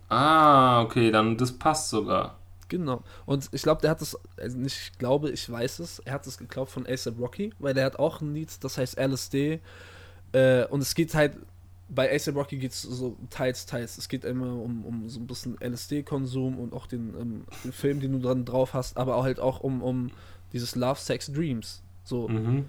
Ah, 0.10 0.82
okay, 0.82 1.12
dann 1.12 1.38
das 1.38 1.52
passt 1.52 1.90
sogar. 1.90 2.38
Genau. 2.68 3.04
Und 3.26 3.50
ich 3.52 3.62
glaube, 3.62 3.82
der 3.82 3.92
hat 3.92 4.02
das, 4.02 4.18
also 4.38 4.58
nicht 4.58 4.76
ich 4.92 4.98
glaube, 4.98 5.30
ich 5.30 5.50
weiß 5.50 5.80
es, 5.80 6.00
er 6.00 6.14
hat 6.14 6.26
es 6.28 6.38
geklaut 6.38 6.70
von 6.70 6.86
ASAP 6.88 7.20
Rocky, 7.20 7.54
weil 7.60 7.74
der 7.74 7.86
hat 7.86 8.00
auch 8.00 8.22
ein 8.22 8.34
Lied, 8.34 8.52
das 8.64 8.78
heißt 8.78 8.98
LSD. 8.98 9.60
Äh, 10.32 10.66
und 10.66 10.82
es 10.82 10.96
geht 10.96 11.14
halt, 11.14 11.38
bei 11.88 12.12
ASAP 12.14 12.36
Rocky 12.36 12.58
geht 12.58 12.72
es 12.72 12.82
so 12.82 13.16
teils, 13.30 13.68
teils. 13.68 13.98
Es 14.00 14.10
geht 14.10 14.26
immer 14.26 14.48
um, 14.56 14.84
um 14.86 15.08
so 15.08 15.20
ein 15.20 15.28
bisschen 15.28 15.58
LSD-Konsum 15.62 16.58
und 16.58 16.74
auch 16.74 16.88
den, 16.88 17.14
ähm, 17.20 17.46
den 17.64 17.72
Film, 17.72 18.00
den 18.00 18.14
du 18.14 18.20
dran 18.20 18.44
drauf 18.46 18.74
hast, 18.74 18.98
aber 18.98 19.16
auch 19.16 19.24
halt 19.24 19.40
auch 19.40 19.60
um, 19.60 19.84
um 19.84 20.10
dieses 20.52 20.76
Love, 20.76 21.00
Sex, 21.00 21.32
Dreams. 21.32 21.84
So, 22.04 22.28
Mhm. 22.28 22.66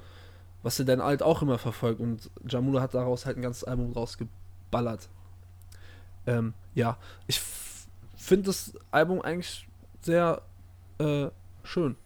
was 0.63 0.79
er 0.79 0.85
dann 0.85 1.03
halt 1.03 1.23
auch 1.23 1.41
immer 1.41 1.59
verfolgt. 1.59 2.01
Und 2.01 2.31
Jamula 2.47 2.83
hat 2.83 2.93
daraus 2.95 3.25
halt 3.25 3.39
ein 3.39 3.43
ganzes 3.43 3.65
Album 3.65 3.93
rausgeballert. 3.93 5.09
Ähm, 6.27 6.55
ja, 6.75 6.99
ich 7.27 7.41
finde 8.17 8.47
das 8.47 8.73
Album 8.91 9.23
eigentlich 9.23 9.69
sehr 10.07 10.43
äh, 10.99 11.29
schön. 11.63 11.97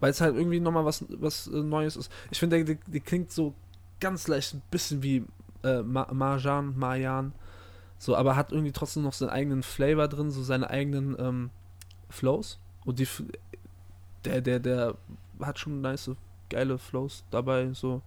Weil 0.00 0.10
es 0.10 0.20
halt 0.20 0.36
irgendwie 0.36 0.60
nochmal 0.60 0.84
was, 0.84 1.04
was 1.08 1.48
äh, 1.48 1.62
Neues 1.62 1.96
ist. 1.96 2.12
Ich 2.30 2.38
finde, 2.38 2.64
der, 2.64 2.76
der 2.86 3.00
klingt 3.00 3.32
so 3.32 3.54
ganz 4.00 4.28
leicht 4.28 4.54
ein 4.54 4.62
bisschen 4.70 5.02
wie 5.02 5.24
äh, 5.64 5.82
Ma 5.82 6.06
Marjan, 6.12 6.78
Marjan. 6.78 7.32
So, 7.98 8.14
aber 8.14 8.36
hat 8.36 8.52
irgendwie 8.52 8.72
trotzdem 8.72 9.02
noch 9.02 9.14
seinen 9.14 9.30
eigenen 9.30 9.62
Flavor 9.62 10.08
drin, 10.08 10.30
so 10.30 10.42
seine 10.42 10.68
eigenen 10.68 11.16
ähm, 11.18 11.50
Flows. 12.10 12.58
Und 12.84 12.98
die, 12.98 13.08
der, 14.24 14.42
der, 14.42 14.60
der 14.60 14.94
hat 15.40 15.58
schon 15.58 15.80
nice, 15.80 16.10
geile 16.50 16.78
Flows 16.78 17.24
dabei. 17.30 17.72
So, 17.72 18.02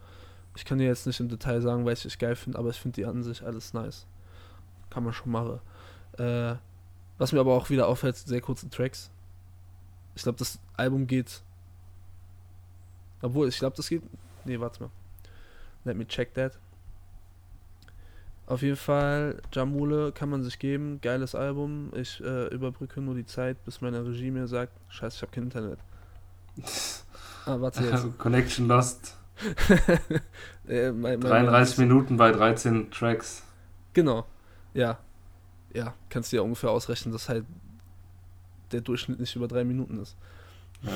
ich 0.56 0.64
kann 0.64 0.78
dir 0.78 0.86
jetzt 0.86 1.08
nicht 1.08 1.20
im 1.20 1.28
Detail 1.28 1.62
sagen, 1.62 1.86
welche 1.86 2.08
ich 2.08 2.20
geil 2.20 2.36
finde, 2.36 2.60
aber 2.60 2.70
ich 2.70 2.80
finde 2.80 2.96
die 2.96 3.06
an 3.06 3.24
sich 3.24 3.44
alles 3.44 3.74
nice. 3.74 4.06
Kann 4.90 5.04
man 5.04 5.14
schon 5.14 5.32
machen. 5.32 5.60
Äh, 6.18 6.56
was 7.20 7.32
mir 7.32 7.40
aber 7.40 7.54
auch 7.54 7.70
wieder 7.70 7.88
auffällt, 7.88 8.16
sind 8.16 8.28
sehr 8.30 8.42
kurze 8.42 8.68
Tracks. 8.70 9.12
Ich 10.16 10.24
glaube, 10.24 10.40
das 10.40 10.58
Album 10.76 11.06
geht. 11.06 11.42
Obwohl, 13.22 13.48
ich 13.48 13.60
glaube, 13.60 13.76
das 13.78 13.88
geht. 13.90 14.02
Nee, 14.46 14.60
warte 14.60 14.82
mal. 14.84 14.90
Let 15.86 15.96
me 15.98 16.08
check 16.08 16.34
that. 16.34 16.58
Auf 18.48 18.64
jeden 18.64 18.76
Fall, 18.78 19.40
Jamule 19.52 20.12
kann 20.12 20.30
man 20.30 20.44
sich 20.44 20.58
geben. 20.58 21.00
Geiles 21.02 21.36
Album. 21.36 21.92
Ich 21.96 22.20
äh, 22.24 22.48
überbrücke 22.48 23.00
nur 23.00 23.14
die 23.14 23.26
Zeit, 23.26 23.64
bis 23.64 23.80
meine 23.82 24.04
Regie 24.04 24.32
mir 24.32 24.48
sagt: 24.48 24.74
Scheiße, 24.90 25.18
ich 25.18 25.22
habe 25.22 25.32
kein 25.32 25.44
Internet. 25.44 25.80
Ah, 27.46 27.60
warte 27.62 27.84
jetzt. 27.84 28.18
Connection 28.20 28.68
Lost. 28.68 29.16
Äh, 30.68 30.92
mein- 30.92 31.20
mein- 31.20 31.22
33 31.22 31.78
Minuten 31.80 32.18
bei 32.18 32.32
13 32.32 32.92
Tracks. 32.92 33.42
Genau. 33.94 34.26
Ja. 34.74 35.00
Ja, 35.74 35.94
kannst 36.10 36.32
du 36.32 36.38
ja 36.38 36.42
ungefähr 36.42 36.72
ausrechnen, 36.72 37.12
dass 37.12 37.30
halt 37.30 37.46
der 38.72 38.82
Durchschnitt 38.82 39.20
nicht 39.20 39.36
über 39.36 39.48
drei 39.48 39.64
Minuten 39.64 40.00
ist. 40.00 40.16
Ja. 40.82 40.92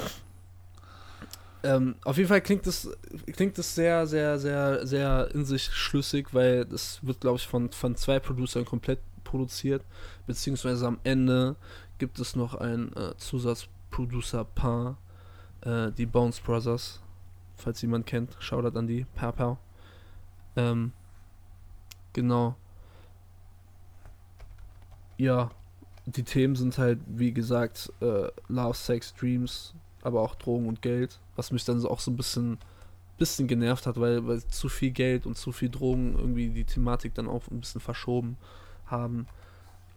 Ähm, 1.66 1.96
auf 2.04 2.18
jeden 2.18 2.28
Fall 2.28 2.42
klingt 2.42 2.68
das, 2.68 2.90
klingt 3.32 3.58
das 3.58 3.74
sehr, 3.74 4.06
sehr, 4.06 4.38
sehr, 4.38 4.86
sehr 4.86 5.30
in 5.34 5.46
sich 5.46 5.64
schlüssig, 5.64 6.34
weil 6.34 6.66
das 6.66 7.00
wird, 7.04 7.22
glaube 7.22 7.38
ich, 7.38 7.48
von, 7.48 7.72
von 7.72 7.96
zwei 7.96 8.20
Producern 8.20 8.66
komplett 8.66 9.00
produziert, 9.24 9.84
beziehungsweise 10.28 10.86
am 10.86 11.00
Ende 11.06 11.56
gibt 12.00 12.20
es 12.20 12.36
noch 12.36 12.56
ein 12.56 12.94
äh, 12.96 13.16
Zusatzproducer-Paar, 13.16 14.98
äh, 15.62 15.92
die 15.94 16.06
Bones 16.06 16.42
Brothers, 16.42 17.02
falls 17.56 17.82
jemand 17.82 18.08
kennt, 18.08 18.36
Shoutout 18.40 18.78
an 18.78 18.88
die, 18.88 19.06
Pow 19.16 19.34
Pow. 19.34 19.58
Ähm, 20.58 20.92
genau. 22.12 22.58
Ja, 25.18 25.52
die 26.06 26.24
Themen 26.24 26.56
sind 26.56 26.78
halt, 26.78 27.00
wie 27.08 27.34
gesagt, 27.34 27.92
äh, 28.02 28.28
Love, 28.48 28.74
Sex, 28.74 29.14
Dreams, 29.14 29.74
aber 30.02 30.22
auch 30.22 30.36
Drogen 30.36 30.68
und 30.68 30.82
Geld, 30.82 31.20
was 31.36 31.52
mich 31.52 31.64
dann 31.64 31.84
auch 31.86 32.00
so 32.00 32.12
ein 32.12 32.18
bisschen, 32.18 32.58
bisschen 33.18 33.48
genervt 33.48 33.88
hat, 33.88 34.00
weil, 34.00 34.28
weil 34.28 34.44
zu 34.48 34.70
viel 34.70 34.92
Geld 34.92 35.26
und 35.26 35.38
zu 35.38 35.52
viel 35.52 35.70
Drogen 35.70 36.16
irgendwie 36.18 36.50
die 36.50 36.66
Thematik 36.66 37.14
dann 37.14 37.28
auch 37.28 37.44
ein 37.50 37.62
bisschen 37.62 37.82
verschoben 37.82 38.38
haben. 38.88 39.28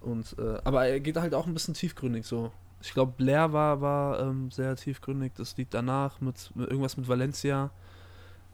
Und, 0.01 0.37
äh, 0.39 0.59
aber 0.65 0.87
er 0.87 1.01
geht 1.01 1.17
halt 1.17 1.35
auch 1.35 1.47
ein 1.47 1.55
bisschen 1.55 1.75
tiefgründig 1.75 2.25
so. 2.25 2.53
Ich 2.83 2.93
glaube, 2.93 3.15
Blair 3.17 3.53
war, 3.53 3.81
war 3.81 4.21
ähm, 4.21 4.51
sehr 4.51 4.77
tiefgründig. 4.77 5.33
Das 5.37 5.57
Lied 5.57 5.69
danach 5.71 6.21
mit, 6.21 6.53
mit 6.55 6.69
irgendwas 6.69 6.97
mit 6.97 7.09
Valencia. 7.09 7.71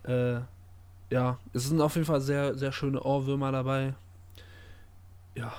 Äh, 0.04 0.40
ja, 1.10 1.38
es 1.52 1.68
sind 1.68 1.80
auf 1.82 1.94
jeden 1.96 2.06
Fall 2.06 2.22
sehr, 2.22 2.56
sehr 2.56 2.72
schöne 2.72 3.02
Ohrwürmer 3.02 3.52
dabei. 3.52 3.94
Ja, 5.34 5.52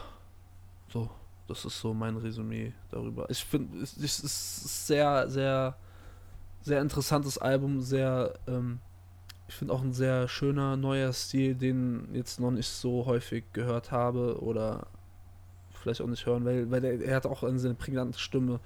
das 1.48 1.66
ist 1.66 1.80
so 1.80 1.94
mein 1.94 2.18
Resümee 2.18 2.74
darüber. 2.91 3.30
Ich 3.30 3.44
finde, 3.44 3.78
es, 3.80 3.98
ist 3.98 4.88
sehr, 4.88 5.30
sehr, 5.30 5.76
sehr 6.62 6.82
interessantes 6.82 7.38
Album, 7.38 7.82
sehr, 7.82 8.34
ähm, 8.48 8.80
ich 9.48 9.56
finde 9.56 9.74
auch 9.74 9.82
ein 9.82 9.94
sehr 9.94 10.28
schöner 10.28 10.78
neuer 10.78 11.12
Stil, 11.14 11.56
den 11.56 12.08
jetzt 12.14 12.39
noch 12.39 12.52
nicht 12.52 12.70
so 12.70 13.06
häufig 13.06 13.44
gehört 13.54 13.91
habe 13.91 14.41
oder 14.41 14.88
vielleicht 15.74 16.02
auch 16.02 16.08
nicht 16.08 16.26
hören, 16.26 16.46
weil, 16.46 16.72
weil 16.72 16.84
er, 16.84 17.02
er 17.02 17.16
hat 17.18 17.26
auch 17.26 17.44
eine 17.44 17.74
prägnante 17.74 18.18
Stimme. 18.18 18.60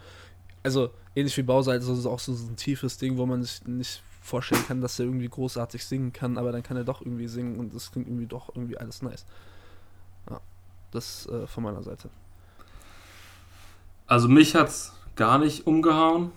Also 0.63 0.91
ähnlich 1.15 1.35
wie 1.37 1.43
Bauseite, 1.43 1.79
also 1.79 1.93
ist 1.93 2.05
auch 2.05 2.19
so 2.19 2.31
ein 2.31 2.55
tiefes 2.55 2.97
Ding, 2.97 3.17
wo 3.17 3.25
man 3.25 3.41
sich 3.41 3.65
nicht 3.65 4.03
vorstellen 4.21 4.65
kann, 4.67 4.81
dass 4.81 4.99
er 4.99 5.05
irgendwie 5.05 5.29
großartig 5.29 5.83
singen 5.83 6.13
kann, 6.13 6.37
aber 6.37 6.51
dann 6.51 6.61
kann 6.61 6.77
er 6.77 6.83
doch 6.83 7.01
irgendwie 7.01 7.27
singen 7.27 7.57
und 7.57 7.73
es 7.73 7.91
klingt 7.91 8.07
irgendwie 8.07 8.27
doch 8.27 8.49
irgendwie 8.49 8.77
alles 8.77 9.01
nice. 9.01 9.25
Ja, 10.29 10.41
das 10.91 11.25
äh, 11.27 11.47
von 11.47 11.63
meiner 11.63 11.81
Seite. 11.81 12.09
Also 14.07 14.27
mich 14.29 14.55
hat's 14.55 14.93
gar 15.15 15.37
nicht 15.37 15.67
umgehauen. 15.67 16.31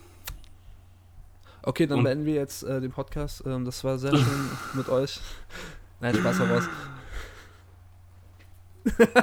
Okay, 1.62 1.86
dann 1.86 1.98
Und- 1.98 2.04
beenden 2.04 2.24
wir 2.26 2.34
jetzt 2.34 2.62
äh, 2.62 2.80
den 2.80 2.90
Podcast. 2.90 3.44
Ähm, 3.46 3.64
das 3.64 3.84
war 3.84 3.98
sehr 3.98 4.16
schön 4.16 4.50
mit 4.74 4.88
euch. 4.88 5.20
Nein, 6.00 6.14
Spaß 6.14 6.38
heraus. 6.40 6.64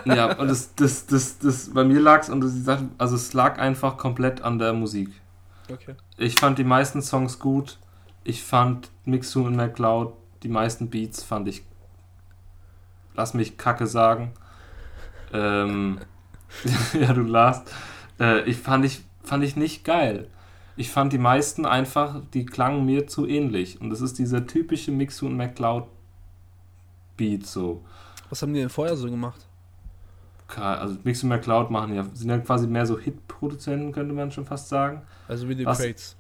Ja, 0.06 0.38
und 0.38 0.50
das, 0.50 0.76
das, 0.76 1.08
das, 1.08 1.40
das, 1.40 1.74
bei 1.74 1.84
mir 1.84 2.00
lag's 2.00 2.30
und 2.30 2.42
das, 2.42 2.78
also 3.00 3.16
es 3.16 3.34
lag 3.34 3.58
einfach 3.58 3.98
komplett 3.98 4.42
an 4.42 4.60
der 4.60 4.72
Musik. 4.74 5.10
Okay. 5.72 5.96
Ich 6.18 6.36
fand 6.40 6.60
die 6.60 6.64
meisten 6.64 7.02
Songs 7.02 7.40
gut. 7.40 7.80
Ich 8.24 8.44
fand 8.44 8.92
Mixu 9.06 9.44
und 9.44 9.56
McCloud, 9.56 10.14
die 10.44 10.48
meisten 10.48 10.92
Beats 10.92 11.24
fand 11.24 11.48
ich, 11.48 11.64
lass 13.16 13.34
mich 13.34 13.58
Kacke 13.58 13.88
sagen. 13.88 14.32
Ähm, 15.34 16.00
ja, 16.94 17.14
du 17.14 17.22
lachst. 17.22 17.74
Äh, 18.20 18.50
ich 18.50 18.58
fand 18.58 18.86
ich, 18.86 19.04
fand 19.24 19.44
ich 19.44 19.56
nicht 19.56 19.84
geil. 19.84 20.28
Ich 20.76 20.92
fand 20.92 21.12
die 21.12 21.18
meisten 21.18 21.66
einfach, 21.66 22.22
die 22.34 22.46
klangen 22.46 22.86
mir 22.86 23.08
zu 23.08 23.28
ähnlich. 23.28 23.82
Und 23.82 23.90
das 23.90 24.02
ist 24.02 24.20
dieser 24.20 24.46
typische 24.46 24.92
Mixu 24.92 25.26
und 25.26 25.36
McCloud 25.36 25.86
Beat 27.16 27.46
so. 27.46 27.84
Was 28.30 28.42
haben 28.42 28.54
die 28.54 28.60
denn 28.60 28.70
vorher 28.70 28.96
so 28.96 29.10
gemacht? 29.10 29.48
Also 30.56 30.98
Mixu 31.04 31.26
und 31.26 31.30
McCloud 31.30 31.72
machen 31.72 31.96
ja, 31.96 32.06
sind 32.14 32.30
ja 32.30 32.38
quasi 32.38 32.68
mehr 32.68 32.86
so 32.86 32.98
Hit-Produzenten, 32.98 33.92
könnte 33.92 34.14
man 34.14 34.32
schon 34.32 34.46
fast 34.46 34.70
sagen. 34.70 35.02
Also 35.28 35.50
wie 35.50 35.56
die 35.56 35.66
Was? 35.66 35.80
Crates. 35.80 36.16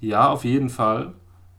Ja, 0.00 0.28
auf 0.30 0.44
jeden 0.44 0.70
Fall. 0.70 1.14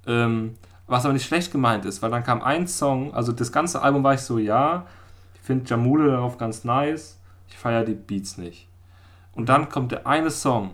Ähm, 0.08 0.56
was 0.88 1.06
aber 1.06 1.14
nicht 1.14 1.28
schlecht 1.28 1.52
gemeint 1.52 1.86
ist, 1.86 2.02
weil 2.02 2.10
dann 2.10 2.24
kam 2.24 2.42
ein 2.42 2.68
Song, 2.68 3.14
also 3.14 3.32
das 3.32 3.52
ganze 3.52 3.82
Album 3.82 4.04
war 4.04 4.16
ich 4.16 4.22
so, 4.22 4.40
ja, 4.40 4.88
ich 5.36 5.42
finde 5.42 5.70
Jamule 5.70 6.08
darauf 6.10 6.38
ganz 6.38 6.64
nice, 6.64 7.19
ich 7.50 7.58
feiere 7.58 7.84
die 7.84 7.94
Beats 7.94 8.38
nicht. 8.38 8.68
Und 9.34 9.50
dann 9.50 9.70
kommt 9.70 9.92
der 9.92 10.08
eine 10.08 10.32
Song, 10.32 10.72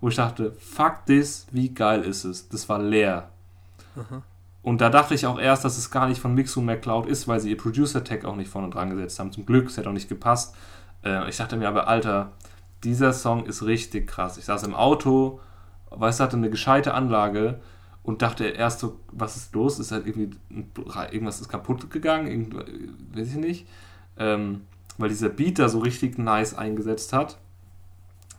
wo 0.00 0.08
ich 0.08 0.16
dachte, 0.16 0.52
fuck 0.52 1.06
this, 1.06 1.46
wie 1.52 1.72
geil 1.72 2.02
ist 2.02 2.24
es? 2.24 2.48
Das 2.48 2.68
war 2.68 2.78
leer. 2.78 3.30
Aha. 3.96 4.22
Und 4.62 4.80
da 4.80 4.90
dachte 4.90 5.14
ich 5.14 5.26
auch 5.26 5.40
erst, 5.40 5.64
dass 5.64 5.76
es 5.76 5.90
gar 5.90 6.06
nicht 6.06 6.20
von 6.20 6.34
Mixu 6.34 6.60
McCloud 6.60 7.06
ist, 7.06 7.26
weil 7.26 7.40
sie 7.40 7.50
ihr 7.50 7.56
Producer-Tag 7.56 8.24
auch 8.24 8.36
nicht 8.36 8.50
vorne 8.50 8.70
dran 8.70 8.90
gesetzt 8.90 9.18
haben. 9.18 9.32
Zum 9.32 9.44
Glück, 9.44 9.68
es 9.68 9.76
hätte 9.76 9.88
auch 9.88 9.94
nicht 9.94 10.08
gepasst. 10.08 10.54
Äh, 11.04 11.28
ich 11.28 11.36
dachte 11.36 11.56
mir 11.56 11.68
aber, 11.68 11.88
Alter, 11.88 12.32
dieser 12.84 13.12
Song 13.12 13.44
ist 13.44 13.64
richtig 13.64 14.06
krass. 14.06 14.38
Ich 14.38 14.44
saß 14.44 14.62
im 14.62 14.74
Auto, 14.74 15.40
weißt 15.90 16.20
du, 16.20 16.24
hatte 16.24 16.36
eine 16.36 16.50
gescheite 16.50 16.94
Anlage 16.94 17.60
und 18.02 18.22
dachte 18.22 18.44
erst 18.44 18.80
so, 18.80 19.00
was 19.10 19.36
ist 19.36 19.54
los? 19.54 19.78
Ist 19.78 19.92
halt 19.92 20.06
irgendwie 20.06 20.36
irgendwas 21.10 21.40
ist 21.40 21.48
kaputt 21.48 21.90
gegangen, 21.90 22.26
irgend, 22.26 22.54
weiß 23.16 23.28
ich 23.28 23.36
nicht. 23.36 23.68
Ähm, 24.16 24.62
weil 24.98 25.08
dieser 25.08 25.28
Beat 25.28 25.58
da 25.58 25.68
so 25.68 25.78
richtig 25.80 26.18
nice 26.18 26.54
eingesetzt 26.54 27.12
hat. 27.12 27.38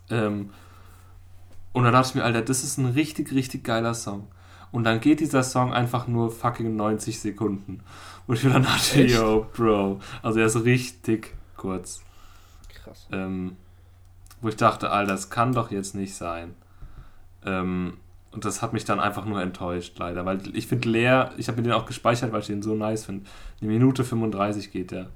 Ähm, 0.10 0.50
und 1.72 1.84
da 1.84 1.92
dachte 1.92 2.10
ich 2.10 2.16
mir, 2.16 2.24
Alter, 2.24 2.42
das 2.42 2.64
ist 2.64 2.78
ein 2.78 2.86
richtig, 2.88 3.32
richtig 3.32 3.64
geiler 3.64 3.94
Song. 3.94 4.28
Und 4.72 4.84
dann 4.86 5.00
geht 5.00 5.20
dieser 5.20 5.44
Song 5.44 5.74
einfach 5.74 6.08
nur 6.08 6.32
fucking 6.32 6.76
90 6.76 7.20
Sekunden. 7.20 7.82
Und 8.28 8.36
ich 8.36 8.44
mir 8.44 8.52
dann 8.52 8.64
dachte, 8.64 9.04
Echt? 9.04 9.16
yo, 9.16 9.46
Bro. 9.56 10.00
Also 10.22 10.40
er 10.40 10.48
ist 10.48 10.64
richtig 10.64 11.36
kurz. 11.58 12.02
Krass. 12.84 13.08
Ähm, 13.12 13.56
wo 14.42 14.50
ich 14.50 14.56
dachte, 14.56 14.90
Alter, 14.92 15.14
das 15.14 15.30
kann 15.30 15.54
doch 15.54 15.72
jetzt 15.72 15.96
nicht 15.96 16.16
sein. 16.16 16.54
Ähm, 17.46 17.98
und 18.32 18.46
das 18.46 18.62
hat 18.64 18.74
mich 18.74 18.84
dann 18.84 19.00
einfach 19.00 19.26
nur 19.26 19.42
enttäuscht, 19.42 19.98
leider. 20.00 20.26
Weil 20.26 20.42
ich 20.56 20.68
finde 20.68 20.90
Leer, 20.90 21.32
ich 21.38 21.48
habe 21.48 21.58
mir 21.58 21.64
den 21.64 21.74
auch 21.74 21.86
gespeichert, 21.86 22.32
weil 22.32 22.42
ich 22.42 22.48
den 22.48 22.64
so 22.64 22.74
nice 22.76 23.06
finde. 23.06 23.26
Eine 23.62 23.72
Minute 23.72 24.04
35 24.04 24.72
geht 24.72 24.92
der. 24.92 25.10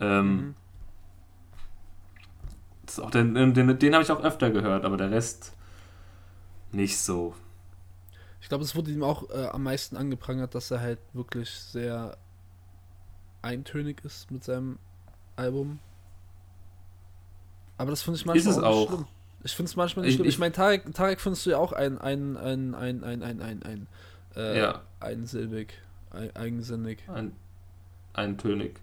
Ähm, 0.00 0.36
Mhm. 0.36 0.54
Das 2.88 3.00
auch 3.00 3.10
den 3.10 3.34
den, 3.34 3.54
den, 3.54 3.78
den 3.78 3.94
habe 3.94 4.02
ich 4.04 4.10
auch 4.10 4.22
öfter 4.22 4.50
gehört, 4.50 4.84
aber 4.84 4.96
der 4.96 5.10
Rest 5.10 5.52
nicht 6.72 6.98
so. 6.98 7.34
Ich 8.40 8.48
glaube, 8.48 8.64
es 8.64 8.74
wurde 8.76 8.90
ihm 8.90 9.02
auch 9.02 9.28
äh, 9.30 9.46
am 9.46 9.62
meisten 9.64 9.96
angeprangert, 9.96 10.54
dass 10.54 10.70
er 10.70 10.80
halt 10.80 10.98
wirklich 11.12 11.50
sehr 11.50 12.16
eintönig 13.42 14.04
ist 14.04 14.30
mit 14.30 14.44
seinem 14.44 14.78
Album. 15.36 15.78
Aber 17.76 17.90
das 17.90 18.02
finde 18.02 18.18
ich 18.18 18.26
manchmal 18.26 18.50
Ist 18.52 18.58
es 18.58 18.62
auch, 18.62 18.88
schlimm. 18.88 19.06
Ich 19.44 19.52
finde 19.54 19.68
es 19.70 19.76
manchmal 19.76 20.04
nicht 20.04 20.12
Ich- 20.14 20.16
schlimm. 20.16 20.28
Ich, 20.28 20.34
ich- 20.34 20.38
meine, 20.38 20.52
Tarek, 20.52 20.92
Tarek 20.94 21.20
findest 21.20 21.46
du 21.46 21.50
ja 21.50 21.58
auch 21.58 21.72
ein, 21.72 21.98
ein, 21.98 22.36
ein, 22.36 22.74
ein, 22.74 23.04
ein, 23.04 23.22
ein, 23.22 23.40
ein, 23.42 23.62
ein, 23.62 23.86
äh, 24.36 24.58
Ja. 24.58 24.82
einsilbig, 25.00 25.74
ein, 26.10 26.34
eigensinnig, 26.34 26.98
Ein, 27.08 27.32
eintönig. 28.14 28.80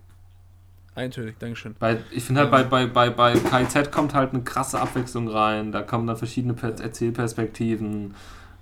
Eintönig, 0.96 1.38
Dankeschön. 1.40 1.76
Bei, 1.80 1.98
ich 2.12 2.24
finde 2.24 2.42
halt, 2.42 2.52
bei, 2.52 2.64
bei, 2.64 2.88
bei, 2.88 3.10
bei 3.10 3.34
KIZ 3.34 3.92
kommt 3.92 4.14
halt 4.14 4.34
eine 4.34 4.44
krasse 4.44 4.80
Abwechslung 4.80 5.28
rein. 5.28 5.72
Da 5.72 5.82
kommen 5.82 6.08
dann 6.08 6.18
verschiedene 6.18 6.54
Per- 6.54 6.80
Erzählperspektiven 6.80 8.14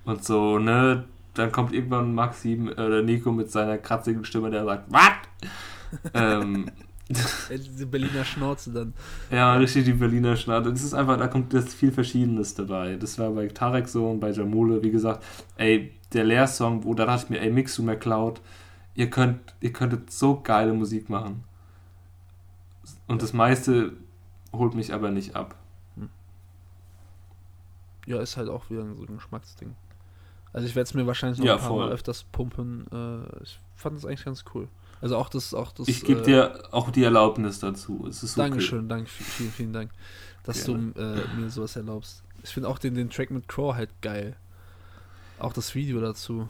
und 0.04 0.24
so, 0.24 0.58
ne? 0.58 1.04
Dann 1.34 1.50
kommt 1.50 1.72
irgendwann 1.72 2.14
Maxim 2.14 2.68
oder 2.68 3.02
Nico 3.02 3.32
mit 3.32 3.50
seiner 3.50 3.78
kratzigen 3.78 4.24
Stimme, 4.24 4.50
der 4.50 4.64
sagt, 4.64 4.84
was? 4.88 5.10
ähm, 6.14 6.66
diese 7.50 7.86
Berliner 7.86 8.24
Schnauze 8.24 8.72
dann. 8.72 8.94
ja, 9.30 9.54
richtig 9.56 9.84
die 9.84 9.92
Berliner 9.92 10.36
Schnauze. 10.36 10.70
Das 10.70 10.82
ist 10.82 10.94
einfach, 10.94 11.18
da 11.18 11.26
kommt 11.28 11.52
jetzt 11.52 11.74
viel 11.74 11.92
Verschiedenes 11.92 12.54
dabei. 12.54 12.96
Das 12.96 13.18
war 13.18 13.30
bei 13.30 13.46
Tarek 13.48 13.88
so 13.88 14.08
und 14.10 14.20
bei 14.20 14.30
Jamule, 14.30 14.82
wie 14.82 14.90
gesagt, 14.90 15.22
ey, 15.56 15.92
der 16.12 16.24
Leersong, 16.24 16.84
wo 16.84 16.94
da 16.94 17.04
dachte 17.06 17.24
ich 17.24 17.30
mir, 17.30 17.40
ey, 17.40 17.50
Mixu 17.50 17.82
McCloud, 17.82 18.40
ihr 18.94 19.10
könnt, 19.10 19.40
ihr 19.60 19.72
könntet 19.72 20.10
so 20.12 20.40
geile 20.40 20.72
Musik 20.72 21.10
machen. 21.10 21.44
Und 23.06 23.22
das 23.22 23.32
meiste 23.32 23.92
holt 24.52 24.74
mich 24.74 24.92
aber 24.92 25.10
nicht 25.10 25.36
ab. 25.36 25.56
Ja, 28.06 28.20
ist 28.20 28.36
halt 28.36 28.48
auch 28.48 28.68
wieder 28.70 28.84
so 28.94 29.02
ein 29.04 29.16
Geschmacksding. 29.16 29.74
Also 30.52 30.68
ich 30.68 30.76
werde 30.76 30.84
es 30.84 30.94
mir 30.94 31.06
wahrscheinlich 31.06 31.38
noch 31.38 31.46
Ja, 31.46 31.54
ein 31.54 31.60
paar 31.60 31.68
voll. 31.68 31.86
Mal 31.86 31.92
öfters 31.92 32.24
pumpen. 32.24 32.86
Äh, 32.92 33.42
ich 33.42 33.58
fand 33.74 33.96
es 33.98 34.04
eigentlich 34.04 34.24
ganz 34.24 34.44
cool. 34.54 34.68
Also 35.00 35.16
auch 35.16 35.28
das, 35.28 35.52
auch 35.52 35.72
das. 35.72 35.88
Ich 35.88 36.04
gebe 36.04 36.20
äh, 36.20 36.24
dir 36.24 36.62
auch 36.70 36.90
die 36.90 37.02
Erlaubnis 37.02 37.58
dazu. 37.58 38.06
Es 38.08 38.22
ist 38.22 38.38
okay. 38.38 38.48
Dankeschön, 38.48 38.88
danke, 38.88 39.10
vielen, 39.10 39.50
vielen 39.50 39.72
Dank, 39.72 39.90
dass 40.44 40.64
du 40.64 40.74
äh, 40.74 41.20
mir 41.36 41.50
sowas 41.50 41.76
erlaubst. 41.76 42.22
Ich 42.42 42.50
finde 42.50 42.68
auch 42.68 42.78
den, 42.78 42.94
den 42.94 43.10
Track 43.10 43.30
mit 43.30 43.48
Crow 43.48 43.74
halt 43.74 43.90
geil. 44.00 44.36
Auch 45.38 45.52
das 45.52 45.74
Video 45.74 46.00
dazu. 46.00 46.48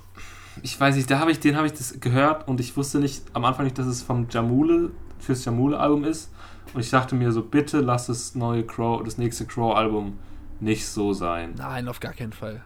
Ich 0.63 0.79
weiß 0.79 0.95
nicht, 0.97 1.11
da 1.11 1.19
habe 1.19 1.31
ich, 1.31 1.41
den 1.41 1.57
habe 1.57 1.67
ich 1.67 1.73
das 1.73 1.99
gehört 2.01 2.47
und 2.47 2.61
ich 2.61 2.77
wusste 2.77 2.99
nicht 2.99 3.25
am 3.33 3.45
Anfang 3.45 3.65
nicht, 3.65 3.79
dass 3.79 3.87
es 3.87 4.03
vom 4.03 4.29
Jamule 4.29 4.91
fürs 5.25 5.45
Jamule-Album 5.45 6.05
ist. 6.05 6.33
Und 6.73 6.81
ich 6.81 6.91
dachte 6.91 7.15
mir 7.15 7.33
so, 7.33 7.43
bitte 7.43 7.81
lass 7.81 8.07
das 8.07 8.35
neue 8.35 8.65
Crow, 8.65 9.03
das 9.03 9.19
nächste 9.19 9.47
Crow-Album 9.47 10.19
nicht 10.61 10.87
so 10.87 11.13
sein. 11.13 11.55
Nein, 11.57 11.89
auf 11.89 12.01
gar 12.01 12.13
keinen 12.13 12.33
Fall. 12.33 12.63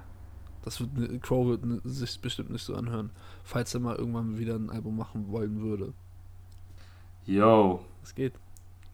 Das 0.64 0.80
wird, 0.80 0.96
ne- 0.96 1.18
Crow 1.20 1.46
wird 1.46 1.64
ne- 1.64 1.80
sich 1.84 2.20
bestimmt 2.20 2.50
nicht 2.50 2.64
so 2.64 2.74
anhören, 2.74 3.10
falls 3.44 3.74
er 3.74 3.80
mal 3.80 3.96
irgendwann 3.96 4.38
wieder 4.38 4.54
ein 4.54 4.70
Album 4.70 4.96
machen 4.96 5.30
wollen 5.30 5.60
würde. 5.60 5.92
Yo, 7.26 7.80
Das 8.00 8.14
geht. 8.14 8.34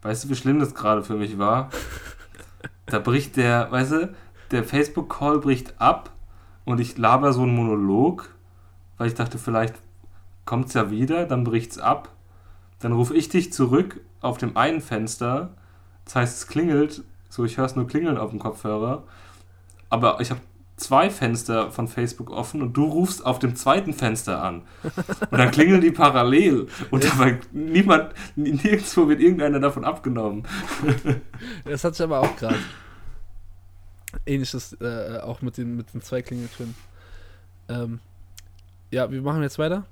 weißt 0.03 0.24
du, 0.24 0.28
wie 0.31 0.35
schlimm 0.36 0.59
das 0.59 0.74
gerade 0.74 1.03
für 1.03 1.16
mich 1.16 1.39
war? 1.39 1.70
Da 2.86 2.99
bricht 2.99 3.36
der, 3.39 3.70
weißt 3.73 3.93
du, 3.93 4.15
der 4.51 4.62
Facebook-Call 4.62 5.39
bricht 5.39 5.81
ab 5.81 6.12
und 6.66 6.81
ich 6.81 6.99
laber 6.99 7.32
so 7.32 7.43
einen 7.43 7.55
Monolog, 7.55 8.28
weil 8.99 9.09
ich 9.09 9.15
dachte, 9.15 9.39
vielleicht 9.39 9.74
kommt's 10.45 10.74
ja 10.74 10.91
wieder, 10.91 11.24
dann 11.24 11.45
bricht's 11.45 11.78
ab. 11.78 12.14
Dann 12.80 12.92
rufe 12.92 13.14
ich 13.14 13.28
dich 13.28 13.52
zurück 13.52 14.01
auf 14.20 14.38
dem 14.38 14.56
einen 14.56 14.80
Fenster 14.80 15.55
Das 16.05 16.16
heißt, 16.16 16.36
es 16.38 16.46
klingelt, 16.46 17.02
so 17.28 17.44
ich 17.44 17.56
höre 17.56 17.66
es 17.66 17.76
nur 17.76 17.86
klingeln 17.86 18.18
auf 18.18 18.30
dem 18.30 18.38
Kopfhörer, 18.38 19.05
aber 19.90 20.20
ich 20.20 20.30
habe 20.30 20.40
zwei 20.76 21.09
Fenster 21.09 21.70
von 21.70 21.88
Facebook 21.88 22.30
offen 22.30 22.60
und 22.62 22.76
du 22.76 22.84
rufst 22.84 23.24
auf 23.24 23.38
dem 23.38 23.55
zweiten 23.55 23.92
Fenster 23.92 24.42
an. 24.42 24.62
Und 25.30 25.38
dann 25.38 25.51
klingeln 25.51 25.80
die 25.80 25.92
parallel 25.92 26.66
und 26.90 27.05
dabei 27.05 27.38
niemand, 27.52 28.12
nirgendwo 28.34 29.09
wird 29.09 29.20
irgendeiner 29.20 29.60
davon 29.60 29.84
abgenommen. 29.84 30.44
Das 31.64 31.84
hatte 31.84 31.94
ich 31.94 32.02
aber 32.02 32.20
auch 32.20 32.36
gerade. 32.36 32.56
Ähnliches 34.26 34.72
äh, 34.80 35.18
auch 35.22 35.42
mit 35.42 35.56
den, 35.56 35.76
mit 35.76 35.92
den 35.92 36.02
zwei 36.02 36.22
Klingeltönen. 36.22 36.74
Ähm, 37.68 38.01
ja, 38.90 39.10
wir 39.10 39.22
machen 39.22 39.42
jetzt 39.42 39.59
weiter. 39.59 39.84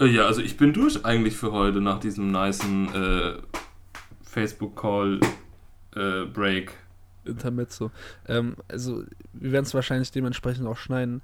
Äh, 0.00 0.06
ja, 0.06 0.26
also 0.26 0.40
ich 0.40 0.56
bin 0.56 0.72
durch 0.72 1.04
eigentlich 1.04 1.36
für 1.36 1.52
heute 1.52 1.80
nach 1.80 2.00
diesem 2.00 2.32
nicen 2.32 2.92
äh, 2.94 3.34
Facebook-Call-Break. 4.22 6.72
Intermezzo. 7.24 7.92
Ähm, 8.28 8.56
also, 8.68 9.04
wir 9.32 9.52
werden 9.52 9.64
es 9.64 9.72
wahrscheinlich 9.74 10.10
dementsprechend 10.10 10.66
auch 10.66 10.76
schneiden. 10.76 11.22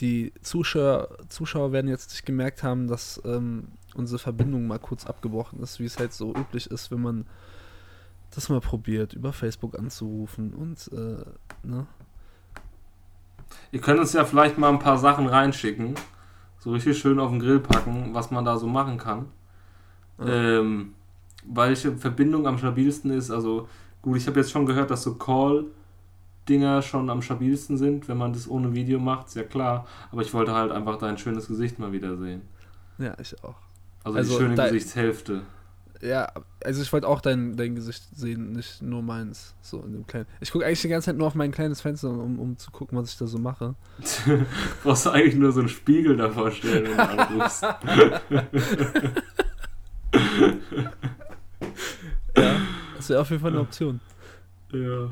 Die 0.00 0.32
Zuschauer, 0.42 1.08
Zuschauer 1.28 1.72
werden 1.72 1.88
jetzt 1.88 2.10
nicht 2.10 2.26
gemerkt 2.26 2.62
haben, 2.62 2.88
dass 2.88 3.20
ähm, 3.24 3.68
unsere 3.94 4.18
Verbindung 4.18 4.66
mal 4.66 4.78
kurz 4.78 5.06
abgebrochen 5.06 5.60
ist, 5.60 5.80
wie 5.80 5.84
es 5.84 5.98
halt 5.98 6.12
so 6.12 6.34
üblich 6.34 6.70
ist, 6.70 6.90
wenn 6.90 7.02
man 7.02 7.26
das 8.34 8.48
mal 8.48 8.60
probiert, 8.60 9.12
über 9.12 9.32
Facebook 9.32 9.78
anzurufen 9.78 10.54
und, 10.54 10.90
äh, 10.92 11.24
ne? 11.62 11.86
Ihr 13.70 13.80
könnt 13.80 14.00
uns 14.00 14.12
ja 14.12 14.24
vielleicht 14.24 14.58
mal 14.58 14.70
ein 14.70 14.80
paar 14.80 14.98
Sachen 14.98 15.28
reinschicken. 15.28 15.94
So 16.64 16.72
richtig 16.72 16.98
schön 16.98 17.20
auf 17.20 17.30
den 17.30 17.40
Grill 17.40 17.60
packen, 17.60 18.14
was 18.14 18.30
man 18.30 18.42
da 18.42 18.56
so 18.56 18.66
machen 18.66 18.96
kann. 18.96 19.26
Ja. 20.18 20.60
Ähm, 20.60 20.94
welche 21.44 21.94
Verbindung 21.94 22.46
am 22.46 22.56
stabilsten 22.56 23.10
ist. 23.10 23.30
Also 23.30 23.68
gut, 24.00 24.16
ich 24.16 24.26
habe 24.26 24.40
jetzt 24.40 24.50
schon 24.50 24.64
gehört, 24.64 24.90
dass 24.90 25.02
so 25.02 25.16
Call-Dinger 25.16 26.80
schon 26.80 27.10
am 27.10 27.20
stabilsten 27.20 27.76
sind, 27.76 28.08
wenn 28.08 28.16
man 28.16 28.32
das 28.32 28.48
ohne 28.48 28.72
Video 28.72 28.98
macht, 28.98 29.26
ist 29.26 29.36
ja 29.36 29.42
klar. 29.42 29.86
Aber 30.10 30.22
ich 30.22 30.32
wollte 30.32 30.54
halt 30.54 30.72
einfach 30.72 30.96
dein 30.96 31.18
schönes 31.18 31.48
Gesicht 31.48 31.78
mal 31.78 31.92
wieder 31.92 32.16
sehen. 32.16 32.40
Ja, 32.96 33.14
ich 33.20 33.36
auch. 33.44 33.56
Also, 34.02 34.16
Also 34.16 34.38
die 34.38 34.44
schöne 34.44 34.54
Gesichtshälfte. 34.54 35.42
Ja, 36.04 36.30
also 36.62 36.82
ich 36.82 36.92
wollte 36.92 37.08
auch 37.08 37.22
dein, 37.22 37.56
dein 37.56 37.74
Gesicht 37.74 38.04
sehen, 38.14 38.52
nicht 38.52 38.82
nur 38.82 39.02
meins. 39.02 39.54
So 39.62 39.80
in 39.80 39.92
dem 39.92 40.06
kleinen. 40.06 40.26
Ich 40.40 40.52
gucke 40.52 40.66
eigentlich 40.66 40.82
die 40.82 40.88
ganze 40.88 41.06
Zeit 41.06 41.16
nur 41.16 41.26
auf 41.26 41.34
mein 41.34 41.50
kleines 41.50 41.80
Fenster, 41.80 42.10
um, 42.10 42.38
um 42.38 42.58
zu 42.58 42.70
gucken, 42.70 42.98
was 42.98 43.10
ich 43.10 43.16
da 43.16 43.26
so 43.26 43.38
mache. 43.38 43.74
Brauchst 44.82 45.06
du 45.06 45.10
eigentlich 45.10 45.36
nur 45.36 45.50
so 45.52 45.60
einen 45.60 45.70
Spiegel 45.70 46.16
davor 46.18 46.50
stellen, 46.50 46.84
wenn 46.84 46.96
du 46.96 47.08
anrufst. 47.08 47.64
Ja, 52.36 52.56
das 52.96 53.08
wäre 53.08 53.20
auf 53.20 53.30
jeden 53.30 53.42
Fall 53.42 53.52
eine 53.52 53.60
Option. 53.60 54.00
ja. 54.72 55.10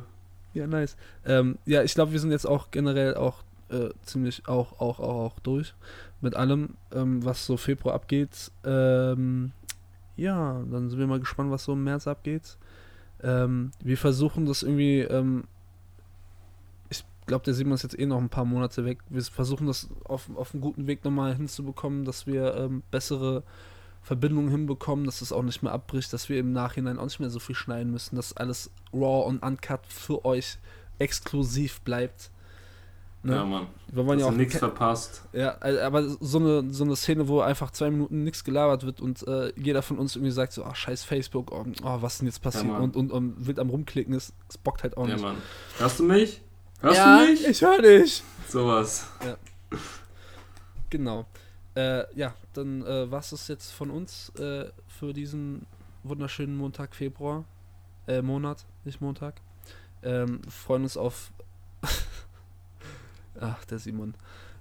Ja, 0.54 0.66
nice. 0.66 0.96
Ähm, 1.24 1.56
ja, 1.64 1.82
ich 1.82 1.94
glaube, 1.94 2.12
wir 2.12 2.20
sind 2.20 2.30
jetzt 2.30 2.46
auch 2.46 2.70
generell 2.70 3.14
auch 3.14 3.42
äh, 3.70 3.88
ziemlich 4.02 4.46
auch, 4.48 4.80
auch, 4.80 5.00
auch, 5.00 5.32
auch 5.32 5.38
durch 5.40 5.72
mit 6.22 6.36
allem, 6.36 6.76
ähm, 6.92 7.24
was 7.24 7.44
so 7.46 7.56
Februar 7.56 7.94
abgeht. 7.94 8.50
Ähm, 8.64 9.52
ja, 10.16 10.62
dann 10.70 10.90
sind 10.90 10.98
wir 10.98 11.06
mal 11.06 11.20
gespannt, 11.20 11.50
was 11.50 11.64
so 11.64 11.72
im 11.72 11.84
März 11.84 12.06
abgeht. 12.06 12.56
Ähm, 13.22 13.70
wir 13.82 13.96
versuchen 13.96 14.46
das 14.46 14.62
irgendwie, 14.62 15.00
ähm, 15.00 15.44
ich 16.90 17.04
glaube, 17.26 17.44
der 17.44 17.54
Simon 17.54 17.74
ist 17.74 17.82
jetzt 17.82 17.98
eh 17.98 18.06
noch 18.06 18.18
ein 18.18 18.28
paar 18.28 18.44
Monate 18.44 18.84
weg. 18.84 18.98
Wir 19.08 19.22
versuchen 19.22 19.66
das 19.66 19.88
auf, 20.04 20.28
auf 20.36 20.52
einem 20.52 20.60
guten 20.60 20.86
Weg 20.86 21.04
nochmal 21.04 21.34
hinzubekommen, 21.34 22.04
dass 22.04 22.26
wir 22.26 22.54
ähm, 22.56 22.82
bessere 22.90 23.42
Verbindungen 24.02 24.50
hinbekommen, 24.50 25.06
dass 25.06 25.22
es 25.22 25.32
auch 25.32 25.42
nicht 25.42 25.62
mehr 25.62 25.72
abbricht, 25.72 26.12
dass 26.12 26.28
wir 26.28 26.40
im 26.40 26.52
Nachhinein 26.52 26.98
auch 26.98 27.04
nicht 27.04 27.20
mehr 27.20 27.30
so 27.30 27.38
viel 27.38 27.54
schneiden 27.54 27.92
müssen, 27.92 28.16
dass 28.16 28.36
alles 28.36 28.70
raw 28.92 29.26
und 29.26 29.42
uncut 29.42 29.86
für 29.86 30.24
euch 30.24 30.58
exklusiv 30.98 31.80
bleibt. 31.82 32.30
Ne? 33.24 33.36
ja, 33.36 33.44
Mann. 33.44 33.68
wir 33.92 34.04
wollen 34.04 34.18
Hast 34.18 34.24
ja 34.24 34.30
du 34.30 34.34
auch 34.34 34.38
nichts 34.38 34.58
verpasst. 34.58 35.22
ja, 35.32 35.56
also, 35.60 35.80
aber 35.80 36.02
so 36.02 36.38
eine, 36.38 36.72
so 36.74 36.82
eine 36.82 36.96
Szene, 36.96 37.28
wo 37.28 37.40
einfach 37.40 37.70
zwei 37.70 37.88
Minuten 37.90 38.24
nichts 38.24 38.42
gelabert 38.42 38.84
wird 38.84 39.00
und 39.00 39.26
äh, 39.28 39.52
jeder 39.56 39.82
von 39.82 39.98
uns 39.98 40.16
irgendwie 40.16 40.32
sagt 40.32 40.52
so, 40.52 40.64
ach 40.64 40.74
scheiß 40.74 41.04
Facebook, 41.04 41.52
oh, 41.52 41.64
oh, 41.84 41.96
was 42.00 42.18
denn 42.18 42.26
jetzt 42.26 42.42
passiert 42.42 42.66
Mann. 42.66 42.82
und, 42.82 42.96
und, 42.96 43.12
und 43.12 43.46
wild 43.46 43.60
am 43.60 43.70
rumklicken 43.70 44.12
ist, 44.12 44.34
es 44.48 44.58
bockt 44.58 44.82
halt 44.82 44.96
auch 44.96 45.06
Ja, 45.06 45.14
nicht. 45.14 45.22
Mann. 45.22 45.36
Hörst 45.78 46.00
du 46.00 46.04
mich? 46.04 46.42
Hörst 46.80 46.96
ja, 46.98 47.18
du 47.18 47.30
mich? 47.30 47.46
ich 47.46 47.62
höre 47.62 47.80
dich. 47.80 48.24
Sowas. 48.48 49.06
Genau. 50.90 51.24
Äh, 51.76 52.04
ja, 52.16 52.34
dann 52.52 52.84
äh, 52.84 53.10
war 53.10 53.20
es 53.20 53.48
jetzt 53.48 53.70
von 53.70 53.90
uns 53.90 54.30
äh, 54.30 54.66
für 54.88 55.12
diesen 55.12 55.64
wunderschönen 56.02 56.56
Montag, 56.56 56.94
Februar. 56.94 57.44
Äh, 58.06 58.20
Monat, 58.20 58.66
nicht 58.84 59.00
Montag. 59.00 59.40
Ähm, 60.02 60.42
freuen 60.48 60.82
uns 60.82 60.96
auf. 60.96 61.32
Ach, 63.40 63.64
der 63.64 63.78
Simon 63.78 64.14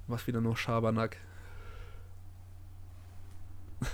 macht 0.07 0.27
wieder 0.27 0.41
nur 0.41 0.55
Schabernack. 0.57 1.17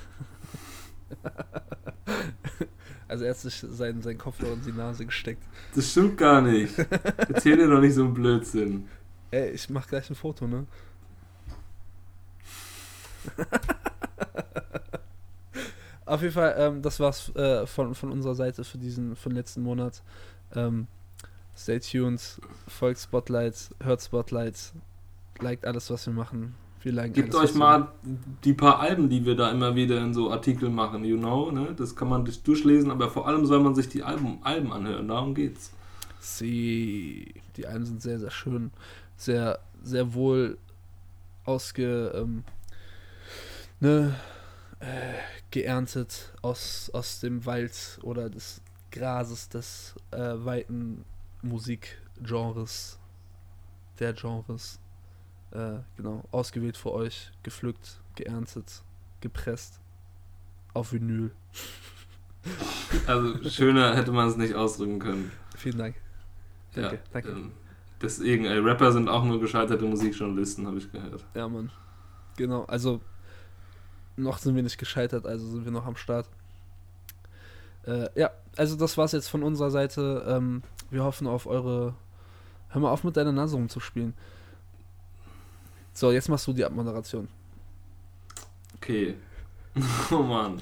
also 3.08 3.24
er 3.24 3.30
hat 3.32 3.38
sich 3.38 3.56
seinen, 3.56 4.02
seinen 4.02 4.18
Kopfhörer 4.18 4.54
in 4.54 4.64
die 4.64 4.72
Nase 4.72 5.06
gesteckt. 5.06 5.44
Das 5.76 5.92
stimmt 5.92 6.18
gar 6.18 6.42
nicht. 6.42 6.78
Erzähl 6.78 7.58
dir 7.58 7.70
doch 7.70 7.80
nicht 7.80 7.94
so 7.94 8.04
einen 8.04 8.14
Blödsinn. 8.14 8.90
Ey, 9.32 9.52
ich 9.52 9.70
mach 9.70 9.88
gleich 9.88 10.10
ein 10.10 10.16
Foto, 10.16 10.48
ne? 10.48 10.66
Auf 16.06 16.22
jeden 16.22 16.34
Fall, 16.34 16.56
ähm, 16.58 16.82
das 16.82 17.00
war's 17.02 17.36
äh, 17.36 17.68
von, 17.68 17.94
von 17.94 18.12
unserer 18.12 18.36
Seite 18.36 18.64
für 18.64 18.78
diesen, 18.78 19.16
den 19.16 19.32
letzten 19.34 19.62
Monat. 19.62 20.02
Ähm, 20.56 20.88
stay 21.58 21.80
tuned, 21.80 22.22
folgt 22.68 23.00
Spotlight, 23.00 23.70
hört 23.82 24.02
Spotlight, 24.02 24.74
liked 25.40 25.66
alles, 25.66 25.90
was 25.90 26.06
wir 26.06 26.14
machen. 26.14 26.56
Wir 26.84 26.92
liken 26.92 27.14
Gebt 27.14 27.36
alles, 27.36 27.52
euch 27.52 27.56
mal 27.58 27.88
die 28.44 28.54
paar 28.54 28.80
Alben, 28.80 29.10
die 29.10 29.26
wir 29.26 29.36
da 29.36 29.52
immer 29.52 29.76
wieder 29.76 30.00
in 30.02 30.14
so 30.14 30.32
Artikeln 30.32 30.74
machen, 30.74 31.04
you 31.04 31.18
know, 31.18 31.52
ne? 31.52 31.74
Das 31.76 31.96
kann 31.96 32.08
man 32.08 32.24
durch- 32.24 32.44
durchlesen, 32.44 32.92
aber 32.92 33.10
vor 33.10 33.28
allem 33.28 33.46
soll 33.46 33.60
man 33.60 33.76
sich 33.76 33.90
die 33.90 34.04
Alben, 34.04 34.40
Alben 34.44 34.72
anhören, 34.72 35.08
darum 35.08 35.34
geht's. 35.34 35.72
Sie, 36.20 37.34
die 37.58 37.68
Alben 37.68 37.86
sind 37.86 38.02
sehr, 38.02 38.20
sehr 38.20 38.32
schön, 38.32 38.72
sehr, 39.18 39.60
sehr 39.84 40.14
wohl 40.14 40.58
ausge, 41.46 42.12
ähm, 42.16 42.44
ne, 43.80 44.16
äh, 44.80 45.14
geerntet 45.52 46.34
aus, 46.42 46.92
aus 46.94 47.20
dem 47.20 47.46
Wald 47.46 48.00
oder 48.04 48.30
des 48.30 48.62
Grases 48.92 49.50
des 49.50 49.96
äh, 50.12 50.18
weiten 50.18 51.04
Musikgenres, 51.42 53.00
der 54.00 54.14
Genres, 54.14 54.80
äh, 55.52 55.80
genau, 55.96 56.24
ausgewählt 56.32 56.78
für 56.78 56.92
euch, 56.92 57.32
gepflückt, 57.44 58.00
geerntet, 58.16 58.84
gepresst, 59.22 59.80
auf 60.74 60.94
Vinyl. 60.94 61.32
Also 63.06 63.50
schöner 63.50 63.98
hätte 63.98 64.14
man 64.14 64.30
es 64.30 64.38
nicht 64.38 64.56
ausdrücken 64.56 65.00
können. 65.00 65.32
Vielen 65.58 65.78
Dank. 65.78 65.96
Danke, 66.74 66.96
ja, 66.96 67.02
danke. 67.12 67.30
Ähm, 67.32 67.52
deswegen, 68.02 68.46
ey, 68.46 68.60
Rapper 68.60 68.94
sind 68.94 69.10
auch 69.10 69.26
nur 69.26 69.42
gescheiterte 69.42 69.84
Musikjournalisten, 69.84 70.66
habe 70.66 70.78
ich 70.78 70.90
gehört. 70.90 71.26
Ja, 71.34 71.50
Mann. 71.50 71.70
Genau, 72.38 72.64
also 72.64 73.02
noch 74.16 74.38
sind 74.38 74.56
wir 74.56 74.64
nicht 74.64 74.78
gescheitert, 74.78 75.26
also 75.26 75.46
sind 75.50 75.66
wir 75.66 75.72
noch 75.72 75.86
am 75.86 75.98
Start. 75.98 76.30
Äh, 77.86 78.08
ja, 78.20 78.32
also 78.56 78.76
das 78.76 78.98
war's 78.98 79.12
jetzt 79.12 79.28
von 79.28 79.44
unserer 79.44 79.72
Seite. 79.72 80.24
Ähm, 80.28 80.64
wir 80.90 81.04
hoffen 81.04 81.28
auf 81.28 81.48
eure. 81.48 81.96
Hör 82.70 82.82
mal 82.82 82.92
auf 82.92 83.04
mit 83.04 83.16
deiner 83.16 83.32
Nase 83.32 83.56
rumzuspielen. 83.56 84.14
So, 85.94 86.12
jetzt 86.12 86.30
machst 86.30 86.46
du 86.48 86.54
die 86.54 86.66
Abmoderation. 86.66 87.28
Okay. 88.76 89.16
Oh 90.12 90.24
Mann, 90.24 90.62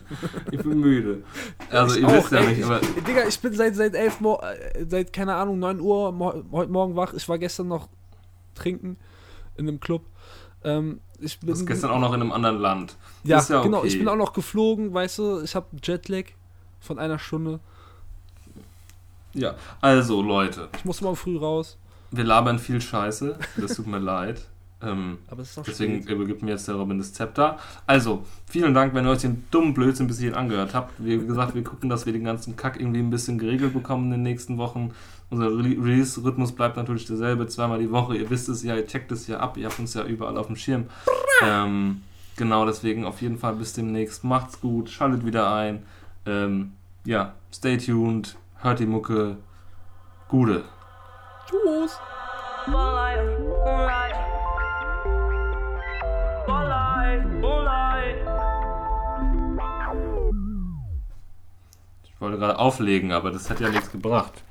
ich 0.52 0.62
bin 0.62 0.80
müde. 0.80 1.24
Also 1.70 1.96
Ich 1.96 2.02
ihr 2.02 2.12
wisst 2.12 2.32
ja 2.34 2.40
ey, 2.40 2.48
nicht, 2.48 2.60
ich, 2.60 2.66
aber 2.66 2.80
Digga, 2.80 3.26
ich 3.26 3.40
bin 3.40 3.54
seit 3.54 3.76
seit 3.76 3.96
11 3.96 4.20
Mo 4.20 4.42
äh, 4.42 4.86
seit 4.90 5.14
keine 5.14 5.36
Ahnung 5.36 5.58
9 5.60 5.80
Uhr 5.80 6.12
mo 6.12 6.44
heute 6.52 6.72
Morgen 6.72 6.98
wach. 6.98 7.14
Ich 7.14 7.28
war 7.30 7.38
gestern 7.38 7.70
noch 7.70 7.88
trinken 8.56 8.98
in 9.56 9.68
einem 9.68 9.80
Club. 9.80 10.04
Ähm, 10.66 11.00
ich 11.20 11.40
du 11.40 11.46
bin 11.46 11.56
bist 11.56 11.68
gestern 11.68 11.92
auch 11.92 12.00
noch 12.00 12.14
in 12.14 12.22
einem 12.22 12.32
anderen 12.32 12.60
Land. 12.60 12.98
Ja, 13.24 13.42
ja 13.42 13.62
genau. 13.62 13.80
okay. 13.80 13.88
Ich 13.88 13.98
bin 13.98 14.08
auch 14.08 14.18
noch 14.18 14.34
geflogen, 14.34 14.94
weißt 14.94 15.20
du. 15.20 15.42
Ich 15.42 15.56
habe 15.56 15.68
Jetlag 15.82 16.26
von 16.80 17.00
einer 17.00 17.20
Stunde. 17.20 17.60
Ja, 19.36 19.56
also 19.82 20.22
Leute, 20.22 20.70
Ich 20.78 20.86
muss 20.86 21.02
morgen 21.02 21.16
früh 21.16 21.38
raus. 21.38 21.78
wir 22.12 22.24
labern 22.24 22.58
viel 22.60 22.82
Scheiße. 22.82 23.38
Das 23.58 23.76
tut 23.76 23.86
mir 23.88 24.00
leid. 24.00 24.42
Ähm, 24.82 25.18
Aber 25.30 25.42
es 25.42 25.50
ist 25.50 25.58
doch 25.58 25.64
Deswegen 25.64 26.02
spät. 26.04 26.14
übergibt 26.16 26.42
mir 26.44 26.52
jetzt 26.52 26.68
der 26.68 26.76
Robin 26.76 26.98
das 26.98 27.14
Zepter. 27.14 27.58
Also, 27.88 28.24
vielen 28.46 28.74
Dank, 28.74 28.94
wenn 28.94 29.06
ihr 29.06 29.12
euch 29.12 29.22
den 29.22 29.46
dummen 29.52 29.74
Blödsinn 29.74 30.08
bis 30.08 30.20
hierhin 30.20 30.38
angehört 30.38 30.74
habt. 30.74 30.94
Wie 30.98 31.18
gesagt, 31.18 31.56
wir 31.56 31.64
gucken, 31.64 31.90
dass 31.90 32.06
wir 32.06 32.14
den 32.14 32.24
ganzen 32.26 32.56
Kack 32.56 32.80
irgendwie 32.80 33.00
ein 33.00 33.10
bisschen 33.10 33.38
geregelt 33.38 33.74
bekommen 33.74 34.06
in 34.06 34.12
den 34.12 34.24
nächsten 34.24 34.58
Wochen. 34.58 34.92
Unser 35.30 35.48
Re- 35.48 35.64
Release-Rhythmus 35.82 36.52
bleibt 36.52 36.78
natürlich 36.78 37.06
derselbe, 37.06 37.48
zweimal 37.48 37.80
die 37.80 37.90
Woche. 37.92 38.16
Ihr 38.18 38.30
wisst 38.30 38.48
es 38.50 38.64
ja, 38.64 38.76
ihr 38.76 38.86
checkt 38.86 39.12
es 39.12 39.28
ja 39.28 39.40
ab, 39.40 39.58
ihr 39.58 39.66
habt 39.68 39.80
uns 39.80 39.94
ja 39.96 40.04
überall 40.04 40.38
auf 40.38 40.48
dem 40.48 40.56
Schirm. 40.58 40.86
Ähm, 41.44 42.02
genau, 42.36 42.66
deswegen 42.66 43.06
auf 43.06 43.22
jeden 43.22 43.38
Fall 43.40 43.56
bis 43.56 43.74
demnächst. 43.74 44.24
Macht's 44.24 44.60
gut, 44.62 44.90
schaltet 44.90 45.26
wieder 45.26 45.52
ein. 45.54 45.84
Ähm, 46.26 46.74
ja, 47.06 47.34
stay 47.52 47.78
tuned, 47.78 48.36
hört 48.66 48.80
die 48.80 48.88
Mucke. 48.88 49.38
Gute. 50.28 50.64
Tschüss. 51.48 52.00
Ich 62.04 62.22
wollte 62.22 62.40
gerade 62.40 62.58
auflegen, 62.58 63.12
aber 63.12 63.30
das 63.32 63.52
hat 63.52 63.60
ja 63.60 63.70
nichts 63.70 63.92
gebracht. 63.92 64.44